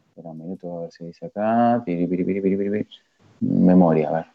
Espera 0.09 0.29
un 0.29 0.37
minuto, 0.37 0.77
a 0.77 0.81
ver 0.83 0.91
si 0.91 1.05
dice 1.05 1.25
acá. 1.25 1.83
Memoria, 3.39 4.09
a 4.09 4.13
ver. 4.13 4.25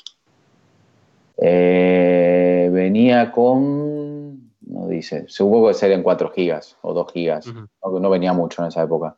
Eh, 1.39 2.69
venía 2.73 3.31
con, 3.31 4.53
no 4.61 4.89
dice, 4.89 5.25
supongo 5.29 5.69
que 5.69 5.75
serían 5.75 6.03
4 6.03 6.33
GB 6.37 6.61
o 6.83 6.93
2 6.93 7.13
GB. 7.13 7.69
no, 8.01 8.11
venía 8.11 8.33
mucho 8.33 8.63
en 8.63 8.69
esa 8.69 8.83
época. 8.83 9.17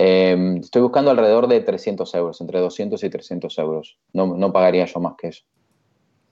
Eh, 0.00 0.60
estoy 0.60 0.80
buscando 0.80 1.10
alrededor 1.10 1.48
de 1.48 1.60
300 1.60 2.14
euros, 2.14 2.40
entre 2.40 2.60
200 2.60 3.02
y 3.02 3.10
300 3.10 3.58
euros. 3.58 3.98
No, 4.12 4.28
no 4.36 4.52
pagaría 4.52 4.84
yo 4.84 5.00
más 5.00 5.14
que 5.18 5.28
eso. 5.28 5.42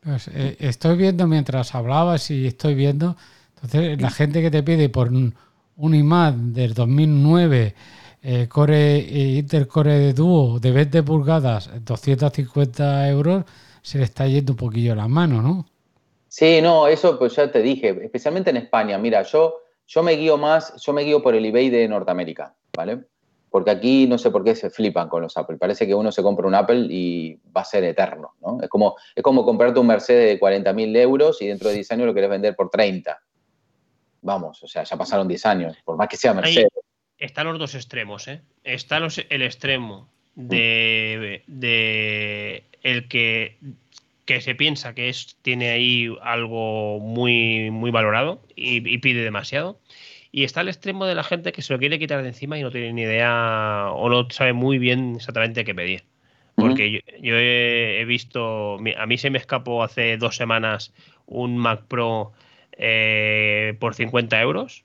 Pues, 0.06 0.28
eh, 0.28 0.56
estoy 0.60 0.96
viendo 0.96 1.26
mientras 1.26 1.74
hablabas 1.74 2.30
y 2.30 2.46
estoy 2.46 2.76
viendo, 2.76 3.16
entonces 3.56 4.00
la 4.00 4.10
gente 4.10 4.40
que 4.40 4.52
te 4.52 4.62
pide 4.62 4.88
por 4.88 5.08
un, 5.08 5.34
iMac 5.76 6.36
del 6.36 6.74
2009, 6.74 7.74
eh, 8.22 8.46
Core 8.48 8.98
eh, 8.98 9.38
Intel 9.38 9.66
Core 9.66 10.12
Duo 10.12 10.60
de 10.60 10.70
20 10.70 11.02
pulgadas, 11.02 11.68
250 11.84 13.08
euros, 13.08 13.44
se 13.82 13.98
le 13.98 14.04
está 14.04 14.28
yendo 14.28 14.52
un 14.52 14.58
poquillo 14.58 14.94
la 14.94 15.08
mano, 15.08 15.42
¿no? 15.42 15.66
Sí, 16.28 16.60
no, 16.62 16.86
eso 16.86 17.18
pues 17.18 17.34
ya 17.34 17.50
te 17.50 17.60
dije, 17.60 17.88
especialmente 18.04 18.50
en 18.50 18.58
España. 18.58 18.98
Mira, 18.98 19.22
yo, 19.22 19.56
yo 19.88 20.04
me 20.04 20.12
guío 20.12 20.36
más, 20.36 20.80
yo 20.80 20.92
me 20.92 21.02
guío 21.02 21.20
por 21.20 21.34
el 21.34 21.44
eBay 21.44 21.68
de 21.68 21.88
Norteamérica, 21.88 22.54
¿vale? 22.76 23.06
Porque 23.51 23.70
aquí 23.70 24.07
no 24.07 24.18
sé 24.18 24.30
por 24.30 24.44
qué 24.44 24.55
se 24.55 24.70
flipan 24.70 25.09
con 25.09 25.22
los 25.22 25.36
Apple. 25.36 25.57
Parece 25.57 25.86
que 25.86 25.94
uno 25.94 26.12
se 26.12 26.22
compra 26.22 26.47
un 26.47 26.55
Apple 26.55 26.86
y 26.90 27.38
va 27.57 27.62
a 27.62 27.64
ser 27.64 27.84
eterno, 27.84 28.34
¿no? 28.40 28.61
Es 28.62 28.68
como, 28.68 28.97
es 29.14 29.22
como 29.22 29.44
comprarte 29.44 29.80
un 29.80 29.86
Mercedes 29.86 30.34
de 30.34 30.40
40.000 30.40 30.97
euros 30.97 31.40
y 31.40 31.47
dentro 31.47 31.68
de 31.68 31.76
10 31.76 31.92
años 31.92 32.07
lo 32.07 32.14
querés 32.14 32.30
vender 32.30 32.57
por 32.57 32.70
30. 32.70 33.18
Vamos, 34.22 34.62
o 34.62 34.66
sea, 34.66 34.82
ya 34.82 34.97
pasaron 34.97 35.28
10 35.28 35.47
años, 35.47 35.76
por 35.84 35.97
más 35.97 36.09
que 36.09 36.16
sea 36.16 36.34
Mercedes. 36.34 36.68
están 37.18 37.47
los 37.47 37.59
dos 37.59 37.74
extremos, 37.74 38.26
¿eh? 38.28 38.42
Está 38.64 38.99
el 38.99 39.42
extremo 39.42 40.09
de, 40.34 41.44
el 42.82 43.09
que, 43.09 43.59
que 44.24 44.40
se 44.40 44.55
piensa 44.55 44.94
que 44.94 45.09
es, 45.09 45.36
tiene 45.42 45.70
ahí 45.70 46.09
algo 46.22 46.99
muy, 46.99 47.70
muy 47.70 47.90
valorado 47.90 48.42
y 48.55 48.99
pide 48.99 49.22
demasiado. 49.22 49.78
Y 50.37 50.45
está 50.45 50.61
al 50.61 50.68
extremo 50.68 51.07
de 51.07 51.14
la 51.14 51.24
gente 51.24 51.51
que 51.51 51.62
se 51.62 51.72
lo 51.72 51.78
quiere 51.78 51.99
quitar 51.99 52.20
de 52.20 52.28
encima 52.28 52.59
y 52.59 52.62
no 52.62 52.70
tiene 52.70 52.93
ni 52.93 53.01
idea 53.05 53.89
o 53.91 54.11
no 54.11 54.28
sabe 54.28 54.53
muy 54.53 54.76
bien 54.76 55.14
exactamente 55.16 55.64
qué 55.64 55.74
pedir. 55.74 56.05
Porque 56.57 57.03
yo, 57.22 57.37
he, 57.39 58.05
visto, 58.05 58.76
a 58.99 59.07
mí 59.07 59.16
se 59.16 59.30
me 59.30 59.39
escapó 59.39 59.82
hace 59.82 60.18
dos 60.18 60.37
semanas 60.37 60.93
un 61.24 61.57
Mac 61.57 61.87
Pro 61.89 62.34
eh, 62.72 63.78
por 63.80 63.95
50 63.95 64.39
euros. 64.43 64.84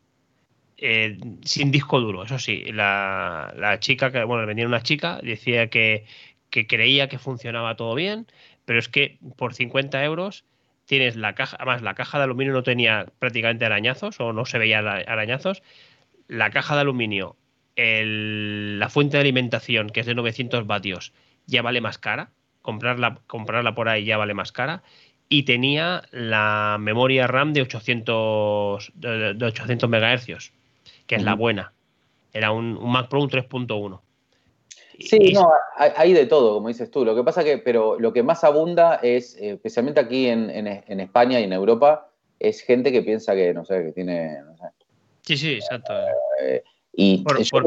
Eh, 0.77 1.17
sin 1.43 1.69
disco 1.69 1.99
duro, 1.99 2.23
eso 2.23 2.39
sí, 2.39 2.71
la, 2.71 3.75
chica, 3.81 4.09
que, 4.09 4.23
bueno, 4.23 4.47
venía 4.47 4.65
una 4.65 4.81
chica, 4.81 5.19
decía 5.21 5.69
que, 5.69 6.05
que 6.49 6.65
creía 6.65 7.09
que 7.09 7.19
funcionaba 7.19 7.75
todo 7.75 7.93
bien, 7.93 8.25
pero 8.63 8.79
es 8.79 8.87
que 8.87 9.19
por 9.35 9.53
50 9.53 10.01
euros 10.05 10.45
tienes 10.91 11.15
la 11.15 11.35
caja, 11.35 11.55
además 11.57 11.81
la 11.83 11.93
caja 11.93 12.17
de 12.17 12.25
aluminio 12.25 12.51
no 12.51 12.63
tenía 12.63 13.05
prácticamente 13.17 13.63
arañazos 13.63 14.19
o 14.19 14.33
no 14.33 14.43
se 14.43 14.57
veía 14.57 14.79
arañazos. 14.79 15.63
La 16.27 16.49
caja 16.49 16.75
de 16.75 16.81
aluminio, 16.81 17.37
la 17.77 18.89
fuente 18.89 19.15
de 19.15 19.21
alimentación, 19.21 19.89
que 19.89 20.01
es 20.01 20.05
de 20.05 20.15
900 20.15 20.67
vatios, 20.67 21.13
ya 21.45 21.61
vale 21.61 21.79
más 21.79 21.97
cara. 21.97 22.31
Comprarla, 22.61 23.19
comprarla 23.25 23.73
por 23.73 23.87
ahí 23.87 24.03
ya 24.03 24.17
vale 24.17 24.33
más 24.33 24.51
cara. 24.51 24.83
Y 25.29 25.43
tenía 25.43 26.03
la 26.11 26.75
memoria 26.77 27.25
RAM 27.25 27.53
de 27.53 27.61
800, 27.61 28.91
de, 28.93 29.45
800 29.45 29.89
MHz, 29.89 30.51
que 31.07 31.15
es 31.15 31.23
la 31.23 31.35
buena. 31.35 31.71
Era 32.33 32.51
un, 32.51 32.75
un 32.75 32.91
Mac 32.91 33.07
Pro 33.07 33.21
un 33.21 33.29
3.1. 33.29 34.01
Sí, 35.01 35.33
no, 35.33 35.51
hay, 35.75 36.13
de 36.13 36.25
todo, 36.25 36.55
como 36.55 36.67
dices 36.67 36.89
tú. 36.91 37.05
Lo 37.05 37.15
que 37.15 37.23
pasa 37.23 37.43
que, 37.43 37.57
pero 37.57 37.99
lo 37.99 38.13
que 38.13 38.23
más 38.23 38.43
abunda 38.43 38.99
es, 39.01 39.35
eh, 39.37 39.51
especialmente 39.51 39.99
aquí 39.99 40.27
en, 40.27 40.49
España 40.67 41.39
y 41.39 41.43
en 41.43 41.53
Europa, 41.53 42.09
es 42.39 42.61
gente 42.61 42.91
que 42.91 43.01
piensa 43.01 43.35
que, 43.35 43.53
no 43.53 43.65
sé, 43.65 43.83
que 43.85 43.91
tiene, 43.91 44.39
Sí, 45.21 45.37
sí, 45.37 45.53
exacto. 45.53 45.93
Eh, 46.41 46.63
y 46.93 47.23
por, 47.23 47.63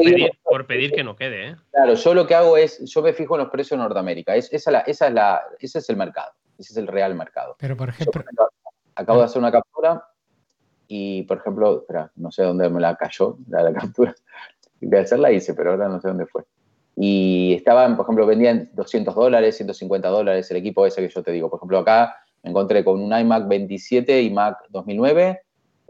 pedir, 0.67 0.91
que 0.91 1.03
no 1.03 1.15
quede, 1.15 1.49
¿eh? 1.49 1.55
Claro, 1.71 1.93
yo 1.95 2.13
lo 2.13 2.27
que 2.27 2.35
hago 2.35 2.57
es, 2.57 2.83
yo 2.85 3.01
me 3.01 3.13
fijo 3.13 3.35
en 3.35 3.41
los 3.41 3.49
precios 3.49 3.77
en 3.77 3.79
Norteamérica. 3.79 4.35
Es, 4.35 4.51
esa, 4.53 4.81
esa 4.81 5.07
es 5.07 5.13
la, 5.13 5.41
ese 5.59 5.79
es 5.79 5.89
el 5.89 5.97
mercado, 5.97 6.33
ese 6.59 6.73
es 6.73 6.77
el 6.77 6.87
real 6.87 7.15
mercado. 7.15 7.55
Pero, 7.59 7.75
por 7.75 7.89
ejemplo... 7.89 8.23
acabo 8.93 9.19
de 9.19 9.25
hacer 9.25 9.39
una 9.39 9.51
captura 9.51 10.05
y, 10.87 11.23
por 11.23 11.37
ejemplo, 11.37 11.79
espera, 11.79 12.11
no 12.15 12.31
sé 12.31 12.43
dónde 12.43 12.69
me 12.69 12.79
la 12.79 12.95
cayó 12.95 13.37
la, 13.47 13.63
la 13.63 13.73
captura. 13.73 14.13
De 14.81 14.99
hacerla 14.99 15.31
hice, 15.31 15.53
pero 15.53 15.71
ahora 15.71 15.87
no 15.87 15.99
sé 15.99 16.09
dónde 16.09 16.27
fue 16.27 16.43
y 16.95 17.53
estaban, 17.53 17.97
por 17.97 18.05
ejemplo, 18.05 18.25
vendían 18.25 18.69
200 18.73 19.13
dólares, 19.13 19.57
150 19.57 20.07
dólares 20.07 20.49
el 20.51 20.57
equipo 20.57 20.85
ese 20.85 21.01
que 21.01 21.13
yo 21.13 21.23
te 21.23 21.31
digo. 21.31 21.49
Por 21.49 21.59
ejemplo, 21.59 21.79
acá 21.79 22.15
me 22.43 22.51
encontré 22.51 22.85
con 22.85 23.01
un 23.01 23.17
iMac 23.17 23.47
27 23.47 24.21
y 24.21 24.29
Mac 24.29 24.57
2009 24.69 25.41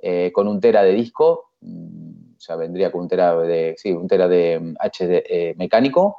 eh, 0.01 0.31
con 0.33 0.47
un 0.47 0.59
tera 0.59 0.83
de 0.83 0.93
disco, 0.93 1.51
mm, 1.61 2.35
o 2.37 2.39
sea, 2.39 2.55
vendría 2.55 2.91
con 2.91 3.01
un 3.01 3.07
tera 3.07 3.35
de, 3.37 3.75
sí, 3.77 3.91
un 3.91 4.07
tera 4.07 4.27
de 4.27 4.73
HD 4.79 5.23
eh, 5.27 5.55
mecánico. 5.57 6.17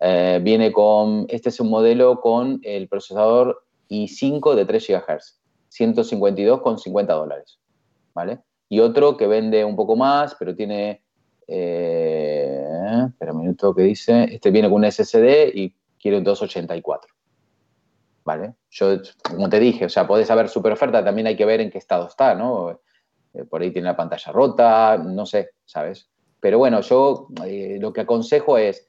Eh, 0.00 0.40
viene 0.42 0.72
con, 0.72 1.26
este 1.28 1.50
es 1.50 1.60
un 1.60 1.68
modelo 1.68 2.20
con 2.20 2.60
el 2.62 2.88
procesador 2.88 3.64
i5 3.88 4.54
de 4.54 4.64
3 4.64 4.88
GHz, 4.88 5.38
152 5.68 6.60
con 6.62 6.78
50 6.78 7.12
dólares, 7.12 7.58
¿vale? 8.14 8.38
Y 8.68 8.80
otro 8.80 9.16
que 9.16 9.26
vende 9.26 9.64
un 9.64 9.76
poco 9.76 9.96
más, 9.96 10.34
pero 10.38 10.54
tiene 10.54 11.02
eh, 12.90 13.06
espera 13.08 13.32
un 13.32 13.40
minuto 13.40 13.74
que 13.74 13.82
dice. 13.82 14.24
Este 14.32 14.50
viene 14.50 14.68
con 14.68 14.84
un 14.84 14.90
SSD 14.90 15.50
y 15.54 15.74
quiere 16.00 16.18
un 16.18 16.24
284. 16.24 17.12
¿Vale? 18.24 18.54
Yo, 18.70 18.98
como 19.22 19.48
te 19.48 19.58
dije, 19.58 19.86
o 19.86 19.88
sea, 19.88 20.06
podés 20.06 20.28
saber 20.28 20.48
super 20.48 20.72
oferta, 20.72 21.04
también 21.04 21.26
hay 21.26 21.36
que 21.36 21.44
ver 21.44 21.60
en 21.60 21.70
qué 21.70 21.78
estado 21.78 22.06
está, 22.06 22.34
¿no? 22.34 22.80
Eh, 23.32 23.44
por 23.44 23.62
ahí 23.62 23.70
tiene 23.70 23.88
la 23.88 23.96
pantalla 23.96 24.32
rota, 24.32 24.98
no 24.98 25.24
sé, 25.26 25.50
¿sabes? 25.64 26.10
Pero 26.38 26.58
bueno, 26.58 26.80
yo 26.80 27.28
eh, 27.46 27.78
lo 27.80 27.92
que 27.92 28.02
aconsejo 28.02 28.58
es, 28.58 28.88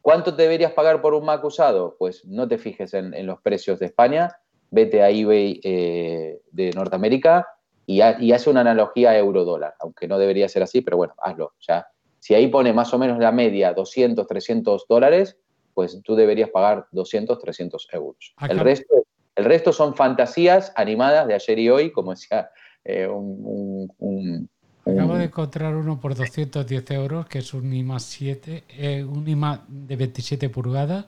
¿cuánto 0.00 0.32
deberías 0.32 0.72
pagar 0.72 1.00
por 1.00 1.14
un 1.14 1.24
Mac 1.24 1.44
usado? 1.44 1.96
Pues 1.98 2.24
no 2.24 2.48
te 2.48 2.58
fijes 2.58 2.92
en, 2.94 3.26
los 3.26 3.40
precios 3.40 3.78
de 3.78 3.86
España, 3.86 4.36
vete 4.70 5.02
a 5.02 5.10
eBay 5.10 5.60
de 5.62 6.70
Norteamérica 6.74 7.46
y, 7.86 8.02
y 8.02 8.32
hace 8.32 8.50
una 8.50 8.60
analogía 8.62 9.16
euro-dólar, 9.16 9.74
aunque 9.80 10.08
no 10.08 10.18
debería 10.18 10.48
ser 10.48 10.62
así, 10.62 10.80
pero 10.80 10.96
bueno, 10.96 11.14
hazlo, 11.18 11.52
ya 11.60 11.86
si 12.22 12.34
ahí 12.34 12.46
pone 12.46 12.72
más 12.72 12.94
o 12.94 13.00
menos 13.00 13.18
la 13.18 13.32
media 13.32 13.72
200, 13.74 14.28
300 14.28 14.86
dólares, 14.88 15.36
pues 15.74 16.00
tú 16.04 16.14
deberías 16.14 16.50
pagar 16.50 16.86
200, 16.92 17.36
300 17.36 17.88
euros. 17.90 18.32
El 18.48 18.60
resto, 18.60 19.06
el 19.34 19.44
resto 19.44 19.72
son 19.72 19.96
fantasías 19.96 20.72
animadas 20.76 21.26
de 21.26 21.34
ayer 21.34 21.58
y 21.58 21.68
hoy, 21.68 21.90
como 21.90 22.12
decía 22.12 22.48
eh, 22.84 23.08
un, 23.08 24.48
Acabo 24.86 25.16
de 25.16 25.24
encontrar 25.24 25.74
uno 25.74 25.98
por 25.98 26.14
210 26.14 26.90
euros, 26.92 27.26
que 27.26 27.40
es 27.40 27.54
un 27.54 27.72
IMA 27.72 27.98
7, 27.98 28.64
eh, 28.68 29.02
un 29.02 29.28
IMA 29.28 29.64
de 29.66 29.96
27 29.96 30.48
pulgadas 30.48 31.06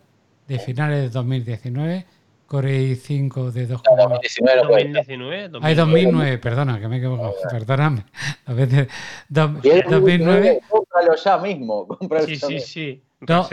de 0.49 0.59
finales 0.59 1.01
de 1.01 1.11
2019 1.11 2.07
Core 2.47 2.93
i5 2.93 3.51
de 3.53 3.66
2, 3.66 3.82
2019, 3.82 4.62
2019, 4.62 5.51
Hay 5.62 5.74
2009, 5.74 6.39
perdona, 6.39 6.78
que 6.78 6.89
me 6.89 6.97
he 6.97 6.99
equivocado. 6.99 7.35
Perdóname. 7.51 8.05
A 8.45 8.53
veces, 8.53 8.89
2009. 9.28 10.61
Cómpralo 11.06 11.22
ya 11.22 11.39
mismo. 11.39 11.86
Cómpralo 11.98 12.26
sí, 12.26 12.36
sí, 12.36 12.60
sí, 12.60 13.02
no, 13.20 13.48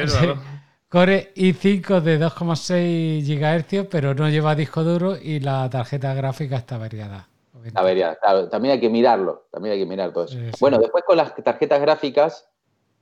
Core 0.91 1.33
i5 1.35 2.01
de 2.01 2.19
2,6 2.19 3.23
GHz, 3.25 3.87
pero 3.89 4.13
no 4.13 4.27
lleva 4.27 4.55
disco 4.55 4.83
duro 4.83 5.15
y 5.15 5.39
la 5.39 5.69
tarjeta 5.69 6.13
gráfica 6.13 6.57
está 6.57 6.77
variada. 6.77 7.29
Está 7.63 7.81
variada, 7.81 8.17
claro. 8.17 8.49
También 8.49 8.73
hay 8.73 8.79
que 8.81 8.89
mirarlo. 8.89 9.45
También 9.51 9.73
hay 9.73 9.79
que 9.79 9.85
mirar 9.85 10.11
todo 10.11 10.25
eso. 10.25 10.37
Bueno, 10.59 10.79
después 10.79 11.05
con 11.05 11.15
las 11.15 11.33
tarjetas 11.35 11.79
gráficas. 11.79 12.47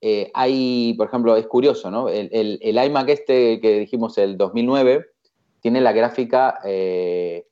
Eh, 0.01 0.29
hay, 0.33 0.93
por 0.93 1.07
ejemplo, 1.07 1.35
es 1.35 1.47
curioso, 1.47 1.89
¿no? 1.91 2.09
El, 2.09 2.29
el, 2.31 2.59
el 2.61 2.85
iMac 2.85 3.09
este 3.09 3.59
que 3.59 3.79
dijimos, 3.79 4.17
el 4.17 4.37
2009, 4.37 5.07
tiene 5.59 5.81
la 5.81 5.91
gráfica 5.91 6.59
eh, 6.63 7.47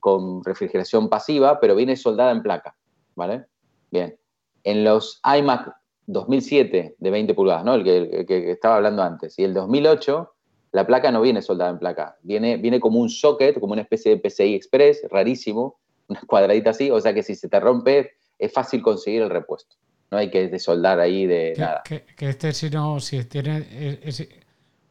con 0.00 0.42
refrigeración 0.42 1.08
pasiva, 1.08 1.60
pero 1.60 1.76
viene 1.76 1.94
soldada 1.96 2.32
en 2.32 2.42
placa, 2.42 2.74
¿vale? 3.14 3.44
Bien. 3.90 4.18
En 4.64 4.82
los 4.82 5.20
iMac 5.24 5.72
2007 6.06 6.96
de 6.98 7.10
20 7.10 7.34
pulgadas, 7.34 7.64
¿no? 7.64 7.74
El 7.74 7.84
que, 7.84 8.50
estaba 8.50 8.76
hablando 8.76 9.02
antes, 9.02 9.38
y 9.38 9.44
el 9.44 9.54
2008, 9.54 10.32
la 10.72 10.86
placa 10.86 11.10
no 11.10 11.20
viene 11.20 11.40
soldada 11.40 11.70
en 11.70 11.78
placa, 11.78 12.16
viene, 12.22 12.56
viene 12.56 12.80
como 12.80 12.98
un 12.98 13.08
socket, 13.08 13.58
como 13.58 13.72
una 13.72 13.82
especie 13.82 14.14
de 14.14 14.20
PCI 14.20 14.54
Express, 14.54 15.02
rarísimo, 15.10 15.78
una 16.08 16.20
cuadradita 16.26 16.70
así, 16.70 16.90
o 16.90 17.00
sea 17.00 17.14
que 17.14 17.22
si 17.22 17.34
se 17.34 17.48
te 17.48 17.60
rompe 17.60 18.12
es 18.38 18.52
fácil 18.52 18.82
conseguir 18.82 19.22
el 19.22 19.30
repuesto. 19.30 19.76
No 20.10 20.18
hay 20.18 20.30
que 20.30 20.48
desoldar 20.48 21.00
ahí 21.00 21.26
de 21.26 21.54
nada. 21.56 21.82
Que, 21.84 22.04
este 22.18 22.52
si 22.52 22.68
no, 22.70 23.00
si 23.00 23.24
tiene 23.24 24.00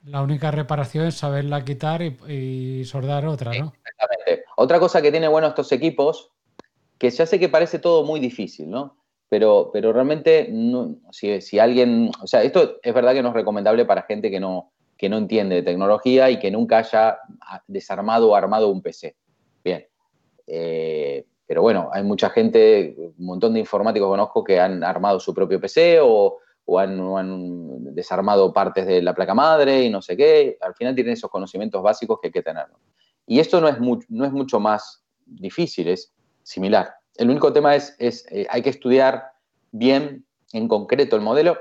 La 0.06 0.22
única 0.22 0.52
reparación 0.52 1.08
es 1.08 1.16
saberla 1.16 1.64
quitar 1.64 2.02
y, 2.02 2.84
soldar 2.86 3.26
otra, 3.28 3.52
¿no? 3.52 3.74
Exactamente. 3.86 4.46
Otra 4.58 4.80
cosa 4.80 5.02
que 5.02 5.12
tiene 5.12 5.28
bueno 5.28 5.48
estos 5.48 5.72
equipos, 5.72 6.32
que 6.98 7.10
ya 7.10 7.26
sé 7.26 7.40
que 7.40 7.48
parece 7.48 7.80
todo 7.80 8.04
muy 8.04 8.20
difícil, 8.20 8.70
¿no? 8.70 8.98
Pero, 9.34 9.72
pero 9.74 9.92
realmente, 9.92 10.48
si, 11.10 11.58
alguien, 11.58 12.12
o 12.22 12.28
sea, 12.28 12.44
esto 12.44 12.78
es 12.84 12.94
verdad 12.94 13.14
que 13.14 13.24
no 13.24 13.30
es 13.30 13.34
recomendable 13.34 13.84
para 13.84 14.04
gente 14.04 14.30
que 14.30 14.40
no, 14.40 14.74
que 14.96 15.10
no 15.10 15.18
entiende 15.18 15.56
de 15.56 15.64
tecnología 15.64 16.30
y 16.30 16.38
que 16.38 16.52
nunca 16.52 16.78
haya 16.78 17.18
desarmado 17.66 18.30
o 18.30 18.36
armado 18.36 18.70
un 18.70 18.84
PC. 18.84 19.16
Bien. 19.64 19.88
Eh, 20.46 21.26
pero 21.48 21.64
bueno, 21.64 21.90
hay 21.92 22.04
mucha 22.04 22.30
gente, 22.30 22.94
un 22.96 23.26
montón 23.26 23.56
de 23.56 23.62
informáticos 23.62 24.08
conozco 24.08 24.44
que 24.44 24.60
han 24.60 24.84
armado 24.84 25.20
su 25.20 25.34
propio 25.34 25.60
PC 25.60 25.98
o, 26.00 26.38
han, 26.78 27.96
desarmado 27.96 28.54
partes 28.54 28.86
de 28.86 29.02
la 29.02 29.16
placa 29.16 29.34
madre 29.34 29.86
y 29.86 29.90
no 29.90 30.04
sé 30.04 30.16
qué. 30.16 30.60
Al 30.62 30.76
final 30.76 30.94
tienen 30.94 31.14
esos 31.14 31.32
conocimientos 31.32 31.82
básicos 31.82 32.20
que 32.22 32.28
hay 32.28 32.34
que 32.34 32.44
tener. 32.44 32.68
Y 33.26 33.40
esto 33.40 33.60
no 33.60 33.68
es, 33.68 33.80
no 33.80 34.26
es 34.26 34.32
mucho 34.32 34.60
más 34.60 35.04
difícil, 35.26 35.88
es 35.88 36.14
similar. 36.44 36.94
El 37.16 37.30
único 37.30 37.54
tema 37.54 37.76
es, 37.76 37.96
es 38.00 38.26
eh, 38.32 38.48
hay 38.50 38.62
que 38.62 38.70
estudiar 38.70 39.32
bien 39.72 40.26
en 40.52 40.68
concreto 40.68 41.16
el 41.16 41.22
modelo, 41.22 41.58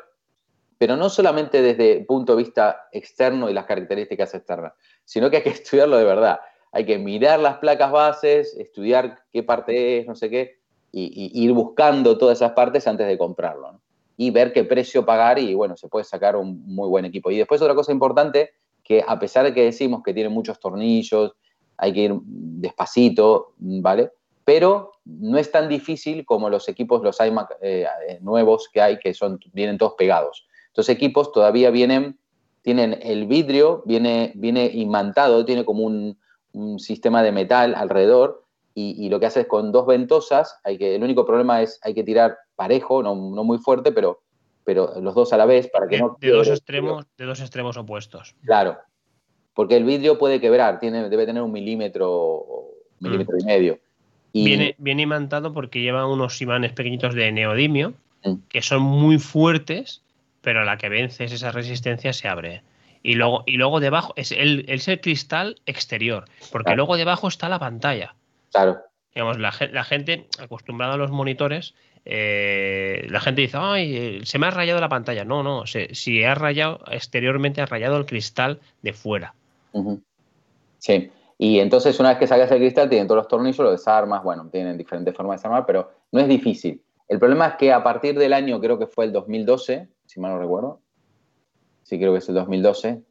pero 0.79 0.97
no 0.97 1.09
solamente 1.09 1.63
desde 1.63 1.99
el 1.99 2.07
punto 2.07 2.37
de 2.37 2.43
vista 2.43 2.89
externo 2.93 3.49
y 3.49 3.55
las 3.55 3.67
características 3.67 4.35
externas, 4.35 4.73
sino 5.05 5.31
que 5.31 5.39
hay 5.39 5.43
que 5.43 5.51
estudiarlo 5.51 5.97
de 5.97 6.05
verdad 6.05 6.41
hay 6.73 6.87
que 6.87 6.99
mirar 6.99 7.39
las 7.39 7.59
placas 7.59 7.93
bases, 7.93 8.57
estudiar 8.57 9.23
qué 9.31 9.43
parte 9.43 9.99
es, 9.99 10.07
no 10.07 10.15
sé 10.15 10.31
qué, 10.31 10.59
y, 10.91 11.31
ir 11.35 11.53
buscando 11.53 12.17
todas 12.19 12.39
esas 12.39 12.53
partes 12.53 12.87
antes 12.87 13.07
de 13.07 13.19
comprarlo. 13.19 13.81
Y 14.17 14.31
ver 14.31 14.53
qué 14.53 14.65
precio 14.65 15.05
pagar 15.05 15.39
y, 15.39 15.55
bueno, 15.55 15.77
se 15.77 15.89
puede 15.89 16.05
sacar 16.05 16.35
un 16.37 16.63
muy 16.67 16.89
buen 16.89 17.05
equipo. 17.05 17.31
Y 17.31 17.37
después 17.37 17.61
otra 17.61 17.75
cosa 17.75 17.93
importante, 17.93 18.53
que 18.83 19.05
a 19.07 19.19
pesar 19.19 19.45
de 19.45 19.55
que 19.55 19.65
decimos 19.65 20.03
que 20.03 20.15
tiene 20.15 20.31
muchos 20.31 20.59
tornillos, 20.59 21.33
hay 21.77 21.93
que 21.93 22.01
ir 22.01 22.15
despacito, 22.25 23.55
¿vale? 23.59 24.11
Pero 24.45 24.93
no 25.05 25.39
es 25.39 25.51
tan 25.51 25.69
difícil 25.69 26.25
como 26.25 26.51
los 26.51 26.69
equipos, 26.69 27.03
los 27.03 27.21
iMac 27.21 27.57
eh, 27.61 27.87
nuevos 28.21 28.69
que 28.73 28.81
hay, 28.81 28.99
que 28.99 29.15
son, 29.15 29.39
vienen 29.53 29.79
todos 29.79 29.95
pegados. 29.97 30.47
Estos 30.69 30.89
equipos 30.89 31.33
todavía 31.33 31.71
vienen, 31.71 32.19
tienen 32.63 32.99
el 33.03 33.27
vidrio, 33.27 33.83
viene, 33.87 34.33
viene 34.35 34.67
imantado, 34.67 35.45
tiene 35.45 35.65
como 35.65 35.85
un, 35.85 36.19
un 36.53 36.79
sistema 36.79 37.23
de 37.23 37.33
metal 37.33 37.75
alrededor 37.75 38.43
y, 38.75 39.11
lo 39.11 39.21
que 39.21 39.27
hace 39.27 39.41
es 39.41 39.47
con 39.47 39.71
dos 39.71 39.87
ventosas, 39.87 40.59
hay 40.65 40.79
que, 40.79 40.95
el 40.95 41.03
único 41.03 41.27
problema 41.27 41.61
es 41.61 41.79
hay 41.83 41.93
que 41.93 42.05
tirar 42.05 42.39
parejo, 42.57 43.03
no, 43.03 43.15
muy 43.15 43.59
fuerte, 43.59 43.93
pero, 43.93 44.23
pero 44.65 44.99
los 45.01 45.15
dos 45.15 45.33
a 45.35 45.37
la 45.37 45.45
vez 45.45 45.69
para 45.69 45.87
que 45.89 45.99
no... 45.99 46.17
De 46.19 46.31
dos, 46.31 46.49
extremos, 46.49 47.05
de 47.19 47.27
dos 47.27 47.41
extremos 47.41 47.77
opuestos. 47.77 48.35
Claro, 48.45 48.79
porque 49.53 49.77
el 49.77 49.85
vidrio 49.85 50.19
puede 50.19 50.41
quebrar, 50.41 50.79
tiene, 50.81 51.11
debe 51.11 51.27
tener 51.27 51.43
un 51.43 51.53
milímetro, 51.53 52.47
milímetro 53.01 53.37
y 53.39 53.45
medio. 53.45 53.79
Y... 54.33 54.45
Viene, 54.45 54.75
viene 54.79 55.03
imantado 55.03 55.53
porque 55.53 55.81
lleva 55.81 56.07
unos 56.07 56.41
imanes 56.41 56.73
pequeñitos 56.73 57.15
de 57.15 57.33
neodimio 57.33 57.95
que 58.49 58.63
son 58.63 58.83
muy 58.83 59.19
fuertes, 59.19 60.03
pero 60.41 60.61
a 60.61 60.65
la 60.65 60.79
que 60.79 60.89
vences 60.89 61.33
esa 61.33 61.51
resistencia 61.51 62.13
se 62.13 62.29
abre. 62.29 62.63
Y 63.03 63.15
luego, 63.15 63.43
y 63.47 63.57
luego 63.57 63.81
debajo 63.81 64.13
es 64.17 64.31
el, 64.33 64.65
es 64.69 64.87
el 64.87 65.01
cristal 65.01 65.61
exterior, 65.67 66.27
porque 66.53 66.77
luego 66.77 66.97
debajo 66.97 67.29
está 67.29 67.49
la 67.49 67.59
pantalla. 67.59 68.15
Claro. 68.53 68.79
Digamos, 69.15 69.39
la, 69.39 69.53
gente 69.85 70.27
acostumbrada 70.39 70.95
a 70.95 70.97
los 70.97 71.11
monitores, 71.11 71.75
eh, 72.05 73.07
la 73.11 73.21
gente 73.21 73.43
dice, 73.43 73.59
ay, 73.61 74.25
se 74.25 74.39
me 74.39 74.47
ha 74.47 74.51
rayado 74.51 74.81
la 74.81 74.89
pantalla. 74.89 75.25
No, 75.25 75.43
no, 75.43 75.65
si 75.67 76.25
ha 76.25 76.35
rayado 76.35 76.81
exteriormente, 76.91 77.61
ha 77.61 77.67
rayado 77.67 77.99
el 77.99 78.07
cristal 78.07 78.61
de 78.83 78.93
fuera. 78.93 79.35
Sí. 80.79 81.11
Y 81.39 81.59
entonces, 81.59 81.99
una 81.99 82.11
vez 82.11 82.19
que 82.19 82.27
sacas 82.27 82.51
el 82.51 82.59
cristal, 82.59 82.89
tienen 82.89 83.09
todos 83.09 83.19
los 83.19 83.29
tornillos, 83.29 83.59
lo 83.59 83.73
desarmas, 83.73 84.23
bueno, 84.23 84.49
tienen 84.51 84.77
diferentes 84.77 85.15
formas 85.15 85.35
de 85.35 85.39
desarmar, 85.39 85.67
pero 85.67 85.91
no 86.13 86.21
es 86.21 86.29
difícil. 86.29 86.83
El 87.09 87.19
problema 87.19 87.49
es 87.49 87.55
que 87.57 87.73
a 87.73 87.83
partir 87.83 88.19
del 88.19 88.33
año, 88.33 88.61
creo 88.61 88.79
que 88.79 88.87
fue 88.87 89.05
el 89.05 89.13
2012, 89.13 89.89
si 90.07 90.21
mal 90.21 90.33
no 90.33 90.39
recuerdo, 90.39 90.81
sí 91.83 91.99
creo 91.99 92.13
que 92.13 92.19
es 92.19 92.29
el 92.29 92.35
2012, 92.37 93.03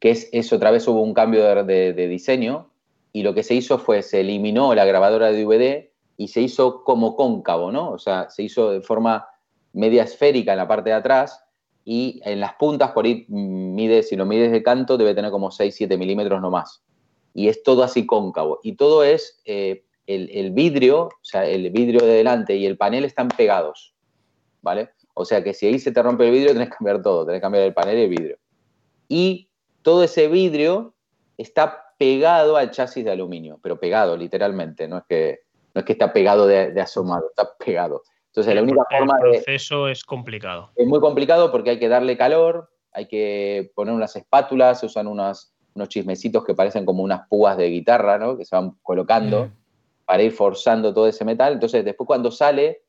que 0.00 0.10
es, 0.10 0.28
eso 0.32 0.56
otra 0.56 0.70
vez 0.70 0.86
hubo 0.88 1.02
un 1.02 1.14
cambio 1.14 1.64
de, 1.64 2.08
diseño 2.08 2.70
y 3.12 3.22
lo 3.22 3.34
que 3.34 3.42
se 3.42 3.54
hizo 3.54 3.78
fue, 3.78 4.02
se 4.02 4.20
eliminó 4.20 4.74
la 4.74 4.84
grabadora 4.84 5.30
de 5.30 5.44
DVD 5.44 5.90
y 6.16 6.28
se 6.28 6.40
hizo 6.40 6.84
como 6.84 7.16
cóncavo, 7.16 7.72
¿no? 7.72 7.90
O 7.90 7.98
sea, 7.98 8.28
se 8.28 8.42
hizo 8.42 8.70
de 8.70 8.80
forma 8.80 9.28
media 9.72 10.02
esférica 10.02 10.52
en 10.52 10.58
la 10.58 10.68
parte 10.68 10.90
de 10.90 10.96
atrás 10.96 11.44
y 11.84 12.20
en 12.24 12.40
las 12.40 12.54
puntas, 12.54 12.90
por 12.90 13.06
ahí 13.06 13.24
mide, 13.28 14.02
si 14.02 14.14
lo 14.14 14.26
mides 14.26 14.52
de 14.52 14.62
canto, 14.62 14.98
debe 14.98 15.14
tener 15.14 15.30
como 15.30 15.50
6-7 15.50 15.96
milímetros 15.96 16.40
no 16.42 16.50
más. 16.50 16.82
Y 17.34 17.48
es 17.48 17.62
todo 17.62 17.82
así 17.82 18.06
cóncavo. 18.06 18.60
Y 18.62 18.76
todo 18.76 19.04
es, 19.04 19.40
eh, 19.44 19.84
el, 20.06 20.30
el, 20.32 20.50
vidrio, 20.52 21.04
o 21.04 21.18
sea, 21.22 21.46
el 21.46 21.70
vidrio 21.70 22.00
de 22.00 22.14
delante 22.14 22.56
y 22.56 22.66
el 22.66 22.76
panel 22.76 23.04
están 23.04 23.28
pegados, 23.28 23.94
¿vale? 24.62 24.90
O 25.14 25.24
sea 25.24 25.42
que 25.42 25.52
si 25.52 25.66
ahí 25.66 25.78
se 25.78 25.90
te 25.92 26.02
rompe 26.02 26.26
el 26.26 26.32
vidrio, 26.32 26.52
tenés 26.52 26.68
que 26.68 26.76
cambiar 26.76 27.02
todo, 27.02 27.26
tenés 27.26 27.38
que 27.38 27.42
cambiar 27.42 27.64
el 27.64 27.74
panel 27.74 27.98
y 27.98 28.02
el 28.02 28.08
vidrio. 28.08 28.38
Y 29.08 29.50
todo 29.82 30.04
ese 30.04 30.28
vidrio 30.28 30.94
está 31.36 31.94
pegado 31.98 32.56
al 32.56 32.70
chasis 32.70 33.04
de 33.04 33.10
aluminio, 33.10 33.58
pero 33.62 33.80
pegado 33.80 34.16
literalmente, 34.16 34.86
no 34.86 34.98
es 34.98 35.04
que, 35.08 35.40
no 35.74 35.80
es 35.80 35.84
que 35.84 35.92
está 35.92 36.12
pegado 36.12 36.46
de, 36.46 36.80
asomado, 36.80 37.28
está 37.30 37.56
pegado. 37.56 38.02
Entonces 38.26 38.54
la 38.54 38.62
única 38.62 38.84
forma 38.88 39.18
de... 39.18 39.38
El 39.38 39.42
proceso 39.42 39.88
es 39.88 40.04
complicado. 40.04 40.70
Es 40.76 40.86
muy 40.86 41.00
complicado 41.00 41.50
porque 41.50 41.70
hay 41.70 41.78
que 41.78 41.88
darle 41.88 42.16
calor, 42.16 42.70
hay 42.92 43.08
que 43.08 43.72
poner 43.74 43.94
unas 43.94 44.14
espátulas, 44.14 44.80
se 44.80 44.86
usan 44.86 45.08
unos 45.78 45.88
chismecitos 45.88 46.44
que 46.44 46.54
parecen 46.54 46.84
como 46.84 47.02
unas 47.02 47.26
púas 47.28 47.56
de 47.56 47.70
guitarra, 47.70 48.18
¿no? 48.18 48.36
Que 48.36 48.44
se 48.44 48.54
van 48.54 48.72
colocando 48.82 49.50
para 50.04 50.22
ir 50.22 50.32
forzando 50.32 50.92
todo 50.92 51.06
ese 51.06 51.24
metal. 51.24 51.54
Entonces 51.54 51.84
después 51.84 52.06
cuando 52.06 52.30
sale 52.30 52.82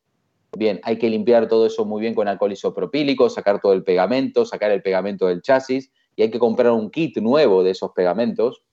Bien, 0.57 0.79
hay 0.83 0.97
que 0.97 1.09
limpiar 1.09 1.47
todo 1.47 1.67
eso 1.67 1.85
muy 1.85 2.01
bien 2.01 2.15
con 2.15 2.27
alcohol 2.27 2.51
isopropílico, 2.51 3.29
sacar 3.29 3.61
todo 3.61 3.73
el 3.73 3.83
pegamento, 3.83 4.45
sacar 4.45 4.71
el 4.71 4.81
pegamento 4.81 5.27
del 5.27 5.41
chasis 5.41 5.91
y 6.15 6.23
hay 6.23 6.31
que 6.31 6.39
comprar 6.39 6.71
un 6.71 6.89
kit 6.89 7.17
nuevo 7.17 7.63
de 7.63 7.71
esos 7.71 7.91
pegamentos 7.91 8.63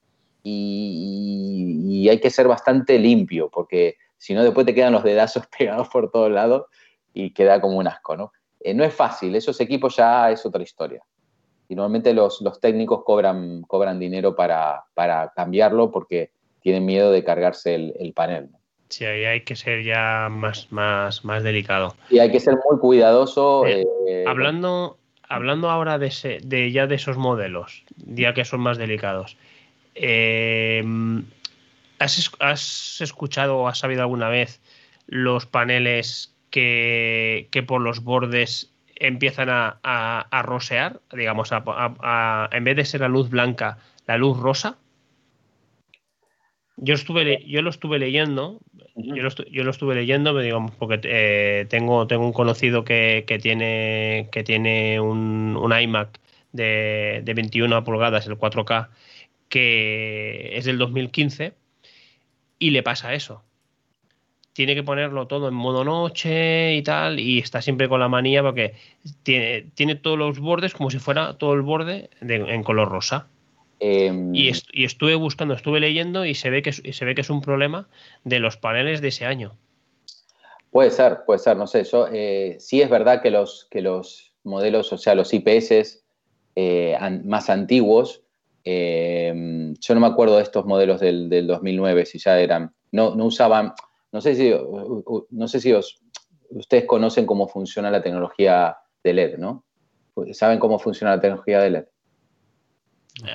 y, 0.43 2.09
hay 2.09 2.20
que 2.20 2.30
ser 2.30 2.47
bastante 2.47 3.01
limpio 3.01 3.51
porque 3.51 3.97
si 4.16 4.32
no 4.32 4.44
después 4.44 4.64
te 4.64 4.74
quedan 4.74 4.93
los 4.93 5.02
dedazos 5.02 5.44
pegados 5.59 5.88
por 5.88 6.09
todos 6.10 6.30
lados 6.30 6.66
y 7.12 7.32
queda 7.32 7.60
como 7.60 7.78
un 7.78 7.88
asco, 7.88 8.16
¿no? 8.16 8.32
Eh, 8.60 8.72
no 8.72 8.84
es 8.84 8.94
fácil, 8.94 9.34
esos 9.34 9.60
equipos 9.60 9.97
ya 9.97 10.30
es 10.30 10.47
otra 10.47 10.62
historia. 10.62 11.02
Y 11.68 11.74
normalmente 11.74 12.14
los, 12.14 12.43
técnicos 12.60 13.02
cobran, 13.05 13.62
cobran 13.62 13.98
dinero 13.98 14.36
para, 14.36 14.84
cambiarlo 15.34 15.90
porque 15.90 16.30
tienen 16.60 16.84
miedo 16.84 17.10
de 17.10 17.24
cargarse 17.24 17.74
el, 17.74 17.94
el 17.98 18.12
panel. 18.12 18.51
Sí, 18.88 19.05
ahí 19.05 19.24
hay 19.24 19.40
que 19.40 19.56
ser 19.56 19.82
ya 19.82 20.28
más, 20.30 20.70
más, 20.70 21.24
más 21.24 21.43
delicado. 21.43 21.97
Y 22.09 22.18
hay 22.20 22.30
que 22.30 22.40
ser 22.40 22.55
muy 22.68 22.78
cuidadoso. 22.78 23.66
Eh, 23.66 23.84
eh, 24.09 24.24
hablando, 24.26 24.98
hablando 25.28 25.70
ahora 25.70 25.98
de, 25.98 26.06
ese, 26.06 26.38
de 26.43 26.70
ya 26.70 26.86
de 26.86 26.94
esos 26.94 27.16
modelos, 27.16 27.84
ya 27.97 28.32
que 28.32 28.44
son 28.44 28.60
más 28.60 28.78
delicados, 28.78 29.36
eh, 29.94 30.84
¿has, 31.98 33.01
escuchado 33.01 33.59
o 33.59 33.68
has 33.68 33.78
sabido 33.78 34.02
alguna 34.02 34.28
vez 34.28 34.60
los 35.06 35.47
paneles 35.47 36.34
que, 36.51 37.48
por 37.66 37.80
los 37.80 38.05
bordes 38.05 38.72
empiezan 38.97 39.48
a, 39.51 40.43
rosear? 40.44 41.01
Digamos, 41.12 41.51
en 41.52 42.64
vez 42.64 42.77
de 42.77 42.85
ser 42.85 43.01
la 43.02 43.09
luz 43.09 43.31
blanca, 43.31 43.78
la 44.06 44.16
luz 44.16 44.39
rosa. 44.39 44.78
Yo, 46.78 46.94
estuve, 46.94 47.43
yo 47.47 47.62
lo 47.62 47.70
estuve 47.70 47.98
leyendo, 47.98 48.60
yo 48.97 49.23
lo, 49.23 49.31
yo 49.31 49.64
lo, 49.64 49.70
estuve 49.70 49.94
leyendo, 49.94 50.39
digamos, 50.39 50.73
porque 50.73 51.01
eh, 51.05 51.66
tengo, 51.70 52.06
tengo 52.06 52.27
un 52.27 52.35
conocido 52.35 52.85
que, 52.85 53.24
tiene, 53.40 54.28
que 54.31 54.44
tiene 54.44 55.01
un, 55.01 55.56
iMac 55.81 56.20
de, 56.52 57.23
de, 57.24 57.35
21 57.35 57.82
pulgadas, 57.82 58.27
el 58.27 58.36
4K, 58.36 58.90
que 59.48 60.51
es 60.52 60.66
del 60.66 60.77
2015, 60.77 61.55
y 62.59 62.70
le 62.70 62.82
pasa 62.82 63.14
eso. 63.14 63.43
Tiene 64.57 64.74
que 64.74 64.83
ponerlo 64.83 65.27
todo 65.27 65.49
en 65.49 65.55
modo 65.55 65.85
noche 65.85 66.74
y 66.74 66.83
tal, 66.83 67.20
y 67.20 67.41
está 67.41 67.61
siempre 67.61 67.91
con 67.91 68.01
la 68.01 68.09
manía 68.09 68.43
porque 68.43 68.74
tiene, 69.23 69.66
tiene 69.74 69.97
todos 69.97 70.19
los 70.19 70.41
bordes 70.41 70.73
como 70.73 70.91
si 70.91 70.99
fuera 70.99 71.37
todo 71.37 71.53
el 71.53 71.61
borde 71.61 72.09
en 72.23 72.62
color 72.62 72.89
rosa. 72.89 73.28
Em, 73.81 74.35
y, 74.35 74.49
estuve 74.49 75.15
buscando, 75.15 75.53
estuve 75.53 75.81
leyendo 75.81 76.24
y 76.24 76.35
se 76.35 76.49
ve, 76.49 76.62
que, 76.62 76.73
se 76.73 77.05
ve 77.05 77.15
que 77.15 77.20
es 77.20 77.28
un 77.28 77.43
problema 77.43 77.87
de 78.24 78.39
los 78.39 78.57
paneles 78.57 79.03
de 79.03 79.09
ese 79.09 79.27
año. 79.27 79.57
Puede 80.70 80.91
ser, 80.91 81.19
puede 81.27 81.39
ser, 81.39 81.59
no 81.59 81.66
sé. 81.66 81.85
Yo, 81.85 82.09
eh, 82.11 82.57
sí 82.59 82.81
es 82.81 82.89
verdad 82.89 83.20
que 83.20 83.31
los, 83.31 83.66
que 83.70 83.83
los 83.83 84.33
modelos, 84.45 84.91
o 84.93 84.99
sea, 84.99 85.15
los 85.15 85.33
IPS 85.35 86.03
eh, 86.55 86.97
más 87.24 87.51
antiguos, 87.51 88.23
em, 88.65 89.74
yo 89.74 89.95
no 89.95 90.01
me 90.01 90.07
acuerdo 90.07 90.37
de 90.37 90.45
estos 90.45 90.65
modelos 90.65 91.01
del, 91.01 91.47
2009, 91.47 92.07
si 92.07 92.19
ya 92.19 92.41
eran, 92.41 92.73
no, 92.93 93.15
no 93.15 93.27
usaban, 93.27 93.74
no 94.12 94.20
sé 94.20 94.35
si, 94.35 94.53
no 95.31 95.49
sé 95.49 95.61
si 95.61 95.74
ustedes 96.51 96.85
conocen 96.85 97.27
cómo 97.27 97.49
funciona 97.49 97.91
la 97.91 98.03
tecnología 98.03 98.77
de 99.03 99.12
LED, 99.12 99.39
¿no? 99.39 99.65
¿Saben 100.33 100.59
cómo 100.59 100.78
funciona 100.78 101.16
la 101.16 101.20
tecnología 101.20 101.61
de 101.61 101.70
LED? 101.70 101.85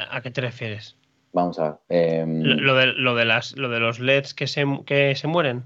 ¿A 0.10 0.22
qué 0.22 0.32
te 0.32 0.42
refieres? 0.42 0.98
Vamos 1.34 1.60
a 1.60 1.80
ver. 1.90 2.20
Em, 2.20 2.42
lo, 2.42 2.76
de, 2.76 2.88
lo, 2.88 3.16
de 3.16 3.26
las, 3.26 3.56
lo 3.58 3.70
de 3.70 3.80
los 3.80 4.00
LEDs 4.00 4.34
que 4.34 4.48
se, 4.48 4.66
que 4.86 5.16
se 5.16 5.28
mueren. 5.28 5.64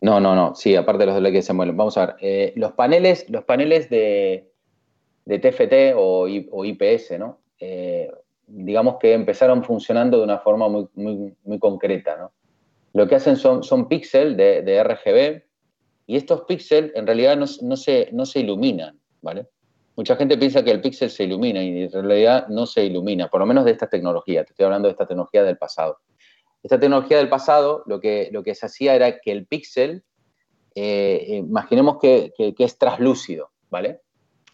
No, 0.00 0.20
no, 0.20 0.34
no. 0.34 0.54
Sí, 0.54 0.76
aparte 0.76 1.06
de 1.06 1.12
los 1.12 1.20
LEDs 1.20 1.32
que 1.32 1.42
se 1.42 1.52
mueren. 1.52 1.76
Vamos 1.76 1.96
a 1.98 2.06
ver. 2.06 2.16
Eh, 2.20 2.52
los 2.56 2.72
paneles, 2.72 3.28
los 3.28 3.44
paneles 3.44 3.90
de, 3.90 4.50
de 5.24 5.38
TFT 5.38 5.94
o, 5.96 6.28
IPS, 6.28 7.18
¿no? 7.18 7.40
Eh, 7.58 8.10
digamos 8.46 8.96
que 9.00 9.14
empezaron 9.14 9.64
funcionando 9.64 10.18
de 10.18 10.24
una 10.24 10.38
forma 10.38 10.68
muy, 10.68 10.86
muy, 10.94 11.34
muy 11.44 11.58
concreta, 11.58 12.16
¿no? 12.16 12.32
Lo 12.94 13.08
que 13.08 13.16
hacen 13.16 13.36
son, 13.36 13.62
son 13.62 13.88
píxeles 13.88 14.36
de, 14.36 14.62
de, 14.62 14.82
RGB 14.82 15.42
y 16.06 16.16
estos 16.16 16.42
píxeles 16.42 16.92
en 16.94 17.06
realidad 17.06 17.36
no, 17.36 17.46
no, 17.62 17.76
se, 17.76 18.08
no 18.12 18.24
se 18.24 18.40
iluminan, 18.40 18.98
¿vale? 19.20 19.48
Mucha 19.96 20.16
gente 20.16 20.38
piensa 20.38 20.64
que 20.64 20.70
el 20.70 20.80
píxel 20.80 21.10
se 21.10 21.24
ilumina 21.24 21.62
y 21.62 21.82
en 21.82 21.92
realidad 21.92 22.48
no 22.48 22.66
se 22.66 22.84
ilumina, 22.84 23.28
por 23.28 23.40
lo 23.40 23.46
menos 23.46 23.64
de 23.64 23.72
esta 23.72 23.88
tecnología. 23.88 24.44
Te 24.44 24.52
estoy 24.52 24.64
hablando 24.64 24.88
de 24.88 24.92
esta 24.92 25.06
tecnología 25.06 25.42
del 25.42 25.58
pasado. 25.58 25.98
Esta 26.62 26.80
tecnología 26.80 27.18
del 27.18 27.28
pasado 27.28 27.82
lo 27.86 28.00
que, 28.00 28.28
lo 28.32 28.42
que 28.42 28.54
se 28.54 28.66
hacía 28.66 28.94
era 28.94 29.18
que 29.20 29.32
el 29.32 29.46
píxel, 29.46 30.02
eh, 30.74 31.26
imaginemos 31.28 31.98
que, 32.00 32.32
es 32.38 32.78
traslúcido, 32.78 33.50
¿vale? 33.70 34.00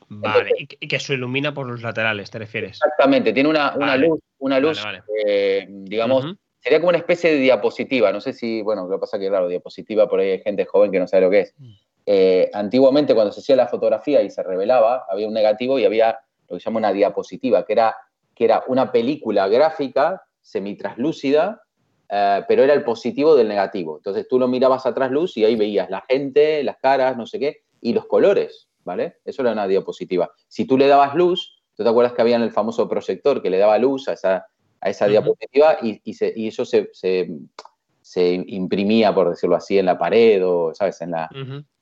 Vale, 0.08 0.50
y, 0.58 0.88
que, 0.88 0.98
se 0.98 1.14
ilumina 1.14 1.54
por 1.54 1.66
los 1.66 1.82
laterales, 1.82 2.30
¿te 2.30 2.38
refieres? 2.38 2.78
Exactamente, 2.82 3.32
tiene 3.32 3.48
una, 3.48 3.96
luz, 3.96 4.18
una 4.38 4.58
luz 4.58 4.82
eh, 5.24 5.66
digamos, 5.68 6.34
sería 6.60 6.78
como 6.78 6.90
una 6.90 6.98
especie 6.98 7.32
de 7.32 7.38
diapositiva. 7.38 8.12
No 8.12 8.20
sé 8.20 8.32
si, 8.32 8.62
bueno, 8.62 8.86
lo 8.86 8.96
que 8.96 9.00
pasa 9.00 9.16
es 9.16 9.22
que, 9.22 9.28
claro, 9.28 9.48
diapositiva, 9.48 10.08
por 10.08 10.20
ahí 10.20 10.30
hay 10.30 10.42
gente 10.42 10.64
joven 10.66 10.92
que 10.92 10.98
no 10.98 11.06
sabe 11.06 11.22
lo 11.22 11.30
que 11.30 11.40
es. 11.40 11.54
Mm. 11.58 11.70
Eh, 12.06 12.50
antiguamente, 12.52 13.14
cuando 13.14 13.32
se 13.32 13.40
hacía 13.40 13.56
la 13.56 13.68
fotografía 13.68 14.22
y 14.22 14.30
se 14.30 14.42
revelaba, 14.42 15.04
había 15.08 15.26
un 15.26 15.34
negativo 15.34 15.78
y 15.78 15.84
había 15.84 16.18
lo 16.48 16.56
que 16.56 16.60
se 16.60 16.64
llama 16.66 16.78
una 16.78 16.92
diapositiva, 16.92 17.64
que 17.64 17.72
era, 17.72 17.96
que 18.34 18.44
era 18.44 18.64
una 18.66 18.92
película 18.92 19.48
gráfica 19.48 20.22
semitraslúcida, 20.40 21.62
eh, 22.08 22.42
pero 22.48 22.64
era 22.64 22.74
el 22.74 22.82
positivo 22.82 23.36
del 23.36 23.48
negativo. 23.48 23.98
Entonces 23.98 24.26
tú 24.28 24.38
lo 24.38 24.48
mirabas 24.48 24.84
a 24.86 24.94
trasluz 24.94 25.36
y 25.36 25.44
ahí 25.44 25.56
veías 25.56 25.88
la 25.90 26.02
gente, 26.08 26.62
las 26.64 26.76
caras, 26.78 27.16
no 27.16 27.26
sé 27.26 27.38
qué, 27.38 27.62
y 27.80 27.92
los 27.92 28.06
colores, 28.06 28.68
¿vale? 28.84 29.18
Eso 29.24 29.42
era 29.42 29.52
una 29.52 29.68
diapositiva. 29.68 30.30
Si 30.48 30.64
tú 30.64 30.76
le 30.76 30.88
dabas 30.88 31.14
luz, 31.14 31.62
¿tú 31.76 31.84
te 31.84 31.88
acuerdas 31.88 32.12
que 32.12 32.22
había 32.22 32.36
en 32.36 32.42
el 32.42 32.50
famoso 32.50 32.88
proyector 32.88 33.40
que 33.40 33.50
le 33.50 33.58
daba 33.58 33.78
luz 33.78 34.08
a 34.08 34.14
esa, 34.14 34.46
a 34.80 34.90
esa 34.90 35.06
diapositiva 35.06 35.78
y, 35.82 36.00
y, 36.04 36.48
eso 36.48 36.64
se, 36.64 36.90
se, 36.92 38.32
imprimía, 38.46 39.14
por 39.14 39.30
decirlo 39.30 39.56
así, 39.56 39.78
en 39.78 39.86
la 39.86 39.98
pared 39.98 40.44
o, 40.44 40.74
¿sabes? 40.74 41.00
En 41.00 41.12
la, 41.12 41.28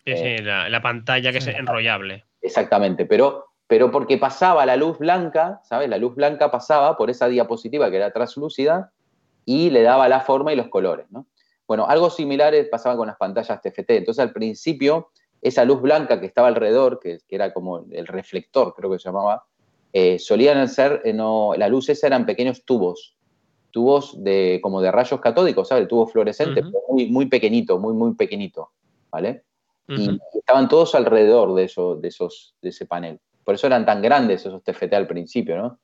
eh, 0.04 0.42
la, 0.42 0.82
pantalla 0.82 1.32
que 1.32 1.38
es 1.38 1.46
enrollable. 1.46 2.24
Exactamente, 2.42 3.06
pero, 3.06 3.46
pero 3.66 3.90
porque 3.90 4.18
pasaba 4.18 4.66
la 4.66 4.76
luz 4.76 4.98
blanca, 4.98 5.60
¿sabes? 5.64 5.88
La 5.88 5.98
luz 5.98 6.14
blanca 6.14 6.50
pasaba 6.50 6.96
por 6.96 7.10
esa 7.10 7.28
diapositiva 7.28 7.90
que 7.90 7.96
era 7.96 8.12
translúcida 8.12 8.92
y 9.44 9.70
le 9.70 9.82
daba 9.82 10.08
la 10.08 10.20
forma 10.20 10.52
y 10.52 10.56
los 10.56 10.68
colores, 10.68 11.06
¿no? 11.10 11.26
Bueno, 11.66 11.86
algo 11.86 12.08
similar 12.08 12.54
pasaba 12.70 12.96
con 12.96 13.08
las 13.08 13.16
pantallas 13.16 13.60
TFT. 13.60 13.90
Entonces, 13.90 14.22
al 14.22 14.32
principio, 14.32 15.10
esa 15.42 15.64
luz 15.64 15.82
blanca 15.82 16.18
que 16.18 16.26
estaba 16.26 16.48
alrededor, 16.48 16.98
que, 16.98 17.18
era 17.28 17.52
como 17.52 17.86
el 17.92 18.06
reflector, 18.06 18.74
creo 18.74 18.90
que 18.90 18.98
se 18.98 19.10
llamaba, 19.10 19.44
eh, 20.00 20.18
solían 20.18 20.68
ser, 20.68 21.02
eh, 21.04 21.12
no, 21.12 21.54
la 21.56 21.68
luz 21.68 21.88
esa 21.88 22.06
eran 22.06 22.24
pequeños 22.24 22.64
tubos, 22.64 23.16
tubos 23.72 24.22
de, 24.22 24.60
como 24.62 24.80
de 24.80 24.92
rayos 24.92 25.20
catódicos, 25.20 25.68
¿sabes? 25.68 25.82
El 25.82 25.88
tubo 25.88 26.06
fluorescente, 26.06 26.62
muy, 26.88 27.06
muy 27.06 27.26
pequeñito, 27.26 27.78
muy, 27.78 27.94
muy 27.94 28.14
pequeñito, 28.14 28.70
¿vale? 29.10 29.44
y 29.90 30.20
estaban 30.34 30.68
todos 30.68 30.94
alrededor 30.94 31.54
de, 31.54 31.64
eso, 31.64 31.96
de, 31.96 32.08
esos, 32.08 32.54
de 32.60 32.68
ese 32.68 32.84
panel. 32.84 33.18
Por 33.42 33.54
eso 33.54 33.66
eran 33.66 33.86
tan 33.86 34.02
grandes 34.02 34.44
esos 34.44 34.62
TFT 34.62 34.92
al 34.92 35.06
principio, 35.06 35.56
¿no? 35.56 35.78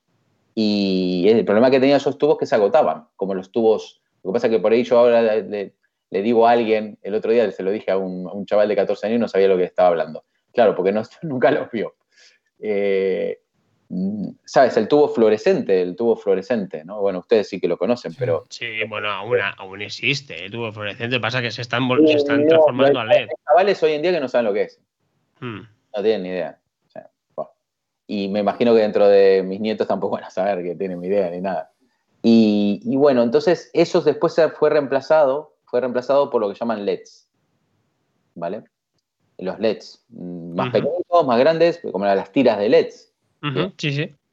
Y 0.53 1.27
el 1.27 1.43
problema 1.43 1.71
que 1.71 1.79
tenían 1.79 1.97
esos 1.97 2.19
tubos 2.19 2.37
que 2.37 2.45
se 2.45 2.53
agotaban, 2.53 3.07
como 3.15 3.33
los 3.33 3.51
tubos. 3.51 4.01
Lo 4.23 4.29
que 4.29 4.33
pasa 4.35 4.47
es 4.47 4.53
que 4.53 4.59
por 4.59 4.71
ahí 4.71 4.83
yo 4.83 4.99
ahora 4.99 5.35
le, 5.35 5.73
digo 6.11 6.47
a 6.47 6.51
alguien, 6.51 6.99
el 7.01 7.15
otro 7.15 7.31
día 7.31 7.51
se 7.51 7.63
lo 7.63 7.71
dije 7.71 7.89
a 7.89 7.97
un, 7.97 8.45
chaval 8.45 8.69
de 8.69 8.75
14 8.75 9.07
años 9.07 9.17
y 9.17 9.19
no 9.19 9.27
sabía 9.27 9.47
lo 9.47 9.57
que 9.57 9.63
estaba 9.63 9.89
hablando. 9.89 10.23
Claro, 10.53 10.75
porque 10.75 10.91
no, 10.91 11.01
nunca 11.23 11.49
los 11.49 11.71
vio. 11.71 11.95
Eh, 12.59 13.39
¿sabes? 14.45 14.77
El 14.77 14.87
tubo 14.87 15.07
fluorescente, 15.09 15.81
el 15.81 15.95
tubo 15.95 16.15
fluorescente, 16.15 16.83
¿no? 16.83 17.01
Bueno, 17.01 17.19
ustedes 17.19 17.49
sí 17.49 17.59
que 17.59 17.67
lo 17.67 17.77
conocen, 17.77 18.13
pero... 18.17 18.45
Sí, 18.49 18.83
bueno, 18.87 19.09
aún, 19.09 19.37
aún 19.57 19.81
existe 19.81 20.45
el 20.45 20.51
tubo 20.51 20.71
fluorescente, 20.71 21.19
pasa 21.19 21.41
que 21.41 21.51
se 21.51 21.61
están, 21.61 21.87
se 22.05 22.13
están 22.13 22.47
transformando 22.47 22.99
a 22.99 23.05
LED. 23.05 23.15
Hay 23.15 23.27
chavales 23.47 23.83
hoy 23.83 23.93
en 23.93 24.01
día 24.01 24.11
que 24.11 24.19
no 24.19 24.27
saben 24.27 24.45
lo 24.45 24.53
que 24.53 24.63
es. 24.63 24.79
Hmm. 25.39 25.61
No 25.95 26.03
tienen 26.03 26.23
ni 26.23 26.29
idea. 26.29 26.59
Y 28.07 28.27
me 28.27 28.39
imagino 28.39 28.73
que 28.73 28.81
dentro 28.81 29.07
de 29.07 29.43
mis 29.43 29.59
nietos 29.59 29.87
tampoco 29.87 30.15
van 30.15 30.25
a 30.25 30.29
saber 30.29 30.63
que 30.63 30.75
tienen 30.75 31.01
ni 31.01 31.07
idea 31.07 31.29
ni 31.29 31.41
nada. 31.41 31.71
Y, 32.21 32.95
bueno, 32.97 33.21
entonces 33.21 33.69
eso 33.73 34.01
después 34.01 34.35
fue 34.57 34.69
reemplazado, 34.69 35.57
fue 35.65 35.79
reemplazado 35.79 36.29
por 36.29 36.41
lo 36.41 36.49
que 36.49 36.55
llaman 36.55 36.85
LEDs, 36.85 37.29
¿vale? 38.33 38.63
Los 39.37 39.59
LEDs, 39.59 40.03
mm, 40.09 40.55
más 40.55 40.71
pequeños, 40.71 41.25
más 41.25 41.39
grandes, 41.39 41.79
como 41.91 42.05
las 42.05 42.31
tiras 42.31 42.57
de 42.57 42.69
LEDs. 42.69 43.13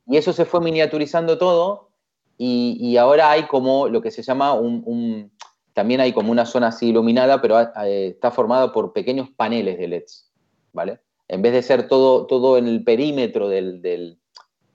Y 0.06 0.16
eso 0.16 0.32
se 0.32 0.44
fue 0.44 0.60
miniaturizando 0.60 1.38
todo 1.38 1.92
y, 2.38 2.96
ahora 2.96 3.30
hay 3.30 3.44
como 3.44 3.88
lo 3.88 4.02
que 4.02 4.10
se 4.10 4.22
llama 4.22 4.52
un, 4.54 5.30
También 5.74 6.00
hay 6.00 6.12
como 6.12 6.32
una 6.32 6.44
zona 6.44 6.68
así 6.68 6.88
iluminada, 6.88 7.40
pero 7.40 7.58
está 7.84 8.30
formada 8.30 8.72
por 8.72 8.92
pequeños 8.92 9.30
paneles 9.30 9.78
de 9.78 9.88
LEDs, 9.88 10.30
¿vale? 10.72 10.98
En 11.28 11.40
vez 11.40 11.52
de 11.52 11.62
ser 11.62 11.86
todo, 11.88 12.26
todo 12.26 12.58
en 12.58 12.66
el 12.66 12.82
perímetro 12.82 13.48
del, 13.48 14.18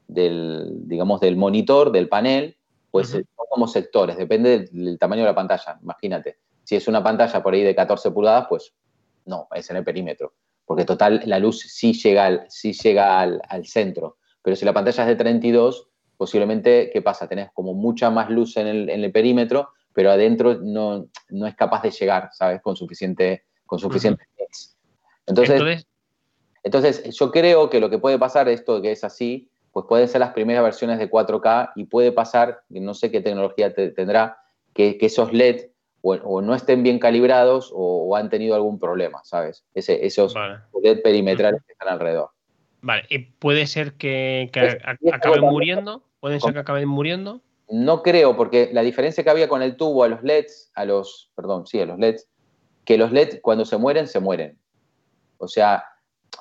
digamos, 0.07 1.19
del 1.19 1.35
monitor, 1.35 1.91
del 1.91 2.07
panel, 2.07 2.55
pues 2.89 3.09
son 3.09 3.25
como 3.49 3.67
sectores, 3.67 4.17
depende 4.17 4.69
del, 4.71 4.97
tamaño 4.97 5.23
de 5.23 5.27
la 5.27 5.35
pantalla, 5.35 5.77
imagínate. 5.81 6.37
Si 6.63 6.75
es 6.75 6.87
una 6.87 7.03
pantalla 7.03 7.43
por 7.43 7.53
ahí 7.53 7.63
de 7.63 7.75
14 7.75 8.11
pulgadas, 8.11 8.47
pues 8.47 8.73
no, 9.25 9.47
es 9.53 9.69
en 9.69 9.77
el 9.77 9.83
perímetro, 9.83 10.33
porque 10.65 10.85
total 10.85 11.21
la 11.25 11.39
luz 11.39 11.59
sí 11.59 11.93
llega 11.93 12.25
al, 12.25 12.45
sí 12.47 12.71
llega 12.71 13.19
al 13.19 13.65
centro. 13.65 14.17
Pero 14.47 14.55
si 14.55 14.63
la 14.63 14.71
pantalla 14.71 15.03
es 15.03 15.09
de 15.09 15.15
32, 15.17 15.89
posiblemente, 16.15 16.89
¿qué 16.93 17.01
pasa? 17.01 17.27
Tenés 17.27 17.49
como 17.51 17.73
mucha 17.73 18.09
más 18.09 18.29
luz 18.29 18.55
en 18.55 18.65
el, 18.65 19.11
perímetro, 19.11 19.71
pero 19.91 20.09
adentro 20.09 20.55
no, 20.61 21.09
es 21.45 21.55
capaz 21.57 21.81
de 21.81 21.91
llegar, 21.91 22.29
¿sabes? 22.31 22.61
Con 22.61 22.77
suficiente, 22.77 23.43
con 23.65 23.77
suficiente 23.77 24.23
entonces, 25.25 25.85
entonces, 26.63 27.03
yo 27.13 27.29
creo 27.29 27.69
que 27.69 27.81
lo 27.81 27.89
que 27.89 27.99
puede 27.99 28.17
pasar, 28.17 28.47
esto 28.47 28.81
que 28.81 28.93
es 28.93 29.03
así, 29.03 29.51
pues 29.73 29.85
pueden 29.85 30.07
ser 30.07 30.21
las 30.21 30.31
primeras 30.31 30.63
versiones 30.63 30.97
de 30.97 31.11
4K 31.11 31.73
y 31.75 31.83
puede 31.83 32.13
pasar, 32.13 32.61
no 32.69 32.93
sé 32.93 33.11
qué 33.11 33.19
tecnología 33.19 33.73
tendrá, 33.73 34.37
que, 34.73 34.97
esos 35.01 35.33
LED 35.33 35.71
o, 35.99 36.41
no 36.41 36.55
estén 36.55 36.83
bien 36.83 36.99
calibrados 36.99 37.69
o, 37.75 38.15
han 38.15 38.29
tenido 38.29 38.55
algún 38.55 38.79
problema, 38.79 39.19
¿sabes? 39.25 39.65
Ese, 39.73 40.05
esos 40.05 40.33
LED 40.81 41.01
perimetrales 41.01 41.61
que 41.65 41.73
están 41.73 41.89
alrededor. 41.89 42.29
Vale, 42.81 43.03
¿y 43.09 43.19
puede 43.19 43.67
ser 43.67 43.93
que, 43.93 44.49
acaben 45.11 45.41
muriendo? 45.41 46.03
¿Pueden 46.19 46.39
ser 46.39 46.53
que 46.53 46.59
acaben 46.59 46.87
muriendo? 46.87 47.41
No 47.69 48.01
creo, 48.01 48.37
porque 48.37 48.69
la 48.71 48.81
diferencia 48.81 49.23
que 49.23 49.29
había 49.29 49.49
con 49.49 49.61
el 49.61 49.75
tubo 49.75 50.03
a 50.03 50.07
los 50.07 50.23
LEDs, 50.23 50.71
a 50.73 50.85
los, 50.85 51.31
perdón, 51.35 51.67
sí, 51.67 51.81
a 51.81 51.85
los 51.85 51.99
LEDs, 51.99 52.27
que 52.85 52.97
los 52.97 53.11
LEDs 53.11 53.39
cuando 53.41 53.65
se 53.65 53.77
mueren, 53.77 54.07
se 54.07 54.19
mueren. 54.19 54.57
O 55.37 55.47
sea, 55.47 55.83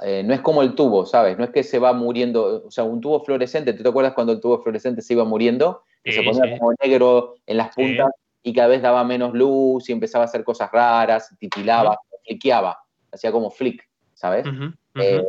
eh, 0.03 0.23
no 0.25 0.35
es 0.35 0.41
como 0.41 0.63
el 0.63 0.75
tubo, 0.75 1.07
¿sabes? 1.07 1.39
No 1.39 1.45
es 1.45 1.51
que 1.51 1.63
se 1.63 1.79
va 1.79 1.93
muriendo, 1.93 2.65
o 2.67 2.71
sea, 2.71 2.85
un 2.85 3.01
tubo 3.01 3.25
fluorescente, 3.25 3.73
¿tú 3.73 3.83
te 3.83 3.89
acuerdas 3.89 4.15
cuando 4.15 4.33
el 4.33 4.41
tubo 4.41 4.63
fluorescente 4.63 5.03
se 5.03 5.15
iba 5.15 5.25
muriendo? 5.25 5.83
Que 6.05 6.13
se 6.13 6.23
ponía 6.23 6.57
como 6.59 6.73
negro 6.81 7.35
en 7.47 7.57
las 7.57 7.75
puntas 7.75 8.11
y 8.43 8.53
cada 8.53 8.69
vez 8.69 8.81
daba 8.81 9.03
menos 9.03 9.35
luz 9.35 9.89
y 9.89 9.93
empezaba 9.93 10.23
a 10.23 10.27
hacer 10.27 10.45
cosas 10.45 10.71
raras, 10.71 11.35
titilaba, 11.41 11.99
fliqueaba, 12.25 12.79
hacía 13.11 13.33
como 13.33 13.51
flick, 13.51 13.83
¿sabes? 14.15 14.47
Eh, 15.01 15.23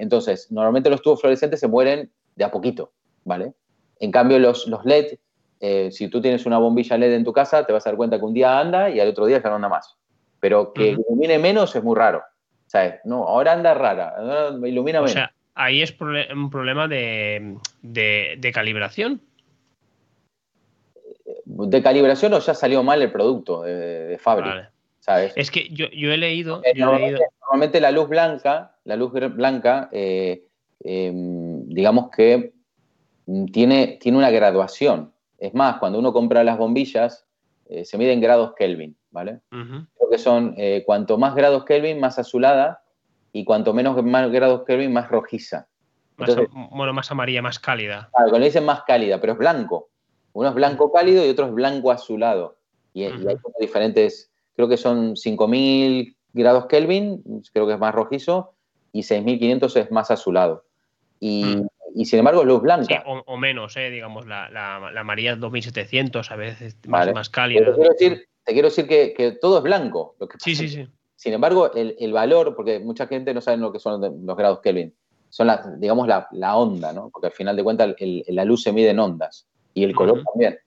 entonces, 0.00 0.50
normalmente 0.50 0.90
los 0.90 1.02
tubos 1.02 1.20
fluorescentes 1.20 1.60
se 1.60 1.68
mueren 1.68 2.10
de 2.36 2.44
a 2.44 2.50
poquito, 2.50 2.92
¿vale? 3.24 3.52
En 4.00 4.10
cambio, 4.10 4.38
los, 4.38 4.66
los 4.66 4.84
LED, 4.84 5.18
eh, 5.60 5.90
si 5.90 6.08
tú 6.08 6.20
tienes 6.20 6.46
una 6.46 6.58
bombilla 6.58 6.98
LED 6.98 7.14
en 7.14 7.24
tu 7.24 7.32
casa, 7.32 7.64
te 7.64 7.72
vas 7.72 7.86
a 7.86 7.90
dar 7.90 7.96
cuenta 7.96 8.18
que 8.18 8.24
un 8.24 8.34
día 8.34 8.58
anda 8.58 8.90
y 8.90 9.00
al 9.00 9.08
otro 9.08 9.26
día 9.26 9.42
ya 9.42 9.48
no 9.48 9.56
anda 9.56 9.68
más. 9.68 9.96
Pero 10.40 10.72
que 10.72 10.88
ilumine 10.88 11.38
menos 11.38 11.74
es 11.74 11.82
muy 11.82 11.96
raro. 11.96 12.22
¿Sabes? 12.66 13.00
No, 13.04 13.26
ahora 13.28 13.52
anda 13.52 13.72
rara, 13.72 14.14
ahora 14.16 14.68
ilumina 14.68 15.00
menos. 15.00 15.12
O 15.12 15.14
sea, 15.14 15.32
ahí 15.54 15.80
es 15.80 15.94
un 16.00 16.50
problema 16.50 16.88
de, 16.88 17.56
calibración. 18.52 19.20
De 21.44 21.82
calibración 21.82 22.34
o 22.34 22.40
ya 22.40 22.54
salió 22.54 22.82
mal 22.82 23.00
el 23.00 23.12
producto 23.12 23.62
de, 23.62 24.18
fábrica. 24.20 24.70
Es 25.36 25.50
que 25.50 25.68
yo, 25.68 25.86
he 25.92 26.16
leído. 26.16 26.62
Eh, 26.64 27.18
normalmente, 27.44 27.80
la 27.80 27.90
luz 27.90 28.08
blanca, 28.08 28.76
la 28.84 28.96
luz 28.96 29.12
blanca, 29.12 29.88
eh, 29.92 30.44
em, 30.80 31.66
digamos 31.68 32.10
que 32.10 32.54
mm, 33.26 33.46
tiene, 33.46 33.98
tiene 34.00 34.18
una 34.18 34.30
graduación. 34.30 35.12
Es 35.38 35.54
más, 35.54 35.78
cuando 35.78 35.98
uno 35.98 36.12
compra 36.12 36.44
las 36.44 36.58
bombillas, 36.58 37.26
eh, 37.66 37.84
se 37.84 37.98
miden 37.98 38.20
grados 38.20 38.54
Kelvin, 38.56 38.96
¿vale? 39.10 39.40
Creo 39.50 40.10
que 40.10 40.18
son 40.18 40.56
cuanto 40.84 41.18
más 41.18 41.34
grados 41.34 41.64
Kelvin, 41.64 42.00
más 42.00 42.18
azulada, 42.18 42.82
y 43.32 43.44
cuanto 43.44 43.74
menos 43.74 44.02
más 44.04 44.30
grados 44.30 44.62
Kelvin, 44.64 44.92
más 44.92 45.08
rojiza. 45.08 45.66
bueno, 46.16 46.92
más 46.92 47.10
amarilla, 47.10 47.42
más 47.42 47.58
cálida. 47.58 48.08
Claro, 48.14 48.30
cuando 48.30 48.46
dicen 48.46 48.64
más 48.64 48.82
cálida, 48.86 49.20
pero 49.20 49.32
es 49.32 49.38
blanco. 49.38 49.88
Uno 50.34 50.48
es 50.48 50.54
blanco 50.54 50.92
cálido 50.92 51.26
y 51.26 51.30
otro 51.30 51.46
es 51.46 51.52
blanco 51.52 51.90
azulado. 51.90 52.56
Y, 52.92 53.04
hay 53.04 53.12
diferentes, 53.58 54.30
creo 54.54 54.68
que 54.68 54.76
son 54.76 55.16
5000 55.16 56.13
grados 56.34 56.66
Kelvin, 56.66 57.22
creo 57.52 57.66
que 57.66 57.74
es 57.74 57.78
más 57.78 57.94
rojizo, 57.94 58.52
y 58.92 59.02
6500 59.02 59.76
es 59.76 59.90
más 59.90 60.10
azulado. 60.10 60.64
Y, 61.20 61.62
sin 62.04 62.18
embargo 62.18 62.42
es 62.42 62.46
luz 62.46 62.60
blanca. 62.60 63.02
o, 63.06 63.36
menos, 63.36 63.76
eh, 63.76 63.88
digamos, 63.90 64.26
la, 64.26 64.50
la, 64.50 64.90
la 64.92 65.04
María 65.04 65.36
2700 65.36 66.30
a 66.30 66.36
veces 66.36 66.76
más, 66.86 67.12
más 67.14 67.30
cálida. 67.30 67.64
Te 68.44 68.52
quiero 68.52 68.68
decir, 68.68 68.86
que, 68.86 69.38
todo 69.40 69.58
es 69.58 69.62
blanco. 69.64 70.16
Lo 70.20 70.28
que 70.28 70.36
sí, 70.38 70.54
sí, 70.54 70.68
sí. 70.68 70.86
Sin 71.16 71.32
embargo, 71.32 71.72
el, 71.74 72.12
valor, 72.12 72.54
porque 72.54 72.78
mucha 72.80 73.06
gente 73.06 73.32
no 73.32 73.40
sabe 73.40 73.56
lo 73.56 73.72
que 73.72 73.78
son 73.78 74.00
los 74.26 74.36
grados 74.36 74.60
Kelvin, 74.60 74.94
son, 75.30 75.46
la, 75.46 75.64
digamos, 75.78 76.06
la, 76.06 76.56
onda, 76.56 76.92
¿no? 76.92 77.08
Porque 77.10 77.28
al 77.28 77.32
final 77.32 77.56
de 77.56 77.64
cuentas 77.64 77.94
la 77.98 78.44
luz 78.44 78.62
se 78.62 78.72
mide 78.72 78.90
en 78.90 78.98
ondas 78.98 79.46
y 79.72 79.84
el 79.84 79.94
color 79.94 80.22
también. 80.22 80.58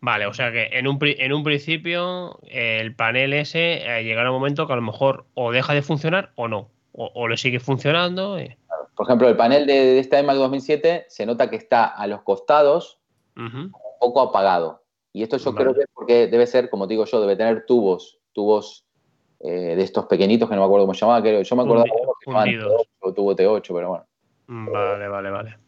Vale, 0.00 0.26
o 0.26 0.32
sea 0.32 0.50
que 0.52 0.70
en 0.72 0.86
un, 0.86 0.98
en 1.02 1.32
un 1.32 1.44
principio 1.44 2.38
el 2.44 2.94
panel 2.94 3.34
ese 3.34 3.82
eh, 3.84 4.02
llegará 4.02 4.30
un 4.30 4.36
momento 4.36 4.66
que 4.66 4.72
a 4.72 4.76
lo 4.76 4.82
mejor 4.82 5.26
o 5.34 5.52
deja 5.52 5.74
de 5.74 5.82
funcionar 5.82 6.32
o 6.36 6.48
no, 6.48 6.70
o, 6.92 7.28
le 7.28 7.36
sigue 7.36 7.60
funcionando. 7.60 8.38
Por 8.96 9.06
ejemplo, 9.06 9.28
el 9.28 9.36
panel 9.36 9.66
de, 9.66 9.98
esta 9.98 10.20
iMac 10.20 10.36
2007 10.36 11.06
se 11.08 11.26
nota 11.26 11.50
que 11.50 11.56
está 11.56 11.84
a 11.84 12.06
los 12.06 12.22
costados 12.22 12.98
un 13.36 13.72
poco 14.00 14.20
apagado. 14.20 14.82
Y 15.12 15.22
esto 15.22 15.36
yo 15.36 15.54
creo 15.54 15.74
que 15.74 15.80
es 15.80 15.88
porque 15.92 16.26
debe 16.26 16.46
ser, 16.46 16.70
como 16.70 16.86
digo 16.86 17.04
yo, 17.04 17.20
debe 17.20 17.36
tener 17.36 17.66
tubos, 17.66 18.18
tubos 18.32 18.84
eh, 19.40 19.74
de 19.76 19.82
estos 19.82 20.06
pequeñitos 20.06 20.48
que 20.48 20.54
no 20.54 20.62
me 20.62 20.66
acuerdo 20.66 20.86
cómo 20.86 20.94
se 20.94 21.00
llamaba, 21.00 21.22
que 21.22 21.44
yo 21.44 21.56
me 21.56 21.62
acuerdo 21.62 21.84
de 21.84 23.12
tubo 23.12 23.36
T8, 23.36 23.74
pero 23.74 23.88
bueno. 23.88 24.06
Vale, 24.46 25.08
vale, 25.08 25.30
vale. 25.30 25.58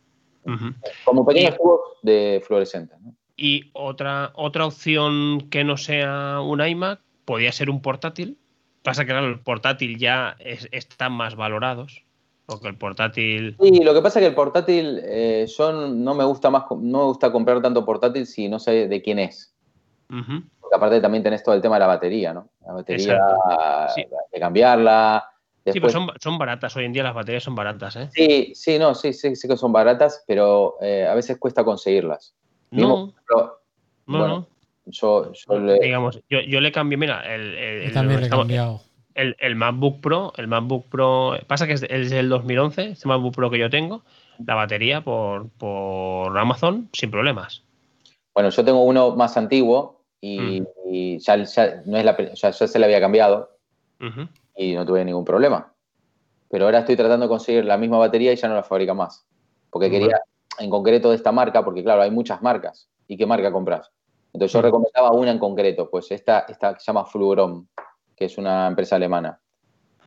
Como 1.05 1.27
pequeños 1.27 1.57
tubos 1.57 1.81
de 2.03 2.43
fluorescentes. 2.45 3.01
¿no? 3.01 3.16
Y 3.37 3.71
otra, 3.75 4.33
otra 4.35 4.67
opción 4.67 5.49
que 5.51 5.65
no 5.65 5.77
sea 5.77 6.41
un 6.41 6.67
iMac 6.67 7.01
podría 7.25 7.53
ser 7.53 7.69
un 7.69 7.83
portátil. 7.83 8.39
Pasa 8.83 9.05
que 9.05 9.11
claro, 9.11 9.27
el 9.27 9.41
portátil 9.41 9.99
ya 9.99 10.37
están 10.41 11.13
más 11.13 11.37
valorados. 11.37 12.07
Porque 12.47 12.69
el 12.69 12.79
portátil. 12.79 13.57
Sí, 13.61 13.83
lo 13.83 13.93
que 13.93 14.01
pasa 14.01 14.21
es 14.21 14.23
que 14.23 14.29
el 14.29 14.35
portátil, 14.35 15.01
eh, 15.03 15.47
yo 15.59 15.73
no 15.73 16.15
me 16.15 16.25
gusta 16.25 16.49
más, 16.49 16.65
no 16.71 16.99
me 16.99 17.05
gusta 17.05 17.33
comprar 17.33 17.61
tanto 17.61 17.85
portátil 17.85 18.25
si 18.25 18.49
no 18.49 18.61
sé 18.61 18.87
de 18.87 19.03
quién 19.03 19.19
es. 19.19 19.53
Porque 20.09 20.77
aparte 20.77 21.01
también 21.01 21.25
tenés 21.25 21.43
todo 21.43 21.57
el 21.57 21.61
tema 21.61 21.75
de 21.75 21.81
la 21.81 21.87
batería, 21.89 22.33
¿no? 22.33 22.49
La 22.65 22.75
batería 22.75 23.21
hay 23.97 24.05
que 24.33 24.41
cambiarla. 24.41 25.29
Sí, 25.67 25.81
pero 25.81 25.91
son, 26.21 26.39
baratas. 26.39 26.77
Hoy 26.77 26.85
en 26.85 26.93
día 26.93 27.03
las 27.03 27.15
baterías 27.15 27.43
son 27.43 27.57
baratas, 27.57 27.97
¿eh? 27.97 28.09
Sí, 28.13 28.53
sí, 28.55 28.79
no, 28.79 28.95
sí, 28.95 29.13
sí, 29.13 29.35
sí 29.35 29.49
que 29.49 29.57
son 29.57 29.73
baratas, 29.73 30.23
pero 30.29 30.77
eh, 30.81 31.05
a 31.05 31.15
veces 31.17 31.39
cuesta 31.39 31.65
conseguirlas. 31.65 32.37
No. 32.77 33.15
no, 34.07 34.49
Yo, 34.87 35.33
le... 35.49 35.79
Digamos, 35.81 36.21
yo, 36.29 36.41
yo, 36.41 36.61
le 36.61 36.73
cambié, 36.73 36.97
mira, 36.97 37.23
el, 37.35 37.55
el, 37.55 37.93
también 37.93 38.21
le 38.21 38.27
he 38.27 38.31
cambiado. 38.31 38.81
El, 39.15 39.35
el, 39.41 39.57
MacBook 39.57 40.01
Pro, 40.01 40.33
el 40.37 40.47
MacBook 40.47 40.87
Pro, 40.89 41.39
pasa 41.47 41.67
que 41.67 41.73
es, 41.73 41.83
es 41.83 42.13
el 42.13 42.29
2011, 42.29 42.91
este 42.91 43.09
MacBook 43.09 43.35
Pro 43.35 43.51
que 43.51 43.59
yo 43.59 43.71
tengo, 43.71 44.03
la 44.45 44.55
batería 44.55 45.01
por, 45.01 45.49
por 45.51 46.37
Amazon 46.37 46.89
sin 46.93 47.11
problemas. 47.11 47.63
Bueno, 48.35 48.51
yo 48.51 48.65
tengo 48.65 48.85
uno 48.85 49.17
más 49.17 49.37
antiguo 49.37 50.03
y, 50.21 50.61
mm. 50.61 51.19
ya, 51.19 51.43
ya, 51.43 51.83
no 51.87 51.97
es 51.97 52.05
la, 52.05 52.35
ya, 52.35 52.53
se 52.53 52.79
le 52.79 52.85
había 52.85 53.01
cambiado 53.01 53.57
y 54.55 54.75
no 54.75 54.85
tuve 54.85 55.05
ningún 55.05 55.25
problema. 55.25 55.73
Pero 56.51 56.67
ahora 56.67 56.81
estoy 56.81 56.97
tratando 56.97 57.27
de 57.27 57.31
conseguir 57.31 57.65
la 57.65 57.79
misma 57.79 57.99
batería 57.99 58.33
y 58.33 58.37
ya 58.37 58.49
no 58.49 58.55
la 58.55 58.63
fabrica 58.63 58.95
más. 58.95 59.27
Porque 59.71 59.91
quería, 59.91 60.21
en 60.59 60.71
concreto 60.71 61.11
de 61.11 61.17
esta 61.17 61.33
marca, 61.33 61.65
porque 61.65 61.83
claro, 61.83 62.03
hay 62.03 62.11
muchas 62.11 62.43
marcas. 62.43 62.89
¿Y 63.09 63.17
qué 63.17 63.27
marca 63.27 63.53
compras? 63.53 63.91
Entonces 64.33 64.53
yo 64.53 64.63
recomendaba 64.63 65.13
una 65.13 65.31
en 65.31 65.39
concreto, 65.39 65.89
pues 65.89 66.11
esta, 66.11 66.41
esta 66.41 66.79
se 66.79 66.87
llama 66.87 67.07
Fluorom, 67.07 67.67
que 68.15 68.27
es 68.27 68.37
una 68.39 68.67
empresa 68.67 68.97
alemana. 68.97 69.41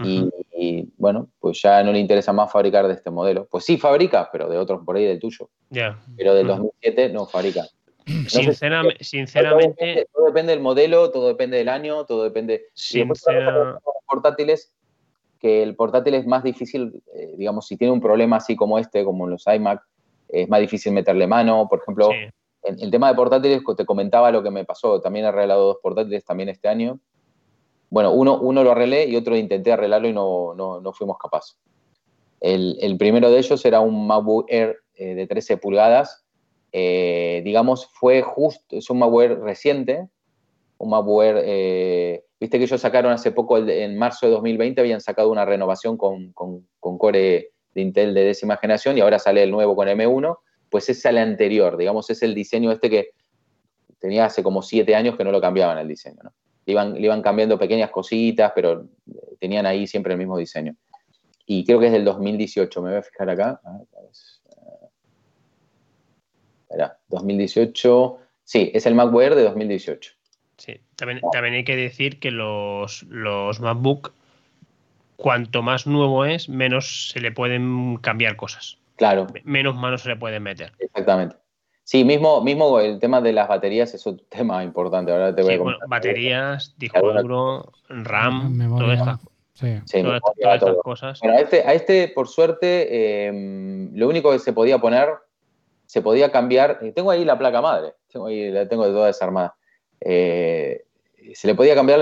y, 0.02 0.88
bueno, 0.98 1.30
pues 1.40 1.62
ya 1.62 1.84
no 1.84 1.92
le 1.92 2.00
interesa 2.00 2.32
más 2.32 2.52
fabricar 2.52 2.88
de 2.88 2.94
este 2.94 3.10
modelo. 3.10 3.48
Pues 3.50 3.66
sí 3.66 3.78
fabrica, 3.78 4.30
pero 4.32 4.50
de 4.50 4.58
otros 4.58 4.84
por 4.86 4.96
ahí 4.96 5.06
del 5.06 5.20
tuyo. 5.20 5.50
Pero 6.16 6.36
del 6.36 6.48
2007 6.48 7.10
no 7.10 7.26
fabrica. 7.26 7.66
sinceramente, 8.28 10.08
todo 10.14 10.26
depende, 10.28 10.54
del 10.54 10.62
modelo, 10.62 11.12
todo 11.12 11.28
depende 11.28 11.58
del 11.58 11.70
año, 11.70 12.06
todo 12.06 12.24
depende. 12.24 12.68
Sinceramente. 12.74 13.80
portátiles, 14.08 14.74
que 15.40 15.64
el 15.64 15.76
portátil 15.76 16.16
es 16.16 16.26
más 16.26 16.44
difícil, 16.44 17.02
eh, 17.16 17.34
digamos, 17.38 17.68
si 17.68 17.78
tiene 17.78 17.94
un 17.94 18.02
problema 18.02 18.38
así 18.38 18.56
como 18.56 18.80
este, 18.80 19.04
como 19.04 19.28
los 19.28 19.46
iMac, 19.48 19.82
es 20.30 20.48
más 20.48 20.62
difícil 20.62 20.94
meterle 20.94 21.28
mano. 21.28 21.68
Por 21.70 21.80
ejemplo, 21.80 22.10
en 22.64 22.80
el 22.80 22.92
tema 22.92 23.10
de 23.10 23.16
portátiles, 23.16 23.62
te 23.76 23.86
comentaba 23.86 24.32
lo 24.32 24.44
que 24.44 24.52
me 24.52 24.66
pasó. 24.66 25.02
También 25.02 25.26
he 25.26 25.30
arreglado 25.30 25.68
dos 25.68 25.78
portátiles 25.82 26.24
también 26.24 26.50
este 26.50 26.68
año. 26.68 27.00
Bueno, 27.90 28.14
uno, 28.14 28.40
uno 28.40 28.64
lo 28.64 28.72
arreglé 28.72 29.08
y 29.08 29.16
otro 29.16 29.36
intenté 29.36 29.72
arreglarlo 29.72 30.08
y 30.08 30.14
no, 30.14 30.54
no, 30.56 30.94
fuimos 30.94 31.18
capaces. 31.18 31.58
El, 32.40 32.78
el, 32.82 32.98
primero 32.98 33.32
de 33.32 33.40
ellos 33.40 33.66
era 33.66 33.82
un 33.82 34.08
MacBook 34.08 34.46
Air 34.48 34.78
eh, 34.96 35.16
de 35.16 35.28
13 35.28 35.58
pulgadas. 35.58 36.24
Eh, 36.72 37.42
digamos, 37.44 37.90
fue 37.94 38.22
justo, 38.22 38.78
es 38.78 38.90
un 38.90 39.00
MacBook 39.00 39.44
reciente, 39.44 40.08
un 40.78 40.92
MacBook 40.92 41.24
Air, 41.24 41.42
eh, 41.44 42.24
viste 42.40 42.60
que 42.60 42.66
ellos 42.66 42.80
sacaron 42.80 43.12
hace 43.12 43.32
poco, 43.32 43.58
en 43.58 43.98
marzo 43.98 44.28
de 44.28 44.34
2020, 44.34 44.80
habían 44.80 45.02
sacado 45.02 45.32
una 45.32 45.46
renovación 45.46 45.98
con, 45.98 46.32
con, 46.34 46.68
con 46.80 47.00
core 47.00 47.50
de 47.74 47.82
Intel 47.82 48.14
de 48.14 48.24
décima 48.24 48.58
generación 48.58 48.98
y 48.98 49.02
ahora 49.02 49.20
sale 49.20 49.44
el 49.44 49.52
nuevo 49.52 49.76
con 49.76 49.88
M1, 49.88 50.38
pues 50.70 50.90
es 50.90 51.04
el 51.06 51.18
anterior, 51.18 51.78
digamos, 51.78 52.10
es 52.10 52.22
el 52.22 52.36
diseño 52.36 52.72
este 52.72 52.90
que 52.90 53.12
tenía 54.00 54.26
hace 54.26 54.44
como 54.44 54.62
siete 54.62 54.96
años 54.96 55.18
que 55.18 55.24
no 55.24 55.32
lo 55.32 55.42
cambiaban 55.42 55.78
el 55.78 55.88
diseño, 55.88 56.20
¿no? 56.24 56.34
Le 56.66 56.74
iban, 56.74 57.04
iban 57.04 57.22
cambiando 57.22 57.58
pequeñas 57.58 57.90
cositas, 57.90 58.52
pero 58.54 58.88
tenían 59.40 59.66
ahí 59.66 59.88
siempre 59.88 60.14
el 60.14 60.20
mismo 60.20 60.38
diseño. 60.38 60.76
Y 61.46 61.66
creo 61.66 61.80
que 61.80 61.88
es 61.88 61.92
del 61.92 62.06
2018, 62.06 62.82
me 62.82 62.90
voy 62.90 63.00
a 63.00 63.02
fijar 63.02 63.30
acá. 63.30 63.60
Espera, 66.62 67.00
2018. 67.08 68.18
Sí, 68.44 68.72
es 68.74 68.86
el 68.86 68.94
MacBook 68.94 69.34
de 69.34 69.44
2018. 69.44 70.14
Sí, 70.58 70.80
también, 70.96 71.22
también 71.32 71.56
hay 71.56 71.64
que 71.64 71.76
decir 71.76 72.20
que 72.20 72.30
los, 72.30 73.04
los 73.04 73.60
MacBook 73.60 74.14
cuanto 75.20 75.62
más 75.62 75.86
nuevo 75.86 76.26
es, 76.26 76.50
menos 76.50 77.10
se 77.12 77.20
le 77.20 77.32
pueden 77.32 77.98
cambiar 77.98 78.36
cosas. 78.38 78.78
Claro. 78.96 79.28
Menos 79.44 79.76
manos 79.76 80.02
se 80.02 80.10
le 80.10 80.16
pueden 80.16 80.44
meter. 80.44 80.72
Exactamente. 80.80 81.36
Sí, 81.84 82.04
mismo, 82.04 82.42
mismo 82.42 82.80
el 82.80 83.00
tema 83.00 83.20
de 83.20 83.34
las 83.34 83.48
baterías 83.48 83.94
es 83.94 84.06
un 84.06 84.22
tema 84.30 84.64
importante. 84.64 85.12
Ahora 85.12 85.36
te 85.36 85.42
voy 85.42 85.56
a 85.56 85.60
bueno, 85.60 85.78
baterías, 85.88 86.74
disco 86.78 87.14
duro, 87.14 87.72
RAM, 87.90 88.58
todas 88.78 89.00
estas, 89.00 90.76
cosas. 90.84 91.20
Bueno, 91.20 91.38
a 91.38 91.42
este, 91.42 91.64
a 91.68 91.74
este 91.74 92.08
por 92.10 92.28
suerte, 92.28 93.28
em, 93.28 93.94
lo 93.96 94.08
único 94.08 94.32
que 94.32 94.40
se 94.40 94.54
podía 94.54 94.78
poner, 94.78 95.10
se 95.86 96.02
podía 96.02 96.32
cambiar. 96.32 96.80
Tengo 96.96 97.12
ahí 97.12 97.26
la 97.26 97.38
placa 97.38 97.62
madre, 97.62 97.94
tengo 98.12 98.28
ahí, 98.28 98.52
la 98.52 98.70
tengo 98.70 98.86
de 98.86 98.92
toda 98.92 99.08
desarmada. 99.08 99.56
Eh, 100.00 100.86
se 101.34 101.48
le 101.48 101.56
podía 101.56 101.76
cambiar 101.76 102.00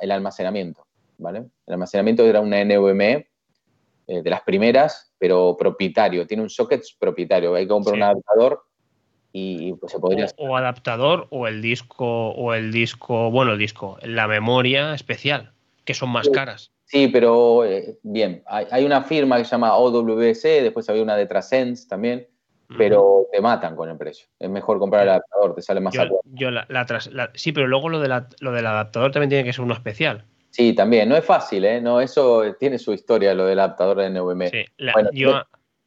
el 0.00 0.10
almacenamiento. 0.10 0.87
El 1.18 1.50
almacenamiento 1.66 2.24
era 2.24 2.40
una 2.40 2.64
NVMe 2.64 3.28
eh, 4.06 4.22
de 4.22 4.30
las 4.30 4.42
primeras, 4.42 5.12
pero 5.18 5.56
propietario, 5.58 6.26
tiene 6.26 6.42
un 6.42 6.50
socket 6.50 6.82
propietario, 6.98 7.54
hay 7.54 7.64
que 7.64 7.68
comprar 7.68 7.96
un 7.96 8.02
adaptador 8.02 8.64
y 9.32 9.74
pues 9.74 9.92
se 9.92 9.98
podría... 9.98 10.26
O, 10.38 10.56
adaptador 10.56 11.26
o 11.30 11.46
el 11.46 11.60
disco, 11.60 12.30
o 12.30 12.54
el 12.54 12.72
disco, 12.72 13.30
bueno, 13.30 13.52
el 13.52 13.58
disco, 13.58 13.98
la 14.02 14.26
memoria 14.26 14.94
especial, 14.94 15.52
que 15.84 15.94
son 15.94 16.10
más 16.10 16.28
caras. 16.28 16.72
Sí, 16.84 17.08
pero 17.08 17.64
eh, 17.64 17.98
bien, 18.02 18.42
hay, 18.46 18.84
una 18.84 19.02
firma 19.02 19.36
que 19.36 19.44
se 19.44 19.50
llama 19.50 19.76
OWC, 19.76 20.62
después 20.62 20.88
había 20.88 21.02
una 21.02 21.16
de 21.16 21.26
Trasense 21.26 21.86
también, 21.86 22.26
pero 22.78 23.26
te 23.30 23.40
matan 23.42 23.76
con 23.76 23.90
el 23.90 23.98
precio. 23.98 24.28
Es 24.38 24.48
mejor 24.48 24.78
comprar 24.78 25.02
el 25.02 25.10
adaptador, 25.10 25.54
te 25.54 25.62
sale 25.62 25.80
más 25.80 25.92
yo, 25.92 26.04
sí, 27.34 27.52
pero 27.52 27.66
luego 27.66 27.90
lo, 27.90 28.00
de 28.00 28.08
lo 28.40 28.52
del 28.52 28.66
adaptador 28.66 29.10
también 29.10 29.28
tiene 29.28 29.44
que 29.44 29.52
ser 29.52 29.64
uno 29.64 29.74
especial. 29.74 30.24
Sí, 30.50 30.74
también. 30.74 31.08
No 31.08 31.16
es 31.16 31.24
fácil, 31.24 31.64
¿eh? 31.64 31.80
No, 31.80 32.00
eso 32.00 32.42
tiene 32.58 32.78
su 32.78 32.92
historia, 32.92 33.34
lo 33.34 33.46
del 33.46 33.58
adaptador 33.58 33.98
de 33.98 34.10
NVMe. 34.10 34.50
Sí, 34.50 34.64
yo 35.12 35.42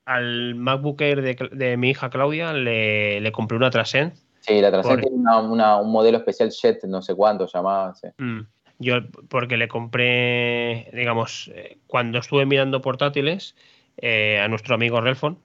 al 0.05 0.55
MacBook 0.55 1.01
Air 1.01 1.21
de, 1.51 1.77
mi 1.77 1.91
hija 1.91 2.09
Claudia 2.09 2.53
le, 2.53 3.31
compré 3.31 3.57
una 3.57 3.69
Transcend. 3.69 4.13
Sí, 4.39 4.59
la 4.59 4.71
Transcend 4.71 5.01
tiene 5.01 5.17
un 5.17 5.91
modelo 5.91 6.17
especial 6.17 6.49
Jet, 6.49 6.83
no 6.85 7.01
sé 7.01 7.15
cuánto 7.15 7.47
llamaba. 7.47 7.93
Mm, 8.17 8.41
yo, 8.79 8.95
porque 9.29 9.57
le 9.57 9.67
compré, 9.67 10.89
digamos, 10.93 11.51
eh, 11.53 11.77
cuando 11.87 12.19
estuve 12.19 12.45
mirando 12.45 12.81
portátiles 12.81 13.55
eh, 13.97 14.39
a 14.39 14.47
nuestro 14.47 14.75
amigo 14.75 14.99
Relfon, 14.99 15.37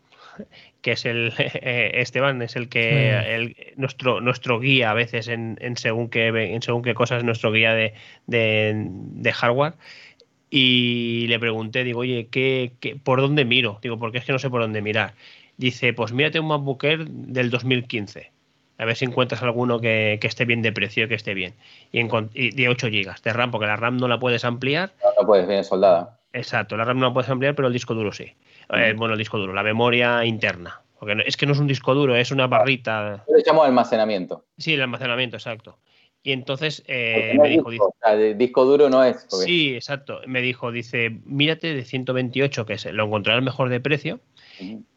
que 0.83 0.93
es 0.93 1.05
el 1.05 1.33
eh, 1.39 1.91
Esteban, 1.95 2.41
es 2.43 2.57
el 2.57 2.69
que 2.69 3.75
nuestro, 3.77 4.21
nuestro 4.21 4.61
guía 4.61 4.91
a 4.91 4.95
veces 4.95 5.29
en, 5.29 5.59
según 5.77 6.09
qué 6.09 6.29
en 6.29 6.63
según 6.63 6.83
qué 6.83 6.95
cosas, 6.95 7.25
nuestro 7.25 7.53
guía 7.53 7.75
de, 7.75 7.95
de, 8.27 9.33
hardware. 9.33 9.75
Y 10.49 11.27
le 11.29 11.39
pregunté, 11.41 11.83
digo, 11.83 12.01
oye, 12.01 12.29
¿qué, 12.31 12.73
por 13.03 13.21
dónde 13.21 13.45
miro? 13.45 13.79
Digo, 13.83 13.99
porque 13.99 14.19
es 14.19 14.25
que 14.25 14.33
no 14.33 14.39
sé 14.39 14.49
por 14.49 14.61
dónde 14.61 14.81
mirar. 14.81 15.15
Dice, 15.57 15.93
pues 15.93 16.13
mírate 16.13 16.39
un 16.39 16.47
MacBook 16.47 16.85
Air 16.85 17.09
del 17.09 17.51
2015. 17.51 18.31
A 18.79 18.85
ver 18.85 18.95
si 18.95 19.07
encuentras 19.07 19.43
alguno 19.43 19.81
que, 19.81 20.19
esté 20.23 20.45
bien 20.45 20.63
de 20.63 20.71
precio, 20.71 21.09
que 21.09 21.15
esté 21.15 21.35
bien. 21.35 21.55
Y, 21.93 22.51
de 22.51 22.69
8 22.69 22.89
GB 22.89 23.23
de 23.23 23.33
RAM, 23.33 23.51
porque 23.51 23.67
la 23.67 23.77
RAM 23.77 23.97
no 23.97 24.07
la 24.07 24.19
puedes 24.19 24.45
ampliar. 24.45 24.93
No, 25.19 25.27
puedes, 25.27 25.49
viene 25.49 25.65
soldada. 25.65 26.19
Exacto, 26.33 26.77
la 26.77 26.85
RAM 26.85 26.99
no 26.99 27.07
la 27.07 27.15
puedes 27.15 27.31
ampliar, 27.31 27.55
pero 27.55 27.69
el 27.69 27.75
disco 27.75 27.95
duro 27.95 28.13
sí. 28.13 28.35
Eh, 28.71 28.95
bueno, 28.97 29.15
el 29.15 29.19
disco 29.19 29.39
duro, 29.39 29.53
la 29.53 29.63
memoria 29.63 30.25
interna. 30.25 30.83
Porque 30.99 31.23
es 31.27 31.37
que 31.37 31.47
no 31.47 31.53
es 31.53 31.59
un 31.59 31.67
disco 31.67 31.95
duro, 31.95 32.17
es 32.17 32.31
una 32.31 32.47
barrita. 32.47 33.25
Le 33.29 33.43
llamo 33.47 33.63
almacenamiento. 33.63 34.45
Sí, 34.57 34.75
el 34.75 34.83
almacenamiento, 34.83 35.37
exacto. 35.37 35.79
Y 36.23 36.33
entonces 36.33 36.83
eh, 36.89 37.37
me 37.41 37.51
dijo. 37.51 37.71
Disco, 37.71 37.95
disco 38.35 38.65
duro 38.65 38.91
no 38.91 39.05
es. 39.05 39.27
Sí, 39.29 39.75
exacto. 39.75 40.21
Me 40.27 40.43
dijo, 40.43 40.73
dice, 40.73 41.21
mírate 41.25 41.73
de 41.73 41.85
128, 41.85 42.67
que 42.67 42.73
es, 42.73 42.85
lo 42.87 43.05
encontrarás 43.05 43.45
mejor 43.45 43.69
de 43.69 43.79
precio. 43.79 44.19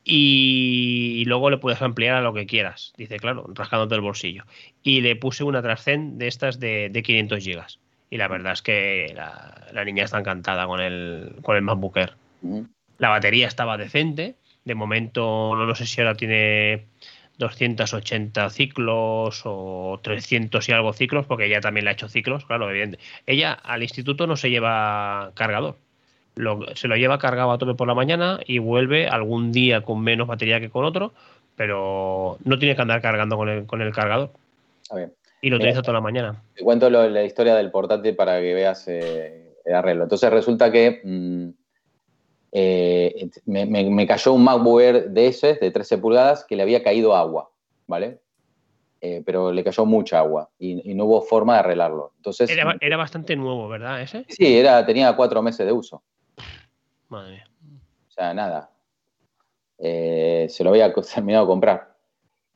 Y 0.03 1.23
luego 1.27 1.51
le 1.51 1.57
puedes 1.57 1.81
ampliar 1.83 2.15
a 2.15 2.21
lo 2.21 2.33
que 2.33 2.47
quieras. 2.47 2.93
Dice, 2.97 3.17
claro, 3.17 3.45
rascándote 3.53 3.93
el 3.93 4.01
bolsillo. 4.01 4.45
Y 4.81 5.01
le 5.01 5.15
puse 5.15 5.43
una 5.43 5.61
Transcend 5.61 6.17
de 6.17 6.27
estas 6.27 6.59
de, 6.59 6.99
500 7.05 7.43
gigas. 7.43 7.79
Y 8.09 8.17
la 8.17 8.27
verdad 8.27 8.53
es 8.53 8.63
que 8.63 9.13
la, 9.15 9.85
niña 9.85 10.05
está 10.05 10.17
encantada 10.17 10.65
con 10.65 10.79
el, 10.79 11.35
con 11.43 11.57
el 11.57 11.61
MacBook 11.61 11.97
Air. 11.97 12.15
La 12.99 13.09
batería 13.09 13.47
estaba 13.47 13.77
decente. 13.77 14.35
De 14.65 14.75
momento, 14.75 15.55
no 15.55 15.73
sé 15.73 15.85
si 15.85 15.99
ahora 16.01 16.15
tiene 16.15 16.85
280 17.39 18.49
ciclos 18.49 19.41
o 19.45 19.99
300 20.03 20.67
y 20.67 20.71
algo 20.73 20.93
ciclos, 20.93 21.25
porque 21.25 21.45
ella 21.45 21.61
también 21.61 21.85
le 21.85 21.91
ha 21.91 21.93
hecho 21.93 22.09
ciclos, 22.09 22.45
claro, 22.45 22.69
evidente. 22.69 22.99
Ella 23.25 23.53
al 23.53 23.81
instituto 23.81 24.27
no 24.27 24.35
se 24.35 24.49
lleva 24.49 25.31
cargador. 25.33 25.77
se 26.75 26.87
lo 26.87 26.95
lleva 26.97 27.17
cargado 27.17 27.51
a 27.51 27.57
tope 27.57 27.73
por 27.73 27.87
la 27.87 27.95
mañana 27.95 28.39
y 28.45 28.59
vuelve 28.59 29.07
algún 29.07 29.51
día 29.53 29.81
con 29.81 30.01
menos 30.01 30.27
batería 30.27 30.59
que 30.59 30.69
con 30.69 30.83
otro, 30.83 31.13
pero 31.55 32.37
no 32.43 32.59
tiene 32.59 32.75
que 32.75 32.81
andar 32.81 33.01
cargando 33.01 33.37
con 33.37 33.47
el, 33.47 33.65
con 33.65 33.81
el 33.81 33.93
cargador. 33.93 34.31
Y 35.41 35.49
lo 35.49 35.55
utiliza 35.55 35.81
toda 35.81 35.93
la 35.93 36.01
mañana. 36.01 36.43
Te 36.55 36.63
cuento 36.63 36.89
la 36.89 37.23
historia 37.23 37.55
del 37.55 37.71
portátil 37.71 38.15
para 38.15 38.41
que 38.41 38.53
veas 38.53 38.85
eh, 38.89 39.55
el 39.63 39.73
arreglo. 39.73 40.03
Entonces 40.03 40.29
resulta 40.29 40.69
que 40.69 40.99
mm, 41.01 41.49
eh, 42.51 43.29
me, 43.45 44.07
cayó 44.07 44.33
un 44.33 44.43
MacBook 44.43 44.81
Air 44.81 45.09
de 45.09 45.27
ese, 45.27 45.55
de 45.55 45.71
13 45.71 45.97
pulgadas, 45.97 46.45
que 46.45 46.55
le 46.55 46.63
había 46.63 46.83
caído 46.83 47.15
agua, 47.15 47.51
¿vale? 47.87 48.19
Eh, 49.01 49.23
pero 49.25 49.51
le 49.51 49.63
cayó 49.63 49.85
mucha 49.85 50.19
agua 50.19 50.49
y, 50.59 50.93
no 50.93 51.05
hubo 51.05 51.21
forma 51.21 51.53
de 51.53 51.59
arreglarlo. 51.59 52.13
Entonces, 52.17 52.49
era, 52.49 52.97
bastante 52.97 53.35
nuevo, 53.35 53.69
¿verdad? 53.69 54.01
Ese? 54.01 54.25
Sí, 54.27 54.57
era, 54.57 54.85
tenía 54.85 55.15
cuatro 55.15 55.41
meses 55.41 55.65
de 55.65 55.71
uso. 55.71 56.03
Madre 57.07 57.31
mía. 57.31 57.49
O 58.07 58.11
sea, 58.11 58.33
nada. 58.33 58.71
Eh, 59.77 60.47
se 60.49 60.63
lo 60.63 60.71
había 60.71 60.93
terminado 61.15 61.45
de 61.45 61.49
comprar. 61.49 61.95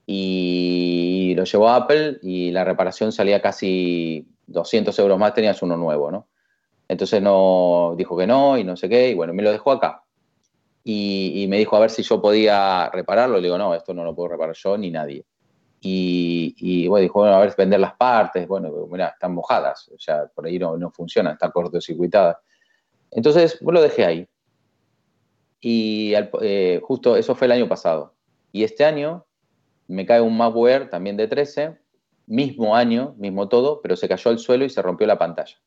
Y 0.05 1.33
lo 1.37 1.45
llevó 1.45 1.69
a 1.69 1.77
Apple 1.77 2.19
y 2.21 2.51
la 2.51 2.65
reparación 2.65 3.13
salía 3.13 3.41
casi 3.41 4.27
200 4.47 4.97
euros 4.99 5.17
más, 5.17 5.33
tenías 5.33 5.61
uno 5.61 5.77
nuevo, 5.77 6.11
¿no? 6.11 6.27
Entonces 6.87 7.21
no 7.21 7.95
dijo 7.97 8.17
que 8.17 8.27
no 8.27 8.57
y 8.57 8.63
no 8.63 8.75
sé 8.75 8.89
qué, 8.89 9.09
y 9.09 9.13
bueno, 9.13 9.33
me 9.33 9.43
lo 9.43 9.51
dejó 9.51 9.71
acá. 9.71 10.03
Y, 10.83 11.45
me 11.47 11.57
dijo 11.57 11.77
a 11.77 11.79
ver 11.79 11.89
si 11.89 12.03
yo 12.03 12.21
podía 12.21 12.89
repararlo. 12.89 13.37
Le 13.37 13.43
digo, 13.43 13.57
no, 13.57 13.73
esto 13.73 13.93
no 13.93 14.03
lo 14.03 14.13
puedo 14.13 14.29
reparar 14.29 14.55
yo 14.55 14.77
ni 14.77 14.91
nadie. 14.91 15.25
Y, 15.79 16.87
bueno, 16.87 17.01
dijo, 17.01 17.19
bueno, 17.19 17.35
a 17.35 17.39
ver, 17.39 17.53
vender 17.57 17.79
las 17.79 17.95
partes. 17.95 18.47
Bueno, 18.47 18.69
mira, 18.89 19.07
están 19.07 19.33
mojadas, 19.33 19.89
o 19.93 19.99
sea, 19.99 20.27
por 20.27 20.45
ahí 20.45 20.59
no, 20.59 20.77
no 20.77 20.91
funciona, 20.91 21.31
está 21.31 21.51
cortocircuitada. 21.51 22.41
Entonces, 23.11 23.57
bueno, 23.61 23.79
lo 23.79 23.83
dejé 23.83 24.05
ahí. 24.05 24.27
Y 25.61 26.13
eh, 26.41 26.81
justo 26.83 27.15
eso 27.15 27.35
fue 27.35 27.45
el 27.45 27.53
año 27.53 27.69
pasado. 27.69 28.13
Y 28.51 28.63
este 28.63 28.83
año 28.85 29.25
me 29.87 30.05
cae 30.05 30.21
un 30.21 30.35
MacBook 30.37 30.89
también 30.89 31.15
de 31.17 31.27
13, 31.27 31.77
mismo 32.27 32.75
año, 32.75 33.15
mismo 33.17 33.47
todo, 33.47 33.81
pero 33.81 33.95
se 33.95 34.07
cayó 34.07 34.31
al 34.31 34.39
suelo 34.39 34.65
y 34.65 34.69
se 34.69 34.81
rompió 34.81 35.07
la 35.07 35.17
pantalla 35.17 35.57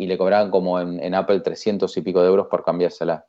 y 0.00 0.06
le 0.06 0.16
cobraban 0.16 0.50
como 0.50 0.80
en, 0.80 1.14
Apple 1.14 1.40
300 1.40 1.94
y 1.94 2.00
pico 2.00 2.22
de 2.22 2.28
euros 2.28 2.46
por 2.46 2.64
cambiársela. 2.64 3.26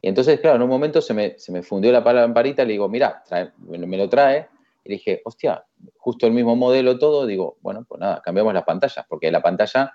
Y 0.00 0.08
entonces, 0.08 0.40
claro, 0.40 0.56
en 0.56 0.62
un 0.62 0.70
momento 0.70 1.02
se 1.02 1.12
me, 1.12 1.38
se 1.38 1.52
me 1.52 1.62
fundió 1.62 1.92
la 1.92 2.00
lamparita, 2.00 2.64
le 2.64 2.72
digo, 2.72 2.88
mira, 2.88 3.22
me, 3.58 3.98
lo 3.98 4.08
trae. 4.08 4.48
Y 4.82 4.92
dije, 4.92 5.20
hostia, 5.26 5.62
justo 5.98 6.26
el 6.26 6.32
mismo 6.32 6.56
modelo 6.56 6.98
todo. 6.98 7.26
Digo, 7.26 7.58
bueno, 7.60 7.84
pues 7.86 8.00
nada, 8.00 8.22
cambiamos 8.22 8.54
las 8.54 8.64
pantallas, 8.64 9.04
porque 9.06 9.30
la 9.30 9.42
pantalla 9.42 9.92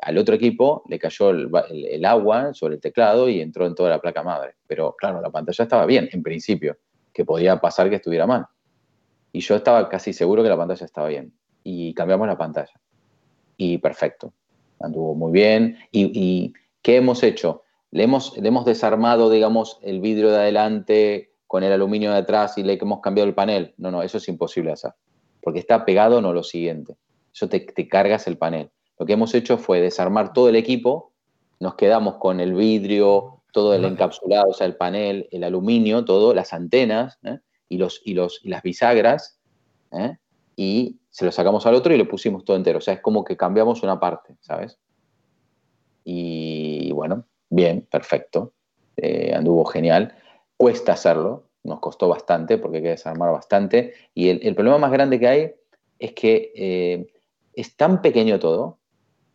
al 0.00 0.18
otro 0.18 0.34
equipo 0.34 0.82
le 0.88 0.98
cayó 0.98 1.30
el, 1.30 2.04
agua 2.06 2.52
sobre 2.54 2.74
el 2.74 2.80
teclado 2.80 3.28
y 3.28 3.40
entró 3.40 3.64
en 3.64 3.76
toda 3.76 3.88
la 3.88 4.00
placa 4.00 4.24
madre. 4.24 4.56
Pero 4.66 4.96
claro, 4.98 5.20
la 5.20 5.30
pantalla 5.30 5.62
estaba 5.62 5.86
bien, 5.86 6.08
en 6.10 6.24
principio, 6.24 6.76
que 7.12 7.24
podía 7.24 7.60
pasar 7.60 7.88
que 7.88 7.96
estuviera 7.96 8.26
mal. 8.26 8.46
Y 9.30 9.38
yo 9.38 9.54
estaba 9.54 9.88
casi 9.88 10.12
seguro 10.12 10.42
que 10.42 10.48
la 10.48 10.56
pantalla 10.56 10.84
estaba 10.84 11.06
bien. 11.06 11.32
Y 11.62 11.94
cambiamos 11.94 12.26
la 12.26 12.36
pantalla. 12.36 12.74
Y 13.56 13.78
perfecto 13.78 14.32
anduvo 14.82 15.14
muy 15.14 15.32
bien. 15.32 15.78
¿Y, 15.90 16.52
qué 16.82 16.96
hemos 16.96 17.22
hecho? 17.22 17.62
Le 17.90 18.04
hemos, 18.04 18.36
le 18.36 18.48
hemos 18.48 18.64
desarmado, 18.64 19.30
digamos, 19.30 19.78
el 19.82 20.00
vidrio 20.00 20.30
de 20.30 20.38
adelante 20.38 21.32
con 21.46 21.62
el 21.62 21.72
aluminio 21.72 22.10
de 22.10 22.18
atrás 22.18 22.58
y 22.58 22.62
le 22.62 22.78
hemos 22.80 23.00
cambiado 23.00 23.28
el 23.28 23.34
panel. 23.34 23.74
No, 23.76 23.90
no, 23.90 24.02
eso 24.02 24.18
es 24.18 24.28
imposible 24.28 24.72
hacer. 24.72 24.92
Porque 25.42 25.58
está 25.58 25.84
pegado, 25.84 26.20
no 26.20 26.32
lo 26.32 26.42
siguiente. 26.42 26.96
Eso 27.32 27.48
te, 27.48 27.64
cargas 27.88 28.26
el 28.26 28.38
panel. 28.38 28.70
Lo 28.98 29.06
que 29.06 29.14
hemos 29.14 29.34
hecho 29.34 29.58
fue 29.58 29.80
desarmar 29.80 30.32
todo 30.32 30.48
el 30.48 30.56
equipo, 30.56 31.12
nos 31.60 31.74
quedamos 31.74 32.16
con 32.16 32.40
el 32.40 32.54
vidrio, 32.54 33.42
todo 33.52 33.74
el 33.74 33.84
encapsulado, 33.84 34.50
o 34.50 34.54
sea, 34.54 34.66
el 34.66 34.76
panel, 34.76 35.28
el 35.30 35.44
aluminio, 35.44 36.04
todo, 36.04 36.34
las 36.34 36.52
antenas 36.52 37.18
¿eh? 37.22 37.38
y, 37.68 37.78
los, 37.78 38.00
y, 38.04 38.14
los, 38.14 38.40
las 38.44 38.62
bisagras, 38.62 39.38
¿eh? 39.92 40.16
y 40.56 41.01
se 41.12 41.26
lo 41.26 41.30
sacamos 41.30 41.66
al 41.66 41.74
otro 41.74 41.94
y 41.94 41.98
lo 41.98 42.08
pusimos 42.08 42.42
todo 42.42 42.56
entero. 42.56 42.78
O 42.78 42.80
sea, 42.80 42.94
es 42.94 43.00
como 43.00 43.22
que 43.22 43.36
cambiamos 43.36 43.82
una 43.82 44.00
parte, 44.00 44.34
¿sabes? 44.40 44.78
Y 46.04 46.90
bueno, 46.92 47.26
bien, 47.50 47.86
perfecto. 47.88 48.54
Eh, 48.96 49.32
anduvo 49.34 49.66
genial. 49.66 50.16
Cuesta 50.56 50.92
hacerlo, 50.92 51.50
nos 51.64 51.80
costó 51.80 52.08
bastante 52.08 52.56
porque 52.56 52.78
hay 52.78 52.82
que 52.82 52.88
desarmar 52.90 53.30
bastante. 53.30 53.92
Y 54.14 54.30
el, 54.30 54.54
problema 54.54 54.78
más 54.78 54.90
grande 54.90 55.20
que 55.20 55.28
hay 55.28 55.52
es 55.98 56.12
que 56.14 56.50
eh, 56.56 57.06
es 57.52 57.76
tan 57.76 58.00
pequeño 58.00 58.38
todo. 58.38 58.78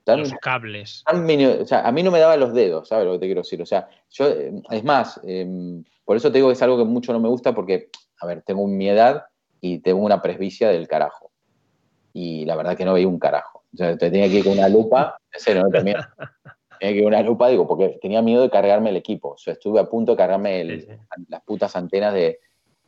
Tan, 0.04 0.22
los 0.22 0.34
cables. 0.42 1.04
o 1.06 1.66
sea, 1.66 1.82
a 1.82 1.92
mí 1.92 2.02
no 2.02 2.10
me 2.10 2.20
daban 2.20 2.40
los 2.40 2.54
dedos, 2.54 2.88
¿sabes 2.88 3.06
lo 3.06 3.14
que 3.14 3.20
te 3.20 3.26
quiero 3.26 3.42
decir? 3.42 3.62
O 3.62 3.66
sea, 3.66 3.88
yo, 4.10 4.30
eh, 4.30 4.64
es 4.72 4.84
más, 4.84 5.20
em, 5.26 5.84
por 6.06 6.16
eso 6.16 6.32
te 6.32 6.38
digo 6.38 6.48
que 6.48 6.54
es 6.54 6.62
algo 6.62 6.78
que 6.78 6.86
mucho 6.86 7.12
no 7.12 7.20
me 7.20 7.28
gusta 7.28 7.54
porque, 7.54 7.90
a 8.22 8.26
ver, 8.26 8.42
tengo 8.42 8.66
mi 8.68 8.88
edad 8.90 9.26
y 9.60 9.80
tengo 9.80 10.00
una 10.00 10.22
presbicia 10.22 10.70
del 10.70 10.88
carajo 10.88 11.28
y 12.18 12.46
la 12.46 12.56
verdad 12.56 12.76
que 12.76 12.84
no 12.84 12.94
veía 12.94 13.08
un 13.08 13.20
carajo. 13.20 13.64
O 13.72 13.78
sea, 13.78 13.96
tenía 13.96 14.28
que 14.28 14.40
ir 14.40 14.44
con 14.44 14.54
una 14.54 14.70
lupa, 14.70 15.20
¿no? 15.56 15.70
Tenía, 15.70 16.10
que 16.80 16.92
ir 16.92 17.04
con 17.04 17.14
una 17.14 17.22
lupa, 17.22 17.48
digo, 17.48 17.68
porque 17.68 18.00
tenía 18.02 18.24
miedo 18.24 18.42
de 18.42 18.50
cargarme 18.50 18.90
el 18.90 18.98
equipo. 18.98 19.34
O 19.34 19.38
sea, 19.38 19.54
estuve 19.54 19.80
a 19.80 19.88
punto 19.88 20.14
de 20.14 20.18
cargarme 20.18 20.64
las 21.28 21.44
putas 21.44 21.76
antenas 21.76 22.16
de, 22.16 22.40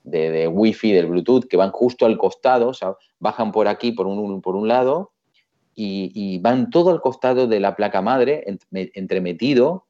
de, 0.03 0.31
de, 0.31 0.47
Wi-Fi, 0.47 0.93
del 0.93 1.05
Bluetooth, 1.05 1.47
que 1.47 1.57
van 1.57 1.69
justo 1.69 2.07
al 2.07 2.17
costado, 2.17 2.69
o 2.69 2.73
sea, 2.73 2.95
bajan 3.19 3.51
por 3.51 3.67
aquí, 3.67 3.91
por 3.91 4.07
un, 4.07 4.41
por 4.41 4.55
un 4.55 4.67
lado, 4.67 5.11
y, 5.75 6.39
van 6.39 6.71
todo 6.71 6.89
al 6.89 6.99
costado 6.99 7.45
de 7.47 7.59
la 7.59 7.75
placa 7.75 8.01
madre, 8.01 8.43
entremetido, 8.71 9.85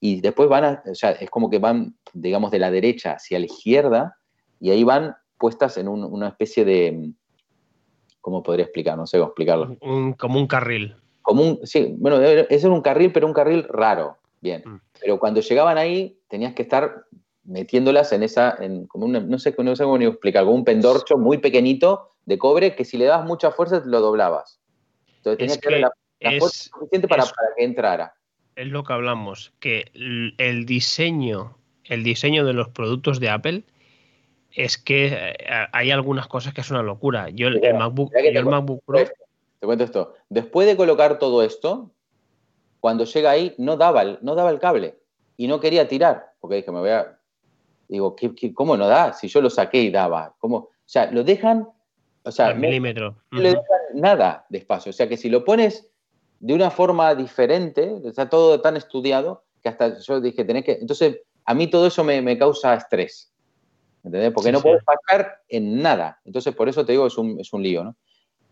y 0.00 0.20
después 0.20 0.48
van, 0.48 0.64
a, 0.64 0.82
o 0.88 0.94
sea, 0.94 1.10
es 1.10 1.28
como 1.28 1.50
que 1.50 1.58
van, 1.58 1.96
digamos, 2.14 2.52
de 2.52 2.60
la 2.60 2.70
derecha 2.70 3.14
hacia 3.14 3.40
la 3.40 3.46
izquierda, 3.46 4.16
y 4.60 4.70
ahí 4.70 4.84
van 4.84 5.16
puestas 5.38 5.76
en 5.76 5.88
una 5.88 6.28
especie 6.28 6.64
de, 6.64 7.12
¿Cómo 8.26 8.42
podría 8.42 8.64
explicar? 8.64 8.98
No 8.98 9.06
sé 9.06 9.18
cómo 9.18 9.28
explicarlo. 9.28 9.76
como 10.18 10.40
un 10.40 10.48
carril. 10.48 10.96
Como 11.22 11.42
un, 11.44 11.60
sí, 11.64 11.94
bueno, 11.96 12.20
es 12.20 12.64
un 12.64 12.80
carril, 12.82 13.12
pero 13.12 13.24
un 13.24 13.32
carril 13.32 13.64
raro. 13.68 14.16
Bien. 14.40 14.64
Mm. 14.66 14.80
Pero 15.00 15.20
cuando 15.20 15.40
llegaban 15.40 15.78
ahí, 15.78 16.18
tenías 16.26 16.52
que 16.52 16.62
estar 16.62 17.04
metiéndolas 17.44 18.10
en 18.10 18.24
esa, 18.24 18.56
en, 18.58 18.88
como 18.88 19.06
no, 19.06 19.38
sé, 19.38 19.54
no 19.56 19.76
sé 19.76 19.84
cómo 19.84 19.96
ni 19.96 20.06
explicar, 20.06 20.42
como 20.42 20.56
un 20.56 20.64
pendorcho 20.64 21.16
muy 21.16 21.38
pequeñito 21.38 22.14
de 22.24 22.36
cobre 22.36 22.74
que 22.74 22.84
si 22.84 22.98
le 22.98 23.04
dabas 23.04 23.28
mucha 23.28 23.52
fuerza 23.52 23.80
lo 23.84 24.00
doblabas. 24.00 24.58
Entonces 25.18 25.38
tenías 25.38 25.58
que, 25.58 25.70
darle 25.70 25.86
la, 26.18 26.38
fuerza 26.40 26.70
suficiente 26.76 27.06
para, 27.06 27.22
para 27.22 27.54
que 27.56 27.62
entrara. 27.62 28.14
Es 28.56 28.66
lo 28.66 28.82
que 28.82 28.92
hablamos, 28.92 29.52
que 29.60 29.92
el 29.94 30.66
diseño, 30.66 31.56
el 31.84 32.02
diseño 32.02 32.44
de 32.44 32.54
los 32.54 32.70
productos 32.70 33.20
de 33.20 33.30
Apple 33.30 33.62
es 34.56 34.78
que 34.78 35.08
eh, 35.12 35.36
hay 35.72 35.90
algunas 35.90 36.26
cosas 36.26 36.54
que 36.54 36.62
es 36.62 36.70
una 36.70 36.82
locura. 36.82 37.28
Yo 37.28 37.48
el, 37.48 37.74
MacBook, 37.74 38.10
Pro. 38.84 38.98
Te 38.98 39.66
cuento 39.66 39.84
esto. 39.84 40.14
Después 40.30 40.66
de 40.66 40.76
colocar 40.76 41.18
todo 41.18 41.42
esto, 41.42 41.90
cuando 42.80 43.04
llega 43.04 43.30
ahí, 43.30 43.54
no 43.58 43.76
daba 43.76 44.02
el, 44.02 44.18
no 44.22 44.34
daba 44.34 44.50
el 44.50 44.58
cable 44.58 44.98
y 45.36 45.46
no 45.46 45.60
quería 45.60 45.86
tirar, 45.86 46.32
porque 46.40 46.56
dije, 46.56 46.72
me 46.72 46.80
voy 46.80 46.90
a. 46.90 47.18
Digo, 47.88 48.16
cómo 48.54 48.76
no 48.76 48.88
da? 48.88 49.12
Si 49.12 49.28
yo 49.28 49.40
lo 49.40 49.50
saqué 49.50 49.82
y 49.82 49.90
daba. 49.90 50.34
¿Cómo? 50.38 50.56
O 50.56 50.70
sea, 50.86 51.10
lo 51.12 51.22
dejan. 51.22 51.68
O 52.24 52.32
sea, 52.32 52.52
no, 52.54 52.60
milímetro. 52.60 53.14
le 53.30 53.50
dejan 53.50 53.64
nada 53.94 54.46
de 54.48 54.58
espacio. 54.58 54.90
O 54.90 54.92
sea, 54.92 55.08
que 55.08 55.16
si 55.16 55.28
lo 55.28 55.44
pones 55.44 55.88
de 56.40 56.54
una 56.54 56.70
forma 56.70 57.14
diferente, 57.14 58.00
está 58.04 58.28
todo 58.28 58.60
tan 58.60 58.76
estudiado 58.76 59.44
que 59.62 59.68
hasta 59.68 59.98
yo 60.00 60.20
dije, 60.20 60.44
tenés 60.44 60.64
que. 60.64 60.72
Entonces, 60.72 61.20
a 61.44 61.54
mí 61.54 61.68
todo 61.68 61.86
eso 61.86 62.02
me, 62.02 62.22
me 62.22 62.38
causa 62.38 62.74
estrés. 62.74 63.30
¿Entendés? 64.06 64.32
Porque 64.32 64.52
no 64.52 64.60
puedes 64.60 64.82
bajar 64.84 65.42
en 65.48 65.82
nada. 65.82 66.20
Entonces, 66.24 66.54
por 66.54 66.68
eso 66.68 66.86
te 66.86 66.92
digo, 66.92 67.06
es 67.06 67.18
un, 67.18 67.38
es 67.40 67.52
un 67.52 67.62
lío, 67.62 67.84
¿no? 67.84 67.96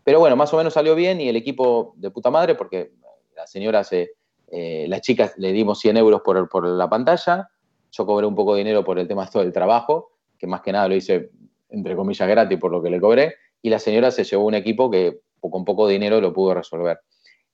Pero 0.03 0.19
bueno, 0.19 0.35
más 0.35 0.53
o 0.53 0.57
menos 0.57 0.73
salió 0.73 0.93
bien 0.93 1.19
y 1.19 1.29
el 1.29 1.35
equipo 1.35 1.93
de 1.97 2.11
puta 2.11 2.29
madre, 2.29 2.55
porque 2.55 2.91
la 3.35 3.47
señora 3.47 3.83
se, 3.83 4.11
eh, 4.51 4.85
las 4.87 5.01
chicas 5.01 5.33
le 5.37 5.51
dimos 5.51 5.79
100 5.79 5.97
euros 5.97 6.21
por, 6.21 6.47
por, 6.47 6.67
la 6.67 6.89
pantalla, 6.89 7.49
yo 7.91 8.05
cobré 8.05 8.27
un 8.27 8.35
poco 8.35 8.53
de 8.53 8.59
dinero 8.59 8.83
por 8.83 8.99
el 8.99 9.07
tema 9.07 9.27
del 9.33 9.51
trabajo, 9.51 10.11
que 10.37 10.45
más 10.45 10.61
que 10.61 10.71
nada 10.71 10.87
lo 10.87 10.95
hice 10.95 11.31
entre 11.69 11.95
comillas 11.95 12.27
gratis 12.27 12.59
por 12.59 12.71
lo 12.71 12.83
que 12.83 12.89
le 12.89 13.01
cobré, 13.01 13.35
y 13.61 13.69
la 13.69 13.79
señora 13.79 14.11
se 14.11 14.23
llevó 14.23 14.45
un 14.45 14.53
equipo 14.53 14.91
que 14.91 15.21
con 15.39 15.65
poco 15.65 15.87
dinero 15.87 16.21
lo 16.21 16.33
pudo 16.33 16.53
resolver. 16.53 16.99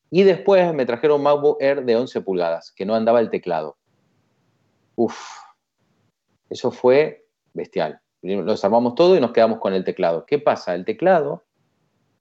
Y 0.09 0.23
después 0.23 0.73
me 0.73 0.85
trajeron 0.85 1.17
un 1.17 1.23
MacBook 1.23 1.61
Air 1.61 1.85
de 1.85 1.95
11 1.95 2.21
pulgadas, 2.21 2.73
que 2.73 2.85
no 2.85 2.95
andaba 2.95 3.21
el 3.21 3.29
teclado. 3.29 3.77
Uf, 4.95 5.17
eso 6.49 6.71
fue 6.71 7.20
bestial. 7.53 7.99
Lo 8.21 8.53
armamos 8.53 8.95
todo 8.95 9.15
y 9.15 9.19
nos 9.19 9.31
quedamos 9.31 9.59
con 9.59 9.73
el 9.73 9.83
teclado. 9.83 10.25
¿Qué 10.25 10.39
pasa? 10.39 10.75
El 10.75 10.85
teclado, 10.85 11.43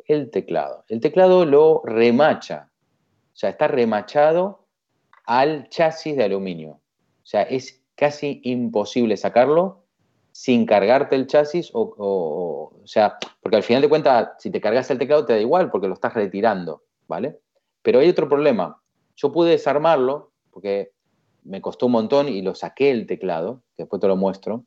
el 0.07 0.31
teclado. 0.31 0.85
El 0.89 1.01
teclado 1.01 1.45
lo 1.45 1.83
remacha. 1.85 2.71
O 3.33 3.37
sea, 3.37 3.51
está 3.51 3.69
remachado 3.69 4.67
al 5.27 5.69
chasis 5.69 6.17
de 6.17 6.25
aluminio. 6.25 6.71
O 6.71 7.27
sea, 7.27 7.43
es 7.43 7.83
casi 7.95 8.41
imposible 8.45 9.17
sacarlo 9.17 9.85
sin 10.33 10.65
cargarte 10.65 11.17
el 11.17 11.27
chasis 11.27 11.71
o, 11.75 11.95
o, 11.99 12.87
sea, 12.87 13.19
porque 13.43 13.57
al 13.57 13.63
final 13.63 13.83
de 13.83 13.89
cuentas, 13.89 14.31
si 14.39 14.51
te 14.51 14.61
cargas 14.61 14.91
el 14.91 14.99
teclado 14.99 15.27
te 15.27 15.35
da 15.35 15.41
igual 15.41 15.71
porque 15.71 15.89
lo 15.89 15.95
estás 15.95 16.15
retirando, 16.15 16.83
¿vale? 17.09 17.39
Pero 17.83 18.01
hay 18.01 18.09
otro 18.09 18.29
problema. 18.29 18.81
Yo 19.17 19.33
pude 19.33 19.51
desarmarlo 19.51 20.33
porque 20.51 20.93
me 21.43 21.61
costó 21.61 21.87
un 21.87 21.93
montón 21.93 22.29
y 22.29 22.43
lo 22.43 22.55
saqué 22.55 22.91
el 22.91 23.07
teclado, 23.07 23.63
que 23.77 23.83
después 23.83 24.01
te 24.01 24.09
lo 24.09 24.17
muestro. 24.17 24.65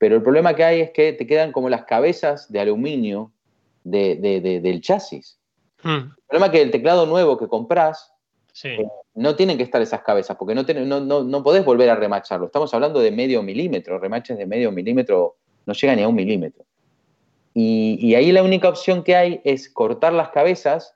Pero 0.00 0.16
el 0.16 0.22
problema 0.22 0.54
que 0.54 0.64
hay 0.64 0.80
es 0.80 0.92
que 0.92 1.12
te 1.12 1.26
quedan 1.26 1.52
como 1.52 1.68
las 1.68 1.84
cabezas 1.84 2.50
de 2.50 2.58
aluminio 2.58 3.32
del 3.84 4.80
chasis. 4.80 5.38
Hmm. 5.82 6.08
El 6.16 6.22
problema 6.26 6.46
es 6.46 6.52
que 6.52 6.62
el 6.62 6.70
teclado 6.70 7.04
nuevo 7.04 7.36
que 7.36 7.48
compras 7.48 8.10
eh, 8.64 8.82
no 9.14 9.36
tienen 9.36 9.58
que 9.58 9.62
estar 9.62 9.82
esas 9.82 10.00
cabezas, 10.00 10.38
porque 10.38 10.54
no, 10.54 10.62
no, 10.62 11.22
no, 11.22 11.42
podés 11.42 11.66
volver 11.66 11.90
a 11.90 11.96
remacharlo. 11.96 12.46
Estamos 12.46 12.72
hablando 12.72 12.98
de 13.00 13.10
medio 13.10 13.42
milímetro, 13.42 13.98
remaches 13.98 14.38
de 14.38 14.46
medio 14.46 14.72
milímetro 14.72 15.36
no 15.66 15.74
llegan 15.74 15.96
ni 15.96 16.02
a 16.02 16.08
un 16.08 16.14
milímetro. 16.14 16.64
Y, 17.52 17.98
y 18.00 18.14
ahí 18.14 18.32
la 18.32 18.42
única 18.42 18.70
opción 18.70 19.04
que 19.04 19.16
hay 19.16 19.42
es 19.44 19.68
cortar 19.68 20.14
las 20.14 20.30
cabezas 20.30 20.94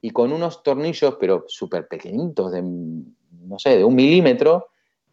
y 0.00 0.10
con 0.10 0.32
unos 0.32 0.64
tornillos, 0.64 1.16
pero 1.20 1.44
súper 1.46 1.86
pequeñitos, 1.86 2.50
de, 2.50 2.62
no 2.62 3.58
sé, 3.60 3.78
de 3.78 3.84
un 3.84 3.94
milímetro, 3.94 4.71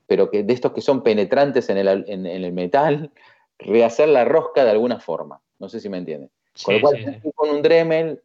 pero 0.09 0.31
que 0.31 0.43
de 0.43 0.53
estos 0.53 0.73
que 0.73 0.81
son 0.81 1.03
penetrantes 1.03 1.69
en 1.69 1.77
el, 1.77 2.03
en, 2.07 2.25
el 2.25 2.51
metal, 2.51 3.11
rehacer 3.59 4.09
la 4.09 4.25
rosca 4.25 4.65
de 4.65 4.71
alguna 4.71 4.99
forma. 4.99 5.39
No 5.59 5.69
sé 5.69 5.79
si 5.79 5.87
me 5.87 5.99
entienden. 5.99 6.31
con 6.65 6.73
lo 6.73 6.81
cual, 6.81 7.21
con 7.35 7.49
un 7.51 7.61
Dremel, 7.61 8.19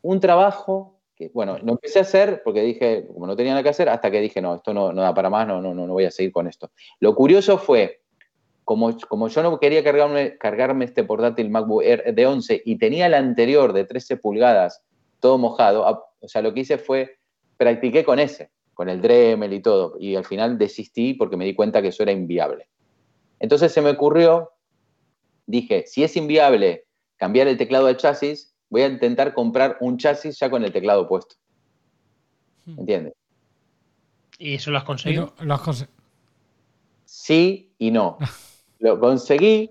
un 0.00 0.20
trabajo 0.20 0.98
que, 1.14 1.30
bueno, 1.34 1.58
lo 1.58 1.72
empecé 1.72 1.98
a 1.98 2.02
hacer 2.02 2.40
porque 2.42 2.62
dije, 2.62 3.06
como 3.12 3.26
no 3.26 3.36
tenía 3.36 3.52
nada 3.52 3.62
que 3.62 3.68
hacer, 3.68 3.90
hasta 3.90 4.10
que 4.10 4.22
dije, 4.22 4.40
no, 4.40 4.54
esto 4.54 4.72
no, 4.72 4.90
no 4.90 5.02
da 5.02 5.12
para 5.12 5.28
más, 5.28 5.46
no, 5.46 5.60
no, 5.60 5.74
no, 5.74 5.86
no 5.86 5.92
voy 5.92 6.06
a 6.06 6.10
seguir 6.10 6.32
con 6.32 6.46
esto. 6.46 6.70
Lo 6.98 7.14
curioso 7.14 7.58
fue, 7.58 8.00
como, 8.64 8.96
como 9.08 9.28
yo 9.28 9.42
no 9.42 9.60
quería 9.60 9.84
cargarme, 9.84 10.38
cargarme 10.38 10.86
este 10.86 11.04
portátil 11.04 11.50
MacBook 11.50 11.82
Air 11.82 12.14
de 12.14 12.26
11 12.26 12.62
y 12.64 12.78
tenía 12.78 13.04
el 13.04 13.14
anterior 13.14 13.74
de 13.74 13.84
13 13.84 14.16
pulgadas 14.16 14.82
todo 15.20 15.36
mojado. 15.36 16.08
O 16.20 16.28
sea, 16.28 16.40
lo 16.40 16.54
que 16.54 16.60
hice 16.60 16.78
fue, 16.78 17.18
practiqué 17.58 18.02
con 18.02 18.18
ese, 18.18 18.50
con 18.76 18.90
el 18.90 19.00
Dremel 19.00 19.54
y 19.54 19.60
todo, 19.60 19.96
y 19.98 20.16
al 20.16 20.26
final 20.26 20.58
desistí 20.58 21.14
porque 21.14 21.38
me 21.38 21.46
di 21.46 21.54
cuenta 21.54 21.80
que 21.80 21.88
eso 21.88 22.02
era 22.02 22.12
inviable. 22.12 22.68
Entonces 23.40 23.72
se 23.72 23.80
me 23.80 23.88
ocurrió, 23.88 24.50
dije, 25.46 25.84
si 25.86 26.04
es 26.04 26.14
inviable 26.14 26.84
cambiar 27.16 27.48
el 27.48 27.56
teclado 27.56 27.86
del 27.86 27.96
chasis, 27.96 28.54
voy 28.68 28.82
a 28.82 28.88
intentar 28.88 29.32
comprar 29.32 29.78
un 29.80 29.96
chasis 29.96 30.38
ya 30.38 30.50
con 30.50 30.62
el 30.62 30.74
teclado 30.74 31.08
puesto. 31.08 31.36
Hmm. 32.66 32.80
¿Entiendes? 32.80 33.14
¿Y 34.38 34.56
eso 34.56 34.70
lo 34.70 34.76
has 34.76 34.84
conseguido? 34.84 35.32
sí 37.06 37.72
y 37.78 37.90
no. 37.90 38.18
lo 38.78 39.00
conseguí, 39.00 39.70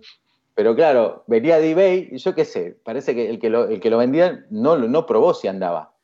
pero 0.55 0.75
claro, 0.75 1.25
venía 1.27 1.59
de 1.59 1.69
eBay 1.69 2.09
y 2.11 2.17
yo 2.17 2.33
qué 2.33 2.43
sé, 2.43 2.75
parece 2.83 3.13
que 3.13 3.29
el 3.29 3.37
que 3.37 3.51
lo, 3.51 3.69
el 3.69 3.79
que 3.79 3.91
lo 3.91 3.99
vendía 3.99 4.47
no, 4.49 4.77
no 4.79 5.05
probó 5.05 5.35
si 5.35 5.47
andaba. 5.47 5.94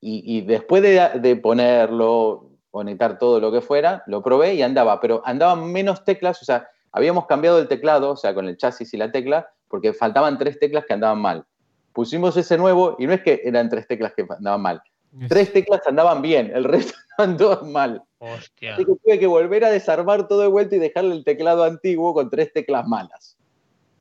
Y, 0.00 0.42
después 0.42 0.82
de, 0.82 1.36
ponerlo, 1.36 2.50
conectar 2.70 3.18
todo 3.18 3.40
lo 3.40 3.50
que 3.50 3.60
fuera, 3.60 4.04
lo 4.06 4.22
probé 4.22 4.54
y 4.54 4.62
andaba, 4.62 5.00
pero 5.00 5.22
andaban 5.24 5.72
menos 5.72 6.04
teclas, 6.04 6.40
o 6.40 6.44
sea, 6.44 6.68
habíamos 6.92 7.26
cambiado 7.26 7.58
el 7.58 7.66
teclado, 7.66 8.12
o 8.12 8.16
sea, 8.16 8.32
con 8.32 8.48
el 8.48 8.56
chasis 8.56 8.94
y 8.94 8.96
la 8.96 9.10
tecla, 9.10 9.50
porque 9.66 9.92
faltaban 9.92 10.38
tres 10.38 10.58
teclas 10.60 10.84
que 10.86 10.94
andaban 10.94 11.20
mal. 11.20 11.44
Pusimos 11.92 12.36
ese 12.36 12.56
nuevo 12.56 12.94
y 12.98 13.06
no 13.06 13.12
es 13.12 13.22
que 13.22 13.40
eran 13.44 13.68
tres 13.68 13.88
teclas 13.88 14.12
que 14.14 14.24
andaban 14.28 14.62
mal. 14.62 14.82
Tres 15.28 15.52
teclas 15.52 15.80
andaban 15.86 16.22
bien, 16.22 16.52
el 16.54 16.64
resto 16.64 16.94
andaban 17.18 17.72
mal. 17.72 18.02
Hostia. 18.18 18.74
Así 18.74 18.84
que 18.84 18.92
tuve 19.02 19.18
que 19.18 19.26
volver 19.26 19.64
a 19.64 19.70
desarmar 19.70 20.28
todo 20.28 20.42
de 20.42 20.48
vuelta 20.48 20.76
y 20.76 20.78
dejarle 20.78 21.14
el 21.14 21.24
teclado 21.24 21.64
antiguo 21.64 22.14
con 22.14 22.30
tres 22.30 22.52
teclas 22.52 22.86
malas. 22.86 23.36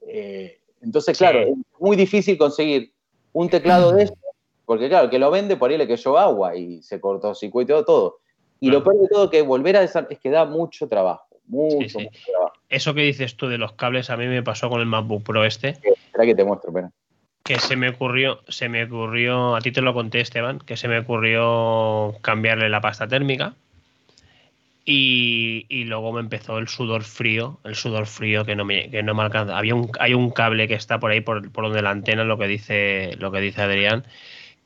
Eh, 0.08 0.60
entonces, 0.82 1.18
claro, 1.18 1.40
es 1.40 1.56
muy 1.80 1.96
difícil 1.96 2.38
conseguir 2.38 2.92
un 3.34 3.50
teclado 3.50 3.92
de 3.94 4.04
eso, 4.04 4.16
porque 4.68 4.90
claro, 4.90 5.06
el 5.06 5.10
que 5.10 5.18
lo 5.18 5.32
vende 5.32 5.56
por 5.56 5.72
ahí 5.72 5.78
le 5.78 5.88
cayó 5.88 6.18
agua 6.18 6.54
y 6.54 6.82
se 6.82 7.00
cortó 7.00 7.34
circuito 7.34 7.86
todo. 7.86 8.20
Y 8.60 8.70
lo 8.70 8.84
peor 8.84 9.00
de 9.00 9.08
todo 9.08 9.30
que 9.30 9.42
volver 9.42 9.78
a 9.78 9.80
desarmar 9.80 10.12
es 10.12 10.20
que 10.20 10.30
da 10.30 10.44
mucho 10.44 10.90
trabajo, 10.90 11.26
mucho, 11.46 12.00
trabajo. 12.00 12.54
Eso 12.68 12.94
que 12.94 13.02
dices 13.02 13.38
tú 13.38 13.48
de 13.48 13.58
los 13.58 13.72
cables, 13.72 14.10
a 14.10 14.18
mí 14.18 14.28
me 14.28 14.44
pasó 14.44 14.70
con 14.70 14.82
el 14.82 14.86
MacBook 14.86 15.24
Pro 15.24 15.46
este. 15.46 15.70
Espera 15.70 16.26
que 16.26 16.36
te 16.36 16.44
muestro, 16.44 16.72
espera. 16.72 16.92
Que 17.44 17.58
se 17.60 17.78
me 17.78 17.88
ocurrió, 17.88 18.42
se 18.50 18.68
me 18.68 18.84
ocurrió, 18.84 19.56
a 19.56 19.62
ti 19.62 19.72
te 19.72 19.80
lo 19.80 19.94
conté, 19.94 20.20
Esteban, 20.20 20.60
que 20.60 20.76
se 20.76 20.90
me 20.90 21.00
ocurrió 21.00 22.16
cambiarle 22.22 22.68
la 22.68 22.82
pasta 22.82 23.08
térmica 23.08 23.54
y, 24.84 25.86
luego 25.86 26.12
me 26.12 26.20
empezó 26.20 26.58
el 26.58 26.68
sudor 26.68 27.04
frío, 27.04 27.60
el 27.64 27.76
sudor 27.76 28.06
frío 28.06 28.44
que 28.44 28.58
no 28.58 28.66
me, 28.66 28.90
que 28.90 29.02
no 29.02 29.14
me 29.16 29.24
alcanza. 29.24 29.58
Había 29.58 29.76
un, 29.76 29.92
hay 30.00 30.14
un 30.14 30.30
cable 30.30 30.68
que 30.68 30.74
está 30.74 31.00
por 31.00 31.12
ahí, 31.12 31.22
por, 31.22 31.50
por, 31.52 31.66
donde 31.66 31.82
la 31.82 31.92
antena, 31.92 32.26
lo 32.26 32.38
que 32.38 32.48
dice, 32.48 33.16
lo 33.18 33.32
que 33.32 33.40
dice 33.40 33.62
Adrián, 33.62 34.06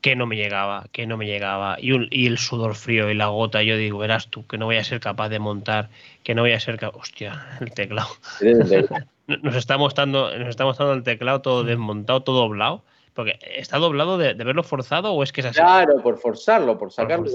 que 0.02 0.16
no 0.16 0.26
me 0.26 0.36
llegaba, 0.36 0.86
que 0.92 1.06
no 1.06 1.18
me 1.18 1.26
llegaba. 1.26 1.78
Y, 1.80 1.92
y 2.10 2.28
el 2.28 2.38
sudor 2.38 2.76
frío 2.76 3.10
y 3.10 3.14
la 3.14 3.28
gota, 3.28 3.64
yo 3.64 3.78
digo, 3.78 4.00
verás 4.00 4.28
tú, 4.28 4.46
que 4.48 4.58
no 4.58 4.66
voy 4.66 4.78
a 4.78 4.84
ser 4.84 5.00
capaz 5.00 5.30
de 5.30 5.40
montar, 5.40 5.90
que 6.24 6.36
no 6.36 6.42
voy 6.42 6.54
a 6.54 6.60
ser 6.60 6.78
capaz. 6.78 7.00
Hostia, 7.00 7.46
el 7.62 7.72
teclado. 7.72 8.10
nos 9.28 9.56
está 9.56 9.78
mostrando, 9.78 10.38
nos 10.38 10.50
está 10.50 10.66
mostrando 10.66 10.94
el 10.94 11.04
teclado 11.04 11.42
todo 11.42 11.64
desmontado, 11.64 12.24
todo 12.24 12.42
doblado. 12.42 12.84
Porque 13.14 13.38
está 13.58 13.78
doblado 13.78 14.18
de, 14.18 14.34
de 14.34 14.44
verlo 14.44 14.64
forzado 14.64 15.14
o 15.14 15.22
es 15.22 15.32
que 15.34 15.42
es 15.42 15.48
así. 15.48 15.60
Claro, 15.60 16.02
por 16.02 16.18
forzarlo, 16.18 16.78
por 16.78 16.92
sacarlo. 16.92 17.30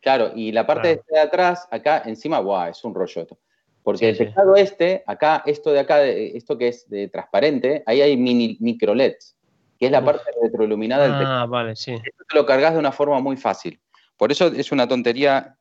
Claro, 0.00 0.32
y 0.34 0.50
la 0.50 0.66
parte 0.66 1.02
de 1.08 1.18
atrás, 1.18 1.68
acá 1.70 2.02
encima, 2.06 2.38
guau, 2.40 2.70
es 2.70 2.82
un 2.84 2.94
rollo 2.94 3.22
esto. 3.22 3.38
Porque 3.82 4.10
el 4.10 4.18
teclado 4.18 4.56
este, 4.56 5.04
acá, 5.06 5.42
esto 5.46 5.72
de 5.72 5.80
acá, 5.80 6.04
esto 6.04 6.58
que 6.58 6.68
es 6.68 6.88
de 6.88 7.08
transparente, 7.08 7.82
ahí 7.86 8.00
hay 8.00 8.16
mini, 8.16 8.56
micro 8.60 8.94
LEDs, 8.94 9.36
que 9.80 9.86
es 9.86 9.92
la 9.92 10.04
parte 10.04 10.30
retroiluminada 10.42 11.04
del. 11.04 11.26
Ah, 11.26 11.46
vale, 11.46 11.74
sí. 11.74 11.92
Esto 11.92 12.24
te 12.28 12.36
lo 12.36 12.44
cargas 12.44 12.74
de 12.74 12.78
una 12.78 12.92
forma 12.92 13.18
muy 13.18 13.38
fácil. 13.38 13.80
Por 14.18 14.30
eso 14.30 14.48
es 14.48 14.70
una 14.72 14.86
tontería, 14.86 15.56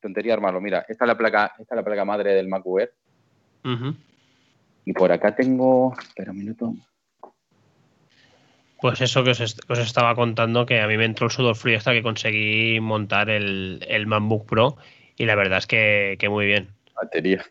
tontería 0.00 0.34
armarlo. 0.34 0.60
Mira, 0.60 0.84
esta 0.88 1.04
es 1.04 1.08
la 1.08 1.16
placa, 1.16 1.54
esta 1.56 1.74
es 1.74 1.76
la 1.76 1.84
placa 1.84 2.04
madre 2.04 2.34
del 2.34 2.48
Mac 2.48 2.64
Y 4.84 4.92
por 4.92 5.12
acá 5.12 5.36
tengo, 5.36 5.94
espera 5.96 6.32
un 6.32 6.38
minuto. 6.38 6.74
Pues 8.80 9.00
eso 9.02 9.22
que 9.22 9.30
os, 9.30 9.40
estaba 9.78 10.16
contando, 10.16 10.66
que 10.66 10.80
a 10.80 10.88
mí 10.88 10.96
me 10.96 11.04
entró 11.04 11.26
el 11.26 11.32
sudor 11.32 11.54
frío 11.54 11.78
hasta 11.78 11.92
que 11.92 12.02
conseguí 12.02 12.80
montar 12.80 13.30
el, 13.30 13.84
el 13.88 14.06
MacBook 14.08 14.46
Pro 14.46 14.78
y 15.16 15.26
la 15.26 15.36
verdad 15.36 15.58
es 15.58 15.66
que, 15.68 16.18
muy 16.28 16.46
bien. 16.46 16.70
Batería. 16.96 17.44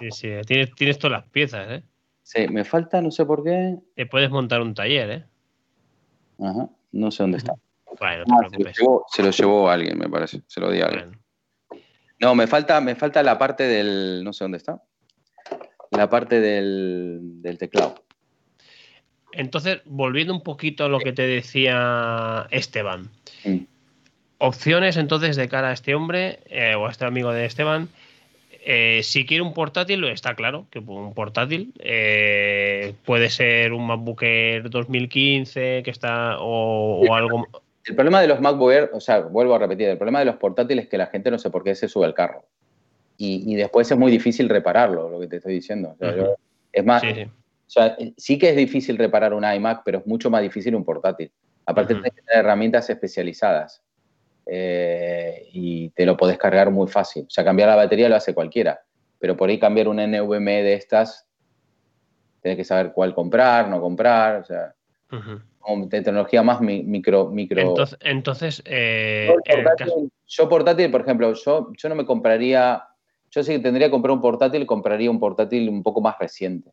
Sí, 0.00 0.10
sí, 0.10 0.28
tienes, 0.46 0.74
tienes 0.74 0.98
todas 0.98 1.22
las 1.22 1.30
piezas, 1.30 1.70
¿eh? 1.70 1.82
Sí, 2.28 2.46
me 2.46 2.62
falta, 2.62 3.00
no 3.00 3.10
sé 3.10 3.24
por 3.24 3.42
qué. 3.42 3.78
Te 3.94 4.04
puedes 4.04 4.28
montar 4.28 4.60
un 4.60 4.74
taller, 4.74 5.10
¿eh? 5.10 5.24
Ajá, 6.38 6.68
no 6.92 7.10
sé 7.10 7.22
dónde 7.22 7.38
está. 7.38 7.54
Bueno, 7.98 8.24
no 8.26 8.36
te 8.40 8.44
ah, 8.44 8.48
preocupes. 8.48 8.76
Se 9.08 9.22
lo, 9.22 9.30
llevó, 9.30 9.70
alguien, 9.70 9.96
me 9.96 10.10
parece. 10.10 10.42
Se 10.46 10.60
lo 10.60 10.70
di 10.70 10.82
a 10.82 10.88
alguien. 10.88 11.18
No, 12.20 12.34
me 12.34 12.46
falta, 12.46 12.82
me 12.82 12.96
falta 12.96 13.22
la 13.22 13.38
parte 13.38 13.64
del. 13.64 14.22
No 14.22 14.34
sé 14.34 14.44
dónde 14.44 14.58
está. 14.58 14.82
La 15.90 16.10
parte 16.10 16.38
del, 16.38 17.40
del 17.40 17.56
teclado. 17.56 17.94
Entonces, 19.32 19.80
volviendo 19.86 20.34
un 20.34 20.42
poquito 20.42 20.84
a 20.84 20.90
lo 20.90 20.98
que 20.98 21.14
te 21.14 21.22
decía 21.22 22.46
Esteban. 22.50 23.08
Opciones 24.36 24.98
entonces 24.98 25.34
de 25.36 25.48
cara 25.48 25.70
a 25.70 25.72
este 25.72 25.94
hombre 25.94 26.40
eh, 26.44 26.74
o 26.74 26.88
a 26.88 26.90
este 26.90 27.06
amigo 27.06 27.32
de 27.32 27.46
Esteban. 27.46 27.88
Eh, 28.70 29.02
si 29.02 29.24
quiere 29.24 29.42
un 29.42 29.54
portátil, 29.54 30.04
está 30.04 30.34
claro 30.34 30.66
que 30.70 30.80
un 30.80 31.14
portátil 31.14 31.72
eh, 31.78 32.92
puede 33.06 33.30
ser 33.30 33.72
un 33.72 33.86
MacBook 33.86 34.22
Air 34.22 34.68
2015 34.68 35.80
que 35.82 35.90
está 35.90 36.36
o, 36.38 37.14
algo. 37.14 37.46
El 37.86 37.94
problema 37.94 38.20
de 38.20 38.28
los 38.28 38.42
MacBook 38.42 38.70
Air, 38.70 38.90
o 38.92 39.00
sea, 39.00 39.20
vuelvo 39.20 39.54
a 39.54 39.58
repetir, 39.58 39.88
el 39.88 39.96
problema 39.96 40.18
de 40.18 40.26
los 40.26 40.36
portátiles 40.36 40.84
es 40.84 40.90
que 40.90 40.98
la 40.98 41.06
gente 41.06 41.30
no 41.30 41.38
sé 41.38 41.48
por 41.48 41.64
qué 41.64 41.74
se 41.74 41.88
sube 41.88 42.04
al 42.04 42.12
carro. 42.12 42.44
y, 43.16 43.54
después 43.54 43.90
es 43.90 43.96
muy 43.96 44.12
difícil 44.12 44.50
repararlo, 44.50 45.08
lo 45.08 45.18
que 45.18 45.28
te 45.28 45.36
estoy 45.36 45.54
diciendo. 45.54 45.96
es 46.70 46.84
más, 46.84 47.02
sí. 48.18 48.38
que 48.38 48.50
es 48.50 48.56
difícil 48.56 48.98
reparar 48.98 49.32
un 49.32 49.50
iMac, 49.50 49.80
pero 49.82 50.00
es 50.00 50.06
mucho 50.06 50.28
más 50.28 50.42
difícil 50.42 50.74
un 50.74 50.84
portátil. 50.84 51.32
Aparte, 51.64 51.94
tienes 51.94 52.12
que 52.12 52.20
tener 52.20 52.44
herramientas 52.44 52.90
especializadas 52.90 53.82
eh, 54.50 55.48
y 55.52 55.90
te 55.90 56.06
lo 56.06 56.16
podés 56.16 56.38
cargar 56.38 56.70
muy 56.70 56.88
fácil. 56.88 57.24
O 57.26 57.30
sea, 57.30 57.44
cambiar 57.44 57.68
la 57.68 57.76
batería 57.76 58.08
lo 58.08 58.16
hace 58.16 58.34
cualquiera, 58.34 58.80
pero 59.18 59.36
por 59.36 59.48
ahí 59.48 59.58
cambiar 59.58 59.88
un 59.88 59.96
NVMe 59.96 60.62
de 60.62 60.74
estas, 60.74 61.28
tienes 62.40 62.56
que 62.56 62.64
saber 62.64 62.92
cuál 62.92 63.14
comprar, 63.14 63.68
no 63.68 63.80
comprar, 63.80 64.40
o 64.40 64.44
sea, 64.44 64.74
de 65.10 66.02
tecnología 66.02 66.42
más 66.42 66.60
micro. 66.60 67.30
micro. 67.30 67.60
Entonces, 68.00 68.62
eh, 68.64 69.34
yo, 70.26 70.48
portátil, 70.48 70.90
por 70.90 71.02
ejemplo, 71.02 71.32
yo, 71.34 71.72
yo 71.76 71.88
no 71.88 71.94
me 71.94 72.06
compraría 72.06 72.82
yo 73.30 73.42
sí 73.42 73.58
tendría 73.58 73.88
que 73.88 73.90
comprar 73.90 74.12
un 74.12 74.20
portátil, 74.20 74.66
compraría 74.66 75.10
un 75.10 75.20
portátil 75.20 75.68
un 75.68 75.82
poco 75.82 76.00
más 76.00 76.18
reciente. 76.18 76.72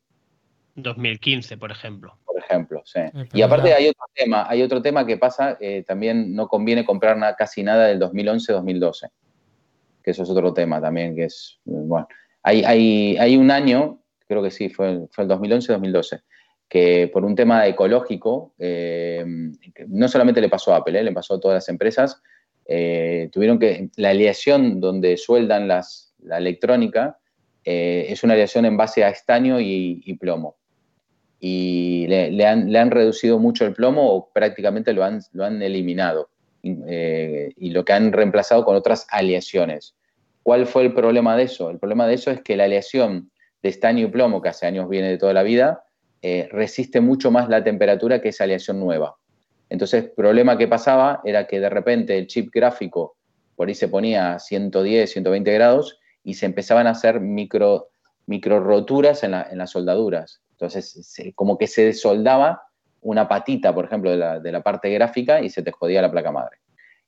2015, 0.76 1.58
por 1.58 1.72
ejemplo. 1.72 2.18
Por 2.26 2.38
ejemplo, 2.38 2.82
sí. 2.86 3.00
Eh, 3.00 3.30
y 3.34 3.42
aparte 3.42 3.74
hay 3.74 3.88
otro 3.88 4.06
tema, 4.14 4.46
hay 4.48 4.62
otro 4.62 4.82
tema 4.82 5.06
que 5.06 5.18
pasa, 5.18 5.58
eh, 5.60 5.84
también 5.88 6.36
no 6.36 6.48
conviene 6.48 6.86
comprar 6.86 7.18
casi 7.38 7.64
nada 7.64 7.88
del 7.88 8.00
2011-2012, 8.00 9.10
que 10.04 10.12
eso 10.12 10.24
es 10.24 10.30
otro 10.30 10.54
tema 10.54 10.82
también, 10.82 11.16
que 11.16 11.26
es, 11.26 11.60
bueno, 11.66 12.08
hay, 12.44 12.64
hay, 12.64 13.18
hay 13.18 13.38
un 13.38 13.52
año, 13.52 14.00
creo 14.28 14.44
que 14.44 14.52
sí, 14.52 14.70
fue, 14.70 15.08
fue 15.12 15.24
el 15.24 15.30
2011-2012, 15.30 16.22
que 16.68 17.10
por 17.12 17.24
un 17.24 17.36
tema 17.36 17.66
ecológico, 17.68 18.54
eh, 18.60 19.24
no 19.88 20.08
solamente 20.08 20.42
le 20.42 20.50
pasó 20.50 20.74
a 20.74 20.78
Apple, 20.78 21.04
le 21.04 21.12
pasó 21.12 21.36
a 21.36 21.40
todas 21.40 21.56
las 21.56 21.70
empresas, 21.70 22.22
tuvieron 22.66 23.60
que, 23.60 23.90
la 23.96 24.10
aleación 24.10 24.80
donde 24.82 25.18
sueldan 25.18 25.68
las, 25.68 26.16
la 26.20 26.38
electrónica, 26.38 27.20
eh, 27.66 28.06
es 28.10 28.24
una 28.24 28.34
aleación 28.34 28.66
en 28.66 28.78
base 28.78 29.04
a 29.04 29.10
estaño 29.10 29.60
y, 29.60 30.18
plomo. 30.20 30.58
Y 31.40 32.08
le, 32.08 32.46
han, 32.46 32.92
reducido 32.92 33.40
mucho 33.40 33.66
el 33.66 33.74
plomo 33.74 34.10
o 34.12 34.30
prácticamente 34.34 34.94
lo 34.94 35.04
han, 35.04 35.62
eliminado. 35.62 36.30
Eh, 36.64 37.54
y 37.58 37.70
lo 37.70 37.86
que 37.86 37.94
han 37.94 38.12
reemplazado 38.12 38.66
con 38.66 38.76
otras 38.76 39.06
aleaciones. 39.12 39.96
¿Cuál 40.42 40.66
fue 40.66 40.84
el 40.84 40.94
problema 40.94 41.38
de 41.38 41.44
eso? 41.44 41.70
El 41.70 41.78
problema 41.78 42.08
de 42.08 42.16
eso 42.16 42.32
es 42.32 42.42
que 42.42 42.58
la 42.58 42.64
aleación 42.64 43.32
de 43.62 43.70
estaño 43.70 44.06
y 44.06 44.10
plomo, 44.10 44.42
que 44.42 44.50
hace 44.50 44.66
años 44.66 44.90
viene 44.90 45.10
de 45.10 45.18
toda 45.18 45.34
la 45.34 45.44
vida, 45.44 45.84
eh, 46.22 46.48
resiste 46.52 47.02
mucho 47.02 47.30
más 47.30 47.50
la 47.50 47.64
temperatura 47.64 48.22
que 48.22 48.30
esa 48.30 48.46
aleación 48.46 48.80
nueva. 48.80 49.16
Entonces, 49.70 50.06
el 50.06 50.12
problema 50.12 50.58
que 50.58 50.68
pasaba 50.68 51.22
era 51.24 51.48
que 51.48 51.60
de 51.60 51.70
repente 51.70 52.18
el 52.18 52.28
chip 52.28 52.52
gráfico 52.54 53.16
por 53.56 53.68
ahí 53.68 53.76
se 53.76 53.88
ponía 53.88 54.34
a 54.34 54.40
110, 54.40 55.12
120 55.12 55.54
grados 55.54 56.00
y 56.24 56.36
se 56.36 56.46
empezaban 56.46 56.88
a 56.88 56.92
hacer 56.92 57.20
micro 57.22 57.90
roturas 58.28 59.24
en, 59.24 59.32
las 59.32 59.72
soldaduras. 59.72 60.42
Entonces, 60.56 61.14
como 61.36 61.58
que 61.58 61.68
se 61.68 61.86
desoldaba 61.86 62.64
una 63.02 63.28
patita, 63.28 63.74
por 63.74 63.86
ejemplo, 63.86 64.12
de 64.12 64.52
la, 64.52 64.62
parte 64.62 64.90
gráfica 64.90 65.42
y 65.42 65.50
se 65.50 65.62
te 65.62 65.72
jodía 65.72 66.02
la 66.02 66.12
placa 66.12 66.32
madre. 66.32 66.58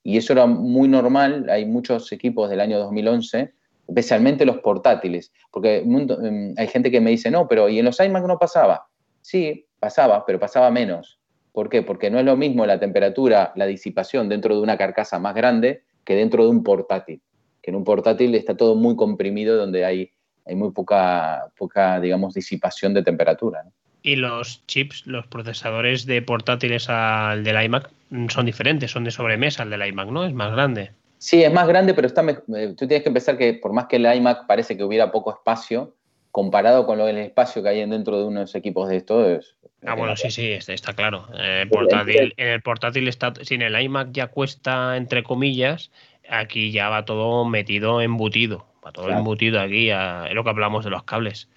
Y 0.02 0.16
eso 0.16 0.32
era 0.32 0.46
muy 0.46 0.88
normal, 0.88 1.48
hay 1.50 1.64
muchos 1.64 2.12
equipos 2.12 2.48
del 2.50 2.60
año 2.60 2.78
2011, 2.78 3.52
especialmente 3.88 4.44
los 4.44 4.58
portátiles, 4.58 5.32
porque 5.50 5.78
em, 5.78 6.54
hay 6.56 6.66
gente 6.68 6.90
que 6.90 7.00
me 7.00 7.10
dice, 7.10 7.30
no, 7.30 7.48
pero 7.48 7.68
¿y 7.68 7.78
en 7.78 7.84
los 7.86 7.98
iMac 7.98 8.24
no 8.26 8.38
pasaba? 8.38 8.86
Sí, 9.22 9.66
pasaba, 9.80 10.24
pero 10.24 10.38
pasaba 10.38 10.70
menos. 10.70 11.18
¿Por 11.52 11.68
qué? 11.68 11.82
Porque 11.82 12.10
no 12.10 12.18
es 12.18 12.24
lo 12.24 12.36
mismo 12.36 12.64
la 12.64 12.78
temperatura, 12.78 13.52
la 13.56 13.66
disipación 13.66 14.28
dentro 14.28 14.54
de 14.54 14.62
una 14.62 14.76
carcasa 14.78 15.18
más 15.18 15.34
grande 15.34 15.82
que 16.04 16.14
dentro 16.14 16.44
de 16.44 16.50
un 16.50 16.62
portátil 16.62 17.22
en 17.68 17.76
un 17.76 17.84
portátil 17.84 18.34
está 18.34 18.56
todo 18.56 18.74
muy 18.74 18.96
comprimido 18.96 19.56
donde 19.56 19.84
hay, 19.84 20.10
hay 20.48 20.56
muy 20.56 20.72
poca, 20.72 21.46
poca, 21.56 22.00
digamos, 22.00 22.34
disipación 22.34 22.94
de 22.94 23.02
temperatura. 23.02 23.64
Y 24.02 24.16
los 24.16 24.64
chips, 24.66 25.06
los 25.06 25.26
procesadores 25.26 26.06
de 26.06 26.22
portátiles 26.22 26.88
al 26.88 27.44
del 27.44 27.62
iMac 27.62 27.90
son 28.28 28.46
diferentes, 28.46 28.90
son 28.90 29.04
de 29.04 29.10
sobremesa 29.10 29.64
al 29.64 29.70
del 29.70 29.86
iMac, 29.86 30.08
¿no? 30.08 30.24
Es 30.24 30.32
más 30.32 30.52
grande. 30.52 30.92
Sí, 31.18 31.42
es 31.42 31.52
más 31.52 31.66
grande, 31.66 31.94
pero 31.94 32.06
está, 32.06 32.22
eh, 32.22 32.74
tú 32.76 32.86
tienes 32.86 33.02
que 33.02 33.10
pensar 33.10 33.36
que 33.36 33.54
por 33.54 33.72
más 33.72 33.86
que 33.86 33.96
el 33.96 34.06
iMac 34.06 34.46
parece 34.46 34.76
que 34.76 34.84
hubiera 34.84 35.10
poco 35.10 35.32
espacio, 35.32 35.94
comparado 36.30 36.86
con 36.86 36.96
lo, 36.96 37.08
el 37.08 37.18
espacio 37.18 37.62
que 37.62 37.70
hay 37.70 37.84
dentro 37.86 38.18
de 38.18 38.24
unos 38.24 38.54
equipos 38.54 38.88
de 38.88 38.96
estos. 38.96 39.56
ah, 39.84 39.94
bueno, 39.94 40.16
sí, 40.16 40.30
sí, 40.30 40.52
está, 40.52 40.94
claro. 40.94 41.26
portátil, 41.70 42.34
en 42.36 42.48
el 42.48 42.62
portátil 42.62 43.08
está, 43.08 43.32
sin 43.42 43.62
el 43.62 43.78
iMac 43.80 44.12
ya 44.12 44.28
cuesta, 44.28 44.96
entre 44.96 45.24
comillas, 45.24 45.90
aquí 46.28 46.70
ya 46.70 46.88
va 46.88 47.04
todo 47.04 47.44
metido, 47.44 48.00
embutido, 48.00 48.66
todo 48.92 49.10
embutido 49.10 49.60
aquí, 49.60 49.90
es 49.90 50.34
lo 50.34 50.44
que 50.44 50.50
hablamos 50.50 50.84
de 50.84 50.90
los 50.90 51.04
cables. 51.04 51.48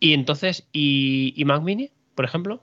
Y 0.00 0.14
entonces, 0.14 0.66
¿y, 0.72 1.42
Mac 1.44 1.62
Mini, 1.62 1.90
por 2.14 2.24
ejemplo? 2.24 2.62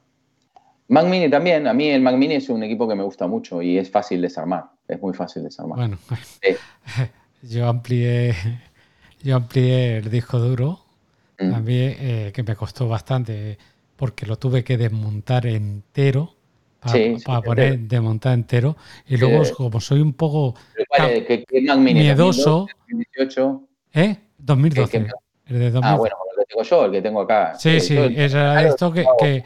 Mac 0.88 1.06
Mini 1.06 1.30
también, 1.30 1.68
a 1.68 1.74
mí 1.74 1.90
el 1.90 2.02
Mac 2.02 2.16
Mini 2.16 2.36
es 2.36 2.50
un 2.50 2.64
equipo 2.64 2.88
que 2.88 2.96
me 2.96 3.04
gusta 3.04 3.28
mucho 3.28 3.62
y 3.62 3.78
es 3.78 3.90
fácil 3.90 4.22
desarmar, 4.22 4.66
es 4.88 5.02
muy 5.02 5.14
fácil 5.14 5.44
desarmar. 5.44 5.78
Bueno, 5.78 5.98
yo 7.42 7.68
amplié 7.68 8.36
yo 9.26 9.36
amplié 9.36 9.98
el 9.98 10.12
disco 10.12 10.38
duro, 10.38 10.86
mm. 11.40 11.50
también 11.50 11.96
eh, 12.00 12.32
que 12.34 12.44
me 12.44 12.56
costó 12.56 12.88
bastante 12.88 13.58
porque 13.96 14.28
lo 14.28 14.38
tuve 14.38 14.64
que 14.64 14.78
desmontar 14.78 15.48
entero 15.48 16.36
para, 17.26 17.42
poner 17.42 17.80
de 17.80 18.02
montar 18.02 18.34
entero. 18.34 18.78
Y 19.08 19.18
luego, 19.18 19.42
como 19.56 19.82
soy 19.82 20.02
un 20.02 20.14
poco 20.14 20.54
miedoso. 21.80 22.68
2018. 22.88 23.64
¿Eh? 23.96 24.18
2012. 24.38 25.08
El 25.48 25.60
de 25.60 25.80
Ah, 25.82 25.96
bueno, 25.96 26.16
el 26.32 26.44
que 26.44 26.46
tengo 26.48 26.64
yo, 26.64 26.86
el 26.86 26.92
que 26.92 27.02
tengo 27.02 27.22
acá. 27.22 27.56
Sí, 27.58 27.80
sí, 27.80 27.98
es 27.98 28.34
esto 28.34 28.92
que, 28.92 29.06
que, 29.20 29.44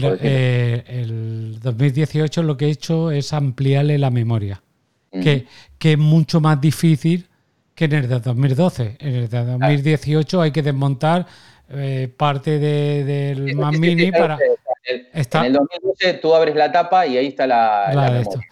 eh, 0.00 0.84
el 0.88 1.60
2018 1.60 2.42
lo 2.42 2.56
que 2.56 2.66
he 2.66 2.70
hecho 2.70 3.10
es 3.10 3.32
ampliarle 3.32 3.98
la 3.98 4.10
memoria, 4.10 4.62
que, 5.10 5.46
que 5.78 5.92
es 5.92 5.98
mucho 5.98 6.40
más 6.40 6.60
difícil 6.60 7.28
que 7.74 7.84
en 7.84 7.92
el 7.92 8.08
de 8.08 8.20
2012. 8.20 8.96
En 8.98 9.14
el 9.14 9.28
de 9.28 9.44
2018 9.44 10.40
hay 10.40 10.50
que 10.50 10.62
desmontar 10.62 11.26
eh, 11.70 12.12
parte 12.16 12.58
de, 12.58 13.04
del 13.04 13.54
Mac 13.54 13.76
Mini 13.78 14.10
para 14.10 14.38
en 14.84 15.44
el 15.44 15.52
2012 15.52 16.14
tú 16.14 16.34
abres 16.34 16.54
la 16.54 16.72
tapa 16.72 17.06
y 17.06 17.16
ahí 17.16 17.28
está 17.28 17.46
la, 17.46 17.92
memoria. 17.94 18.48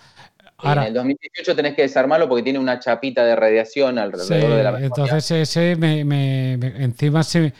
En 0.62 0.78
el 0.78 0.94
2018 0.94 1.56
tenés 1.56 1.74
que 1.74 1.82
desarmarlo 1.82 2.28
porque 2.28 2.42
tiene 2.42 2.58
una 2.58 2.78
chapita 2.78 3.24
de 3.24 3.36
radiación 3.36 3.98
alrededor 3.98 4.56
de 4.56 4.62
la 4.62 4.72
memoria. 4.72 4.86
Entonces 4.86 5.30
ese 5.30 5.76
me, 5.76 6.52
encima 6.52 7.22
se, 7.22 7.52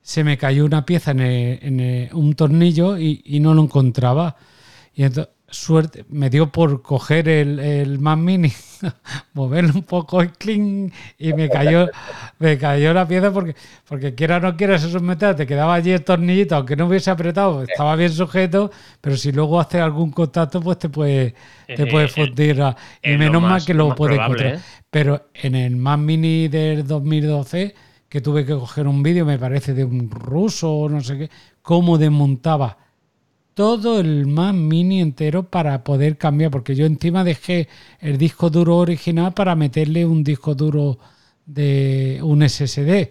se, 0.00 0.24
me 0.24 0.36
cayó 0.38 0.64
una 0.64 0.84
pieza 0.84 1.12
en, 1.12 2.10
un 2.12 2.34
tornillo 2.34 2.98
y, 2.98 3.38
no 3.40 3.54
lo 3.54 3.62
encontraba. 3.62 4.36
Y 4.94 5.04
entonces, 5.04 5.31
suerte, 5.52 6.04
me 6.08 6.30
dio 6.30 6.50
por 6.50 6.82
coger 6.82 7.28
el, 7.28 7.58
el 7.60 7.98
Mac 7.98 8.18
Mini, 8.18 8.52
moverlo 9.34 9.74
un 9.74 9.82
poco 9.82 10.22
y 10.24 10.30
y 11.18 11.32
me 11.34 11.48
cayó, 11.48 11.88
me 12.38 12.58
cayó 12.58 12.92
la 12.94 13.06
pieza 13.06 13.30
porque, 13.32 13.54
porque 13.86 14.14
quiera 14.14 14.38
o 14.38 14.40
no 14.40 14.56
quiera 14.56 14.78
se 14.78 14.90
somete, 14.90 15.34
te 15.34 15.46
quedaba 15.46 15.74
allí 15.74 15.92
el 15.92 16.02
tornillito, 16.02 16.56
aunque 16.56 16.74
no 16.74 16.86
hubiese 16.86 17.10
apretado, 17.10 17.62
estaba 17.62 17.94
bien 17.96 18.10
sujeto, 18.10 18.70
pero 19.00 19.16
si 19.16 19.30
luego 19.30 19.60
hace 19.60 19.80
algún 19.80 20.10
contacto, 20.10 20.60
pues 20.60 20.78
te 20.78 20.88
puede, 20.88 21.34
te 21.66 21.86
puede 21.86 22.08
fundir. 22.08 22.60
y 23.02 23.16
menos 23.16 23.42
mal 23.42 23.64
que 23.64 23.74
lo, 23.74 23.94
puede 23.94 24.14
encontrar. 24.14 24.54
¿eh? 24.54 24.60
Pero 24.90 25.28
en 25.34 25.54
el 25.54 25.76
Mac 25.76 25.98
Mini 25.98 26.48
del 26.48 26.86
2012, 26.86 27.74
que 28.08 28.20
tuve 28.20 28.44
que 28.44 28.54
coger 28.54 28.86
un 28.86 29.02
vídeo, 29.02 29.24
me 29.24 29.38
parece, 29.38 29.74
de 29.74 29.84
un 29.84 30.10
ruso 30.10 30.72
o 30.72 30.88
no 30.88 31.00
sé 31.02 31.18
qué, 31.18 31.30
cómo 31.62 31.98
desmontaba 31.98 32.78
todo 33.54 34.00
el 34.00 34.26
Mac 34.26 34.54
Mini 34.54 35.00
entero 35.00 35.44
para 35.44 35.84
poder 35.84 36.16
cambiar, 36.16 36.50
porque 36.50 36.74
yo 36.74 36.86
encima 36.86 37.24
dejé 37.24 37.68
el 38.00 38.18
disco 38.18 38.50
duro 38.50 38.76
original 38.78 39.34
para 39.34 39.54
meterle 39.54 40.04
un 40.06 40.24
disco 40.24 40.54
duro 40.54 40.98
de 41.46 42.20
un 42.22 42.48
SSD. 42.48 43.10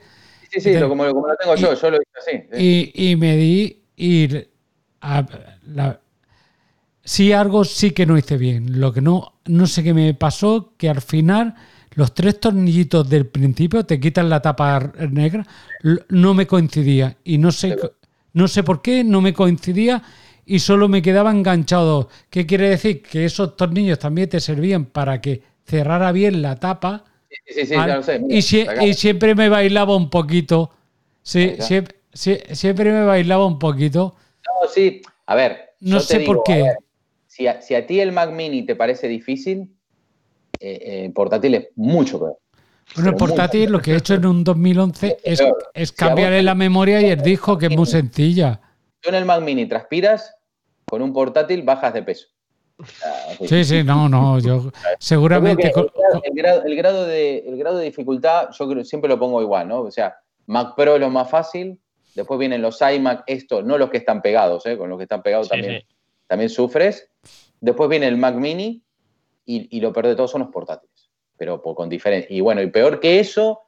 Sí, 0.50 0.60
sí, 0.60 0.80
como, 0.82 1.06
lo 1.06 1.14
tengo 1.40 1.56
yo, 1.56 1.74
yo 1.74 1.90
lo 1.92 1.98
hice 1.98 2.48
así. 2.50 2.94
Y, 2.94 3.16
me 3.16 3.38
di. 3.38 3.84
Y 3.96 4.28
sí, 7.04 7.32
algo 7.32 7.64
sí 7.64 7.92
que 7.92 8.06
no 8.06 8.18
hice 8.18 8.38
bien. 8.38 8.80
Lo 8.80 8.92
que 8.92 9.02
no, 9.02 9.40
no 9.46 9.68
sé 9.68 9.84
qué 9.84 9.94
me 9.94 10.14
pasó, 10.14 10.74
que 10.78 10.90
al 10.90 11.02
final 11.02 11.56
los 11.92 12.14
tres 12.14 12.40
tornillitos 12.40 13.10
del 13.10 13.28
principio 13.28 13.86
te 13.86 14.00
quitan 14.00 14.30
la 14.30 14.42
tapa 14.42 14.92
negra, 15.10 15.46
no 16.10 16.34
me 16.34 16.48
coincidía. 16.48 17.18
Y 17.24 17.38
no 17.38 17.52
sé, 17.52 17.78
no 18.34 18.48
sé 18.48 18.64
por 18.64 18.82
qué, 18.82 19.04
no 19.04 19.22
me 19.22 19.34
coincidía 19.34 20.04
y 20.52 20.60
solo 20.60 20.90
me 20.90 21.02
quedaba 21.02 21.32
enganchado. 21.32 22.10
¿Qué 22.30 22.46
quiere 22.46 22.68
decir? 22.68 23.02
Que 23.02 23.24
esos 23.24 23.56
tornillos 23.56 24.00
también 24.00 24.28
te 24.28 24.42
servían 24.42 24.84
para 24.84 25.22
que 25.22 25.42
cerrara 25.64 26.12
bien 26.12 26.42
la 26.42 26.58
tapa. 26.58 27.06
Sí, 27.30 27.66
sí, 27.66 27.66
sí, 27.68 27.76
sé. 28.04 28.22
y, 28.86 28.94
siempre 28.94 29.34
me 29.34 29.48
bailaba 29.48 29.96
un 29.96 30.10
poquito. 30.10 30.70
Sí, 31.22 31.56
siempre, 31.60 31.96
siempre, 32.12 32.92
me 32.92 33.06
bailaba 33.06 33.46
un 33.46 33.60
poquito. 33.60 34.18
No, 34.46 34.68
sí, 34.68 35.02
a 35.26 35.36
ver. 35.36 35.70
No 35.80 36.02
sé 36.02 36.20
por 36.20 36.44
qué. 36.44 36.74
si, 37.28 37.48
a, 37.48 37.88
ti 37.88 38.02
el 38.02 38.12
Mac 38.12 38.32
Mini 38.32 38.66
te 38.66 38.76
parece 38.76 39.08
difícil, 39.08 39.74
eh, 40.60 41.06
eh, 41.06 41.12
portátil 41.16 41.56
es 41.56 41.70
mucho 41.78 42.20
peor. 42.20 42.38
Bueno, 42.96 43.12
el 43.12 43.16
portátil 43.16 43.72
lo 43.72 43.80
que 43.80 43.94
he 43.94 43.96
hecho 43.96 44.16
en 44.16 44.26
un 44.26 44.44
2011 44.44 45.20
es, 45.24 45.42
es 45.74 45.92
cambiarle 45.94 46.44
la 46.44 46.56
memoria 46.56 47.00
y 47.00 47.06
el 47.06 47.22
disco, 47.22 47.58
que 47.58 47.68
es 47.68 47.72
muy 47.72 47.86
sencilla. 47.86 48.60
Tú 49.00 49.10
en 49.10 49.16
el 49.16 49.24
Mac 49.24 49.42
Mini 49.42 49.66
transpiras, 49.66 50.36
con 50.92 51.02
un 51.02 51.14
portátil 51.14 51.64
bajas 51.64 51.94
de 51.94 52.04
peso. 52.04 52.28
Sí, 53.48 53.64
sí, 53.64 53.82
no, 53.82 54.10
no, 54.10 54.40
yo 54.40 54.70
seguramente... 55.00 55.72
El 56.26 56.76
grado, 56.76 57.06
de, 57.06 57.38
el 57.48 57.58
grado 57.58 57.78
de 57.78 57.86
dificultad, 57.86 58.50
yo 58.52 58.84
siempre 58.84 59.08
lo 59.08 59.18
pongo 59.18 59.42
igual, 59.42 59.70
¿no? 59.70 59.84
O 59.84 59.92
sea, 59.92 60.18
Mac 60.48 60.76
Pro 60.76 60.96
es 60.96 61.00
lo 61.00 61.10
más 61.10 61.30
fácil, 61.30 61.80
después 62.14 62.38
vienen 62.38 62.62
los 62.62 62.82
iMac, 62.82 63.24
esto, 63.26 63.62
no 63.62 63.78
los 63.78 63.90
que 63.90 64.00
están 64.00 64.22
pegados, 64.22 64.66
¿eh? 64.66 64.78
con 64.78 64.90
los 64.90 64.98
que 64.98 65.04
están 65.04 65.24
pegados 65.24 65.48
también, 65.48 65.82
también 66.28 66.50
sufres. 66.50 67.10
Después 67.62 67.90
viene 67.90 68.10
el 68.10 68.18
Mac 68.18 68.36
Mini 68.36 68.84
y, 69.46 69.80
lo 69.80 69.94
peor 69.94 70.08
de 70.08 70.16
todo 70.18 70.28
son 70.28 70.42
los 70.42 70.50
portátiles, 70.50 71.10
pero 71.38 71.62
con 71.62 71.88
diferencia. 71.88 72.36
Y 72.36 72.42
bueno, 72.42 72.62
y 72.62 72.70
peor 72.70 73.00
que 73.00 73.22
eso, 73.22 73.62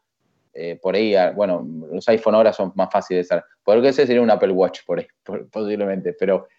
eh, 0.53 0.77
por 0.81 0.95
ahí, 0.95 1.15
ah, 1.15 1.31
bueno, 1.33 1.65
los 1.89 2.05
iPhone 2.09 2.35
ahora 2.35 2.51
son 2.51 2.73
más 2.75 2.89
fáciles 2.91 3.29
de 3.29 3.37
usar. 3.37 3.45
Por 3.63 3.81
que 3.81 3.87
ese 3.87 4.05
sería 4.05 4.21
un 4.21 4.29
Apple 4.29 4.51
Watch, 4.51 4.81
por 4.85 4.99
ahí, 4.99 5.07
posiblemente, 5.53 6.11
pero 6.19 6.49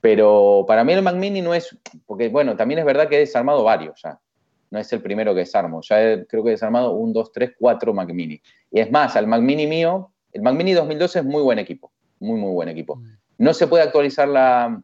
pero 0.00 0.64
para 0.66 0.84
mí 0.84 0.92
el 0.92 1.02
Mac 1.02 1.16
Mini 1.16 1.40
no 1.42 1.54
es, 1.54 1.76
porque 2.06 2.28
bueno, 2.28 2.56
también 2.56 2.78
es 2.78 2.84
verdad 2.84 3.08
que 3.08 3.16
he 3.16 3.20
desarmado 3.20 3.64
varios 3.64 4.00
ya. 4.02 4.20
No 4.70 4.78
es 4.80 4.92
el 4.92 5.00
primero 5.00 5.32
que 5.32 5.40
desarmo. 5.40 5.80
Ya 5.82 6.24
creo 6.26 6.42
que 6.42 6.50
he 6.50 6.52
desarmado 6.52 6.92
un, 6.92 7.12
dos, 7.12 7.32
tres, 7.32 7.52
cuatro 7.58 7.94
Mac 7.94 8.12
Mini. 8.12 8.40
Y 8.70 8.80
es 8.80 8.90
más, 8.90 9.14
al 9.16 9.26
Mac 9.26 9.40
Mini 9.40 9.66
mío, 9.66 10.10
el 10.32 10.42
Mac 10.42 10.54
Mini 10.54 10.72
2012 10.72 11.20
es 11.20 11.24
muy 11.24 11.42
buen 11.42 11.58
equipo. 11.58 11.92
Muy, 12.18 12.38
muy 12.38 12.52
buen 12.52 12.68
equipo. 12.68 13.00
No 13.38 13.54
se 13.54 13.66
puede 13.68 13.84
actualizar 13.84 14.28
la, 14.28 14.82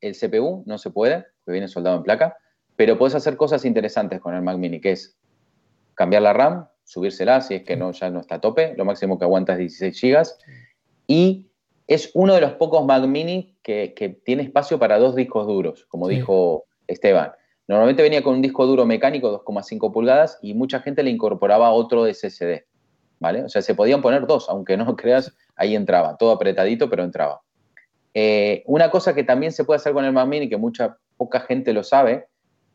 el 0.00 0.16
CPU, 0.16 0.62
no 0.66 0.78
se 0.78 0.90
puede, 0.90 1.26
porque 1.44 1.52
viene 1.52 1.68
soldado 1.68 1.96
en 1.96 2.02
placa, 2.02 2.36
pero 2.76 2.98
puedes 2.98 3.14
hacer 3.14 3.36
cosas 3.36 3.64
interesantes 3.64 4.20
con 4.20 4.34
el 4.34 4.42
Mac 4.42 4.58
Mini, 4.58 4.80
que 4.80 4.92
es 4.92 5.16
cambiar 5.94 6.22
la 6.22 6.32
RAM, 6.32 6.68
subírsela 6.84 7.40
si 7.40 7.54
es 7.54 7.62
que 7.62 7.76
no, 7.76 7.92
ya 7.92 8.10
no 8.10 8.20
está 8.20 8.36
a 8.36 8.40
tope, 8.40 8.74
lo 8.76 8.84
máximo 8.84 9.18
que 9.18 9.24
aguanta 9.24 9.54
es 9.54 9.58
16 9.58 10.00
GB, 10.00 10.26
y 11.06 11.46
es 11.86 12.10
uno 12.14 12.34
de 12.34 12.40
los 12.40 12.52
pocos 12.54 12.84
Mac 12.84 13.04
Mini 13.06 13.56
que, 13.62 14.20
tiene 14.24 14.42
espacio 14.42 14.78
para 14.78 14.98
dos 14.98 15.14
discos 15.14 15.46
duros, 15.46 15.86
como 15.88 16.08
dijo 16.08 16.64
Esteban. 16.86 17.32
Normalmente 17.68 18.02
venía 18.02 18.22
con 18.22 18.34
un 18.34 18.42
disco 18.42 18.66
duro 18.66 18.86
mecánico 18.86 19.44
2,5 19.44 19.92
pulgadas 19.92 20.38
y 20.42 20.54
mucha 20.54 20.80
gente 20.80 21.02
le 21.02 21.10
incorporaba 21.10 21.70
otro 21.70 22.06
SSD, 22.06 22.64
¿vale? 23.18 23.44
O 23.44 23.48
sea, 23.48 23.62
se 23.62 23.74
podían 23.74 24.02
poner 24.02 24.26
dos, 24.26 24.48
aunque 24.48 24.76
no 24.76 24.96
creas, 24.96 25.34
ahí 25.56 25.74
entraba, 25.74 26.16
todo 26.16 26.32
apretadito, 26.32 26.90
pero 26.90 27.04
entraba. 27.04 27.40
Eh, 28.14 28.62
una 28.66 28.90
cosa 28.90 29.14
que 29.14 29.24
también 29.24 29.52
se 29.52 29.64
puede 29.64 29.76
hacer 29.76 29.92
con 29.92 30.04
el 30.04 30.12
Mac 30.12 30.26
Mini, 30.26 30.48
que 30.48 30.56
mucha 30.56 30.96
poca 31.16 31.40
gente 31.40 31.72
lo 31.72 31.84
sabe, 31.84 32.26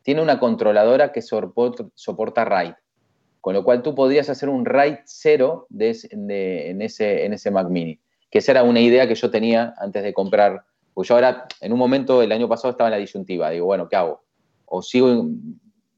tiene 0.04 0.22
una 0.22 0.40
controladora 0.40 1.12
que 1.12 1.22
soporta, 1.22 2.46
RAID, 2.46 2.74
con 3.40 3.54
lo 3.54 3.64
cual 3.64 3.82
tú 3.82 3.94
podrías 3.94 4.30
hacer 4.30 4.50
un 4.50 4.66
RAID 4.66 5.00
cero 5.06 5.68
en, 5.78 6.82
ese, 6.82 7.26
en 7.26 7.34
ese 7.34 7.52
Mac 7.52 7.70
Mini 7.70 8.00
que 8.32 8.40
esa 8.40 8.54
era 8.54 8.64
una 8.64 8.80
idea 8.80 9.08
que 9.08 9.16
yo 9.16 9.30
tenía 9.30 9.76
antes 9.78 10.02
de 10.02 10.14
comprar. 10.14 10.64
Pues 10.94 11.10
yo 11.10 11.16
ahora, 11.16 11.48
en 11.60 11.74
un 11.74 11.80
momento, 11.80 12.22
el 12.22 12.32
año 12.32 12.48
pasado 12.48 12.72
estaba 12.72 12.88
en 12.88 12.92
la 12.92 12.98
disyuntiva. 12.98 13.50
Digo, 13.50 13.66
bueno, 13.66 13.90
¿qué 13.90 13.98
hago? 13.98 14.24
O 14.66 14.82
sigo 14.82 15.28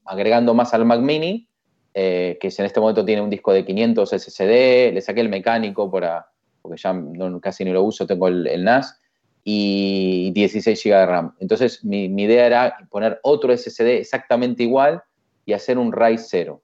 agregando 0.04 0.52
más 0.52 0.74
al 0.74 0.84
Mac 0.84 1.00
Mini, 1.00 1.48
eh, 1.94 2.36
que 2.40 2.48
en 2.48 2.64
este 2.64 2.80
momento 2.80 3.04
tiene 3.04 3.22
un 3.22 3.30
disco 3.30 3.52
de 3.52 3.64
500 3.64 4.10
SSD, 4.10 4.92
le 4.92 5.00
saqué 5.00 5.20
el 5.20 5.28
mecánico 5.28 5.90
para, 5.90 6.26
porque 6.60 6.80
ya 6.82 6.92
casi 7.40 7.64
ni 7.64 7.70
lo 7.70 7.84
uso, 7.84 8.04
tengo 8.04 8.26
el, 8.26 8.64
NAS, 8.64 9.00
y 9.44 10.32
16 10.32 10.82
GB 10.82 10.98
de 10.98 11.06
RAM. 11.06 11.34
Entonces, 11.38 11.84
mi, 11.84 12.08
mi, 12.08 12.24
idea 12.24 12.46
era 12.46 12.76
poner 12.90 13.20
otro 13.22 13.56
SSD 13.56 13.98
exactamente 13.98 14.64
igual 14.64 15.02
y 15.46 15.52
hacer 15.52 15.78
un 15.78 15.92
RAID 15.92 16.18
0. 16.18 16.63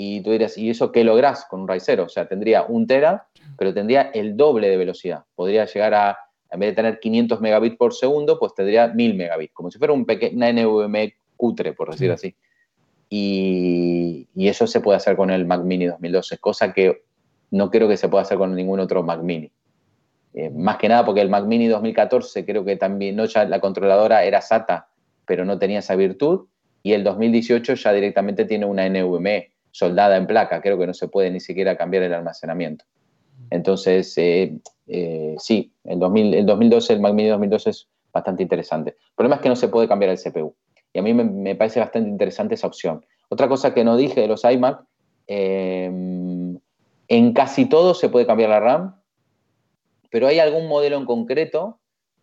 Y 0.00 0.20
tú 0.20 0.30
dirías, 0.30 0.56
¿y 0.56 0.70
eso 0.70 0.92
qué 0.92 1.02
logras 1.02 1.44
con 1.46 1.62
un 1.62 1.66
RAID 1.66 1.80
0? 1.84 2.04
O 2.04 2.08
sea, 2.08 2.28
tendría 2.28 2.62
un 2.62 2.86
tera 2.86 3.26
pero 3.58 3.74
tendría 3.74 4.02
el 4.14 4.36
doble 4.36 4.68
de 4.68 4.76
velocidad. 4.76 5.24
Podría 5.34 5.64
llegar 5.64 5.92
a, 5.92 6.16
en 6.52 6.60
vez 6.60 6.70
de 6.70 6.76
tener 6.76 7.00
500 7.00 7.40
megabits 7.40 7.76
por 7.76 7.92
segundo, 7.92 8.38
pues 8.38 8.54
tendría 8.54 8.86
1000 8.86 9.16
megabits, 9.16 9.52
como 9.52 9.72
si 9.72 9.78
fuera 9.78 9.92
un 9.92 10.06
una 10.34 10.52
NVMe 10.52 11.14
cutre, 11.36 11.72
por 11.72 11.90
decir 11.90 12.12
así. 12.12 12.36
Y, 13.10 14.28
eso 14.36 14.68
se 14.68 14.80
puede 14.80 14.98
hacer 14.98 15.16
con 15.16 15.30
el 15.30 15.46
Mac 15.46 15.62
Mini 15.64 15.86
2012, 15.86 16.38
cosa 16.38 16.72
que 16.72 17.02
no 17.50 17.68
creo 17.68 17.88
que 17.88 17.96
se 17.96 18.08
pueda 18.08 18.22
hacer 18.22 18.38
con 18.38 18.54
ningún 18.54 18.78
otro 18.78 19.02
Mac 19.02 19.20
Mini. 19.20 19.50
Eh, 20.34 20.50
más 20.50 20.76
que 20.76 20.88
nada 20.88 21.04
porque 21.04 21.20
el 21.20 21.28
Mac 21.28 21.44
Mini 21.44 21.66
2014 21.66 22.44
creo 22.44 22.64
que 22.64 22.76
también, 22.76 23.16
no 23.16 23.24
ya 23.24 23.44
la 23.46 23.60
controladora 23.60 24.22
era 24.22 24.40
SATA, 24.40 24.88
pero 25.26 25.44
no 25.44 25.58
tenía 25.58 25.80
esa 25.80 25.96
virtud, 25.96 26.46
y 26.84 26.92
el 26.92 27.02
2018 27.02 27.74
ya 27.74 27.92
directamente 27.92 28.44
tiene 28.44 28.64
una 28.64 28.88
NVMe 28.88 29.50
soldada 29.78 30.16
en 30.16 30.26
placa, 30.26 30.60
creo 30.60 30.76
que 30.76 30.88
no 30.88 30.94
se 30.94 31.06
puede 31.06 31.30
ni 31.30 31.38
siquiera 31.38 31.76
cambiar 31.76 32.02
el 32.02 32.12
almacenamiento. 32.12 32.84
Entonces, 33.50 34.12
eh, 34.18 34.58
eh, 34.88 35.36
sí, 35.38 35.72
el, 35.84 36.00
2012, 36.00 36.92
el 36.92 37.00
Mac 37.00 37.14
Mini 37.14 37.28
2012 37.28 37.70
es 37.70 37.88
bastante 38.12 38.42
interesante. 38.42 38.90
El 38.90 39.14
problema 39.14 39.36
es 39.36 39.42
que 39.42 39.48
no 39.48 39.56
se 39.56 39.68
puede 39.68 39.86
cambiar 39.86 40.10
el 40.10 40.18
CPU. 40.18 40.54
Y 40.92 40.98
a 40.98 41.02
mí 41.02 41.14
me, 41.14 41.54
parece 41.54 41.78
bastante 41.78 42.08
interesante 42.08 42.56
esa 42.56 42.66
opción. 42.66 43.06
Otra 43.28 43.48
cosa 43.48 43.72
que 43.72 43.84
no 43.84 43.96
dije 43.96 44.20
de 44.20 44.26
los 44.26 44.42
iMac, 44.42 44.82
eh, 45.28 45.86
en 47.08 47.32
casi 47.32 47.66
todo 47.66 47.94
se 47.94 48.08
puede 48.08 48.26
cambiar 48.26 48.50
la 48.50 48.60
RAM, 48.60 49.00
pero 50.10 50.26
hay 50.26 50.40
algún 50.40 50.66
modelo 50.66 50.96
en 50.96 51.04
concreto, 51.04 51.78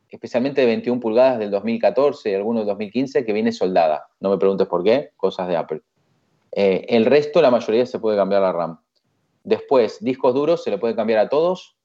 especialmente 0.10 0.62
de 0.62 0.68
21 0.68 1.00
pulgadas 1.00 1.40
del 1.40 1.52
2014 1.52 2.32
y 2.32 2.34
algunos 2.34 2.62
del 2.62 2.68
2015, 2.68 3.24
que 3.24 3.34
viene 3.34 3.54
soldada. 3.54 4.08
No 4.20 4.30
me 4.30 4.38
preguntes 4.38 4.68
por 4.68 4.84
qué, 4.84 5.12
cosas 5.16 5.48
de 5.48 5.56
Apple. 5.56 5.82
El 6.56 7.06
resto, 7.06 7.42
la 7.42 7.52
mayoría 7.52 7.86
se 7.86 8.00
puede 8.00 8.18
cambiar 8.18 8.42
la 8.42 8.54
RAM. 8.54 8.80
Después, 9.44 10.04
discos 10.04 10.34
duros 10.34 10.64
se 10.64 10.72
le 10.72 10.78
puede 10.78 10.96
cambiar 10.96 11.20
a 11.20 11.30
todos. 11.30 11.76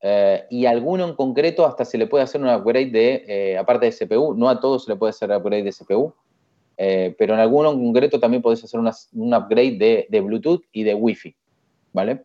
Eh, 0.00 0.46
y 0.50 0.66
alguno 0.66 1.08
en 1.08 1.14
concreto 1.14 1.66
hasta 1.66 1.84
se 1.84 1.98
le 1.98 2.06
puede 2.06 2.22
hacer 2.22 2.40
un 2.40 2.48
upgrade 2.48 2.90
de, 2.90 3.24
eh, 3.26 3.58
aparte 3.58 3.86
de 3.86 3.92
CPU, 3.92 4.34
no 4.34 4.48
a 4.48 4.60
todos 4.60 4.84
se 4.84 4.92
le 4.92 4.96
puede 4.96 5.10
hacer 5.10 5.30
upgrade 5.30 5.64
de 5.64 5.72
CPU, 5.72 6.14
eh, 6.76 7.16
pero 7.18 7.34
en 7.34 7.40
alguno 7.40 7.72
en 7.72 7.82
concreto 7.82 8.20
también 8.20 8.40
podés 8.40 8.62
hacer 8.62 8.78
un 8.78 9.34
upgrade 9.34 10.06
de, 10.08 10.20
Bluetooth 10.20 10.62
y 10.70 10.84
de 10.84 10.94
Wi-Fi, 10.94 11.34
¿vale? 11.92 12.24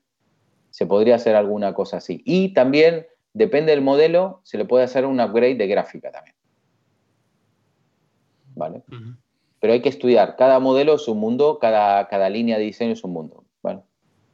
Se 0.70 0.86
podría 0.86 1.15
hacer 1.15 1.36
alguna 1.36 1.74
cosa 1.74 1.98
así. 1.98 2.22
Y 2.26 2.53
también, 2.53 3.07
depende 3.34 3.72
del 3.72 3.82
modelo, 3.82 4.41
se 4.44 4.57
le 4.57 4.65
puede 4.65 4.84
hacer 4.84 5.06
un 5.06 5.20
upgrade 5.20 5.56
de 5.56 5.68
gráfica 5.68 6.11
también. 6.11 6.36
¿Vale? 8.56 8.84
Pero 9.64 9.72
hay 9.72 9.81
que 9.81 9.88
estudiar, 9.88 10.35
cada 10.35 10.60
modelo 10.60 10.95
es 10.95 11.07
un 11.07 11.19
mundo, 11.19 11.57
cada, 11.57 12.10
cada 12.10 12.30
línea 12.30 12.57
de 12.57 12.65
diseño 12.65 12.91
es 12.91 13.03
un 13.06 13.14
mundo. 13.14 13.45
¿vale? 13.61 13.80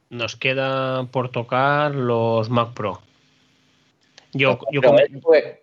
Nos 0.08 0.34
queda 0.34 1.04
por 1.04 1.30
tocar 1.30 1.94
los 1.94 2.50
Mac 2.50 2.74
Pro. 2.74 3.00
Yo, 4.32 4.58
yo 4.72 4.80
pero, 4.80 4.96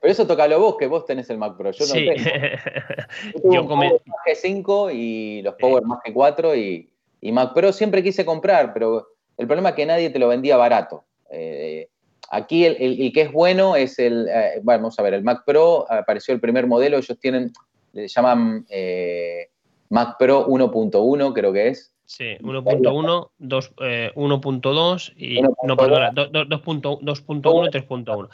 eso 0.03 0.25
tocalo 0.25 0.57
vos, 0.61 0.77
que 0.77 0.87
vos 0.87 1.05
tenés 1.05 1.29
el 1.31 1.37
Mac 1.37 1.57
Pro. 1.57 1.71
Yo 1.71 1.85
no 1.85 1.93
tengo. 1.95 2.13
yo, 3.53 3.67
Power 3.67 4.01
G5 4.25 4.95
y 4.95 5.41
los 5.41 5.55
Power 5.55 5.83
Mac 5.83 5.99
G4 6.05 6.57
y, 6.57 6.89
y, 7.19 7.31
Mac 7.33 7.53
Pro 7.53 7.73
siempre 7.73 8.01
quise 8.01 8.23
comprar, 8.23 8.73
pero 8.73 9.09
el 9.35 9.47
problema 9.47 9.71
es 9.71 9.75
que 9.75 9.85
nadie 9.85 10.09
te 10.11 10.19
lo 10.19 10.29
vendía 10.29 10.55
barato. 10.55 11.03
Eh, 11.29 11.89
aquí 12.31 12.63
el, 12.63 12.77
el, 13.01 13.11
que 13.11 13.23
es 13.23 13.33
bueno 13.33 13.75
es 13.75 13.99
el, 13.99 14.29
eh, 14.29 14.61
bueno, 14.63 14.83
vamos 14.83 14.97
a 14.97 15.03
ver, 15.03 15.15
el 15.15 15.23
Mac 15.23 15.43
Pro, 15.45 15.85
apareció 15.91 16.33
el 16.33 16.39
primer 16.39 16.67
modelo, 16.67 16.95
ellos 16.95 17.19
tienen, 17.19 17.51
le 17.91 18.07
llaman 18.07 18.65
eh, 18.69 19.49
Mac 19.89 20.17
Pro 20.17 20.47
1.1, 20.47 21.33
creo 21.33 21.53
que 21.53 21.69
es. 21.69 21.93
Sí, 22.05 22.37
1.1, 22.39 23.29
1.2 23.39 25.13
y 25.17 25.41
no, 25.41 25.75
perdona, 25.75 26.11
2.1 26.13 26.99
y 27.01 27.05
3.1. 27.05 28.29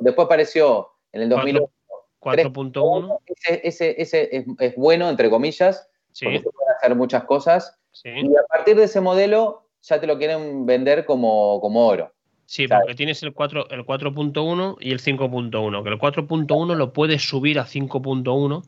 Después 0.00 0.24
apareció 0.24 0.88
en 1.12 1.22
el 1.22 1.28
2001 1.28 1.70
4.1. 2.20 3.18
Ese, 3.62 4.00
ese, 4.00 4.46
es, 4.58 4.76
bueno, 4.76 5.08
entre 5.08 5.30
comillas, 5.30 5.88
porque 6.20 6.38
se 6.38 6.50
pueden 6.50 6.76
hacer 6.76 6.94
muchas 6.94 7.24
cosas. 7.24 7.78
Y 8.04 8.36
a 8.36 8.42
partir 8.48 8.76
de 8.76 8.84
ese 8.84 9.00
modelo 9.00 9.68
ya 9.82 10.00
te 10.00 10.06
lo 10.06 10.18
quieren 10.18 10.66
vender 10.66 11.04
como, 11.04 11.60
como 11.60 11.86
oro. 11.86 12.12
Sí, 12.46 12.66
porque 12.66 12.94
tienes 12.94 13.22
el 13.22 13.34
4.1 13.34 13.66
el 13.70 13.84
4 13.84 14.08
y 14.80 14.90
el 14.90 15.00
5.1, 15.00 15.82
que 15.82 15.88
el 15.90 15.98
4.1 15.98 16.74
lo 16.74 16.92
puedes 16.92 17.28
subir 17.28 17.58
a 17.58 17.66
5.1 17.66 18.62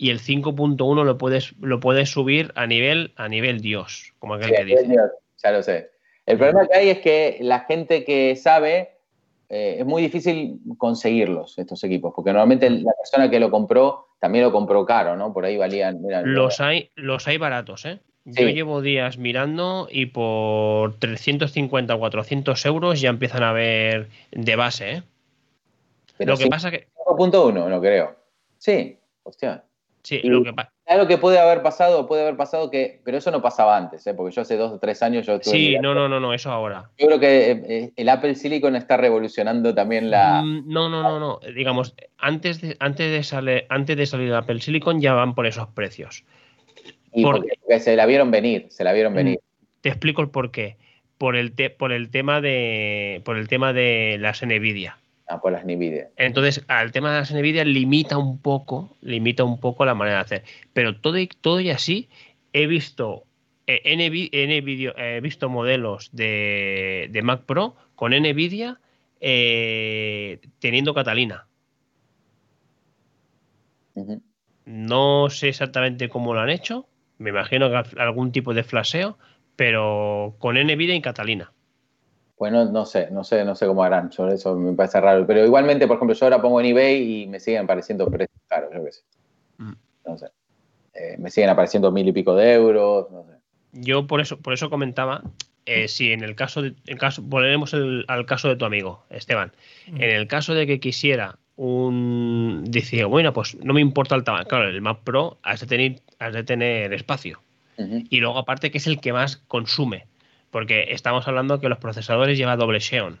y 0.00 0.08
el 0.08 0.18
5.1 0.18 1.04
lo 1.04 1.18
puedes, 1.18 1.52
lo 1.60 1.78
puedes 1.78 2.08
subir 2.08 2.52
a 2.54 2.66
nivel, 2.66 3.12
a 3.16 3.28
nivel 3.28 3.60
Dios, 3.60 4.14
como 4.18 4.32
aquel 4.32 4.50
que 4.56 4.64
dice. 4.64 4.96
ya 5.42 5.52
lo 5.52 5.62
sé. 5.62 5.90
El 6.24 6.38
problema 6.38 6.66
que 6.66 6.74
hay 6.74 6.88
es 6.88 7.00
que 7.00 7.36
la 7.42 7.60
gente 7.60 8.02
que 8.02 8.34
sabe, 8.34 8.92
eh, 9.50 9.76
es 9.80 9.84
muy 9.84 10.00
difícil 10.00 10.58
conseguirlos, 10.78 11.58
estos 11.58 11.84
equipos, 11.84 12.14
porque 12.16 12.30
normalmente 12.30 12.70
la 12.70 12.92
persona 12.94 13.28
que 13.28 13.38
lo 13.38 13.50
compró 13.50 14.06
también 14.18 14.42
lo 14.42 14.52
compró 14.52 14.86
caro, 14.86 15.16
¿no? 15.16 15.34
Por 15.34 15.44
ahí 15.44 15.58
valían... 15.58 16.00
los, 16.24 16.62
hay, 16.62 16.90
los 16.94 17.28
hay 17.28 17.36
baratos, 17.36 17.84
¿eh? 17.84 18.00
Yo 18.24 18.48
llevo 18.48 18.80
días 18.80 19.18
mirando 19.18 19.86
y 19.90 20.06
por 20.06 20.98
350 20.98 21.94
o 21.94 21.98
400 21.98 22.64
euros 22.64 23.02
ya 23.02 23.10
empiezan 23.10 23.42
a 23.42 23.52
ver 23.52 24.08
de 24.30 24.56
base, 24.56 24.92
¿eh? 24.92 25.02
Pero 26.16 26.32
lo 26.32 26.38
que 26.38 26.46
pasa 26.46 26.70
que... 26.70 26.88
5.1, 27.06 27.68
no 27.68 27.80
creo. 27.82 28.16
Sí, 28.56 28.98
hostia. 29.24 29.64
Sí, 30.02 30.20
lo 30.22 30.42
que 30.42 30.54
Algo 30.86 31.06
que 31.06 31.18
puede 31.18 31.38
haber 31.38 31.62
pasado, 31.62 32.06
puede 32.06 32.22
haber 32.22 32.36
pasado 32.36 32.70
que, 32.70 33.00
pero 33.04 33.18
eso 33.18 33.30
no 33.30 33.42
pasaba 33.42 33.76
antes, 33.76 34.06
¿eh? 34.06 34.14
porque 34.14 34.34
yo 34.34 34.42
hace 34.42 34.56
dos 34.56 34.72
o 34.72 34.78
tres 34.78 35.02
años 35.02 35.26
yo 35.26 35.38
tuve 35.38 35.52
Sí, 35.52 35.76
no, 35.80 35.94
no, 35.94 36.08
no, 36.08 36.20
no, 36.20 36.32
eso 36.32 36.50
ahora. 36.50 36.90
Yo 36.98 37.06
creo 37.06 37.20
que 37.20 37.50
eh, 37.50 37.92
el 37.94 38.08
Apple 38.08 38.34
Silicon 38.34 38.76
está 38.76 38.96
revolucionando 38.96 39.74
también 39.74 40.10
la. 40.10 40.42
Mm, 40.42 40.68
no, 40.68 40.88
no, 40.88 41.02
no, 41.02 41.20
no. 41.20 41.40
Digamos, 41.54 41.94
antes 42.18 42.60
de, 42.60 42.76
antes 42.80 43.10
de 43.10 43.22
salir, 43.22 43.66
antes 43.68 43.96
de 43.96 44.06
salir 44.06 44.28
el 44.28 44.36
Apple 44.36 44.60
Silicon 44.60 45.00
ya 45.00 45.12
van 45.12 45.34
por 45.34 45.46
esos 45.46 45.68
precios. 45.68 46.24
Y 47.12 47.24
porque, 47.24 47.50
se 47.78 47.96
la 47.96 48.06
vieron 48.06 48.30
venir, 48.30 48.66
se 48.70 48.84
la 48.84 48.92
vieron 48.92 49.12
mm, 49.12 49.16
venir. 49.16 49.40
Te 49.82 49.90
explico 49.90 50.22
el 50.22 50.30
por 50.30 50.50
qué. 50.50 50.78
Por 51.18 51.36
el, 51.36 51.52
por 51.76 51.92
el 51.92 52.10
tema 52.10 52.40
de. 52.40 53.20
Por 53.26 53.36
el 53.36 53.48
tema 53.48 53.74
de 53.74 54.16
las 54.18 54.42
Nvidia. 54.42 54.99
Ah, 55.30 55.40
por 55.40 55.52
las 55.52 55.64
NVIDIA. 55.64 56.08
Entonces, 56.16 56.64
al 56.66 56.90
tema 56.90 57.12
de 57.12 57.20
las 57.20 57.32
NVIDIA 57.32 57.64
limita 57.64 58.18
un 58.18 58.38
poco, 58.38 58.96
limita 59.00 59.44
un 59.44 59.60
poco 59.60 59.84
la 59.84 59.94
manera 59.94 60.16
de 60.16 60.22
hacer. 60.22 60.44
Pero 60.72 61.00
todo 61.00 61.18
y, 61.18 61.28
todo 61.28 61.60
y 61.60 61.70
así, 61.70 62.08
he 62.52 62.66
visto, 62.66 63.22
eh, 63.68 63.80
he 63.84 65.20
visto 65.20 65.48
modelos 65.48 66.10
de, 66.10 67.20
Mac 67.22 67.42
Pro 67.42 67.76
con 67.94 68.10
NVIDIA 68.10 68.80
eh, 69.20 70.40
teniendo 70.58 70.94
Catalina. 70.94 71.46
No 74.64 75.30
sé 75.30 75.50
exactamente 75.50 76.08
cómo 76.08 76.34
lo 76.34 76.40
han 76.40 76.50
hecho. 76.50 76.88
Me 77.18 77.30
imagino 77.30 77.70
que 77.70 78.00
algún 78.00 78.32
tipo 78.32 78.52
de 78.52 78.64
flaseo, 78.64 79.16
pero 79.54 80.34
con 80.40 80.56
NVIDIA 80.56 80.96
y 80.96 81.02
Catalina. 81.02 81.52
Bueno, 82.40 82.64
no 82.64 82.86
sé, 82.86 83.10
no 83.10 83.22
sé, 83.22 83.44
no 83.44 83.54
sé 83.54 83.66
cómo 83.66 83.84
harán. 83.84 84.08
Yo, 84.08 84.26
eso 84.28 84.56
me 84.56 84.72
parece 84.72 84.98
raro. 84.98 85.26
Pero 85.26 85.44
igualmente, 85.44 85.86
por 85.86 85.96
ejemplo, 85.96 86.16
yo 86.16 86.24
ahora 86.24 86.40
pongo 86.40 86.58
en 86.58 86.68
eBay 86.68 87.22
y 87.22 87.26
me 87.26 87.38
siguen 87.38 87.64
apareciendo 87.64 88.10
precios 88.10 88.40
caros, 88.48 88.70
yo 88.74 88.82
qué 88.82 88.92
sé. 88.92 89.02
Mm. 89.58 89.72
No 90.06 90.16
sé. 90.16 90.28
Eh, 90.94 91.16
me 91.18 91.30
siguen 91.30 91.50
apareciendo 91.50 91.92
mil 91.92 92.08
y 92.08 92.12
pico 92.12 92.34
de 92.34 92.54
euros, 92.54 93.10
no 93.10 93.24
sé. 93.24 93.32
Yo 93.72 94.06
por 94.06 94.22
eso, 94.22 94.40
por 94.40 94.54
eso 94.54 94.70
comentaba, 94.70 95.22
eh, 95.66 95.86
si 95.86 96.12
en 96.12 96.24
el 96.24 96.34
caso, 96.34 96.62
de, 96.62 96.72
en 96.86 96.96
caso 96.96 97.20
volveremos 97.20 97.74
al 97.74 98.24
caso 98.24 98.48
de 98.48 98.56
tu 98.56 98.64
amigo, 98.64 99.04
Esteban, 99.10 99.52
mm. 99.88 99.96
en 99.96 100.10
el 100.10 100.26
caso 100.26 100.54
de 100.54 100.66
que 100.66 100.80
quisiera 100.80 101.38
un, 101.56 102.64
decía, 102.66 103.04
bueno, 103.04 103.34
pues 103.34 103.54
no 103.62 103.74
me 103.74 103.82
importa 103.82 104.14
el 104.14 104.24
tamaño, 104.24 104.46
claro, 104.46 104.66
el 104.66 104.80
Mac 104.80 105.00
Pro 105.04 105.36
has 105.42 105.60
de 105.60 105.66
tener, 105.66 106.00
has 106.18 106.32
de 106.32 106.42
tener 106.42 106.94
espacio. 106.94 107.42
Y 107.76 108.20
luego 108.20 108.38
aparte 108.38 108.70
que 108.70 108.76
es 108.76 108.86
el 108.86 109.00
que 109.00 109.12
más 109.12 109.38
consume 109.48 110.06
porque 110.50 110.86
estamos 110.90 111.26
hablando 111.28 111.60
que 111.60 111.68
los 111.68 111.78
procesadores 111.78 112.36
llevan 112.36 112.58
doble 112.58 112.80
Xeon. 112.80 113.20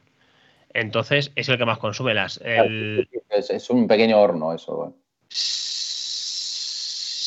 Entonces 0.72 1.32
es 1.34 1.48
el 1.48 1.58
que 1.58 1.64
más 1.64 1.78
consume 1.78 2.14
las. 2.14 2.40
Es, 2.44 3.70
un 3.70 3.88
pequeño 3.88 4.20
horno 4.20 4.52
eso. 4.52 4.94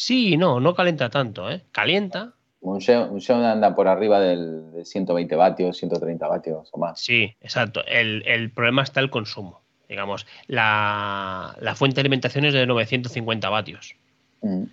Sí, 0.05 0.37
no, 0.37 0.59
no 0.59 0.75
calienta 0.75 1.09
tanto, 1.09 1.49
¿eh? 1.49 1.61
Calienta. 1.71 2.33
Un 2.61 2.79
Xeon, 2.79 3.43
anda 3.43 3.75
por 3.75 3.89
arriba 3.89 4.21
del, 4.21 4.85
120 4.85 5.35
vatios, 5.35 5.77
130 5.77 6.27
vatios 6.27 6.69
o 6.71 6.77
más. 6.77 7.01
Sí, 7.01 7.35
exacto. 7.41 7.83
El, 7.85 8.51
problema 8.51 8.83
está 8.83 9.01
el 9.01 9.09
consumo. 9.09 9.61
Digamos, 9.89 10.25
la, 10.47 11.55
fuente 11.75 11.95
de 11.95 12.01
alimentación 12.01 12.45
es 12.45 12.53
de 12.53 12.65
950 12.65 13.49
vatios. 13.49 13.95
Mm. 14.41 14.63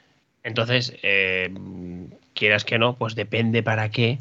Entonces, 0.44 0.96
eh, 1.02 1.52
quieras 2.32 2.64
que 2.64 2.78
no, 2.78 2.96
pues 2.96 3.16
depende 3.16 3.64
para 3.64 3.90
qué 3.90 4.18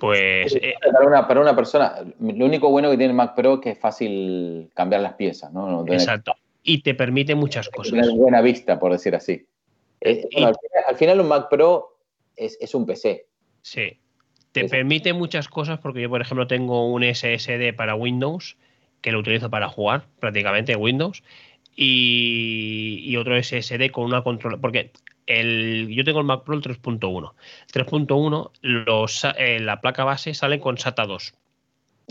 pues. 0.00 0.56
Eh, 0.56 0.74
para, 0.92 1.06
una, 1.06 1.28
para, 1.28 1.40
una, 1.40 1.54
persona, 1.54 1.94
lo 2.18 2.44
único 2.44 2.68
bueno 2.70 2.90
que 2.90 2.96
tiene 2.96 3.12
el 3.12 3.16
Mac 3.16 3.36
Pro 3.36 3.54
es 3.54 3.60
que 3.60 3.70
es 3.70 3.78
fácil 3.78 4.68
cambiar 4.74 5.02
las 5.02 5.14
piezas, 5.14 5.52
¿no? 5.52 5.84
Exacto. 5.86 6.34
Y 6.64 6.82
te 6.82 6.94
permite 6.94 7.36
muchas 7.36 7.68
cosas. 7.68 7.92
Tener 7.92 8.10
buena 8.10 8.40
vista, 8.40 8.78
por 8.78 8.90
decir 8.90 9.14
así. 9.14 9.46
Eh, 10.00 10.28
al, 10.88 10.96
final, 10.96 11.20
un 11.20 11.28
Mac 11.28 11.48
Pro 11.48 11.98
es, 12.36 12.74
un 12.74 12.86
PC. 12.86 13.26
Sí. 13.62 13.98
Te 14.52 14.68
permite 14.68 15.12
muchas 15.12 15.46
cosas 15.46 15.78
porque 15.78 16.00
yo, 16.00 16.10
por 16.10 16.20
ejemplo, 16.20 16.48
tengo 16.48 16.90
un 16.90 17.04
SSD 17.04 17.72
para 17.76 17.94
Windows 17.94 18.56
que 19.00 19.12
lo 19.12 19.20
utilizo 19.20 19.48
para 19.48 19.68
jugar 19.68 20.06
prácticamente 20.18 20.74
Windows 20.74 21.22
y, 21.76 23.00
y 23.04 23.16
otro 23.16 23.40
SSD 23.40 23.90
con 23.92 24.04
una 24.04 24.22
control. 24.22 24.60
Porque 24.60 24.90
yo 25.30 26.04
tengo 26.04 26.20
el 26.20 26.26
Mac 26.26 26.42
Pro 26.44 26.54
el 26.54 26.62
3.1. 26.62 27.32
3.1, 27.72 29.34
eh, 29.36 29.60
la 29.60 29.80
placa 29.80 30.04
base 30.04 30.34
sale 30.34 30.60
con 30.60 30.78
SATA 30.78 31.06
2. 31.06 31.34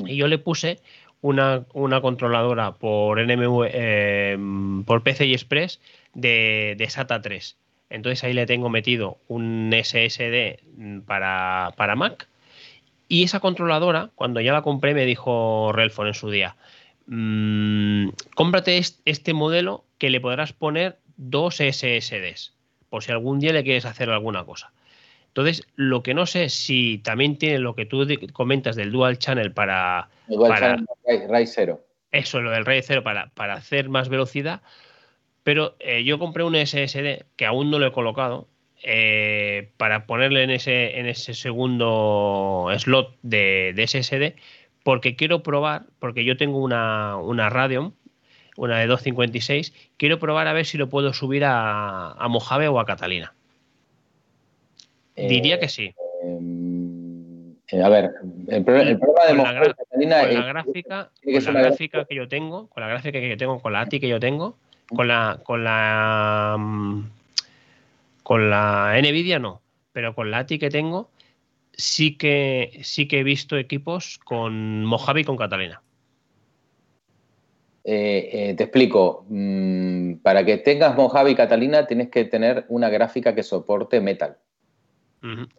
Y 0.05 0.15
yo 0.15 0.27
le 0.27 0.37
puse 0.37 0.79
una, 1.21 1.65
controladora 2.01 2.73
por 2.73 3.19
NMV, 3.19 4.85
por 4.85 5.03
PCI 5.03 5.33
Express 5.33 5.81
de, 6.13 6.85
SATA 6.89 7.21
3. 7.21 7.57
Entonces 7.89 8.23
ahí 8.23 8.33
le 8.33 8.45
tengo 8.45 8.69
metido 8.69 9.17
un 9.27 9.71
SSD 9.73 10.59
para, 11.05 11.73
para 11.75 11.95
Mac. 11.95 12.27
Y 13.09 13.23
esa 13.23 13.39
controladora, 13.39 14.11
cuando 14.15 14.39
ya 14.39 14.53
la 14.53 14.61
compré, 14.61 14.93
me 14.93 15.05
dijo 15.05 15.71
Relfon 15.73 16.07
en 16.07 16.13
su 16.13 16.29
día, 16.29 16.55
mmm, 17.07 18.09
cómprate 18.35 18.79
este 19.05 19.33
modelo 19.33 19.83
que 19.97 20.11
le 20.11 20.21
podrás 20.21 20.53
poner 20.53 20.99
dos 21.17 21.55
SSDs 21.55 22.53
por 22.89 23.03
si 23.03 23.11
algún 23.11 23.39
día 23.39 23.53
le 23.53 23.63
quieres 23.63 23.85
hacer 23.85 24.09
alguna 24.09 24.45
cosa. 24.45 24.71
Entonces, 25.27 25.67
lo 25.75 26.01
que 26.01 26.13
no 26.13 26.25
sé 26.25 26.49
si 26.49 26.97
también 26.99 27.37
tiene 27.37 27.59
lo 27.59 27.75
que 27.75 27.85
tú 27.85 28.05
comentas 28.33 28.75
del 28.75 28.91
Dual 28.91 29.19
Channel 29.19 29.53
para. 29.53 30.09
Dual 30.27 30.57
Channel 30.57 30.85
RAID 31.29 31.47
0. 31.47 31.81
Eso, 32.11 32.41
lo 32.41 32.51
del 32.51 32.65
RAID 32.65 32.83
0 32.85 33.03
para, 33.03 33.29
para 33.35 33.53
hacer 33.53 33.89
más 33.89 34.09
velocidad. 34.09 34.61
Pero 35.43 35.75
eh, 35.79 36.03
yo 36.03 36.19
compré 36.19 36.43
un 36.43 36.55
SSD 36.55 37.25
que 37.35 37.45
aún 37.45 37.71
no 37.71 37.79
lo 37.79 37.87
he 37.87 37.91
colocado 37.91 38.47
eh, 38.83 39.71
para 39.77 40.05
ponerle 40.05 40.43
en 40.43 40.49
ese, 40.49 40.99
en 40.99 41.05
ese 41.05 41.33
segundo 41.33 42.67
slot 42.77 43.15
de, 43.21 43.73
de, 43.75 43.87
SSD 43.87 44.39
porque 44.83 45.15
quiero 45.15 45.43
probar, 45.43 45.83
porque 45.99 46.23
yo 46.23 46.37
tengo 46.37 46.59
una, 46.59 47.17
una 47.17 47.49
Radeon 47.49 47.93
una 48.59 48.79
de 48.79 48.87
256. 48.87 49.73
Quiero 49.97 50.19
probar 50.19 50.47
a 50.47 50.53
ver 50.53 50.65
si 50.65 50.77
lo 50.77 50.89
puedo 50.89 51.13
subir 51.13 51.43
a, 51.45 52.15
Mojave 52.29 52.67
o 52.67 52.79
a 52.79 52.85
Catalina. 52.85 53.33
Diría 55.15 55.59
que 55.59 55.69
sí. 55.69 55.93
Eh, 57.71 57.83
a 57.83 57.89
ver, 57.89 58.11
el, 58.47 58.63
problema 58.63 59.25
de 59.27 59.33
Mojave 59.33 59.73
Catalina 59.75 60.21
con 60.21 60.33
la 60.33 60.45
gráfica, 60.45 61.11
con 61.23 61.53
la 61.53 61.61
gráfica 61.61 62.05
que 62.05 62.15
yo 62.15 62.27
tengo, 62.27 62.67
con 62.67 62.81
la 62.81 62.89
gráfica 62.89 63.19
que 63.19 63.29
yo 63.29 63.37
tengo, 63.37 63.59
con 63.59 63.73
la 63.73 63.81
ATI 63.81 63.99
que 63.99 64.07
yo 64.07 64.19
tengo, 64.19 64.57
con 64.87 65.07
la 65.07 65.39
con 65.43 65.63
la 65.63 66.55
mm, 66.57 67.09
con 68.23 68.49
la 68.49 68.99
Nvidia 68.99 69.39
no, 69.39 69.61
pero 69.91 70.15
con 70.15 70.31
la 70.31 70.39
ATI 70.39 70.57
que 70.57 70.69
tengo 70.69 71.09
sí 71.73 72.17
que 72.17 72.79
sí 72.83 73.07
que 73.07 73.19
he 73.19 73.23
visto 73.23 73.57
equipos 73.57 74.19
con 74.23 74.83
Mojave 74.85 75.21
y 75.21 75.25
con 75.25 75.37
Catalina. 75.37 75.81
Eh, 77.91 78.29
eh, 78.31 78.53
te 78.53 78.65
explico. 78.65 79.25
Mm, 79.29 80.17
para 80.21 80.45
que 80.45 80.57
tengas 80.57 80.95
Mojave 80.95 81.31
y 81.31 81.35
Catalina 81.35 81.87
tienes 81.87 82.09
que 82.09 82.23
tener 82.23 82.65
una 82.67 82.87
gráfica 82.87 83.33
que 83.33 83.41
soporte 83.41 83.99
Metal. 83.99 84.37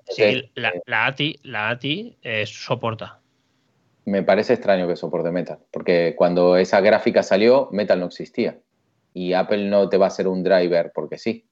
sí, 0.09 0.49
la, 0.55 1.07
ATI, 1.07 1.41
la 1.43 1.71
ATI 1.71 2.19
eh, 2.23 2.47
soporta. 2.47 3.19
Me 4.05 4.23
parece 4.23 4.53
extraño 4.53 4.87
que 4.87 4.95
soporte 4.95 5.33
Metal, 5.33 5.59
porque 5.73 6.15
cuando 6.17 6.57
esa 6.57 6.81
gráfica 6.81 7.25
salió, 7.25 7.69
Metal 7.73 7.99
no 7.99 8.07
existía. 8.07 8.61
Y 9.13 9.33
Apple 9.33 9.69
no 9.69 9.89
te 9.89 9.97
va 9.97 10.05
a 10.05 10.09
hacer 10.09 10.29
un 10.29 10.45
driver 10.45 10.93
porque 10.95 11.19
sí. 11.19 11.45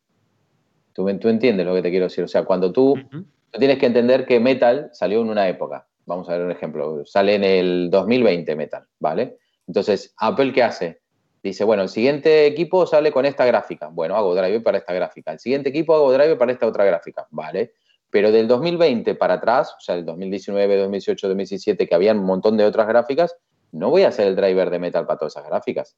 ¿Tú, 0.92 1.12
tú 1.18 1.28
entiendes 1.28 1.66
lo 1.66 1.74
que 1.74 1.82
te 1.82 1.90
quiero 1.90 2.06
decir? 2.06 2.22
O 2.22 2.28
sea, 2.28 2.44
cuando 2.44 2.70
tú, 2.70 2.94
tú 3.10 3.58
tienes 3.58 3.78
que 3.78 3.86
entender 3.86 4.24
que 4.26 4.38
Metal 4.38 4.90
salió 4.92 5.22
en 5.22 5.30
una 5.30 5.48
época. 5.48 5.88
Vamos 6.06 6.28
a 6.28 6.34
ver 6.34 6.42
un 6.42 6.52
ejemplo. 6.52 7.04
Sale 7.04 7.34
en 7.34 7.42
el 7.42 7.90
2020 7.90 8.54
Metal, 8.54 8.84
¿vale? 9.00 9.38
Entonces, 9.68 10.14
Apple, 10.16 10.52
¿qué 10.52 10.62
hace? 10.62 11.00
Dice, 11.42 11.62
bueno, 11.62 11.84
el 11.84 11.88
siguiente 11.88 12.46
equipo 12.46 12.86
sale 12.86 13.12
con 13.12 13.24
esta 13.24 13.44
gráfica. 13.44 13.88
Bueno, 13.88 14.16
hago 14.16 14.34
driver 14.34 14.62
para 14.62 14.78
esta 14.78 14.92
gráfica. 14.92 15.32
El 15.32 15.38
siguiente 15.38 15.68
equipo 15.68 15.94
hago 15.94 16.12
driver 16.12 16.36
para 16.36 16.52
esta 16.52 16.66
otra 16.66 16.84
gráfica. 16.84 17.28
Vale. 17.30 17.74
Pero 18.10 18.32
del 18.32 18.48
2020 18.48 19.14
para 19.14 19.34
atrás, 19.34 19.74
o 19.76 19.80
sea, 19.80 19.94
el 19.94 20.04
2019, 20.04 20.78
2018, 20.78 21.28
2017, 21.28 21.86
que 21.86 21.94
había 21.94 22.12
un 22.12 22.24
montón 22.24 22.56
de 22.56 22.64
otras 22.64 22.88
gráficas, 22.88 23.36
no 23.70 23.90
voy 23.90 24.02
a 24.02 24.08
hacer 24.08 24.26
el 24.26 24.34
driver 24.34 24.70
de 24.70 24.78
metal 24.78 25.06
para 25.06 25.18
todas 25.18 25.36
esas 25.36 25.46
gráficas. 25.46 25.96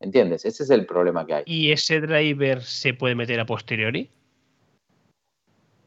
¿Entiendes? 0.00 0.44
Ese 0.44 0.64
es 0.64 0.70
el 0.70 0.84
problema 0.84 1.24
que 1.24 1.34
hay. 1.34 1.42
¿Y 1.46 1.70
ese 1.70 2.00
driver 2.00 2.62
se 2.62 2.92
puede 2.92 3.14
meter 3.14 3.38
a 3.38 3.46
posteriori? 3.46 4.10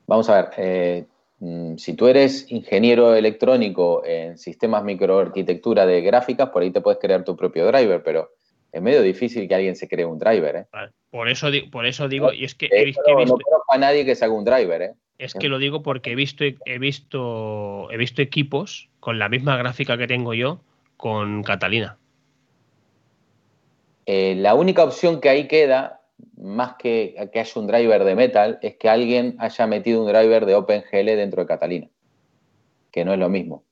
Vamos 0.08 0.30
a 0.30 0.42
ver. 0.42 0.50
Eh, 0.58 1.06
si 1.40 1.94
tú 1.94 2.08
eres 2.08 2.52
ingeniero 2.52 3.14
electrónico 3.16 4.04
en 4.06 4.38
sistemas 4.38 4.84
microarquitectura 4.84 5.86
de 5.86 6.02
gráficas, 6.02 6.50
por 6.50 6.64
ahí 6.64 6.72
te 6.72 6.82
puedes 6.82 7.00
crear 7.00 7.24
tu 7.24 7.36
propio 7.36 7.68
driver, 7.68 8.02
pero 8.04 8.32
es 8.72 8.82
medio 8.82 9.02
difícil 9.02 9.48
que 9.48 9.56
alguien 9.56 9.76
se 9.76 9.88
cree 9.88 10.06
un 10.06 10.18
driver. 10.18 10.56
¿eh? 10.56 10.66
Por, 11.12 11.30
eso, 11.30 11.50
por 11.72 11.86
eso 11.86 12.08
digo, 12.08 12.34
y 12.34 12.44
es 12.44 12.56
que 12.56 12.70
he 12.72 12.86
visto, 12.86 13.04
no, 13.08 13.26
conozco 13.26 13.74
a 13.74 13.78
nadie 13.78 14.06
que 14.06 14.16
se 14.16 14.26
haga 14.26 14.34
un 14.34 14.46
driver. 14.46 14.82
¿eh? 14.82 14.94
Es 15.20 15.34
que 15.34 15.48
lo 15.48 15.60
digo 15.60 15.84
porque 15.84 16.12
he 16.12 16.16
visto, 16.16 16.44
he 16.44 16.80
visto, 16.80 17.92
he 17.92 17.98
visto 17.98 18.22
equipos 18.22 18.90
con 19.00 19.20
la 19.20 19.30
misma 19.30 19.58
gráfica 19.58 19.98
que 19.98 20.08
tengo 20.08 20.34
yo 20.34 20.62
con 20.96 21.44
Catalina. 21.44 21.98
Eh, 24.08 24.36
la 24.36 24.56
única 24.56 24.84
opción 24.84 25.20
que 25.20 25.30
ahí 25.30 25.48
queda 25.48 25.97
más 26.38 26.76
que 26.78 27.16
que 27.32 27.40
haya 27.40 27.62
un 27.62 27.68
driver 27.68 28.04
de 28.04 28.16
Metal, 28.16 28.60
es 28.62 28.76
que 28.78 28.90
alguien 28.90 29.36
haya 29.40 29.68
metido 29.68 30.02
un 30.02 30.08
driver 30.08 30.46
de 30.46 30.56
OpenGL 30.56 31.06
dentro 31.06 31.42
de 31.42 31.48
Catalina, 31.48 31.90
que 32.92 33.06
no 33.06 33.14
es 33.14 33.20
lo 33.20 33.30
mismo. 33.30 33.64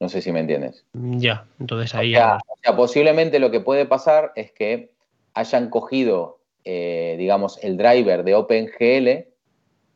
No 0.00 0.08
sé 0.08 0.22
si 0.22 0.30
me 0.30 0.40
entiendes. 0.40 0.84
Ya, 0.92 1.46
entonces 1.58 1.94
ahí 1.94 2.14
o 2.14 2.18
sea, 2.18 2.38
o 2.46 2.56
sea, 2.62 2.76
posiblemente 2.76 3.38
lo 3.40 3.50
que 3.50 3.60
puede 3.60 3.84
pasar 3.84 4.32
es 4.36 4.52
que 4.52 4.92
hayan 5.34 5.70
cogido, 5.70 6.40
eh, 6.64 7.16
digamos, 7.18 7.62
el 7.62 7.76
driver 7.76 8.22
de 8.22 8.34
OpenGL 8.34 9.28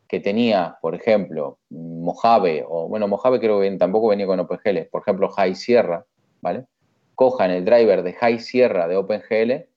que 0.09 0.21
tenía, 0.21 0.77
por 0.83 0.95
ejemplo, 0.95 1.59
Mojave, 1.71 2.65
o 2.69 2.89
bueno, 2.89 3.09
Mojave 3.09 3.41
creo 3.41 3.61
que 3.61 3.71
tampoco 3.77 4.09
venía 4.09 4.27
con 4.27 4.41
OpenGL, 4.41 4.89
por 4.91 5.03
ejemplo, 5.03 5.29
High 5.31 5.55
Sierra, 5.55 6.05
¿vale? 6.41 6.67
Cojan 7.15 7.51
el 7.51 7.65
driver 7.65 8.03
de 8.03 8.13
High 8.13 8.41
Sierra 8.41 8.89
de 8.89 8.97
OpenGL 8.97 9.72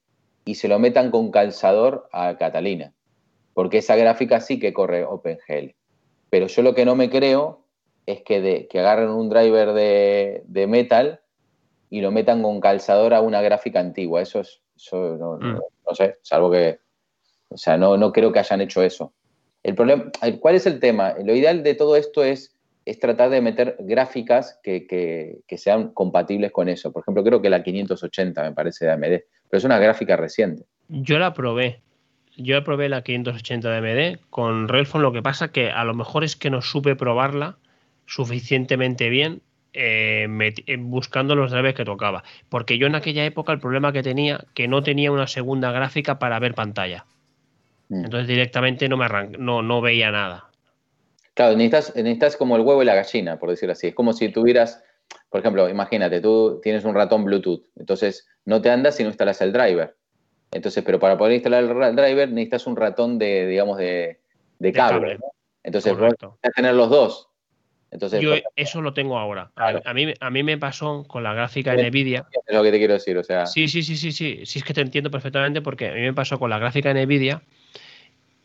y 0.46 0.56
se 0.56 0.68
lo 0.68 0.80
metan 0.80 1.12
con 1.12 1.32
calzador 1.32 2.08
a 2.12 2.38
Catalina, 2.38 2.94
porque 3.54 3.80
esa 3.80 3.96
gráfica 3.96 4.40
sí 4.40 4.60
que 4.60 4.74
corre 4.74 5.04
OpenGL. 5.04 5.76
Pero 6.30 6.48
yo 6.48 6.62
lo 6.62 6.76
que 6.76 6.86
no 6.86 6.96
me 6.96 7.10
creo 7.10 7.66
es 8.06 8.22
que, 8.22 8.40
de, 8.42 8.68
que 8.68 8.80
agarren 8.80 9.10
un 9.10 9.30
driver 9.30 9.74
de, 9.74 10.44
de, 10.46 10.68
metal 10.68 11.22
y 11.90 12.02
lo 12.02 12.12
metan 12.12 12.44
con 12.44 12.62
calzador 12.62 13.14
a 13.16 13.22
una 13.22 13.42
gráfica 13.42 13.80
antigua. 13.80 14.22
Eso 14.22 14.42
es, 14.42 14.62
eso 14.76 15.18
no, 15.18 15.38
mm. 15.38 15.54
no, 15.54 15.62
no, 15.88 15.96
sé, 15.96 16.18
salvo 16.22 16.52
que, 16.52 16.80
o 17.50 17.58
sea, 17.58 17.78
no, 17.78 17.98
no 17.98 18.12
creo 18.12 18.32
que 18.32 18.40
hayan 18.40 18.62
hecho 18.62 18.84
eso. 18.84 19.14
El 19.64 19.74
problema, 19.74 20.12
¿Cuál 20.40 20.56
es 20.56 20.68
el 20.68 20.80
tema? 20.80 21.16
Lo 21.24 21.34
ideal 21.34 21.64
de 21.64 21.74
todo 21.74 21.96
esto 21.96 22.24
es, 22.24 22.56
es 22.86 23.00
tratar 23.00 23.32
de 23.32 23.42
meter 23.42 23.78
gráficas 23.80 24.60
que, 24.62 24.86
que, 24.86 25.40
que, 25.48 25.58
sean 25.58 25.92
compatibles 25.92 26.52
con 26.52 26.70
eso. 26.70 26.92
Por 26.92 27.02
ejemplo, 27.02 27.24
creo 27.24 27.42
que 27.42 27.50
la 27.50 27.64
580 27.64 28.44
me 28.44 28.52
parece 28.52 28.86
de 28.86 28.92
AMD, 28.92 29.22
pero 29.50 29.58
es 29.58 29.64
una 29.64 29.80
gráfica 29.80 30.16
reciente. 30.16 30.66
Yo 30.88 31.20
la 31.20 31.34
probé. 31.34 31.82
Yo 32.38 32.64
probé 32.64 32.90
la 32.90 33.02
580 33.02 33.70
de 33.70 33.78
AMD 33.78 34.20
con 34.30 34.68
Relfon. 34.68 35.02
Lo 35.02 35.14
que 35.14 35.22
pasa 35.22 35.52
que 35.52 35.72
a 35.72 35.84
lo 35.84 35.94
mejor 35.94 36.24
es 36.24 36.36
que 36.36 36.50
no 36.50 36.62
supe 36.62 36.96
probarla 36.96 37.58
suficientemente 38.06 39.10
bien 39.10 39.42
eh, 39.74 40.28
buscando 40.80 41.36
los 41.36 41.52
drivers 41.52 41.76
que 41.76 41.86
tocaba. 41.86 42.24
Porque 42.50 42.78
yo 42.78 42.88
en 42.88 42.96
aquella 42.96 43.26
época 43.26 43.52
el 43.52 43.60
problema 43.60 43.92
que 43.92 44.04
tenía, 44.04 44.46
que 44.54 44.68
no 44.68 44.84
tenía 44.84 45.12
una 45.12 45.28
segunda 45.28 45.72
gráfica 45.72 46.18
para 46.18 46.40
ver 46.40 46.56
pantalla. 46.56 47.06
Mm. 47.90 48.06
Entonces 48.06 48.28
directamente 48.28 48.88
no 48.88 48.98
me 48.98 49.08
no, 49.38 49.62
no 49.62 49.82
veía 49.82 50.12
nada. 50.12 50.50
Claro, 51.34 51.58
necesitas, 51.58 51.94
necesitas 51.96 52.38
como 52.38 52.56
el 52.56 52.62
huevo 52.62 52.82
y 52.82 52.86
la 52.86 52.96
gallina, 52.96 53.38
por 53.38 53.50
decirlo 53.50 53.74
así. 53.74 53.88
Es 53.88 53.96
como 53.96 54.14
si 54.14 54.30
tuvieras, 54.30 54.85
por 55.36 55.42
ejemplo, 55.42 55.68
imagínate, 55.68 56.22
tú 56.22 56.62
tienes 56.64 56.86
un 56.86 56.96
ratón 56.96 57.26
Bluetooth, 57.26 57.66
entonces 57.76 58.26
no 58.46 58.62
te 58.62 58.70
andas 58.70 58.96
si 58.96 59.04
no 59.04 59.10
instalas 59.10 59.42
el 59.42 59.52
driver. 59.52 59.94
Entonces, 60.54 60.82
pero 60.82 60.98
para 60.98 61.18
poder 61.18 61.34
instalar 61.34 61.66
el 61.66 61.94
driver 61.94 62.30
necesitas 62.30 62.66
un 62.68 62.78
ratón 62.78 63.20
de, 63.20 63.46
digamos, 63.46 63.78
de, 63.78 64.22
de 64.60 64.72
cable. 64.72 65.10
De 65.10 65.16
cable. 65.16 65.20
Entonces, 65.62 65.98
necesitas 65.98 66.54
tener 66.56 66.74
los 66.74 66.90
dos. 66.90 67.28
Entonces, 67.92 68.22
Yo 68.22 68.36
eso 68.56 68.82
lo 68.82 68.94
tengo 68.94 69.20
ahora. 69.20 69.52
Claro. 69.56 69.82
A, 69.84 69.94
mí, 69.94 70.14
a 70.18 70.30
mí 70.30 70.42
me 70.42 70.58
pasó 70.58 71.04
con 71.06 71.22
la 71.22 71.34
gráfica 71.34 71.76
de 71.76 71.90
NVIDIA. 71.90 72.26
Es 72.48 72.56
lo 72.56 72.64
que 72.64 72.72
te 72.72 72.78
quiero 72.78 72.94
decir, 72.94 73.18
o 73.18 73.24
sea. 73.26 73.46
Sí, 73.46 73.68
sí, 73.68 73.84
sí, 73.84 73.98
sí, 73.98 74.14
sí. 74.14 74.46
Sí, 74.46 74.60
es 74.60 74.64
que 74.64 74.74
te 74.74 74.80
entiendo 74.80 75.12
perfectamente 75.12 75.62
porque 75.62 75.90
a 75.90 75.94
mí 75.96 76.00
me 76.00 76.14
pasó 76.14 76.40
con 76.40 76.50
la 76.50 76.60
gráfica 76.60 76.94
de 76.94 77.06
NVIDIA 77.06 77.42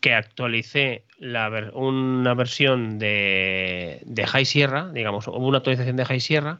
que 0.01 0.13
actualicé 0.13 1.05
la 1.19 1.47
ver, 1.47 1.71
una 1.73 2.33
versión 2.33 2.99
de, 2.99 4.01
de, 4.03 4.27
High 4.27 4.45
Sierra, 4.45 4.89
digamos, 4.91 5.27
hubo 5.27 5.47
una 5.47 5.59
actualización 5.59 5.95
de 5.95 6.05
High 6.05 6.19
Sierra 6.19 6.59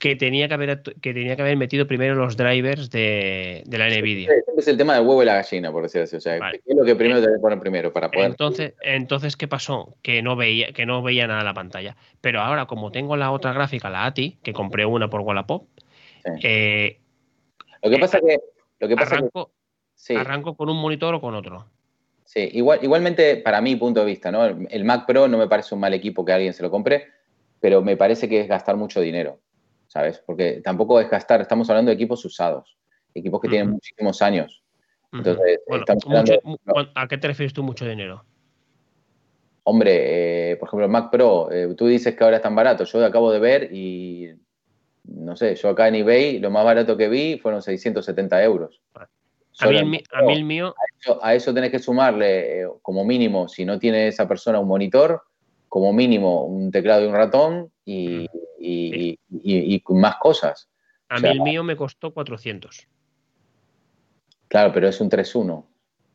que 0.00 0.16
tenía 0.16 0.48
que 0.48 0.54
haber, 0.54 0.82
que 0.82 1.12
tenía 1.12 1.36
que 1.36 1.42
haber 1.42 1.58
metido 1.58 1.86
primero 1.86 2.14
los 2.14 2.34
drivers 2.34 2.90
de, 2.90 3.62
de 3.66 3.78
la 3.78 3.86
NVIDIA. 3.88 4.30
es 4.56 4.66
el 4.66 4.78
tema 4.78 4.94
del 4.94 5.06
huevo 5.06 5.22
y 5.22 5.26
la 5.26 5.34
gallina, 5.34 5.70
por 5.70 5.82
decirlo 5.82 6.04
así. 6.04 6.16
O 6.16 6.20
sea, 6.20 6.38
vale. 6.38 6.60
¿qué 6.64 6.72
es 6.72 6.76
lo 6.76 6.84
que 6.84 6.96
primero 6.96 7.22
te 7.22 7.38
poner 7.38 7.60
primero 7.60 7.92
para 7.92 8.10
poder. 8.10 8.30
Entonces, 8.30 8.72
entonces, 8.80 9.36
¿qué 9.36 9.46
pasó? 9.46 9.94
Que 10.02 10.22
no 10.22 10.36
veía, 10.36 10.72
que 10.72 10.86
no 10.86 11.02
veía 11.02 11.26
nada 11.26 11.44
la 11.44 11.52
pantalla. 11.52 11.96
Pero 12.22 12.40
ahora, 12.40 12.64
como 12.64 12.90
tengo 12.90 13.14
la 13.18 13.30
otra 13.30 13.52
gráfica, 13.52 13.90
la 13.90 14.06
ATI, 14.06 14.38
que 14.42 14.54
compré 14.54 14.86
una 14.86 15.10
por 15.10 15.20
Wallapop, 15.20 15.68
sí. 16.24 16.30
eh, 16.44 16.98
lo 17.82 17.90
que 17.90 17.98
pasa 17.98 18.18
eh, 18.18 18.22
que. 18.26 18.38
Lo 18.78 18.88
que 18.88 18.96
pasa 18.96 19.16
arranco, 19.16 19.46
que, 19.48 19.52
sí. 19.94 20.16
arranco 20.16 20.56
con 20.56 20.70
un 20.70 20.80
monitor 20.80 21.14
o 21.14 21.20
con 21.20 21.34
otro. 21.34 21.66
Sí, 22.24 22.48
igual, 22.54 22.78
igualmente, 22.82 23.36
para 23.36 23.60
mi 23.60 23.76
punto 23.76 24.00
de 24.00 24.06
vista, 24.06 24.32
¿no? 24.32 24.46
El 24.46 24.84
Mac 24.84 25.04
Pro 25.04 25.28
no 25.28 25.36
me 25.36 25.46
parece 25.46 25.74
un 25.74 25.80
mal 25.82 25.92
equipo 25.92 26.24
que 26.24 26.32
alguien 26.32 26.54
se 26.54 26.62
lo 26.62 26.70
compre, 26.70 27.08
pero 27.60 27.82
me 27.82 27.98
parece 27.98 28.30
que 28.30 28.40
es 28.40 28.48
gastar 28.48 28.76
mucho 28.76 29.02
dinero, 29.02 29.40
¿sabes? 29.90 30.22
Porque 30.24 30.60
tampoco 30.62 31.00
es 31.00 31.10
gastar, 31.10 31.40
estamos 31.40 31.68
hablando 31.68 31.90
de 31.90 31.96
equipos 31.96 32.24
usados, 32.24 32.76
equipos 33.12 33.40
que 33.40 33.48
uh 33.48 33.50
-huh. 33.50 33.52
tienen 33.52 33.70
muchísimos 33.70 34.22
años. 34.22 34.62
Entonces, 35.12 35.58
bueno, 35.66 35.84
hablando, 35.88 36.40
mucho, 36.44 36.92
¿a 36.94 37.08
qué 37.08 37.18
te 37.18 37.26
refieres 37.26 37.52
tú 37.52 37.64
mucho 37.64 37.84
dinero? 37.84 38.24
Hombre, 39.64 40.52
eh, 40.52 40.56
por 40.56 40.68
ejemplo, 40.68 40.88
Mac 40.88 41.10
Pro, 41.10 41.50
eh, 41.50 41.74
tú 41.76 41.88
dices 41.88 42.14
que 42.14 42.22
ahora 42.22 42.36
es 42.36 42.42
tan 42.42 42.54
barato, 42.54 42.84
yo 42.84 43.04
acabo 43.04 43.32
de 43.32 43.40
ver 43.40 43.68
y, 43.72 44.30
no 45.02 45.34
sé, 45.34 45.56
yo 45.56 45.70
acá 45.70 45.88
en 45.88 45.96
eBay 45.96 46.38
lo 46.38 46.52
más 46.52 46.64
barato 46.64 46.96
que 46.96 47.08
vi 47.08 47.38
fueron 47.38 47.60
670 47.60 48.44
euros. 48.44 48.80
Vale. 48.94 49.08
A 49.58 49.66
mí, 49.66 49.76
el, 49.76 49.82
a 50.12 50.22
mí, 50.22 50.32
el, 50.32 50.44
mío. 50.44 50.68
A 50.68 50.98
eso, 51.00 51.18
a 51.20 51.34
eso, 51.34 51.52
tenés 51.52 51.72
que 51.72 51.80
sumarle, 51.80 52.62
eh, 52.62 52.68
como 52.80 53.04
mínimo, 53.04 53.48
si 53.48 53.64
no 53.64 53.80
tiene 53.80 54.06
esa 54.06 54.28
persona 54.28 54.60
un 54.60 54.68
monitor, 54.68 55.22
como 55.68 55.92
mínimo 55.92 56.44
un 56.44 56.70
teclado 56.70 57.04
y 57.04 57.08
un 57.08 57.14
ratón 57.14 57.72
y, 57.84 58.28
y, 58.60 59.18
y, 59.30 59.74
y 59.74 59.82
más 59.94 60.16
cosas. 60.16 60.68
A 61.08 61.16
o 61.16 61.18
sea, 61.18 61.32
mí 61.32 61.38
el 61.38 61.42
mío 61.42 61.64
me 61.64 61.76
costó 61.76 62.12
400. 62.12 62.86
Claro, 64.48 64.72
pero 64.72 64.88
es 64.88 65.00
un 65.00 65.10
3.1. 65.10 65.64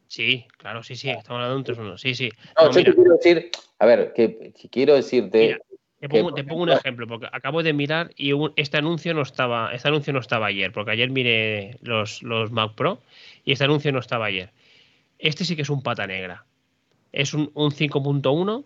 Sí, 0.07 0.45
claro, 0.57 0.83
sí, 0.83 0.95
sí, 0.95 1.09
estamos 1.09 1.41
hablando 1.41 1.63
de 1.63 1.81
un 1.81 1.93
3.1. 1.93 1.97
Sí, 1.97 2.15
sí. 2.15 2.29
No, 2.57 2.65
no 2.65 2.71
yo 2.71 2.79
mira, 2.79 2.91
te 2.91 2.95
quiero 2.95 3.15
decir, 3.15 3.51
a 3.79 3.85
ver, 3.85 4.13
que, 4.13 4.53
que 4.53 4.69
quiero 4.69 4.93
decirte. 4.93 5.39
Mira, 5.39 5.59
te 5.99 6.09
pongo, 6.09 6.33
te 6.33 6.43
pongo, 6.43 6.63
un 6.63 6.69
ejemplo, 6.69 7.07
porque 7.07 7.27
acabo 7.31 7.63
de 7.63 7.73
mirar 7.73 8.11
y 8.15 8.33
un, 8.33 8.53
este 8.57 8.77
anuncio 8.77 9.13
no 9.13 9.23
estaba, 9.23 9.73
este 9.73 9.87
anuncio 9.87 10.13
no 10.13 10.19
estaba 10.19 10.47
ayer, 10.47 10.71
porque 10.71 10.91
ayer 10.91 11.09
miré 11.09 11.77
los, 11.81 12.21
los 12.21 12.51
Mac 12.51 12.75
Pro 12.75 13.01
y 13.43 13.53
este 13.53 13.63
anuncio 13.63 13.91
no 13.91 13.99
estaba 13.99 14.25
ayer. 14.25 14.51
Este 15.17 15.45
sí 15.45 15.55
que 15.55 15.63
es 15.63 15.69
un 15.69 15.81
pata 15.81 16.05
negra. 16.05 16.45
Es 17.11 17.33
un, 17.33 17.49
un 17.53 17.71
5.1 17.71 18.65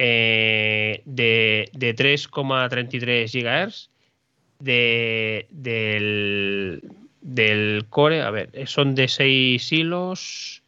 eh, 0.00 1.02
de, 1.06 1.68
de 1.72 1.94
3,33 1.96 3.32
GHz 3.32 3.90
de, 4.60 5.46
del, 5.50 6.82
del 7.20 7.86
core, 7.90 8.22
a 8.22 8.30
ver, 8.30 8.50
son 8.68 8.94
de 8.94 9.08
6 9.08 9.72
hilos, 9.72 10.62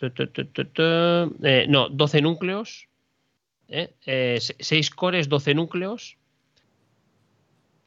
eh, 0.00 1.66
no, 1.68 1.88
12 1.88 2.22
núcleos, 2.22 2.88
¿eh? 3.68 3.90
Eh, 4.06 4.38
6 4.40 4.90
cores, 4.90 5.28
12 5.28 5.54
núcleos, 5.54 6.16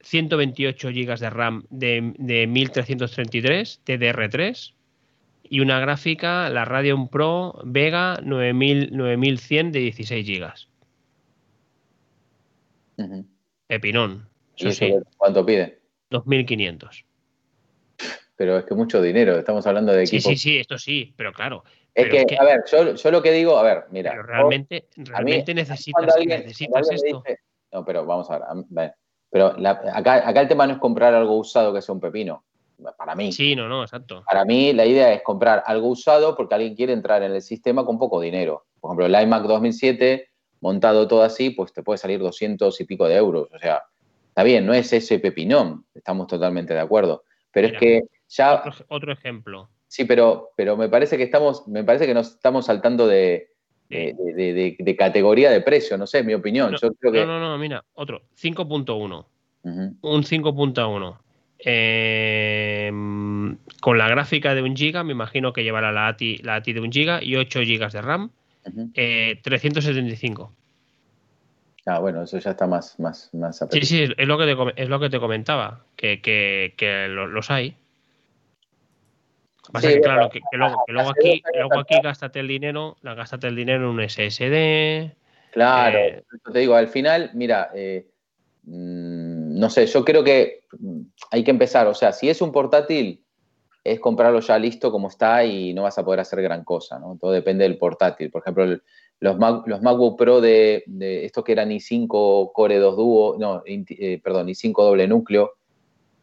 128 0.02 0.90
GB 0.90 1.20
de 1.20 1.30
RAM 1.30 1.66
de, 1.70 2.14
de 2.18 2.48
1333 2.48 3.82
DDR3 3.86 4.74
y 5.50 5.60
una 5.62 5.80
gráfica, 5.80 6.50
la 6.50 6.64
Radeon 6.66 7.10
Pro 7.10 7.60
Vega 7.64 8.20
9000, 8.24 8.96
9100 8.96 9.72
de 9.72 9.80
16 9.80 10.28
GB. 10.28 10.54
Uh 12.98 13.02
-huh. 13.02 13.26
Epinón. 13.68 14.30
Eso 14.56 14.72
sí. 14.72 14.94
¿Cuánto 15.18 15.46
pide? 15.46 15.80
2500. 16.10 17.06
Pero 18.36 18.58
es 18.58 18.66
que 18.66 18.74
mucho 18.74 19.02
dinero, 19.02 19.38
estamos 19.38 19.66
hablando 19.68 19.92
de 19.92 20.04
equipos. 20.04 20.24
Sí, 20.24 20.38
sí, 20.38 20.38
sí, 20.38 20.58
esto 20.60 20.78
sí, 20.78 21.14
pero 21.18 21.34
claro. 21.34 21.64
Es, 21.94 22.06
pero 22.06 22.12
que, 22.12 22.20
es 22.20 22.26
que, 22.26 22.38
a 22.38 22.44
ver, 22.44 22.64
yo, 22.72 22.96
yo, 22.96 23.12
lo 23.12 23.22
que 23.22 23.32
digo, 23.32 23.58
a 23.58 23.64
ver, 23.64 23.84
mira. 23.92 24.12
Pero 24.12 24.24
realmente, 24.24 24.88
realmente 24.96 25.54
mí, 25.54 25.62
necesitas, 25.62 26.16
alguien, 26.16 26.42
necesitas 26.42 26.90
esto. 26.90 27.24
Dice, 27.26 27.40
no, 27.74 27.84
pero 27.84 28.06
vamos 28.06 28.30
a 28.30 28.40
ver. 28.40 28.44
A 28.48 28.96
pero 29.32 29.58
la, 29.58 29.72
acá, 29.94 30.28
acá 30.28 30.42
el 30.42 30.48
tema 30.48 30.66
no 30.66 30.74
es 30.74 30.80
comprar 30.80 31.14
algo 31.14 31.38
usado 31.38 31.74
que 31.74 31.82
sea 31.82 31.94
un 31.94 32.02
pepino. 32.02 32.44
Para 32.98 33.16
mí. 33.16 33.32
Sí, 33.32 33.56
no, 33.56 33.68
no, 33.68 33.84
exacto. 33.84 34.24
Para 34.26 34.46
mí 34.46 34.74
la 34.74 34.86
idea 34.86 35.14
es 35.14 35.22
comprar 35.22 35.64
algo 35.66 35.90
usado 35.90 36.36
porque 36.36 36.56
alguien 36.56 36.76
quiere 36.76 36.94
entrar 36.94 37.24
en 37.24 37.34
el 37.34 37.42
sistema 37.42 37.86
con 37.86 38.00
poco 38.00 38.22
dinero. 38.22 38.66
Por 38.80 38.90
ejemplo, 38.90 39.06
el 39.06 39.24
iMac 39.24 39.44
2007, 39.44 40.30
montado 40.62 41.08
todo 41.08 41.24
así, 41.24 41.50
pues 41.52 41.74
te 41.74 41.84
puede 41.84 41.98
salir 41.98 42.20
200 42.20 42.80
y 42.80 42.86
pico 42.86 43.08
de 43.08 43.16
euros. 43.16 43.50
O 43.54 43.60
sea, 43.60 43.84
está 44.28 44.44
bien, 44.44 44.66
no 44.66 44.74
es 44.74 44.92
ese 44.94 45.20
pepinón, 45.20 45.86
estamos 45.94 46.28
totalmente 46.28 46.74
de 46.74 46.80
acuerdo. 46.80 47.24
Pero 47.52 47.68
Mira, 47.68 47.78
es 47.78 47.82
que 47.82 48.02
ya... 48.30 48.56
Otro, 48.56 48.86
otro, 48.88 49.12
ejemplo. 49.12 49.70
Sí, 49.88 50.06
pero, 50.06 50.52
pero 50.56 50.78
me 50.78 50.88
parece 50.88 51.18
que 51.18 51.24
estamos, 51.24 51.68
me 51.68 51.84
parece 51.84 52.06
que 52.06 52.14
nos 52.14 52.36
estamos 52.36 52.66
saltando 52.66 53.08
de, 53.08 53.50
de, 53.90 54.16
de, 54.18 54.54
de, 54.54 54.78
de, 54.80 54.96
categoría 54.96 55.50
de 55.50 55.62
precio, 55.62 55.98
no 55.98 56.06
sé, 56.06 56.24
mi 56.24 56.34
opinión. 56.34 56.72
No, 56.72 56.78
Yo 56.78 56.94
creo 56.94 57.12
que... 57.12 57.26
no, 57.26 57.40
no, 57.40 57.50
no, 57.50 57.58
mira, 57.58 57.84
otro, 57.94 58.22
5.1. 58.40 59.26
Uh 59.62 59.70
-huh. 59.70 59.98
Un 60.02 60.24
5.1. 60.24 61.18
Eh, 61.60 62.90
con 63.82 63.98
la 63.98 64.08
gráfica 64.08 64.56
de 64.56 64.62
un 64.62 64.76
giga, 64.76 65.04
me 65.04 65.12
imagino 65.12 65.54
que 65.54 65.64
llevará 65.64 65.92
la 65.92 66.08
ATI, 66.08 66.38
la 66.38 66.56
ATI 66.56 66.74
de 66.74 66.82
un 66.82 66.92
giga 66.92 67.20
y 67.22 67.36
8 67.36 67.62
gigas 67.62 67.94
de 67.94 68.02
RAM. 68.02 68.32
Uh 68.66 68.70
-huh. 68.70 68.92
eh, 68.96 69.40
375. 69.42 70.54
Ah, 71.86 72.00
bueno, 72.00 72.24
eso 72.24 72.38
ya 72.38 72.52
está 72.52 72.68
más, 72.68 73.00
más, 73.00 73.30
más 73.34 73.66
Sí, 73.72 73.82
sí, 73.82 74.04
es 74.16 74.28
lo 74.28 74.38
que 74.38 74.46
te, 74.46 74.82
es 74.82 74.90
lo 74.90 75.00
que 75.00 75.10
te 75.10 75.20
comentaba, 75.20 75.86
que, 75.96 76.22
que, 76.22 76.74
que 76.78 77.08
los 77.08 77.50
hay. 77.50 77.76
Pasa 79.72 79.88
que, 79.88 80.02
claro, 80.02 80.30
que, 80.30 80.40
luego, 80.52 80.84
aquí, 81.10 81.42
luego 81.54 81.80
aquí 81.80 81.96
gástate 82.04 82.40
el 82.40 82.48
dinero, 82.48 82.98
la 83.02 83.14
gástate 83.14 83.48
el 83.48 83.56
dinero 83.56 83.90
en 83.90 84.00
un 84.00 84.02
SSD. 84.08 85.16
Claro, 85.52 85.98
eh, 85.98 86.24
te 86.52 86.60
digo, 86.60 86.76
al 86.76 86.88
final, 86.88 87.32
mira, 87.34 87.70
eh, 87.74 88.06
mm, 88.64 89.29
no 89.60 89.70
sé, 89.70 89.86
yo 89.88 90.06
creo 90.06 90.24
que 90.24 90.62
hay 91.32 91.44
que 91.44 91.52
empezar, 91.52 91.86
o 91.88 91.94
sea, 91.94 92.14
si 92.14 92.30
es 92.30 92.42
un 92.42 92.54
portátil, 92.54 93.24
es 93.84 94.00
comprarlo 94.00 94.40
ya 94.40 94.58
listo 94.58 94.90
como 94.90 95.10
está 95.10 95.44
y 95.44 95.74
no 95.74 95.84
vas 95.84 95.98
a 95.98 96.06
poder 96.06 96.22
hacer 96.22 96.42
gran 96.42 96.64
cosa, 96.64 96.98
¿no? 96.98 97.18
Todo 97.20 97.32
depende 97.32 97.64
del 97.64 97.78
portátil. 97.78 98.32
Por 98.32 98.42
ejemplo, 98.42 98.66
los, 98.66 99.38
los 99.66 99.82
MacBook 99.82 100.18
Pro 100.18 100.40
de, 100.40 100.84
estos 101.26 101.44
que 101.44 101.52
eran 101.52 101.72
i5 101.72 102.52
Core 102.54 102.78
2 102.78 102.96
Duo, 102.96 103.38
no, 103.38 103.62
eh, 103.66 104.22
perdón, 104.24 104.48
i5 104.48 104.74
doble 104.82 105.08
núcleo, 105.08 105.52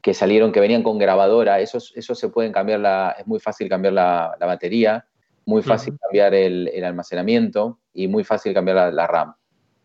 que 0.01 0.15
salieron, 0.15 0.51
que 0.51 0.61
venían 0.61 0.83
con 0.83 0.99
grabadora, 0.99 1.61
esos, 1.61 1.93
esos 1.95 2.19
se 2.19 2.29
pueden 2.29 2.53
cambiar, 2.53 2.81
la, 2.81 3.17
es 3.19 3.27
muy 3.27 3.41
fácil 3.41 3.69
cambiar 3.69 3.93
la, 3.93 4.37
batería, 4.41 5.05
muy 5.45 5.63
fácil 5.63 5.99
cambiar 6.01 6.35
el, 6.35 6.83
almacenamiento 6.85 7.81
y 7.93 8.09
muy 8.09 8.25
fácil 8.25 8.55
cambiar 8.55 8.95
la, 8.95 9.07
RAM. 9.07 9.35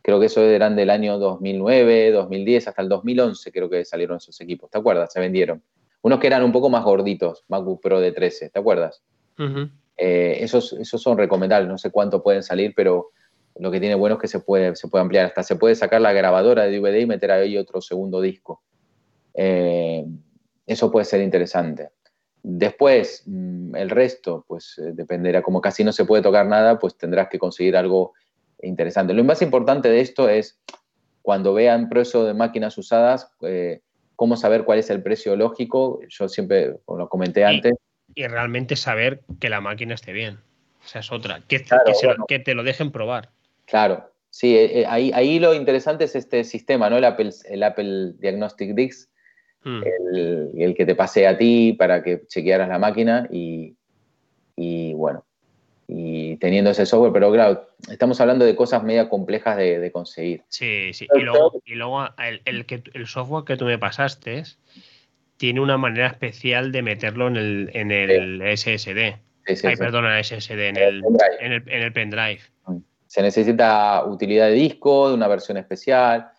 Creo 0.01 0.19
que 0.19 0.25
esos 0.25 0.43
eran 0.43 0.75
del 0.75 0.89
año 0.89 1.17
2009, 1.19 2.11
2010, 2.11 2.67
hasta 2.67 2.81
el 2.81 2.89
2011 2.89 3.51
creo 3.51 3.69
que 3.69 3.85
salieron 3.85 4.17
esos 4.17 4.39
equipos, 4.41 4.69
¿te 4.71 4.77
acuerdas? 4.77 5.13
Se 5.13 5.19
vendieron. 5.19 5.61
Unos 6.01 6.19
que 6.19 6.27
eran 6.27 6.43
un 6.43 6.51
poco 6.51 6.69
más 6.69 6.83
gorditos, 6.83 7.45
MacBook 7.47 7.81
Pro 7.81 7.99
de 7.99 8.11
13, 8.11 8.49
¿te 8.49 8.59
acuerdas? 8.59 9.03
Eh, 9.97 10.37
esos, 10.41 10.73
esos 10.73 11.01
son 11.01 11.17
recomendables, 11.17 11.69
no 11.69 11.77
sé 11.77 11.91
cuánto 11.91 12.23
pueden 12.23 12.41
salir, 12.41 12.73
pero 12.75 13.11
lo 13.55 13.69
que 13.71 13.79
tiene 13.79 13.95
bueno 13.95 14.15
es 14.15 14.21
que 14.21 14.27
se 14.27 14.39
puede, 14.39 14.75
se 14.75 14.87
puede 14.87 15.03
ampliar. 15.03 15.25
Hasta 15.27 15.43
se 15.43 15.55
puede 15.55 15.75
sacar 15.75 16.01
la 16.01 16.13
grabadora 16.13 16.63
de 16.63 16.79
DVD 16.79 17.01
y 17.01 17.05
meter 17.05 17.31
ahí 17.31 17.57
otro 17.57 17.81
segundo 17.81 18.21
disco. 18.21 18.63
Eh, 19.33 20.05
eso 20.65 20.91
puede 20.91 21.05
ser 21.05 21.21
interesante. 21.21 21.89
Después, 22.43 23.23
mm, 23.27 23.75
el 23.75 23.89
resto, 23.89 24.45
pues 24.47 24.79
eh, 24.79 24.91
dependerá, 24.93 25.41
como 25.41 25.61
casi 25.61 25.83
no 25.83 25.91
se 25.91 26.05
puede 26.05 26.23
tocar 26.23 26.47
nada, 26.47 26.79
pues 26.79 26.97
tendrás 26.97 27.29
que 27.29 27.37
conseguir 27.37 27.77
algo 27.77 28.13
interesante. 28.63 29.13
Lo 29.13 29.23
más 29.23 29.41
importante 29.41 29.89
de 29.89 30.01
esto 30.01 30.29
es, 30.29 30.59
cuando 31.21 31.53
vean 31.53 31.89
precio 31.89 32.23
de 32.23 32.33
máquinas 32.33 32.77
usadas, 32.77 33.31
eh, 33.41 33.81
cómo 34.15 34.37
saber 34.37 34.63
cuál 34.63 34.79
es 34.79 34.89
el 34.89 35.01
precio 35.01 35.35
lógico. 35.35 35.99
Yo 36.09 36.27
siempre, 36.27 36.75
lo 36.87 37.09
comenté 37.09 37.45
antes. 37.45 37.73
Y 38.15 38.27
realmente 38.27 38.75
saber 38.75 39.21
que 39.39 39.49
la 39.49 39.61
máquina 39.61 39.95
esté 39.95 40.11
bien. 40.11 40.39
O 40.83 40.87
sea, 40.87 41.01
es 41.01 41.11
otra. 41.11 41.41
Que, 41.47 41.63
que, 42.27 42.39
te 42.39 42.55
lo 42.55 42.63
dejen 42.63 42.91
probar. 42.91 43.29
Claro, 43.65 44.11
sí, 44.29 44.57
ahí, 44.87 45.11
ahí 45.13 45.39
lo 45.39 45.53
interesante 45.53 46.05
es 46.05 46.15
este 46.15 46.43
sistema, 46.43 46.89
¿no? 46.89 46.97
El 46.97 47.05
Apple, 47.05 47.29
el 47.45 47.63
Apple 47.63 48.13
Diagnostic 48.19 48.73
Disc, 48.73 49.11
Hmm. 49.63 49.81
el, 50.55 50.73
que 50.75 50.87
te 50.87 50.95
pase 50.95 51.27
a 51.27 51.37
ti 51.37 51.73
para 51.73 52.01
que 52.01 52.25
chequearas 52.25 52.67
la 52.67 52.79
máquina 52.79 53.27
y, 53.29 53.75
bueno, 54.93 55.25
y 55.93 56.37
teniendo 56.37 56.71
ese 56.71 56.85
software, 56.85 57.11
pero 57.11 57.31
claro, 57.31 57.67
estamos 57.89 58.21
hablando 58.21 58.45
de 58.45 58.55
cosas 58.55 58.81
media 58.81 59.09
complejas 59.09 59.57
de, 59.57 59.91
conseguir. 59.91 60.43
Sí, 60.47 60.93
sí, 60.93 61.05
y 61.13 61.19
luego, 61.19 61.61
y 61.65 61.75
luego 61.75 62.05
el, 62.17 62.41
el, 62.45 63.07
software 63.07 63.43
que 63.43 63.57
tú 63.57 63.65
me 63.65 63.77
pasaste 63.77 64.43
tiene 65.35 65.59
una 65.59 65.77
manera 65.77 66.07
especial 66.07 66.71
de 66.71 66.81
meterlo 66.81 67.27
en 67.27 67.35
el, 67.35 67.71
en 67.73 67.91
el 67.91 68.57
SSD. 68.57 69.17
Ay, 69.63 69.75
perdona, 69.77 70.23
SSD, 70.23 70.69
en 70.69 70.77
el, 70.77 71.03
en 71.41 71.51
el, 71.51 71.63
en 71.67 71.81
el 71.81 71.91
pendrive. 71.91 72.39
Hmm. 72.65 72.77
Se 73.07 73.21
necesita 73.21 74.05
utilidad 74.05 74.47
de 74.47 74.53
disco, 74.53 75.09
de 75.09 75.15
una 75.15 75.27
versión 75.27 75.57
especial 75.57 76.31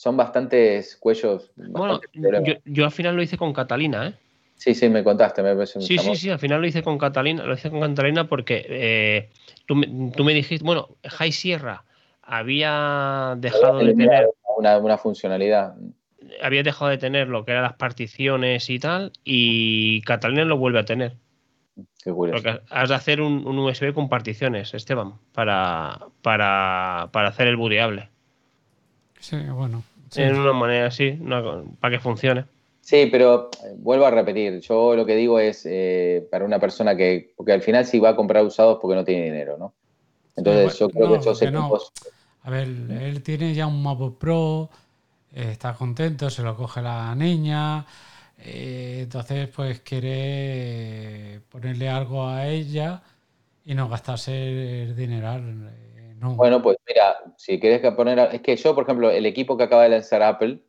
son 0.00 0.16
bastantes 0.16 0.96
cuellos. 0.96 1.50
Bueno, 1.56 2.00
yo, 2.64 2.84
al 2.86 2.90
final 2.90 3.16
lo 3.16 3.22
hice 3.22 3.36
con 3.36 3.52
Catalina, 3.52 4.08
¿eh? 4.08 4.14
Sí, 4.60 4.74
sí, 4.74 4.90
me 4.90 5.02
contaste. 5.02 5.42
Me 5.42 5.66
sí, 5.66 5.96
sí, 5.96 6.16
sí, 6.16 6.28
al 6.28 6.38
final 6.38 6.60
lo 6.60 6.66
hice 6.66 6.82
con 6.82 6.98
Catalina, 6.98 7.44
lo 7.44 7.54
hice 7.54 7.70
con 7.70 7.80
Catalina 7.80 8.28
porque 8.28 8.66
eh, 8.68 9.30
tú, 9.64 9.74
me 9.74 10.34
dijiste, 10.34 10.62
bueno, 10.62 10.90
High 11.02 11.32
Sierra 11.32 11.84
había 12.20 13.36
dejado 13.38 13.78
de 13.78 13.94
tener 13.94 14.28
una, 14.58 14.98
funcionalidad. 14.98 15.76
Había 16.42 16.62
dejado 16.62 16.90
de 16.90 16.98
tener 16.98 17.28
lo 17.28 17.46
que 17.46 17.52
eran 17.52 17.62
las 17.62 17.76
particiones 17.76 18.68
y 18.68 18.78
tal, 18.78 19.12
y 19.24 20.02
Catalina 20.02 20.44
lo 20.44 20.58
vuelve 20.58 20.80
a 20.80 20.84
tener. 20.84 21.14
Qué 22.04 22.12
curioso. 22.12 22.42
Porque 22.42 22.60
has 22.68 22.90
de 22.90 22.94
hacer 22.94 23.22
un, 23.22 23.46
USB 23.46 23.94
con 23.94 24.10
particiones, 24.10 24.74
Esteban, 24.74 25.14
para, 25.32 26.00
para, 26.20 27.08
para 27.12 27.28
hacer 27.30 27.48
el 27.48 27.56
booteable. 27.56 28.10
Sí, 29.20 29.38
bueno. 29.38 29.84
En 30.16 30.36
una 30.36 30.52
manera 30.52 30.88
así, 30.88 31.18
para 31.80 31.96
que 31.96 31.98
funcione. 31.98 32.44
Sí, 32.80 33.08
pero 33.10 33.50
eh, 33.64 33.74
vuelvo 33.76 34.06
a 34.06 34.10
repetir, 34.10 34.60
yo 34.60 34.96
lo 34.96 35.06
que 35.06 35.14
digo 35.14 35.38
es 35.38 35.64
eh, 35.66 36.26
para 36.30 36.44
una 36.44 36.58
persona 36.58 36.96
que, 36.96 37.32
porque 37.36 37.52
al 37.52 37.62
final 37.62 37.84
si 37.86 37.98
va 37.98 38.10
a 38.10 38.16
comprar 38.16 38.44
usados 38.44 38.78
porque 38.80 38.96
no 38.96 39.04
tiene 39.04 39.24
dinero, 39.24 39.56
¿no? 39.58 39.74
Entonces 40.36 40.78
yo 40.78 40.88
creo 40.88 41.12
que 41.12 41.18
esos 41.18 41.42
equipos... 41.42 41.92
A 42.42 42.50
ver, 42.50 42.62
él 42.62 43.22
tiene 43.22 43.52
ya 43.52 43.66
un 43.66 43.82
MacBook 43.82 44.18
Pro, 44.18 44.70
eh, 45.34 45.50
está 45.52 45.74
contento, 45.74 46.30
se 46.30 46.42
lo 46.42 46.56
coge 46.56 46.80
la 46.80 47.14
niña, 47.14 47.84
entonces 48.38 49.48
pues 49.48 49.80
quiere 49.80 51.42
ponerle 51.50 51.90
algo 51.90 52.26
a 52.26 52.46
ella 52.46 53.02
y 53.66 53.74
no 53.74 53.88
gastarse 53.88 54.84
el 54.84 54.96
dineral. 54.96 55.70
Bueno, 56.20 56.60
pues 56.62 56.76
mira, 56.86 57.16
si 57.36 57.58
quieres 57.58 57.80
poner. 57.94 58.18
Es 58.32 58.40
que 58.42 58.56
yo, 58.56 58.74
por 58.74 58.84
ejemplo, 58.84 59.10
el 59.10 59.26
equipo 59.26 59.56
que 59.56 59.64
acaba 59.64 59.84
de 59.84 59.90
lanzar 59.90 60.22
Apple, 60.22 60.62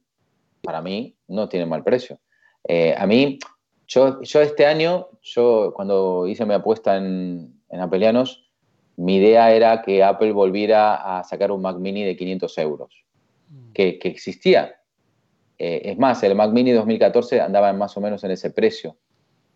para 0.62 0.82
mí, 0.82 1.16
no 1.28 1.50
tiene 1.50 1.66
mal 1.66 1.84
precio. 1.84 2.20
Eh, 2.68 2.96
a 2.98 3.06
mí, 3.08 3.40
yo, 3.88 4.22
yo 4.22 4.42
este 4.42 4.66
año, 4.66 5.08
yo 5.22 5.74
cuando 5.76 6.28
hice 6.28 6.46
mi 6.46 6.54
apuesta 6.54 6.98
en, 6.98 7.62
en 7.70 7.80
Appleianos, 7.80 8.52
mi 8.98 9.16
idea 9.16 9.52
era 9.52 9.82
que 9.82 10.04
Apple 10.04 10.32
volviera 10.32 11.18
a 11.18 11.24
sacar 11.24 11.52
un 11.52 11.62
Mac 11.62 11.78
Mini 11.78 12.04
de 12.04 12.16
500 12.16 12.58
euros, 12.60 13.06
mm. 13.50 13.72
que, 13.74 14.00
existía. 14.04 14.76
Eh, 15.58 15.82
es 15.86 15.98
más, 15.98 16.22
el 16.24 16.36
Mac 16.36 16.52
Mini 16.52 16.72
2014 16.72 17.42
andaba 17.42 17.74
más 17.74 17.96
o 17.98 18.02
menos 18.02 18.24
en 18.24 18.32
ese 18.32 18.52
precio. 18.52 18.98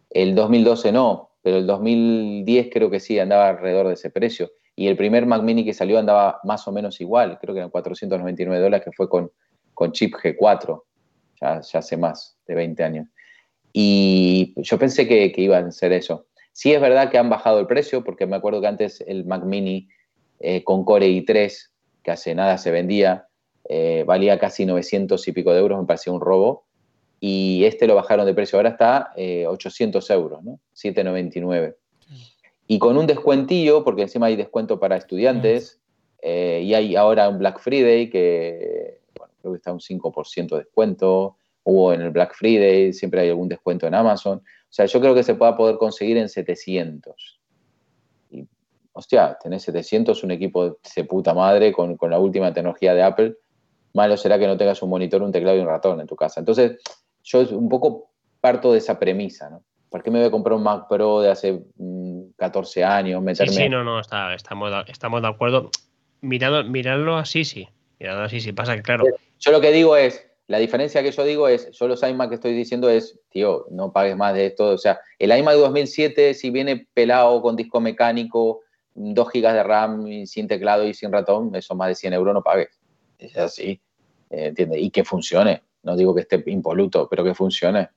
El 0.09 0.33
2012 0.35 0.91
no, 0.91 1.31
pero 1.41 1.57
el 1.57 1.67
2010 1.67 2.69
creo 2.71 2.89
que 2.89 2.99
sí, 2.99 3.19
andaba 3.19 3.49
alrededor 3.49 3.87
de 3.87 3.93
ese 3.93 4.09
precio. 4.09 4.51
Y 4.75 4.87
el 4.87 4.97
primer 4.97 5.25
Mac 5.25 5.41
Mini 5.41 5.63
que 5.63 5.73
salió 5.73 5.99
andaba 5.99 6.39
más 6.43 6.67
o 6.67 6.71
menos 6.71 6.99
igual, 6.99 7.37
creo 7.39 7.53
que 7.53 7.59
eran 7.59 7.69
499 7.69 8.61
dólares, 8.61 8.83
que 8.83 8.91
fue 8.91 9.07
con, 9.07 9.31
con 9.73 9.91
chip 9.91 10.15
G4, 10.15 10.81
ya, 11.45 11.61
ya, 11.61 11.79
hace 11.79 11.97
más 11.97 12.37
de 12.47 12.55
20 12.55 12.83
años. 12.83 13.07
Y 13.73 14.53
yo 14.57 14.79
pensé 14.79 15.07
que, 15.07 15.31
que 15.31 15.41
iban 15.41 15.65
a 15.67 15.71
ser 15.71 15.91
eso. 15.91 16.27
Sí 16.51 16.73
es 16.73 16.79
verdad 16.79 17.11
que 17.11 17.17
han 17.17 17.29
bajado 17.29 17.59
el 17.59 17.67
precio, 17.67 18.03
porque 18.03 18.25
me 18.25 18.35
acuerdo 18.35 18.61
que 18.61 18.67
antes 18.67 19.03
el 19.07 19.25
Mac 19.25 19.43
Mini 19.43 19.89
eh, 20.39 20.63
con 20.63 20.85
Core 20.85 21.07
i3, 21.07 21.53
que 22.03 22.11
hace 22.11 22.35
nada 22.35 22.57
se 22.57 22.71
vendía, 22.71 23.27
eh, 23.67 24.03
valía 24.07 24.39
casi 24.39 24.65
900 24.65 25.27
y 25.27 25.31
pico 25.31 25.53
de 25.53 25.59
euros, 25.59 25.79
me 25.79 25.85
parecía 25.85 26.13
un 26.13 26.21
robo. 26.21 26.65
Y 27.19 27.63
este 27.65 27.87
lo 27.87 27.95
bajaron 27.95 28.25
de 28.25 28.33
precio, 28.33 28.59
ahora 28.59 28.69
está 28.69 29.13
800 29.15 30.09
eh, 30.09 30.13
euros, 30.13 30.43
¿no? 30.43 30.59
799 30.73 31.75
y 32.67 32.79
con 32.79 32.97
un 32.97 33.07
descuentillo, 33.07 33.83
porque 33.83 34.03
encima 34.03 34.27
hay 34.27 34.35
descuento 34.35 34.79
para 34.79 34.97
estudiantes, 34.97 35.79
eh, 36.21 36.61
y 36.63 36.73
hay 36.73 36.95
ahora 36.95 37.29
un 37.29 37.37
Black 37.37 37.59
Friday 37.59 38.09
que, 38.09 38.99
creo 39.45 39.53
que 39.53 39.57
está 39.57 39.71
un 39.71 39.79
5% 39.79 40.49
de 40.49 40.57
descuento, 40.57 41.37
hubo 41.63 41.93
en 41.93 42.01
el 42.01 42.11
Black 42.11 42.35
Friday, 42.35 42.93
siempre 42.93 43.21
hay 43.21 43.29
algún 43.29 43.47
descuento 43.47 43.87
en 43.87 43.93
Amazon. 43.93 44.39
O 44.39 44.73
sea, 44.75 44.85
yo 44.85 44.99
creo 44.99 45.13
que 45.13 45.23
se 45.23 45.35
pueda 45.35 45.55
poder 45.55 45.77
conseguir 45.77 46.17
en 46.17 46.29
700. 46.29 47.39
Y, 48.31 48.47
hostia, 48.93 49.37
tenés 49.41 49.63
700, 49.63 50.23
un 50.23 50.31
equipo 50.31 50.77
de 50.95 51.03
puta 51.03 51.33
madre 51.33 51.71
con, 51.71 51.95
con 51.97 52.11
la 52.11 52.19
última 52.19 52.53
tecnología 52.53 52.93
de 52.93 53.03
Apple. 53.03 53.35
Malo 53.93 54.17
será 54.17 54.37
que 54.37 54.47
no 54.47 54.57
tengas 54.57 54.81
un 54.81 54.89
monitor, 54.89 55.21
un 55.21 55.31
teclado 55.31 55.57
y 55.57 55.61
un 55.61 55.67
ratón 55.67 55.99
en 56.01 56.07
tu 56.07 56.15
casa. 56.15 56.39
Entonces, 56.39 56.77
yo 57.23 57.41
un 57.57 57.69
poco 57.69 58.11
parto 58.41 58.71
de 58.71 58.79
esa 58.79 58.99
premisa, 58.99 59.49
¿no? 59.49 59.63
¿Por 59.89 60.03
qué 60.03 60.11
me 60.11 60.19
voy 60.19 60.27
a 60.27 60.31
comprar 60.31 60.57
un 60.57 60.63
Mac 60.63 60.87
Pro 60.89 61.21
de 61.21 61.31
hace 61.31 61.63
14 62.35 62.81
mm, 62.81 62.83
años? 62.83 63.21
Meterme... 63.21 63.53
Sí, 63.53 63.63
sí, 63.63 63.69
no, 63.69 63.83
no, 63.83 63.99
está, 63.99 64.33
estamos, 64.33 64.71
estamos 64.87 65.21
de 65.21 65.27
acuerdo. 65.27 65.69
Mirando, 66.21 66.63
mirarlo 66.65 67.15
así, 67.15 67.45
sí. 67.45 67.69
Mirando 67.99 68.23
así, 68.23 68.41
sí. 68.41 68.51
Pasa 68.51 68.75
que, 68.75 68.81
claro. 68.81 69.05
Yo 69.39 69.51
lo 69.51 69.61
que 69.61 69.71
digo 69.71 69.95
es, 69.97 70.25
la 70.47 70.59
diferencia 70.59 71.01
que 71.01 71.11
yo 71.11 71.23
digo 71.23 71.47
es, 71.47 71.71
yo 71.71 71.87
los 71.87 72.03
iMac 72.03 72.29
que 72.29 72.35
estoy 72.35 72.53
diciendo 72.53 72.89
es, 72.89 73.19
tío, 73.29 73.65
no 73.71 73.91
pagues 73.91 74.15
más 74.15 74.33
de 74.33 74.47
esto. 74.47 74.69
O 74.69 74.77
sea, 74.77 74.99
el 75.17 75.35
iMac 75.35 75.55
2007, 75.55 76.33
si 76.35 76.51
viene 76.51 76.87
pelado 76.93 77.41
con 77.41 77.55
disco 77.55 77.79
mecánico, 77.79 78.61
2 78.93 79.29
GB 79.33 79.53
de 79.53 79.63
RAM, 79.63 80.25
sin 80.25 80.47
teclado 80.47 80.85
y 80.85 80.93
sin 80.93 81.11
ratón, 81.11 81.53
eso 81.55 81.75
más 81.75 81.89
de 81.89 81.95
100 81.95 82.13
euros 82.13 82.33
no 82.33 82.43
pagues. 82.43 82.79
Es 83.17 83.35
así, 83.37 83.81
eh, 84.29 84.47
¿entiendes? 84.47 84.81
Y 84.81 84.89
que 84.91 85.03
funcione. 85.03 85.63
No 85.83 85.95
digo 85.95 86.13
que 86.13 86.21
esté 86.21 86.43
impoluto, 86.47 87.07
pero 87.09 87.23
que 87.23 87.33
funcione. 87.33 87.89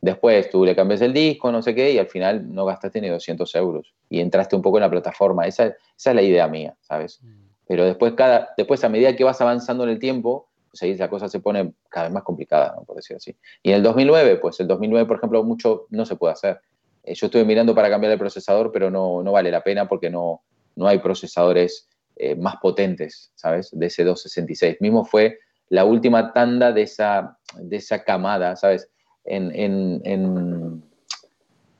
Después 0.00 0.50
tú 0.50 0.64
le 0.64 0.76
cambias 0.76 1.00
el 1.00 1.12
disco, 1.14 1.50
no 1.50 1.62
sé 1.62 1.74
qué, 1.74 1.92
y 1.92 1.98
al 1.98 2.08
final 2.08 2.52
no 2.52 2.66
gastaste 2.66 3.00
ni 3.00 3.08
200 3.08 3.54
euros. 3.54 3.94
Y 4.10 4.20
entraste 4.20 4.54
un 4.54 4.62
poco 4.62 4.78
en 4.78 4.82
la 4.82 4.90
plataforma. 4.90 5.46
Esa, 5.46 5.68
esa 5.96 6.10
es 6.10 6.14
la 6.14 6.22
idea 6.22 6.46
mía, 6.46 6.76
¿sabes? 6.80 7.20
Mm. 7.22 7.44
Pero 7.66 7.84
después, 7.84 8.12
cada, 8.12 8.50
después, 8.56 8.84
a 8.84 8.88
medida 8.88 9.16
que 9.16 9.24
vas 9.24 9.40
avanzando 9.40 9.84
en 9.84 9.90
el 9.90 9.98
tiempo, 9.98 10.48
ahí 10.82 10.96
la 10.96 11.08
cosa 11.08 11.28
se 11.28 11.40
pone 11.40 11.74
cada 11.88 12.06
vez 12.06 12.14
más 12.14 12.22
complicada, 12.22 12.74
¿no? 12.76 12.84
por 12.84 12.96
decir 12.96 13.16
así. 13.16 13.36
Y 13.62 13.70
en 13.70 13.76
el 13.76 13.82
2009, 13.82 14.36
pues 14.36 14.60
el 14.60 14.66
2009, 14.66 15.06
por 15.06 15.16
ejemplo, 15.18 15.42
mucho 15.44 15.86
no 15.90 16.04
se 16.04 16.16
puede 16.16 16.32
hacer. 16.32 16.60
eh, 17.02 17.14
yo 17.14 17.26
estuve 17.26 17.44
mirando 17.44 17.74
para 17.74 17.90
cambiar 17.90 18.12
el 18.12 18.18
procesador, 18.18 18.72
pero 18.72 18.90
no, 18.90 19.22
no 19.22 19.32
vale 19.32 19.50
la 19.50 19.62
pena 19.62 19.88
porque 19.88 20.10
no, 20.10 20.42
no 20.76 20.86
hay 20.88 20.98
procesadores 20.98 21.88
eh, 22.16 22.36
más 22.36 22.56
potentes, 22.56 23.32
¿sabes? 23.34 23.70
De 23.72 23.86
ese 23.86 24.04
266. 24.04 24.80
Mismo 24.80 25.04
fue 25.04 25.38
la 25.68 25.84
última 25.84 26.32
tanda 26.32 26.72
de 26.72 26.82
esa, 26.82 27.38
de 27.58 27.76
esa 27.76 28.04
camada, 28.04 28.54
¿sabes? 28.56 28.88
En, 29.24 29.50
en, 29.54 30.00
en, 30.04 30.84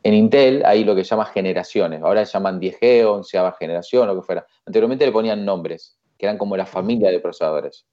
en, 0.03 0.15
Intel 0.15 0.65
hay 0.65 0.83
lo 0.85 0.97
que 0.97 1.05
llama 1.05 1.27
generaciones. 1.27 2.03
Ahora 2.03 2.25
llaman 2.25 2.61
10G, 2.61 3.05
11 3.05 3.39
generación, 3.61 4.07
lo 4.09 4.17
que 4.17 4.23
fuera. 4.23 4.47
Anteriormente 4.67 5.07
le 5.07 5.13
ponían 5.13 5.45
nombres, 5.45 5.99
que 6.19 6.27
eran 6.27 6.39
como 6.39 6.57
la 6.57 6.67
familia 6.67 7.11
de 7.11 7.21
procesadores. 7.21 7.87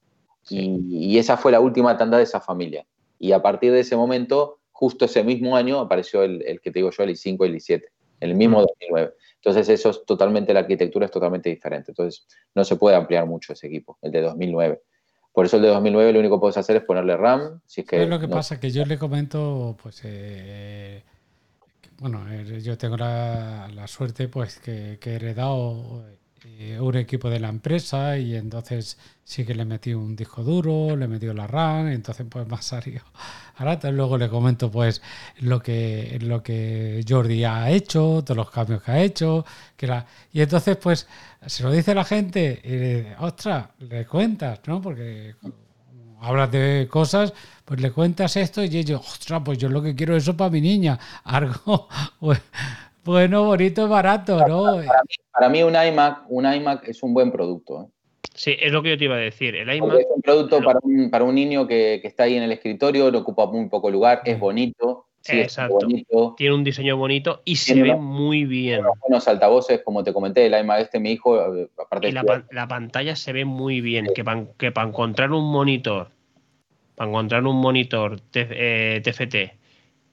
Y, 0.50 1.18
esa 1.18 1.38
fue 1.38 1.52
la 1.52 1.60
última 1.60 1.98
tanda 1.98 2.18
de 2.18 2.24
esa 2.24 2.42
familia. 2.42 2.86
Y 3.20 3.32
a 3.32 3.42
partir 3.42 3.72
de 3.72 3.82
ese 3.82 3.96
momento, 3.96 4.60
justo 4.72 5.06
ese 5.06 5.24
mismo 5.24 5.56
año, 5.56 5.80
apareció 5.80 6.24
el, 6.24 6.42
el 6.44 6.60
que 6.62 6.72
te 6.72 6.80
digo 6.80 6.90
yo, 6.92 7.04
el 7.04 7.12
i5 7.12 7.46
y 7.46 7.50
el 7.50 7.56
i7, 7.56 7.84
el 8.22 8.36
mismo 8.36 8.62
2009. 8.62 9.14
Entonces 9.36 9.70
eso 9.70 9.90
es 9.90 10.06
totalmente, 10.06 10.54
la 10.54 10.62
arquitectura 10.62 11.06
es 11.06 11.12
totalmente 11.12 11.50
diferente. 11.50 11.92
Entonces 11.92 12.28
no 12.54 12.64
se 12.64 12.76
puede 12.76 12.96
ampliar 12.96 13.26
mucho 13.26 13.54
ese 13.54 13.68
equipo, 13.68 13.98
el 14.02 14.12
de 14.12 14.22
2009. 14.22 14.82
Por 15.34 15.46
eso 15.46 15.58
el 15.58 15.64
de 15.64 15.70
2009 15.70 16.14
lo 16.14 16.20
único 16.20 16.38
que 16.38 16.42
puedes 16.42 16.58
hacer 16.58 16.76
es 16.76 16.84
ponerle 16.84 17.16
RAM. 17.16 17.62
Si 17.66 17.82
es 17.82 17.88
que 17.88 18.04
es 18.04 18.10
lo 18.10 18.20
que 18.20 18.28
pasa? 18.28 18.60
Que 18.60 18.70
yo 18.70 18.86
le 18.86 18.98
comento, 18.98 19.78
pues, 19.82 20.02
eh, 20.04 21.04
bueno, 22.00 22.26
eh, 22.30 22.62
yo 22.62 22.78
tengo 22.78 22.98
la, 22.98 23.86
suerte, 23.88 24.28
pues, 24.28 24.60
que, 24.60 24.98
que 25.00 25.12
he 25.12 25.16
heredado 25.16 26.04
eh, 26.44 26.80
un 26.80 26.96
equipo 26.96 27.30
de 27.30 27.40
la 27.40 27.50
empresa 27.50 28.18
y 28.18 28.36
entonces 28.36 28.98
sí 29.24 29.46
que 29.46 29.54
le 29.54 29.64
metí 29.66 29.94
un 29.94 30.16
disco 30.16 30.44
duro, 30.44 30.96
le 30.96 31.08
metí 31.08 31.28
la 31.28 31.46
RAM, 31.48 31.88
entonces 31.90 32.26
pues 32.30 32.48
más 32.50 32.66
salió. 32.66 33.02
Ahora 33.58 33.92
luego 33.92 34.18
le 34.18 34.30
comento 34.30 34.72
pues 34.72 35.02
lo 35.40 35.62
que, 35.62 36.18
lo 36.22 36.42
que 36.42 37.04
Jordi 37.08 37.44
ha 37.44 37.70
hecho, 37.70 38.24
todos 38.26 38.38
los 38.38 38.50
cambios 38.50 38.82
que 38.82 38.92
ha 38.92 39.02
hecho, 39.02 39.46
que 39.78 39.88
la, 39.88 40.06
y 40.34 40.42
entonces 40.42 40.78
pues 40.78 41.08
se 41.46 41.64
lo 41.64 41.72
dice 41.72 41.94
la 41.94 42.06
gente 42.06 43.16
ostras, 43.20 43.68
le 43.80 44.06
cuentas, 44.08 44.62
¿no? 44.66 44.82
Porque 44.82 45.36
hablas 46.22 46.52
de 46.52 46.88
cosas, 46.90 47.34
pues 47.66 47.82
le 47.82 47.92
cuentas 47.92 48.38
esto 48.38 48.64
y 48.64 48.78
ellos, 48.78 49.02
ostras, 49.02 49.42
pues 49.44 49.58
yo 49.58 49.70
lo 49.70 49.82
que 49.82 49.96
quiero 49.96 50.16
es 50.16 50.24
eso 50.24 50.38
para 50.38 50.52
mi 50.52 50.62
niña, 50.62 51.00
algo, 51.24 51.90
pues, 52.20 52.42
bueno, 53.04 53.46
bonito, 53.46 53.88
barato, 53.88 54.48
¿no? 54.48 54.82
Para 55.32 55.50
mí, 55.50 55.64
un 55.64 55.76
iMac, 55.76 56.26
un 56.30 56.52
iMac 56.52 56.88
es 56.88 57.02
un 57.02 57.14
buen 57.14 57.32
producto. 57.32 57.84
¿eh? 57.84 57.86
Sí, 58.34 58.56
es 58.60 58.72
lo 58.72 58.84
que 58.84 58.90
yo 58.90 58.98
te 58.98 59.06
iba 59.06 59.16
a 59.16 59.20
decir. 59.20 59.56
El 59.56 59.74
iMac 59.74 60.00
es 60.00 60.08
un 60.14 60.22
producto 60.22 60.62
para, 60.62 60.80
un, 60.84 61.10
para 61.10 61.24
un 61.24 61.36
niño 61.36 61.68
que, 61.68 61.96
está 62.04 62.24
ahí 62.24 62.36
en 62.36 62.44
el 62.44 62.52
escritorio, 62.52 63.12
no 63.12 63.20
ocupa 63.20 63.48
muy 63.48 63.68
poco 63.70 63.90
lugar, 63.90 64.22
es 64.26 64.40
bonito. 64.40 65.08
Exacto. 65.28 66.36
Tiene 66.36 66.56
un 66.56 66.64
diseño 66.64 66.98
bonito 66.98 67.42
y 67.46 67.56
se 67.56 67.82
ve 67.82 67.96
muy 67.96 68.46
bien. 68.46 68.82
Buenos 69.02 69.28
altavoces, 69.28 69.82
como 69.84 70.04
te 70.04 70.14
comenté, 70.14 70.46
el 70.46 70.60
iMac 70.60 70.82
este, 70.82 71.00
mi 71.00 71.12
hijo, 71.12 71.40
aparte 71.78 72.10
y 72.10 72.12
la, 72.12 72.68
pantalla 72.68 73.16
se 73.16 73.34
ve 73.34 73.46
muy 73.46 73.82
bien. 73.82 74.08
Que 74.16 74.24
para 74.24 74.46
que 74.58 74.68
encontrar 74.68 75.32
un 75.32 75.52
monitor, 75.52 76.10
para 76.96 77.10
encontrar 77.10 77.46
un 77.46 77.56
monitor 77.56 78.20
TFT 78.20 79.36
eh, 79.36 79.54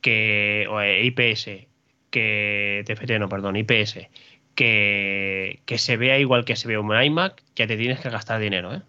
que, 0.00 0.66
o 0.70 0.80
eh, 0.80 1.04
IPS 1.04 1.67
que 2.10 2.82
TFT, 2.86 3.18
no, 3.18 3.28
perdón, 3.28 3.56
IPS, 3.56 4.08
que, 4.54 5.60
que, 5.66 5.78
se 5.78 5.96
vea 5.96 6.18
igual 6.18 6.44
que 6.44 6.56
se 6.56 6.68
ve 6.68 6.78
un 6.78 6.90
iMac, 7.00 7.42
ya 7.54 7.66
te 7.66 7.76
tienes 7.76 8.00
que 8.00 8.10
gastar 8.10 8.40
dinero, 8.40 8.74
¿eh? 8.74 8.82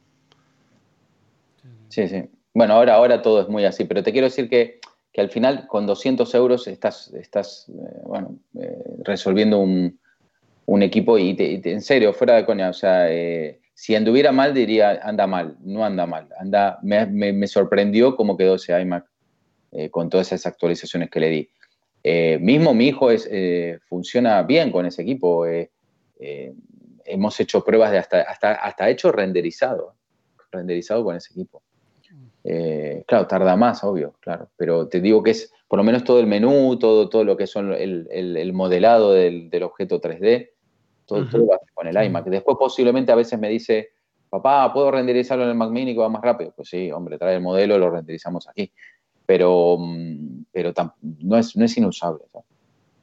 Sí, 1.89 2.07
sí. 2.07 2.23
Bueno, 2.53 2.75
ahora, 2.75 2.95
ahora 2.95 3.21
todo 3.21 3.41
es 3.41 3.49
muy 3.49 3.65
así, 3.65 3.85
pero 3.85 4.03
te 4.03 4.11
quiero 4.11 4.25
decir 4.25 4.49
que, 4.49 4.79
que 5.11 5.21
al 5.21 5.29
final 5.29 5.67
con 5.67 5.85
200 5.85 6.33
euros 6.35 6.67
estás, 6.67 7.13
estás 7.13 7.69
eh, 7.69 8.01
bueno, 8.03 8.35
eh, 8.59 8.83
resolviendo 9.03 9.59
un, 9.59 9.99
un, 10.65 10.83
equipo 10.83 11.17
y, 11.17 11.35
en 11.37 11.81
serio, 11.81 12.13
fuera 12.13 12.35
de 12.35 12.45
coña, 12.45 12.69
o 12.69 12.73
sea, 12.73 13.11
eh, 13.11 13.59
si 13.73 13.95
anduviera 13.95 14.31
mal 14.31 14.53
diría 14.53 14.99
anda 15.03 15.25
mal, 15.27 15.55
no 15.61 15.85
anda 15.85 16.05
mal, 16.05 16.27
anda, 16.39 16.79
me, 16.81 17.05
me 17.05 17.47
sorprendió 17.47 18.15
cómo 18.15 18.37
quedó 18.37 18.55
ese 18.55 18.79
iMac 18.79 19.05
con 19.91 20.09
todas 20.09 20.31
esas 20.31 20.47
actualizaciones 20.47 21.11
que 21.11 21.19
le 21.19 21.29
di. 21.29 21.49
Eh, 22.03 22.37
mismo 22.41 22.73
mi 22.73 22.87
hijo 22.87 23.11
es, 23.11 23.27
eh, 23.31 23.79
funciona 23.87 24.43
bien 24.43 24.71
con 24.71 24.85
ese 24.85 25.01
equipo. 25.01 25.45
Eh, 25.45 25.69
hemos 27.05 27.39
hecho 27.39 27.63
pruebas 27.63 27.91
de 27.91 27.97
hasta, 27.97 28.21
hasta, 28.21 28.53
hasta 28.53 28.89
hecho 28.89 29.11
renderizado, 29.11 29.95
renderizado 30.51 31.03
con 31.03 31.15
ese 31.15 31.33
equipo. 31.33 31.61
claro, 33.05 33.27
tarda 33.27 33.55
más, 33.55 33.83
obvio, 33.83 34.15
claro, 34.19 34.49
pero 34.57 34.87
te 34.87 35.01
digo 35.01 35.21
que 35.23 35.31
es 35.31 35.51
por 35.67 35.77
lo 35.77 35.83
menos 35.83 36.03
todo 36.03 36.19
el 36.19 36.27
menú, 36.27 36.77
todo, 36.79 37.09
todo 37.09 37.23
lo 37.23 37.37
que 37.37 37.45
son 37.47 37.73
el, 37.73 38.07
el, 38.11 38.53
modelado 38.53 39.13
del, 39.13 39.49
del, 39.49 39.63
objeto 39.63 40.01
3D, 40.01 40.49
todo, 41.05 41.27
todo 41.29 41.47
va 41.47 41.59
con 41.73 41.87
el 41.87 42.03
iMac. 42.05 42.25
Después 42.25 42.57
posiblemente 42.59 43.11
a 43.11 43.15
veces 43.15 43.39
me 43.39 43.49
dice, 43.49 43.89
papá, 44.29 44.71
¿puedo 44.73 44.89
renderizarlo 44.91 45.43
en 45.43 45.51
el 45.51 45.55
Mac 45.55 45.69
Mini 45.69 45.93
que 45.93 45.99
va 45.99 46.09
más 46.09 46.23
rápido? 46.23 46.53
Pues 46.55 46.69
sí, 46.69 46.91
hombre, 46.91 47.17
trae 47.17 47.35
el 47.35 47.41
modelo, 47.41 47.77
lo 47.77 47.89
renderizamos 47.91 48.47
aquí 48.47 48.71
pero, 49.29 49.77
mm, 49.77 50.38
pero 50.51 50.73
no, 51.01 51.37
es, 51.37 51.55
no 51.55 51.65
es 51.65 51.77
inusable. 51.77 52.23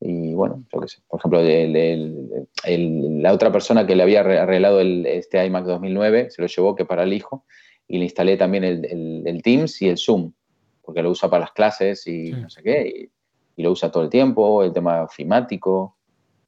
Y 0.00 0.34
bueno, 0.34 0.64
yo 0.72 0.80
qué 0.80 0.88
sé. 0.88 0.98
Por 1.08 1.20
ejemplo, 1.20 1.40
la 1.42 3.32
otra 3.32 3.50
persona 3.50 3.86
que 3.86 3.96
le 3.96 4.02
había 4.02 4.20
arreglado 4.20 4.80
el, 4.80 5.06
este 5.06 5.44
iMac 5.44 5.64
2009 5.64 6.30
se 6.30 6.42
lo 6.42 6.48
llevó 6.48 6.74
que 6.74 6.84
para 6.84 7.04
el 7.04 7.12
hijo 7.12 7.44
y 7.88 7.98
le 7.98 8.04
instalé 8.04 8.36
también 8.36 8.64
el, 8.64 9.40
Teams 9.42 9.80
y 9.82 9.88
el 9.88 9.96
Zoom, 9.96 10.32
porque 10.82 11.02
lo 11.02 11.10
usa 11.10 11.30
para 11.30 11.42
las 11.42 11.52
clases 11.52 12.06
y 12.06 12.32
no 12.32 12.50
sé 12.50 12.62
qué, 12.62 13.10
y, 13.56 13.62
lo 13.62 13.70
usa 13.70 13.90
todo 13.90 14.02
el 14.02 14.10
tiempo, 14.10 14.62
el 14.62 14.72
tema 14.72 15.08
fimático. 15.08 15.96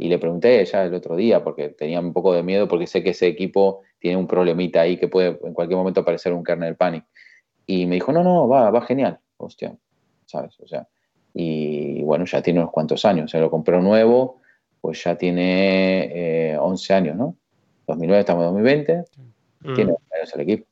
Y 0.01 0.09
le 0.09 0.19
pregunté 0.19 0.65
ya 0.65 0.85
el 0.85 0.95
otro 0.95 1.17
día, 1.17 1.43
porque 1.43 1.71
tenía 1.71 1.99
un 1.99 2.13
poco 2.13 2.33
de 2.33 2.43
miedo, 2.43 2.69
porque 2.69 2.87
sé 2.87 3.03
que 3.03 3.11
ese 3.11 3.27
equipo 3.27 3.81
tiene 3.99 4.17
un 4.17 4.29
problemita 4.29 4.83
ahí 4.83 4.97
que 4.97 5.09
puede 5.09 5.41
en 5.43 5.55
cualquier 5.55 5.77
momento 5.77 6.01
aparecer 6.01 6.33
un 6.33 6.45
kernel 6.45 6.77
panic. 6.77 7.05
Y 7.67 7.87
me 7.87 7.97
dijo, 7.97 8.13
no, 8.13 8.23
no, 8.23 8.47
va, 8.47 8.71
va 8.71 8.83
genial 8.83 9.19
hostia, 9.39 9.75
¿sabes? 10.29 10.59
O 10.61 10.69
sea, 10.69 10.87
y 11.35 12.03
bueno, 12.03 12.25
ya 12.25 12.43
tiene 12.43 12.61
unos 12.61 12.73
cuantos 12.73 13.05
años, 13.05 13.31
se 13.31 13.41
lo 13.41 13.51
compró 13.51 13.81
nuevo, 13.81 14.41
pues 14.81 15.03
ya 15.03 15.17
tiene 15.17 16.57
11 16.59 16.93
eh, 16.93 16.97
años, 16.97 17.17
¿no? 17.17 17.37
2009 17.87 18.21
estamos 18.21 18.43
en 18.43 18.47
2020, 18.47 19.05
tiene 19.75 19.93
11 19.93 20.05
años 20.15 20.35
el 20.35 20.41
equipo. 20.43 20.67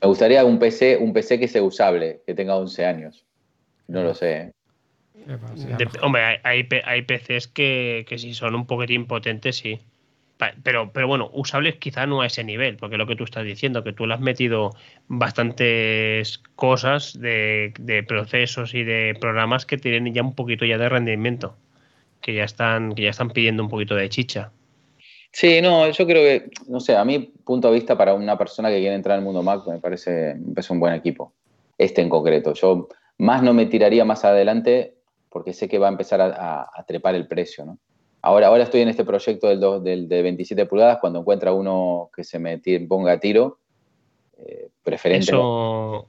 Me 0.00 0.08
gustaría 0.08 0.44
un 0.44 0.58
PC, 0.58 0.96
un 0.96 1.12
PC 1.12 1.38
que 1.38 1.46
sea 1.46 1.62
usable, 1.62 2.22
que 2.26 2.34
tenga 2.34 2.56
11 2.56 2.84
años. 2.84 3.24
No 3.86 4.02
lo 4.02 4.14
sé. 4.14 4.36
¿eh? 4.36 4.52
hombre, 6.02 6.40
hay, 6.42 6.68
hay, 6.84 7.02
PCs 7.02 7.46
que, 7.46 8.04
que 8.08 8.18
si 8.18 8.34
son 8.34 8.56
un 8.56 8.66
poquitín 8.66 9.06
potentes, 9.06 9.56
sí. 9.56 9.80
Pero, 10.62 10.92
pero 10.92 11.06
bueno, 11.06 11.30
usables 11.32 11.76
quizá 11.76 12.06
no 12.06 12.22
a 12.22 12.26
ese 12.26 12.44
nivel, 12.44 12.76
porque 12.76 12.96
lo 12.96 13.06
que 13.06 13.16
tú 13.16 13.24
estás 13.24 13.44
diciendo, 13.44 13.84
que 13.84 13.92
tú 13.92 14.06
le 14.06 14.14
has 14.14 14.20
metido 14.20 14.70
bastantes 15.08 16.38
cosas 16.56 17.18
de, 17.18 18.04
procesos 18.06 18.74
y 18.74 18.84
de 18.84 19.16
programas 19.20 19.66
que 19.66 19.78
tienen 19.78 20.12
ya 20.12 20.22
un 20.22 20.34
poquito 20.34 20.64
ya 20.64 20.78
de 20.78 20.88
rendimiento, 20.88 21.56
que 22.20 22.34
ya 22.34 22.44
están, 22.44 22.94
que 22.94 23.02
ya 23.02 23.10
están 23.10 23.30
pidiendo 23.30 23.62
un 23.62 23.68
poquito 23.68 23.94
de 23.94 24.08
chicha. 24.08 24.50
Sí, 25.30 25.62
no, 25.62 25.88
yo 25.90 26.06
creo 26.06 26.22
que, 26.22 26.50
no 26.68 26.80
sé, 26.80 26.96
a 26.96 27.04
mi 27.04 27.18
punto 27.20 27.68
de 27.68 27.74
vista 27.74 27.96
para 27.96 28.12
una 28.14 28.36
persona 28.36 28.68
que 28.68 28.80
quiere 28.80 28.94
entrar 28.94 29.16
al 29.16 29.24
mundo 29.24 29.42
Mac 29.42 29.66
me 29.66 29.78
parece, 29.78 30.36
un 30.70 30.80
buen 30.80 30.92
equipo, 30.92 31.32
este 31.78 32.02
en 32.02 32.08
concreto. 32.08 32.52
Yo 32.52 32.88
más 33.18 33.42
no 33.42 33.54
me 33.54 33.66
tiraría 33.66 34.04
más 34.04 34.24
adelante 34.24 34.94
porque 35.30 35.54
sé 35.54 35.68
que 35.68 35.78
va 35.78 35.86
a 35.86 35.92
empezar 35.92 36.20
a, 36.20 36.68
a 36.74 36.84
trepar 36.86 37.14
el 37.14 37.26
precio, 37.26 37.64
¿no? 37.64 37.78
Ahora, 38.22 38.46
ahora 38.46 38.62
estoy 38.62 38.82
en 38.82 38.88
este 38.88 39.04
proyecto 39.04 39.48
del, 39.48 39.82
del, 39.82 40.08
de 40.08 40.22
27 40.22 40.66
pulgadas, 40.66 40.98
cuando 41.00 41.18
encuentra 41.18 41.52
uno 41.52 42.08
que 42.14 42.22
se 42.22 42.38
me 42.38 42.58
ponga 42.88 43.12
a 43.12 43.20
tiro, 43.20 43.58
eh, 44.38 44.68
preferente. 44.82 45.32
Eso 45.32 46.08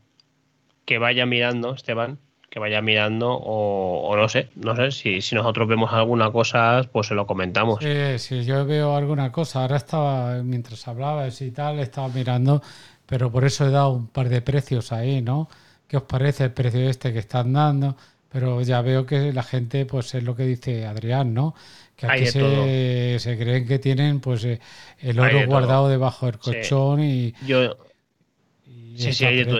que 0.85 0.99
vaya 0.99 1.25
mirando, 1.25 1.73
Esteban, 1.73 2.19
que 2.49 2.59
vaya 2.59 2.81
mirando, 2.81 3.33
o, 3.33 4.15
no 4.15 4.29
sé, 4.29 4.49
no 4.55 4.75
sé, 4.75 4.91
si, 4.91 5.21
si, 5.21 5.33
nosotros 5.33 5.67
vemos 5.67 5.91
alguna 5.91 6.31
cosa, 6.31 6.81
pues 6.91 7.07
se 7.07 7.15
lo 7.15 7.25
comentamos. 7.25 7.79
Sí, 7.81 8.19
sí, 8.19 8.43
yo 8.43 8.65
veo 8.65 8.95
alguna 8.95 9.31
cosa. 9.31 9.61
Ahora 9.61 9.77
estaba, 9.77 10.43
mientras 10.43 10.87
hablabas 10.87 11.41
y 11.41 11.51
tal, 11.51 11.79
estaba 11.79 12.09
mirando, 12.09 12.61
pero 13.07 13.31
por 13.31 13.43
eso 13.45 13.65
he 13.65 13.71
dado 13.71 13.91
un 13.91 14.07
par 14.07 14.29
de 14.29 14.41
precios 14.41 14.91
ahí, 14.91 15.21
¿no? 15.21 15.49
¿Qué 15.87 15.97
os 15.97 16.03
parece 16.03 16.45
el 16.45 16.51
precio 16.51 16.89
este 16.89 17.11
que 17.11 17.19
están 17.19 17.53
dando? 17.53 17.95
Pero 18.29 18.61
ya 18.61 18.81
veo 18.81 19.05
que 19.05 19.31
la 19.31 19.43
gente, 19.43 19.85
pues 19.85 20.13
es 20.15 20.23
lo 20.23 20.35
que 20.35 20.43
dice 20.43 20.85
Adrián, 20.85 21.33
¿no? 21.33 21.55
Que 21.95 22.07
aquí 22.07 22.25
se, 22.25 23.19
se, 23.19 23.37
creen 23.37 23.67
que 23.67 23.79
tienen 23.79 24.19
pues 24.19 24.43
eh, 24.45 24.59
el 24.99 25.19
oro 25.19 25.45
guardado 25.45 25.89
debajo 25.89 26.25
del 26.25 26.39
colchón 26.39 27.01
y. 27.01 27.33
Yo, 27.45 27.77
sí, 28.95 29.13
sí, 29.13 29.25
hay 29.25 29.37
de 29.37 29.45
todo. 29.45 29.59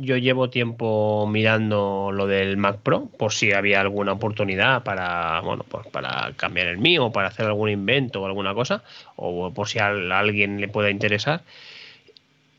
Yo 0.00 0.16
llevo 0.16 0.48
tiempo 0.48 1.26
mirando 1.26 2.10
lo 2.12 2.28
del 2.28 2.56
Mac 2.56 2.78
Pro 2.82 3.08
por 3.18 3.32
si 3.32 3.50
había 3.50 3.80
alguna 3.80 4.12
oportunidad 4.12 4.84
para, 4.84 5.40
bueno, 5.40 5.64
pues 5.68 5.88
para 5.88 6.32
cambiar 6.36 6.68
el 6.68 6.78
mío, 6.78 7.10
para 7.10 7.28
hacer 7.28 7.46
algún 7.46 7.68
invento 7.68 8.22
o 8.22 8.26
alguna 8.26 8.54
cosa, 8.54 8.84
o 9.16 9.52
por 9.52 9.68
si 9.68 9.80
a 9.80 9.88
alguien 9.88 10.60
le 10.60 10.68
pueda 10.68 10.90
interesar. 10.90 11.42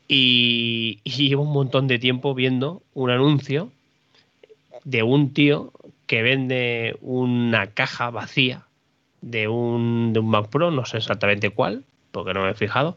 Y, 0.06 1.00
y 1.02 1.28
llevo 1.28 1.44
un 1.44 1.52
montón 1.52 1.86
de 1.86 1.98
tiempo 1.98 2.34
viendo 2.34 2.82
un 2.92 3.08
anuncio 3.08 3.72
de 4.84 5.02
un 5.02 5.32
tío 5.32 5.72
que 6.06 6.20
vende 6.20 6.98
una 7.00 7.68
caja 7.68 8.10
vacía 8.10 8.66
de 9.22 9.48
un, 9.48 10.12
de 10.12 10.20
un 10.20 10.30
Mac 10.30 10.48
Pro, 10.48 10.70
no 10.70 10.84
sé 10.84 10.98
exactamente 10.98 11.50
cuál, 11.50 11.84
porque 12.10 12.34
no 12.34 12.42
me 12.42 12.50
he 12.50 12.54
fijado, 12.54 12.96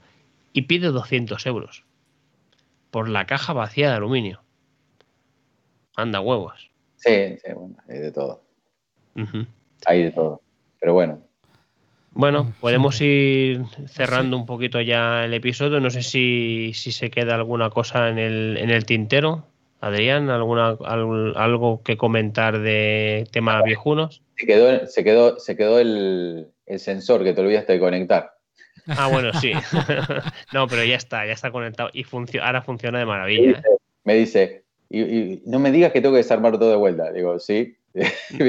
y 0.54 0.64
pide 0.64 0.88
200 0.90 1.46
euros 1.46 1.84
por 2.92 3.10
la 3.10 3.26
caja 3.26 3.54
vacía 3.54 3.90
de 3.90 3.96
aluminio. 3.96 4.42
Anda 5.96 6.20
huevos. 6.20 6.70
Sí, 6.98 7.38
sí, 7.44 7.54
bueno, 7.54 7.76
hay 7.90 8.00
de 8.00 8.12
todo. 8.12 8.44
Hay 9.86 10.04
de 10.04 10.12
todo. 10.12 10.42
Pero 10.80 10.94
bueno. 10.94 11.20
Bueno, 12.12 12.54
podemos 12.60 13.02
ir 13.02 13.64
cerrando 13.88 14.38
un 14.38 14.46
poquito 14.46 14.80
ya 14.80 15.26
el 15.26 15.34
episodio. 15.34 15.80
No 15.80 15.90
sé 15.90 16.04
si, 16.04 16.72
si 16.76 16.92
se 16.92 17.10
queda 17.10 17.36
alguna 17.36 17.70
cosa 17.72 18.10
en 18.10 18.20
el, 18.20 18.58
en 18.58 18.70
el 18.70 18.86
tintero. 18.86 19.48
Adrián, 19.82 20.30
¿alguna, 20.30 20.78
algo 20.86 21.82
que 21.84 21.98
comentar 21.98 22.60
de 22.60 23.28
temas 23.32 23.64
viejunos? 23.64 24.23
Se 24.38 24.46
quedó, 24.46 24.88
se 24.88 25.04
quedó, 25.04 25.40
se 25.40 25.56
quedó 25.56 25.80
el, 25.80 26.48
el 26.66 26.80
sensor 26.80 27.24
que 27.24 27.34
te 27.34 27.42
olvidaste 27.42 27.74
de 27.74 27.80
conectar. 27.80 28.34
Ah, 28.88 29.08
bueno, 29.08 29.32
sí. 29.40 29.54
no, 30.54 30.68
pero 30.68 30.84
ya 30.84 30.96
está, 30.96 31.26
ya 31.26 31.34
está 31.34 31.52
conectado 31.52 31.90
y 31.94 32.06
ahora 32.40 32.62
funciona 32.62 33.00
de 33.00 33.06
maravilla. 33.06 33.62
Me 34.04 34.16
dice, 34.16 34.44
¿eh? 34.90 35.42
y, 35.46 35.50
no 35.50 35.60
me 35.60 35.72
digas 35.72 35.92
que 35.92 36.02
tengo 36.02 36.14
que 36.14 36.20
desarmar 36.20 36.58
todo 36.58 36.70
de 36.70 36.76
vuelta. 36.76 37.12
Digo, 37.12 37.40
sí. 37.40 37.78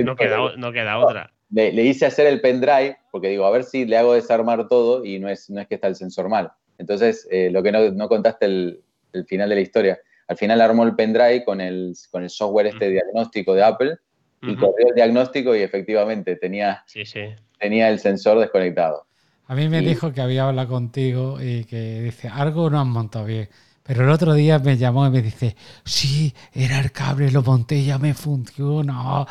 no, 0.05 0.16
queda, 0.16 0.56
no 0.56 0.73
queda 0.73 0.98
otra. 0.98 1.32
Le, 1.51 1.70
hice 1.82 2.06
hacer 2.06 2.27
el 2.27 2.40
pendrive, 2.40 2.97
porque 3.12 3.28
digo, 3.28 3.47
a 3.47 3.51
ver 3.51 3.65
si 3.65 3.85
le 3.85 3.97
hago 3.97 4.15
desarmar 4.15 4.69
todo 4.69 5.05
y 5.05 5.19
no 5.19 5.28
es, 5.28 5.51
no 5.51 5.61
es 5.61 5.69
que 5.69 5.77
está 5.77 5.86
el 5.86 5.97
sensor 5.97 6.28
mal. 6.28 6.51
Entonces, 6.78 7.28
eh, 7.31 7.51
lo 7.51 7.62
que 7.62 7.70
no, 7.70 8.09
contaste 8.09 8.47
el, 8.47 8.81
el, 9.12 9.24
final 9.27 9.48
de 9.48 9.55
la 9.55 9.61
historia. 9.61 10.01
Al 10.27 10.36
final 10.36 10.61
armó 10.61 10.82
el 10.85 10.97
pendrive 10.97 11.44
con 11.44 11.61
el, 11.61 11.94
con 12.11 12.24
el 12.24 12.31
software 12.31 12.66
este 12.66 12.90
diagnóstico 12.90 13.55
de 13.55 13.62
Apple 13.62 13.98
y 14.47 14.57
corrió 14.57 14.89
el 14.89 14.95
diagnóstico 14.95 15.55
y 15.55 15.62
efectivamente 15.62 16.37
tenía, 16.37 16.83
sí, 16.87 17.05
sí. 17.05 17.35
tenía 17.59 17.89
el 17.89 17.99
sensor 17.99 18.39
desconectado. 18.39 19.07
A 19.47 19.55
mí 19.55 19.69
me 19.69 19.81
dijo 19.81 20.12
que 20.12 20.21
había 20.21 20.49
hablado 20.49 20.69
contigo 20.69 21.39
y 21.41 21.65
que 21.65 22.01
dice, 22.01 22.29
algo 22.29 22.71
no 22.71 22.81
han 22.81 22.89
montado 22.89 23.27
bien. 23.27 23.49
Pero 23.83 24.05
el 24.05 24.11
otro 24.11 24.33
día 24.33 24.59
me 24.59 24.79
llamó 24.79 25.07
y 25.07 25.11
me 25.11 25.21
dice, 25.21 25.55
sí, 25.85 26.33
era 26.55 26.81
el 26.81 26.91
cable, 26.91 27.31
lo 27.31 27.43
monté 27.43 27.75
y 27.77 27.87
ya 27.87 27.99
me 27.99 28.15
funciona. 28.15 29.27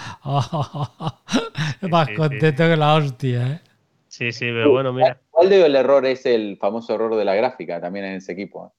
Más 1.89 2.09
contento 2.15 2.63
que 2.63 2.77
la 2.77 2.93
hostia, 2.93 3.53
¿eh? 3.53 3.61
Sí, 4.07 4.31
sí, 4.31 4.45
pero 4.45 4.69
bueno, 4.69 4.93
mira. 4.93 5.19
¿Cuál 5.31 5.49
de 5.49 5.65
el 5.65 5.75
error 5.75 6.05
es 6.05 6.27
el 6.27 6.57
famoso 6.57 6.93
error 6.93 7.15
de 7.15 7.25
la 7.25 7.33
gráfica 7.33 7.81
también 7.81 8.05
en 8.05 8.13
ese 8.17 8.33
equipo? 8.33 8.71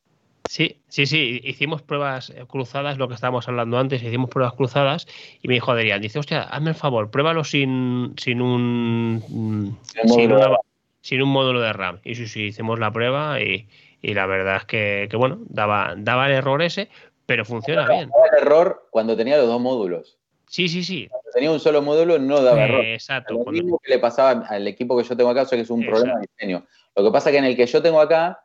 Sí, 0.46 0.82
sí, 0.88 1.06
sí, 1.06 1.40
hicimos 1.42 1.82
pruebas 1.82 2.32
cruzadas, 2.48 2.98
lo 2.98 3.08
que 3.08 3.14
estábamos 3.14 3.48
hablando 3.48 3.78
antes, 3.78 4.02
hicimos 4.02 4.28
pruebas 4.28 4.54
cruzadas 4.54 5.06
y 5.42 5.48
me 5.48 5.54
dijo 5.54 5.72
Adrián, 5.72 6.02
dice, 6.02 6.18
hostia, 6.18 6.42
hazme 6.42 6.70
el 6.70 6.76
favor, 6.76 7.10
pruébalo 7.10 7.44
sin, 7.44 8.14
sin 8.18 8.42
un... 8.42 9.78
Sin 10.06 10.32
una, 10.32 10.58
sin 11.00 11.22
un 11.22 11.28
módulo 11.28 11.60
de 11.60 11.72
RAM. 11.72 12.00
Y 12.04 12.14
sí, 12.14 12.26
sí, 12.26 12.44
hicimos 12.44 12.78
la 12.78 12.90
prueba 12.90 13.40
y, 13.40 13.68
la 14.02 14.26
verdad 14.26 14.56
es 14.56 14.64
que, 14.64 15.08
bueno, 15.16 15.38
daba, 15.48 15.94
daba 15.96 16.26
el 16.26 16.32
error 16.32 16.62
ese, 16.62 16.88
pero 17.26 17.44
funciona 17.44 17.86
bien. 17.88 18.10
Daba 18.10 18.26
el 18.32 18.42
error 18.42 18.88
cuando 18.90 19.16
tenía 19.16 19.38
los 19.38 19.46
dos 19.46 19.60
módulos. 19.60 20.18
Sí, 20.46 20.68
sí, 20.68 20.84
sí. 20.84 21.08
Cuando 21.08 21.30
tenía 21.32 21.50
un 21.50 21.60
solo 21.60 21.82
módulo 21.82 22.18
no 22.18 22.42
daba 22.42 22.64
error. 22.64 22.84
Exacto. 22.84 23.34
Lo 23.34 23.50
mismo 23.50 23.78
que 23.82 23.92
le 23.92 23.98
pasaba 23.98 24.46
al 24.46 24.68
equipo 24.68 24.96
que 24.96 25.04
yo 25.04 25.16
tengo 25.16 25.30
acá, 25.30 25.42
o 25.42 25.46
sea 25.46 25.56
que 25.56 25.62
es 25.62 25.70
un 25.70 25.84
problema 25.84 26.14
de 26.20 26.26
diseño. 26.30 26.66
Lo 26.94 27.04
que 27.04 27.10
pasa 27.10 27.30
es 27.30 27.32
que 27.32 27.38
en 27.38 27.44
el 27.44 27.56
que 27.56 27.66
yo 27.66 27.82
tengo 27.82 28.00
acá, 28.00 28.43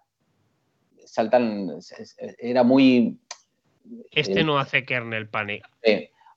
saltan, 1.19 1.79
era 2.37 2.63
muy... 2.63 3.17
Este 4.11 4.41
eh, 4.41 4.43
no 4.43 4.59
hace 4.59 4.85
kernel 4.85 5.27
panic. 5.27 5.63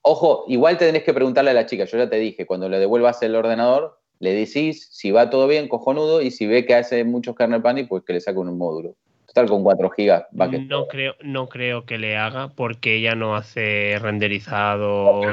Ojo, 0.01 0.43
igual 0.47 0.77
te 0.77 0.85
tenés 0.85 1.03
que 1.03 1.13
preguntarle 1.13 1.51
a 1.51 1.53
la 1.53 1.65
chica, 1.65 1.85
yo 1.85 1.97
ya 1.97 2.09
te 2.09 2.17
dije, 2.17 2.45
cuando 2.45 2.67
le 2.67 2.79
devuelvas 2.79 3.21
el 3.23 3.35
ordenador, 3.35 3.99
le 4.19 4.33
decís, 4.33 4.89
si 4.91 5.11
va 5.11 5.29
todo 5.29 5.47
bien, 5.47 5.69
cojonudo, 5.69 6.21
y 6.21 6.31
si 6.31 6.45
ve 6.45 6.65
que 6.65 6.75
hace 6.75 7.03
muchos 7.05 7.35
kernel 7.35 7.61
panic, 7.61 7.87
pues 7.87 8.03
que 8.03 8.13
le 8.13 8.21
saque 8.21 8.39
un 8.39 8.57
módulo. 8.57 8.95
Total, 9.27 9.47
con 9.47 9.63
4 9.63 9.89
gigas. 9.91 10.25
Va 10.39 10.49
que 10.49 10.59
no, 10.59 10.87
creo, 10.87 11.15
no 11.21 11.47
creo 11.47 11.85
que 11.85 11.97
le 11.97 12.17
haga 12.17 12.49
porque 12.49 12.97
ella 12.97 13.15
no 13.15 13.35
hace 13.35 13.97
renderizados. 13.99 15.25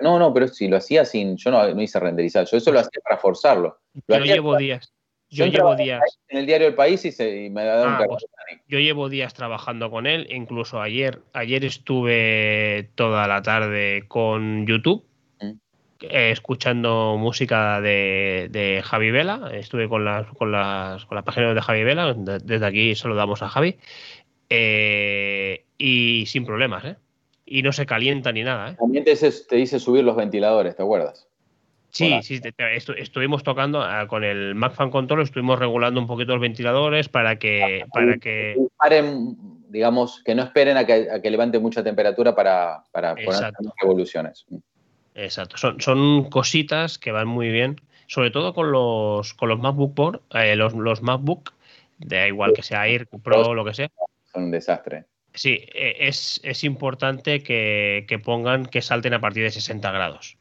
No, 0.00 0.18
no, 0.18 0.32
pero 0.32 0.48
si 0.48 0.68
lo 0.68 0.76
hacía 0.76 1.04
sin. 1.04 1.36
Yo 1.36 1.50
no, 1.50 1.82
hice 1.82 2.00
renderizar, 2.00 2.46
yo 2.46 2.56
eso 2.56 2.72
lo 2.72 2.78
hacía 2.78 3.02
para 3.02 3.18
forzarlo. 3.18 3.78
yo 4.08 4.18
llevo 4.18 4.56
días. 4.56 4.94
Yo, 5.34 5.46
llevo 5.46 5.74
días. 5.74 6.00
En 6.28 6.38
el 6.38 6.46
diario 6.46 6.68
El 6.68 6.74
País 6.74 7.04
y, 7.04 7.12
se, 7.12 7.50
me 7.50 7.62
ah, 7.62 8.02
pues, 8.06 8.24
Yo 8.68 8.78
llevo 8.78 9.08
días 9.08 9.34
trabajando 9.34 9.90
con 9.90 10.06
él, 10.06 10.26
incluso 10.30 10.80
ayer. 10.80 11.20
Ayer 11.32 11.64
estuve 11.64 12.90
toda 12.94 13.26
la 13.26 13.42
tarde 13.42 14.04
con 14.08 14.66
YouTube 14.66 15.04
eh, 16.00 16.30
escuchando 16.30 17.16
música 17.18 17.80
de, 17.80 18.82
Javi 18.84 19.10
Vela. 19.10 19.50
Estuve 19.52 19.88
con 19.88 20.04
las, 20.04 20.26
con 20.28 20.52
las, 20.52 21.04
con 21.06 21.16
las 21.16 21.24
páginas 21.24 21.54
de 21.54 21.62
Javi 21.62 21.84
Vela. 21.84 22.14
Desde 22.14 22.66
aquí 22.66 22.94
saludamos 22.94 23.42
a 23.42 23.48
Javi. 23.48 23.76
Eh, 24.50 25.64
y 25.78 26.24
sin 26.26 26.44
problemas, 26.44 26.84
¿eh? 26.84 26.96
Y 27.46 27.62
no 27.62 27.72
se 27.72 27.86
calienta 27.86 28.32
ni 28.32 28.42
nada, 28.42 28.70
¿eh? 28.70 28.76
También 28.78 29.04
te, 29.04 29.12
dice 29.56 29.80
subir 29.80 30.04
los 30.04 30.16
ventiladores, 30.16 30.76
¿te 30.76 30.82
acuerdas? 30.82 31.28
Sí, 31.94 32.20
sí, 32.22 32.40
estuvimos 32.98 33.44
tocando 33.44 33.80
ah, 33.80 34.08
con 34.08 34.24
el 34.24 34.56
Mac 34.56 34.74
Fan 34.74 34.90
Control, 34.90 35.22
estuvimos 35.22 35.60
regulando 35.60 36.00
un 36.00 36.08
poquito 36.08 36.32
los 36.32 36.40
ventiladores 36.40 37.08
para 37.08 37.38
que. 37.38 37.84
Para 37.92 38.18
que... 38.18 38.56
digamos, 39.68 40.20
que 40.24 40.34
no 40.34 40.42
esperen 40.42 40.76
a 40.76 40.84
que, 40.84 41.08
a 41.08 41.22
que 41.22 41.30
levante 41.30 41.60
mucha 41.60 41.84
temperatura 41.84 42.34
para, 42.34 42.82
para 42.90 43.14
poner 43.14 43.52
revoluciones. 43.80 44.44
Exacto, 45.14 45.56
son, 45.56 45.80
son 45.80 46.28
cositas 46.30 46.98
que 46.98 47.12
van 47.12 47.28
muy 47.28 47.50
bien, 47.50 47.80
sobre 48.08 48.32
todo 48.32 48.54
con 48.54 48.72
los, 48.72 49.32
con 49.34 49.48
los 49.48 49.60
MacBook 49.60 50.20
eh, 50.32 50.56
los, 50.56 50.74
los 50.74 51.00
MacBook, 51.00 51.52
da 51.98 52.26
igual 52.26 52.54
que 52.54 52.64
sea 52.64 52.88
Air, 52.88 53.06
Pro 53.06 53.42
o 53.42 53.54
lo 53.54 53.64
que 53.64 53.74
sea. 53.74 53.90
Son 54.32 54.44
un 54.44 54.50
desastre. 54.50 55.04
Sí, 55.32 55.64
e, 55.72 56.08
es, 56.08 56.40
es 56.42 56.64
importante 56.64 57.44
que, 57.44 58.20
pongan 58.24 58.66
que 58.66 58.82
salten 58.82 59.14
a 59.14 59.20
partir 59.20 59.44
de 59.44 59.50
60 59.50 59.92
grados. 59.92 60.36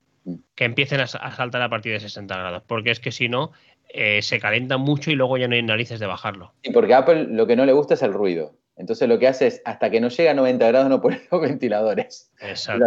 Que 0.56 0.66
empiecen 0.66 1.02
a, 1.02 1.08
saltar 1.08 1.62
a 1.62 1.70
partir 1.70 1.92
de 1.94 2.00
60 2.00 2.36
grados, 2.36 2.64
porque 2.66 2.92
es 2.92 3.00
que 3.00 3.12
si 3.12 3.28
no, 3.28 3.52
eh, 3.90 4.22
se 4.22 4.40
calienta 4.40 4.78
mucho 4.78 5.12
y 5.12 5.16
luego 5.16 5.38
ya 5.38 5.48
no 5.48 5.56
hay 5.56 5.64
narices 5.64 6.00
de 6.00 6.08
bajarlo. 6.08 6.54
Sí, 6.64 6.72
porque 6.72 6.94
a 6.94 7.00
Apple 7.00 7.26
lo 7.30 7.46
que 7.46 7.56
no 7.56 7.66
le 7.66 7.74
gusta 7.74 7.94
es 7.96 8.02
el 8.02 8.14
ruido. 8.14 8.56
Entonces 8.76 9.08
lo 9.08 9.20
que 9.20 9.28
hace 9.28 9.48
es, 9.48 9.62
hasta 9.66 9.92
que 9.92 10.02
no 10.02 10.10
llega 10.10 10.32
a 10.32 10.34
90 10.34 10.68
grados 10.68 10.90
no 10.90 11.02
pone 11.02 11.22
los 11.32 11.42
ventiladores. 11.42 12.32
Exacto. 12.40 12.86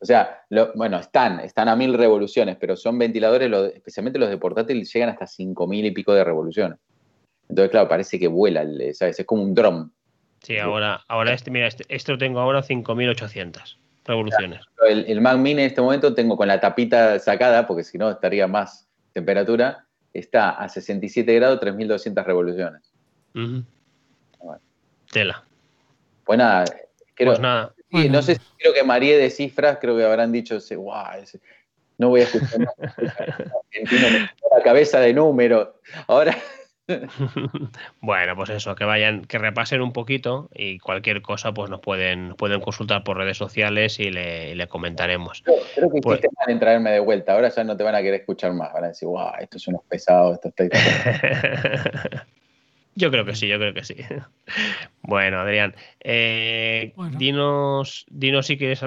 O 0.00 0.04
sea, 0.04 0.42
bueno, 0.74 0.98
están, 0.98 1.40
están 1.40 1.68
a 1.68 1.76
mil 1.76 1.94
revoluciones, 1.94 2.56
pero 2.56 2.76
son 2.76 2.98
ventiladores, 2.98 3.50
especialmente 3.74 4.18
los 4.18 4.30
de 4.30 4.38
portátil, 4.38 4.84
llegan 4.84 5.10
hasta 5.10 5.26
5000 5.26 5.86
y 5.86 5.90
pico 5.92 6.12
de 6.14 6.24
revoluciones. 6.24 6.78
Entonces, 7.48 7.70
claro, 7.70 7.88
parece 7.88 8.18
que 8.18 8.28
vuela, 8.28 8.64
¿sabes? 8.92 9.20
Es 9.20 9.26
como 9.26 9.42
un 9.42 9.54
dron. 9.54 9.92
Sí, 10.42 10.58
ahora, 10.58 11.02
ahora 11.08 11.32
este, 11.32 11.50
mira, 11.50 11.66
este, 11.66 11.84
este 11.88 12.12
lo 12.12 12.18
tengo 12.18 12.40
ahora 12.40 12.62
5800 12.62 13.78
revoluciones. 14.08 14.60
El, 14.88 15.20
Mac 15.20 15.36
Mini 15.36 15.62
en 15.62 15.68
este 15.68 15.80
momento 15.80 16.14
tengo 16.14 16.36
con 16.36 16.48
la 16.48 16.60
tapita 16.60 17.18
sacada, 17.18 17.66
porque 17.66 17.84
si 17.84 17.98
no 17.98 18.10
estaría 18.10 18.46
más 18.48 18.88
temperatura, 19.12 19.86
está 20.12 20.50
a 20.50 20.68
67 20.68 21.32
grados, 21.34 21.60
3200 21.60 22.26
revoluciones. 22.26 22.82
Tela. 25.12 25.44
Pues 26.24 26.38
nada, 26.38 26.64
creo, 27.14 27.30
pues 27.30 27.40
nada. 27.40 27.74
No 27.90 28.22
sé 28.22 28.34
si 28.34 28.40
creo 28.58 28.74
que 28.74 28.82
María 28.82 29.16
de 29.16 29.30
cifras, 29.30 29.78
creo 29.80 29.96
que 29.96 30.04
habrán 30.04 30.32
dicho, 30.32 30.58
wow, 30.76 31.04
no 31.98 32.10
voy 32.10 32.20
a 32.20 32.24
escuchar 32.24 32.66
la 34.56 34.62
cabeza 34.62 35.00
de 35.00 35.12
números. 35.14 35.68
Ahora. 36.06 36.36
bueno, 38.00 38.36
pues 38.36 38.50
eso, 38.50 38.74
que 38.74 38.84
vayan, 38.84 39.24
que 39.24 39.38
repasen 39.38 39.82
un 39.82 39.92
poquito 39.92 40.48
y 40.54 40.78
cualquier 40.78 41.20
cosa, 41.22 41.52
pues 41.52 41.68
nos 41.70 41.80
pueden, 41.80 42.34
pueden 42.34 42.60
consultar 42.60 43.04
por 43.04 43.18
redes 43.18 43.36
sociales 43.36 44.00
y 44.00 44.10
le, 44.10 44.66
comentaremos. 44.68 45.42
Creo, 45.42 45.90
que 45.90 46.00
pues, 46.00 46.20
hiciste 46.20 46.52
en 46.52 46.58
traerme 46.58 46.90
de 46.92 47.00
vuelta, 47.00 47.34
ahora 47.34 47.50
ya 47.50 47.64
no 47.64 47.76
te 47.76 47.84
van 47.84 47.94
a 47.94 47.98
querer 47.98 48.20
escuchar 48.20 48.52
más, 48.54 48.72
van 48.72 48.84
a 48.84 48.88
decir, 48.88 49.08
wow, 49.08 49.32
estos 49.38 49.62
son 49.62 49.74
unos 49.74 49.86
pesados, 49.86 50.38
estos 50.42 50.52
Yo 52.94 53.12
creo 53.12 53.24
que 53.24 53.36
sí, 53.36 53.46
yo 53.46 53.58
creo 53.58 53.74
que 53.74 53.84
sí. 53.84 53.96
Bueno, 55.02 55.40
Adrián, 55.40 55.74
eh, 56.00 56.92
dinos, 57.16 58.04
dinos 58.10 58.46
si 58.46 58.58
quieres 58.58 58.82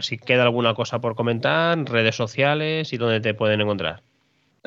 si 0.00 0.18
queda 0.18 0.42
alguna 0.42 0.74
cosa 0.74 1.00
por 1.00 1.14
comentar, 1.14 1.78
redes 1.84 2.16
sociales 2.16 2.92
y 2.92 2.96
dónde 2.96 3.20
te 3.20 3.34
pueden 3.34 3.60
encontrar. 3.60 4.02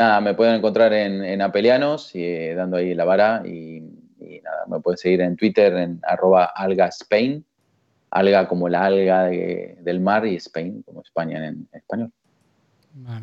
Nada, 0.02 0.20
me 0.20 0.34
pueden 0.34 0.56
encontrar 0.56 0.94
en, 0.94 1.42
Apelianos, 1.44 2.16
y, 2.16 2.26
eh, 2.26 2.56
dando 2.56 2.78
ahí 2.78 2.96
la 2.96 3.06
vara 3.06 3.44
y, 3.46 3.84
nada, 4.42 4.66
me 4.68 4.80
pueden 4.80 4.98
seguir 4.98 5.22
en 5.22 5.36
Twitter 5.36 5.76
en 5.76 6.00
arroba 6.02 6.46
algaspain, 6.46 7.46
alga 8.10 8.48
como 8.48 8.68
la 8.68 8.86
alga 8.86 9.26
del 9.26 10.00
mar 10.00 10.26
y 10.26 10.38
Spain 10.38 10.82
como 10.82 11.04
España 11.04 11.48
en, 11.48 11.68
español. 11.72 12.12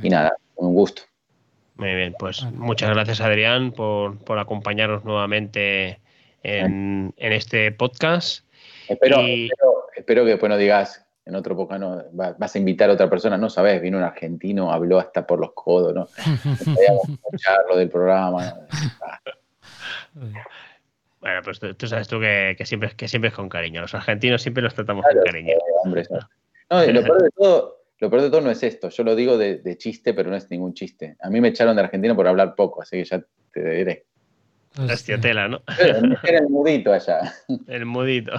Y 0.01 0.09
nada, 0.09 0.37
un 0.55 0.73
gusto. 0.73 1.03
Muy 1.75 1.97
bien, 1.97 2.15
pues 2.17 2.45
muchas 2.45 2.91
gracias 2.91 3.21
Adrián 3.21 3.73
por, 3.73 4.17
por 4.19 4.39
acompañarnos 4.39 5.05
nuevamente 5.05 5.99
en, 6.45 7.13
este 7.17 7.73
podcast. 7.73 8.45
Espero, 8.89 9.19
espero, 9.97 10.23
que 10.23 10.31
después 10.31 10.49
no 10.49 10.57
digas, 10.57 11.05
en 11.29 11.35
otro 11.35 11.55
podcast 11.55 11.81
no, 11.81 12.05
vas 12.13 12.55
a 12.55 12.59
invitar 12.59 12.89
a 12.89 12.95
otra 12.95 13.11
persona, 13.11 13.37
no 13.37 13.51
sabes, 13.51 13.83
vino 13.83 13.99
un 13.99 14.05
argentino, 14.05 14.73
habló 14.73 14.99
hasta 14.99 15.27
por 15.27 15.39
los 15.39 15.53
codos, 15.53 15.95
¿no? 15.95 16.09
Escucharlo 16.17 17.77
del 17.77 17.91
programa. 17.91 18.55
Bueno, 21.21 21.41
pues 21.45 21.61
tú, 21.77 21.87
sabes 21.87 22.09
tú 22.09 22.19
que, 22.19 22.57
siempre, 22.65 22.93
que 22.97 23.09
siempre 23.09 23.29
es 23.29 23.35
con 23.35 23.49
cariño. 23.49 23.83
Los 23.83 23.95
argentinos 23.95 24.41
siempre 24.41 24.63
los 24.63 24.73
tratamos 24.73 25.05
con 25.05 25.23
cariño. 25.23 25.55
Hombre, 25.85 26.05
no, 26.71 26.87
lo 26.87 27.03
peor 27.03 27.23
de 27.23 27.31
todo, 27.37 27.83
lo 27.99 28.09
peor 28.09 28.23
de 28.23 28.31
todo 28.31 28.41
no 28.41 28.51
es 28.51 28.63
esto. 28.63 28.89
Yo 28.89 29.05
lo 29.05 29.15
digo 29.15 29.37
de, 29.37 29.77
chiste, 29.77 30.15
pero 30.15 30.31
no 30.31 30.37
es 30.37 30.51
ningún 30.51 30.73
chiste. 30.73 31.17
A 31.21 31.29
mí 31.29 31.43
me 31.43 31.49
echaron 31.49 31.77
de 31.77 31.83
Argentina 31.83 32.15
por 32.15 32.27
hablar 32.27 32.55
poco, 32.55 32.81
así 32.81 32.97
que 32.97 33.05
ya 33.05 33.23
te 33.53 33.71
diré. 33.71 34.07
Hostia 34.79 35.21
tela, 35.21 35.49
¿no? 35.49 35.61
Era 36.23 36.39
el 36.39 36.49
mudito 36.49 36.93
allá. 36.93 37.35
El 37.67 37.85
mudito. 37.85 38.33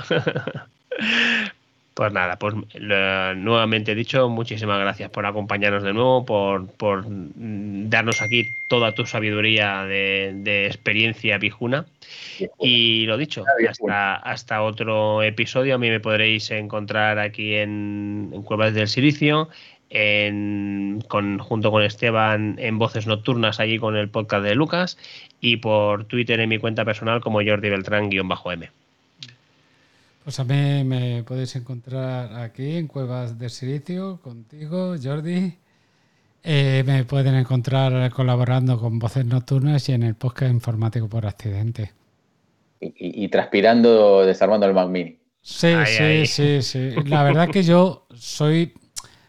Pues 1.99 2.13
nada, 2.13 2.39
pues 2.39 2.55
nuevamente 2.79 3.93
dicho, 3.93 4.29
muchísimas 4.29 4.79
gracias 4.79 5.09
por 5.09 5.25
acompañarnos 5.25 5.83
de 5.83 5.91
nuevo, 5.91 6.25
por, 6.25 7.03
darnos 7.05 8.21
aquí 8.21 8.53
toda 8.69 8.93
tu 8.93 9.05
sabiduría 9.05 9.83
de, 9.83 10.65
experiencia 10.65 11.37
viejuna. 11.37 11.87
Y 12.57 13.05
lo 13.05 13.17
dicho, 13.17 13.43
hasta, 13.69 14.15
hasta 14.15 14.61
otro 14.61 15.23
episodio. 15.23 15.75
A 15.75 15.77
mí 15.77 15.89
me 15.89 15.99
podréis 15.99 16.49
encontrar 16.51 17.19
aquí 17.19 17.55
en, 17.55 18.31
Cuevas 18.45 18.73
del 18.73 18.87
Silicio, 18.87 19.49
en, 19.89 21.03
con, 21.09 21.39
junto 21.39 21.69
con 21.69 21.83
Esteban 21.83 22.55
en 22.59 22.79
Voces 22.79 23.07
Nocturnas, 23.07 23.59
allí 23.59 23.77
con 23.77 23.97
el 23.97 24.07
podcast 24.07 24.45
de 24.45 24.55
Lucas, 24.55 24.97
y 25.41 25.57
por 25.57 26.05
Twitter 26.05 26.39
en 26.39 26.47
mi 26.47 26.59
cuenta 26.59 26.85
personal 26.85 27.19
como 27.19 27.43
Jordi 27.43 27.69
Beltrán-M. 27.69 28.69
Pues 30.23 30.39
a 30.39 30.43
mí 30.43 30.83
me 30.83 31.23
podéis 31.23 31.55
encontrar 31.55 32.33
aquí 32.35 32.75
en 32.75 32.87
Cuevas 32.87 33.39
del 33.39 33.49
Silicio, 33.49 34.19
contigo, 34.21 34.95
Jordi. 35.01 35.53
Eh, 36.43 36.83
me 36.85 37.03
pueden 37.03 37.35
encontrar 37.35 38.11
colaborando 38.11 38.79
con 38.79 38.99
Voces 38.99 39.25
Nocturnas 39.25 39.87
y 39.89 39.93
en 39.93 40.03
el 40.03 40.15
podcast 40.15 40.51
informático 40.51 41.07
por 41.07 41.25
accidente. 41.25 41.93
Y, 42.81 43.27
transpirando, 43.27 44.25
desarmando 44.25 44.65
el 44.65 44.73
Mac 44.73 44.87
Mini. 44.87 45.17
Sí, 45.41 45.73
sí, 45.85 46.25
sí, 46.27 46.61
sí. 46.61 46.91
La 47.07 47.23
verdad 47.23 47.49
que 47.49 47.63
yo 47.63 48.05
soy, 48.15 48.73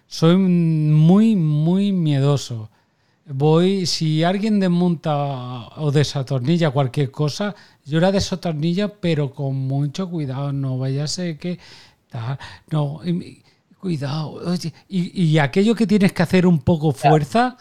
soy 0.07 0.37
muy, 0.37 1.35
muy 1.35 1.91
miedoso. 1.93 2.71
Voy, 3.27 3.87
si 3.87 4.23
alguien 4.23 4.61
desmonta 4.61 5.69
o 5.77 5.91
desatornilla 5.91 6.71
cualquier 6.71 7.11
cosa, 7.11 7.55
yo 7.91 8.01
la 8.01 8.13
desatornilla, 8.13 8.89
pero 8.89 9.33
con 9.33 9.57
mucho 9.57 10.09
cuidado, 10.09 10.53
no 10.53 10.79
vaya 10.79 11.05
a 11.05 11.09
ser 11.09 11.39
que... 11.39 11.59
No, 12.71 13.01
cuidado. 13.79 14.41
y, 14.89 15.39
aquello 15.39 15.75
que 15.75 15.87
tienes 15.87 16.13
que 16.13 16.23
hacer 16.23 16.47
un 16.47 16.61
poco 16.61 16.93
fuerza, 16.93 17.57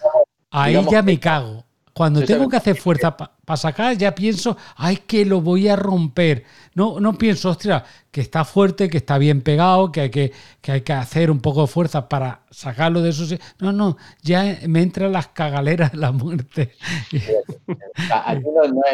ahí 0.51 0.77
ya 0.89 1.01
me 1.01 1.19
cago. 1.19 1.65
Cuando 1.93 2.23
tengo 2.23 2.47
que 2.47 2.57
hacer 2.57 2.77
fuerza 2.77 3.17
para 3.17 3.33
sacar, 3.57 3.97
ya 3.97 4.15
pienso, 4.15 4.57
ay, 4.75 4.97
que 5.07 5.25
lo 5.25 5.41
voy 5.41 5.67
a 5.67 5.75
romper. 5.75 6.43
No, 6.75 6.99
no 6.99 7.13
pienso, 7.17 7.49
ostras, 7.49 7.83
que 8.11 8.21
está 8.21 8.43
fuerte, 8.43 8.89
que 8.89 8.97
está 8.97 9.17
bien 9.17 9.41
pegado, 9.41 9.91
que 9.91 10.01
hay 10.01 10.09
que, 10.09 10.31
que 10.61 10.71
hay 10.71 10.81
que 10.81 10.93
hacer 10.93 11.29
un 11.29 11.39
poco 11.41 11.61
de 11.61 11.67
fuerza 11.67 12.09
para 12.09 12.41
sacarlo 12.49 13.01
de 13.01 13.09
eso. 13.11 13.23
No, 13.59 13.71
no, 13.71 13.97
ya 14.23 14.57
me 14.67 14.81
entran 14.81 15.11
las 15.11 15.27
cagaleras 15.27 15.91
de 15.91 15.97
la 15.99 16.11
muerte. 16.11 16.71
Aquí 18.25 18.45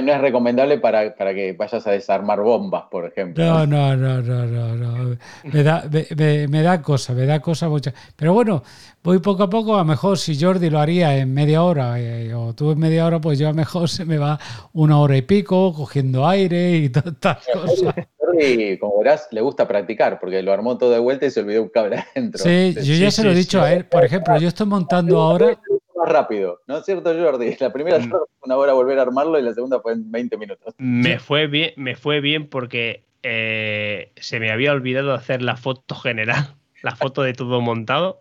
no, 0.04 0.14
es, 0.14 0.22
recomendable 0.22 0.80
para, 0.80 1.14
que 1.16 1.54
vayas 1.54 1.86
a 1.88 1.92
desarmar 1.92 2.42
bombas, 2.42 2.86
por 2.92 3.06
ejemplo. 3.06 3.44
No, 3.44 3.66
no, 3.66 3.96
no, 3.96 4.22
no, 4.22 4.46
no. 4.46 4.76
no. 4.76 5.18
Me, 5.44 5.64
da, 5.64 5.86
me, 5.90 6.62
da 6.62 6.82
cosa, 6.82 7.14
me 7.14 7.26
da 7.26 7.40
cosa 7.40 7.70
mucha. 7.70 7.94
Pero 8.16 8.34
bueno, 8.34 8.64
voy 9.04 9.20
poco 9.20 9.44
a 9.44 9.50
poco. 9.50 9.76
A 9.76 9.80
lo 9.80 9.86
mejor 9.86 10.18
si 10.18 10.38
Jordi 10.38 10.70
lo 10.70 10.80
haría 10.80 11.16
en 11.18 11.34
media 11.34 11.64
hora 11.64 12.00
eh, 12.00 12.34
o 12.34 12.54
tú 12.54 12.72
en 12.72 12.80
media 12.80 13.06
hora, 13.06 13.22
pues 13.22 13.40
yo 13.40 13.48
a 13.48 13.52
lo 13.52 13.56
mejor 13.56 13.88
se 13.90 14.04
me 14.04 14.18
va 14.18 14.40
una 14.74 15.00
hora 15.00 15.18
y 15.18 15.22
pico 15.22 15.74
cogiendo 15.74 16.28
aire 16.28 16.78
y 16.78 16.90
todas 16.90 17.14
estas 17.14 17.46
cosas. 17.48 17.96
Jordi, 18.18 18.78
como 18.78 19.00
verás, 19.00 19.28
le 19.32 19.42
gusta 19.42 19.68
practicar 19.68 20.20
porque 20.20 20.42
lo 20.42 20.52
armó 20.52 20.78
todo 20.78 20.92
de 20.92 21.00
vuelta 21.00 21.26
y 21.26 21.32
se 21.32 21.40
olvidó 21.40 21.64
un 21.64 21.70
cable 21.70 21.98
adentro. 21.98 22.44
Sí, 22.44 22.76
yo 22.84 22.94
ya 22.96 23.12
se 23.12 23.24
lo 23.24 23.32
he 23.32 23.36
dicho 23.36 23.62
a 23.62 23.72
él. 23.72 23.86
Por 23.86 24.04
ejemplo, 24.04 24.38
yo 24.38 24.48
estoy 24.48 24.68
montando 24.68 25.20
ahora. 25.20 25.60
Más 25.96 26.10
rápido, 26.10 26.62
¿no 26.68 26.78
es 26.78 26.86
cierto, 26.86 27.14
Jordi? 27.18 27.56
La 27.60 27.72
primera 27.72 28.00
mm. 28.00 28.10
fue 28.10 28.20
una 28.44 28.58
hora 28.58 28.74
volver 28.74 29.00
a 29.00 29.04
armarlo 29.04 29.40
y 29.40 29.42
la 29.42 29.54
segunda 29.54 29.80
fue 29.80 29.94
en 29.94 30.12
20 30.12 30.38
minutos. 30.38 30.76
Me 30.78 31.20
fue 31.20 31.48
bien, 31.48 31.72
me 31.78 31.96
fue 31.96 32.20
bien 32.20 32.50
porque 32.50 33.06
eh, 33.24 34.12
se 34.18 34.40
me 34.40 34.52
había 34.52 34.72
olvidado 34.72 35.14
hacer 35.14 35.42
la 35.42 35.56
foto 35.56 35.96
general, 35.96 36.56
la 36.82 36.96
foto 36.96 37.22
de 37.22 37.34
todo 37.34 37.62
montado. 37.62 38.20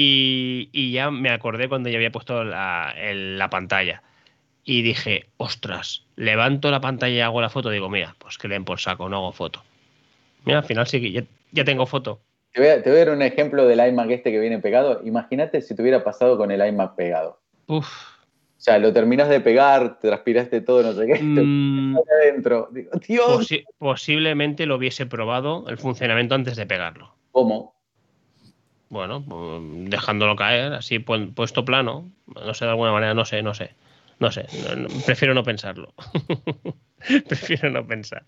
Y, 0.00 0.92
ya 0.92 1.10
me 1.10 1.30
acordé 1.30 1.68
cuando 1.68 1.88
ya 1.88 1.96
había 1.96 2.12
puesto 2.12 2.44
la, 2.44 2.94
la 3.12 3.50
pantalla 3.50 4.04
y 4.68 4.82
dije, 4.82 5.24
ostras, 5.38 6.04
levanto 6.16 6.70
la 6.70 6.82
pantalla 6.82 7.14
y 7.14 7.20
hago 7.22 7.40
la 7.40 7.48
foto. 7.48 7.70
Digo, 7.70 7.88
mira, 7.88 8.14
pues 8.18 8.36
que 8.36 8.48
den 8.48 8.66
por 8.66 8.78
saco, 8.78 9.08
no 9.08 9.16
hago 9.16 9.32
foto. 9.32 9.62
Mira, 10.44 10.58
al 10.58 10.64
final 10.64 10.86
sí 10.86 11.00
que 11.00 11.26
ya, 11.52 11.64
tengo 11.64 11.86
foto. 11.86 12.20
Te 12.52 12.60
voy, 12.60 12.68
a, 12.68 12.82
dar 12.82 13.08
un 13.08 13.22
ejemplo 13.22 13.66
del 13.66 13.80
iMac 13.80 14.10
este 14.10 14.30
que 14.30 14.38
viene 14.38 14.58
pegado. 14.58 15.00
Imagínate 15.06 15.62
si 15.62 15.74
te 15.74 15.80
hubiera 15.80 16.04
pasado 16.04 16.36
con 16.36 16.50
el 16.50 16.60
iMac 16.60 16.96
pegado. 16.96 17.40
Uf. 17.66 17.88
O 17.88 18.60
sea, 18.60 18.78
lo 18.78 18.92
terminas 18.92 19.30
de 19.30 19.40
pegar, 19.40 20.00
transpiraste 20.00 20.60
todo, 20.60 20.82
no 20.82 20.92
sé 20.92 21.06
qué, 21.06 21.18
mm, 21.18 21.96
adentro. 22.20 22.68
Digo, 22.70 22.90
Dios. 23.08 23.48
posiblemente 23.78 24.66
lo 24.66 24.76
hubiese 24.76 25.06
probado 25.06 25.64
el 25.68 25.78
funcionamiento 25.78 26.34
antes 26.34 26.56
de 26.56 26.66
pegarlo. 26.66 27.14
¿Cómo? 27.32 27.74
Bueno, 28.90 29.24
pues, 29.26 29.62
dejándolo 29.88 30.36
caer, 30.36 30.74
así 30.74 30.98
puesto 30.98 31.64
plano. 31.64 32.10
No 32.26 32.52
sé, 32.52 32.66
de 32.66 32.72
alguna 32.72 32.92
manera, 32.92 33.14
no 33.14 33.24
sé, 33.24 33.42
no 33.42 33.54
sé. 33.54 33.70
No 34.18 34.32
sé, 34.32 34.46
prefiero 35.06 35.34
no 35.34 35.44
pensarlo. 35.44 35.94
prefiero 37.28 37.70
no 37.70 37.86
pensar. 37.86 38.24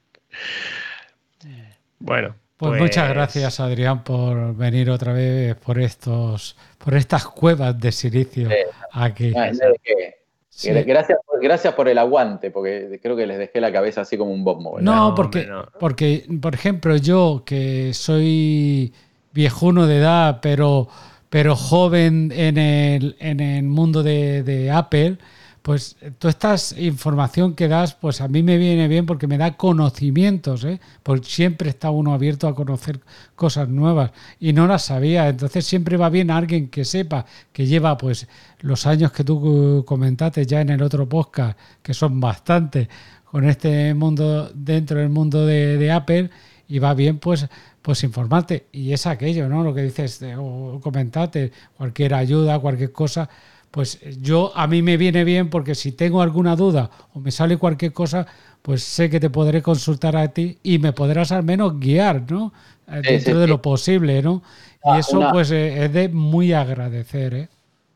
Bueno. 1.99 2.35
Pues, 2.57 2.79
muchas 2.79 3.07
pues 3.07 3.15
gracias, 3.15 3.59
Adrián, 3.59 4.05
por 4.05 4.55
venir 4.55 4.91
otra 4.91 5.15
vez 5.15 5.57
por 5.57 5.79
estos, 5.79 6.59
por 6.77 6.95
estas 6.95 7.27
cuevas 7.27 7.81
de 7.81 7.91
silicio 7.91 8.51
aquí. 8.93 9.31
Gracias, 9.31 11.19
gracias 11.41 11.75
por 11.75 11.89
el 11.89 11.97
aguante, 11.97 12.51
porque 12.51 13.01
creo 13.03 13.17
que 13.17 13.27
les 13.27 13.39
dejé 13.39 13.63
la 13.63 13.73
cabeza 13.73 14.03
así 14.03 14.19
como 14.19 14.33
un 14.33 14.45
bombo. 14.45 14.79
No, 14.79 15.15
porque, 15.15 15.49
porque, 15.79 16.27
por 16.41 16.55
ejemplo, 16.55 16.99
yo 16.99 17.45
que 17.47 17.95
soy 17.95 18.93
viejuno 19.33 19.87
de 19.87 19.97
edad, 19.97 20.41
pero, 20.43 20.89
pero 21.31 21.57
joven 21.57 22.31
en 22.35 22.59
el, 22.59 23.17
en 23.21 23.41
el 23.41 23.65
mundo 23.65 24.03
de, 24.03 24.43
de 24.43 24.71
Apple, 24.71 25.17
pues 25.63 25.97
toda 26.19 26.31
esta 26.31 26.81
información 26.81 27.55
que 27.55 27.69
das, 27.69 27.95
pues 27.95 28.21
a 28.21 28.29
mí 28.29 28.43
me 28.43 28.57
viene 28.57 28.89
bien 28.89 29.05
porque 29.05 29.27
me 29.27 29.37
da 29.37 29.57
conocimientos, 29.57 30.65
¿eh? 30.65 30.81
porque 31.03 31.29
siempre 31.29 31.71
está 31.71 31.91
uno 31.91 32.15
abierto 32.15 32.49
a 32.49 32.55
conocer 32.55 33.01
cosas 33.35 33.69
nuevas 33.69 34.13
y 34.39 34.53
no 34.53 34.67
las 34.67 34.85
sabía, 34.87 35.29
entonces 35.29 35.67
siempre 35.67 35.97
va 35.97 36.09
bien 36.09 36.31
alguien 36.31 36.69
que 36.69 36.85
sepa, 36.85 37.27
que 37.53 37.67
lleva 37.67 37.99
pues 37.99 38.27
los 38.61 38.87
años 38.87 39.13
que 39.13 39.25
tú 39.25 39.85
comentaste 39.87 40.47
ya 40.47 40.61
en 40.63 40.71
el 40.71 40.83
otro 40.83 41.09
podcast, 41.09 41.59
que 41.83 41.93
son 41.93 42.21
bastantes, 42.21 42.89
con 43.31 43.49
este 43.49 43.95
mundo, 43.95 44.51
dentro 44.53 44.99
del 44.99 45.09
mundo 45.09 45.47
de, 45.47 45.93
Apple, 45.93 46.31
y 46.67 46.79
va 46.81 46.95
bien 46.95 47.19
pues 47.19 47.47
pues 47.83 48.05
informarte 48.05 48.67
y 48.73 48.93
es 48.93 49.07
aquello, 49.07 49.49
¿no? 49.49 49.63
Lo 49.65 49.73
que 49.73 49.83
dices 49.83 50.23
o 50.37 50.81
comentate, 50.83 51.51
cualquier 51.77 52.13
ayuda, 52.15 52.59
cualquier 52.59 52.93
cosa, 52.93 53.31
pues 53.71 54.01
yo 54.21 54.53
a 54.55 54.67
mí 54.67 54.83
me 54.83 54.97
viene 54.97 55.25
bien 55.25 55.49
porque 55.49 55.75
si 55.75 55.93
tengo 55.93 56.23
alguna 56.23 56.57
duda 56.57 56.91
o 57.15 57.21
me 57.21 57.31
sale 57.31 57.57
cualquier 57.57 57.93
cosa, 57.93 58.27
pues 58.63 58.83
sé 58.83 59.09
que 59.09 59.21
te 59.21 59.31
podré 59.31 59.63
consultar 59.63 60.17
a 60.17 60.29
ti 60.29 60.59
y 60.63 60.79
me 60.79 60.93
podrás 60.93 61.33
al 61.33 61.45
menos 61.45 61.79
guiar, 61.79 62.31
¿no? 62.31 62.53
Eh, 62.89 63.01
dentro 63.03 63.39
de 63.39 63.47
lo 63.47 63.63
posible, 63.63 64.23
¿no? 64.23 64.43
y 64.83 64.99
eso 64.99 65.29
pues 65.31 65.51
eh, 65.51 65.85
es 65.85 65.93
de 65.93 66.09
muy 66.09 66.53
agradecer, 66.53 67.35
¿eh? 67.35 67.49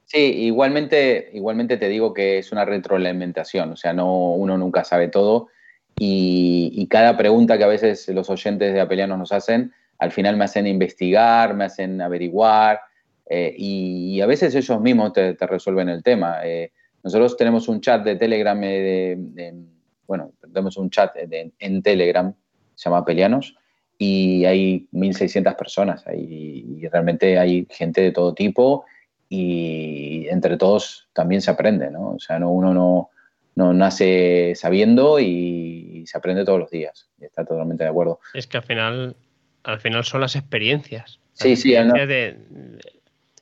Sí, 0.04 0.18
igualmente, 0.18 1.30
igualmente 1.32 1.76
te 1.76 1.88
digo 1.88 2.12
que 2.14 2.38
es 2.38 2.52
una 2.52 2.64
retroalimentación, 2.64 3.72
o 3.72 3.76
sea, 3.76 3.92
no, 3.92 4.32
uno 4.32 4.56
nunca 4.56 4.84
sabe 4.84 5.08
todo 5.08 5.48
y, 5.98 6.70
y 6.74 6.86
cada 6.86 7.16
pregunta 7.16 7.58
que 7.58 7.64
a 7.64 7.68
veces 7.68 8.06
los 8.10 8.30
oyentes 8.30 8.74
de 8.74 8.80
Apelianos 8.80 9.18
nos 9.18 9.32
hacen, 9.32 9.72
al 9.98 10.12
final 10.12 10.36
me 10.36 10.44
hacen 10.44 10.66
investigar, 10.66 11.54
me 11.54 11.64
hacen 11.64 12.00
averiguar, 12.00 12.80
eh, 13.26 13.54
y, 13.56 14.20
a 14.20 14.26
veces 14.26 14.54
ellos 14.54 14.80
mismos 14.80 15.12
te, 15.12 15.34
resuelven 15.34 15.88
el 15.88 16.02
tema. 16.02 16.40
Eh, 16.44 16.72
nosotros 17.02 17.36
tenemos 17.36 17.68
un 17.68 17.80
chat 17.80 18.04
de 18.04 18.16
Telegram, 18.16 18.58
eh, 18.62 19.16
bueno, 20.06 20.32
tenemos 20.40 20.76
un 20.76 20.90
chat 20.90 21.14
en 21.16 21.82
Telegram, 21.82 22.34
se 22.74 22.88
llama 22.88 23.04
Pelianos, 23.04 23.56
y 23.98 24.44
hay 24.44 24.88
1.600 24.92 25.56
personas 25.56 26.06
ahí, 26.06 26.78
y 26.80 26.88
realmente 26.88 27.38
hay 27.38 27.66
gente 27.70 28.00
de 28.00 28.12
todo 28.12 28.34
tipo 28.34 28.84
y 29.28 30.26
entre 30.28 30.56
todos 30.56 31.08
también 31.12 31.40
se 31.40 31.50
aprende, 31.50 31.90
¿no? 31.90 32.12
O 32.12 32.20
sea, 32.20 32.38
no, 32.38 32.50
uno 32.50 32.74
no, 32.74 33.10
no 33.54 33.72
nace 33.72 34.52
sabiendo 34.54 35.18
y, 35.18 36.04
se 36.06 36.18
aprende 36.18 36.44
todos 36.44 36.58
los 36.58 36.70
días. 36.70 37.08
Y 37.18 37.24
está 37.24 37.46
totalmente 37.46 37.82
de 37.82 37.88
acuerdo. 37.88 38.20
Es 38.34 38.46
que 38.46 38.58
al 38.58 38.62
final, 38.62 39.16
al 39.62 39.80
final 39.80 40.04
son 40.04 40.20
las 40.20 40.36
experiencias 40.36 41.18
Sí, 41.34 41.56
sí, 41.56 41.72
de, 41.72 42.36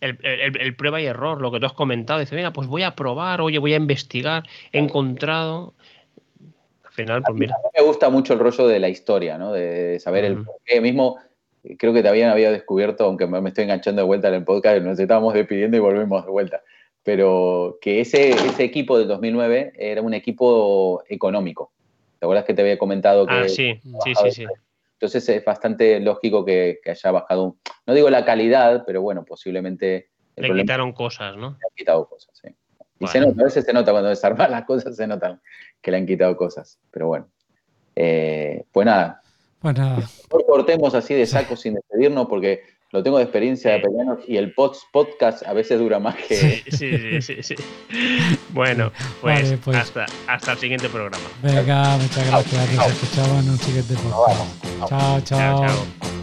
el, 0.03 0.77
prueba 0.77 1.01
y 1.01 1.07
error, 1.07 1.41
lo 1.41 1.53
que 1.53 1.61
tú 1.61 1.67
has 1.67 1.73
comentado, 1.73 2.21
dice, 2.21 2.35
venga, 2.35 2.53
pues 2.53 2.69
voy 2.69 2.83
a 2.83 2.95
probar, 2.95 3.41
oye, 3.41 3.59
voy 3.59 3.75
a 3.75 3.77
investigar, 3.77 4.43
he 4.73 4.79
encontrado. 4.79 5.75
Al 6.85 6.93
final, 6.93 7.23
pues 7.23 7.39
mira. 7.39 7.55
A 7.55 7.59
mí 7.59 7.71
me 7.77 7.83
gusta 7.85 8.11
mucho 8.11 8.33
el 8.35 8.41
rollo 8.41 8.67
de 8.67 8.81
la 8.81 8.89
historia, 8.89 9.39
¿no? 9.39 9.53
De 9.53 9.99
saber 10.01 10.25
el 10.25 10.45
por 10.45 10.57
qué. 10.65 10.81
Mismo, 10.81 11.19
creo 11.79 11.93
que 11.93 12.03
también 12.03 12.29
había 12.29 12.51
descubierto, 12.51 13.05
aunque 13.05 13.27
me 13.27 13.49
estoy 13.49 13.65
enganchando 13.65 14.03
de 14.03 14.07
vuelta 14.07 14.29
en 14.29 14.35
el 14.35 14.45
podcast, 14.45 14.83
nos 14.83 14.99
estábamos 14.99 15.35
despidiendo 15.35 15.77
y 15.77 15.81
volvemos 15.81 16.25
de 16.25 16.31
vuelta, 16.31 16.63
pero 17.05 17.79
que 17.81 18.01
ese, 18.01 18.31
ese 18.31 18.65
equipo 18.65 18.99
del 18.99 19.09
2009 19.09 19.73
era 19.79 20.03
un 20.03 20.15
equipo 20.15 21.03
económico. 21.09 21.71
¿Te 22.19 22.27
acuerdas 22.27 22.45
que 22.45 22.55
te 22.55 22.63
había 22.63 22.79
comentado 22.79 23.27
que... 23.27 23.35
Ah, 23.35 23.49
sí, 23.49 23.81
sí, 24.05 24.15
sí, 24.15 24.31
sí. 24.33 24.47
Entonces 25.03 25.29
es 25.31 25.45
bastante 25.45 25.99
lógico 25.99 26.45
que, 26.45 26.79
haya 26.87 27.11
bajado, 27.11 27.57
no 27.87 27.93
digo 27.93 28.09
la 28.09 28.25
calidad, 28.25 28.85
pero 28.87 29.03
bueno, 29.03 29.25
posiblemente... 29.25 30.11
Le 30.37 30.55
quitaron 30.55 30.93
cosas, 30.93 31.37
¿no? 31.37 31.51
Le 31.51 31.57
han 31.57 31.75
quitado 31.75 32.09
cosas, 32.09 32.31
sí. 32.41 32.55
Y 33.01 33.09
se 33.09 33.19
nota, 33.19 33.41
a 33.41 33.45
veces 33.47 33.65
se 33.65 33.73
nota 33.73 33.91
cuando 33.91 34.11
desarman 34.11 34.53
las 34.53 34.65
cosas, 34.65 34.95
se 34.95 35.09
nota 35.09 35.41
que 35.81 35.91
le 35.91 35.97
han 35.97 36.07
quitado 36.07 36.37
cosas. 36.37 36.79
Pero 36.93 37.09
bueno. 37.09 37.29
Eh, 37.97 38.65
pues 38.71 38.87
nada. 38.87 39.21
Pues 39.59 39.77
nada. 39.77 39.97
Mejor 39.97 40.47
cortemos 40.47 40.95
así 40.95 41.15
de 41.15 41.27
saco 41.27 41.57
sin 41.57 41.75
despedirnos 41.75 42.29
porque 42.29 42.63
lo 42.93 43.03
tengo 43.03 43.17
de 43.17 43.25
experiencia 43.25 43.73
de 43.73 43.81
peleanos 43.81 44.19
y 44.29 44.37
el 44.37 44.53
podcast 44.55 45.47
a 45.47 45.55
veces 45.55 45.79
dura 45.79 45.99
más 45.99 46.15
que. 46.15 46.37
Sí, 46.37 46.63
sí, 46.71 47.23
sí. 47.23 47.43
sí, 47.43 47.55
Bueno, 48.51 48.93
pues, 49.21 49.55
pues, 49.65 49.77
Hasta, 49.79 50.07
hasta 50.27 50.53
el 50.53 50.59
siguiente 50.59 50.89
programa. 50.91 51.25
Venga, 51.43 51.97
muchas 51.97 52.27
gracias. 52.27 52.75
Nos 52.75 52.87
escuchamos 52.89 53.45
en 53.45 53.51
un 53.51 53.59
siguiente 53.59 53.95
podcast. 53.95 54.89
chao. 54.89 54.89
chao. 54.89 55.21
chao, 55.23 55.67
chao. 55.67 56.23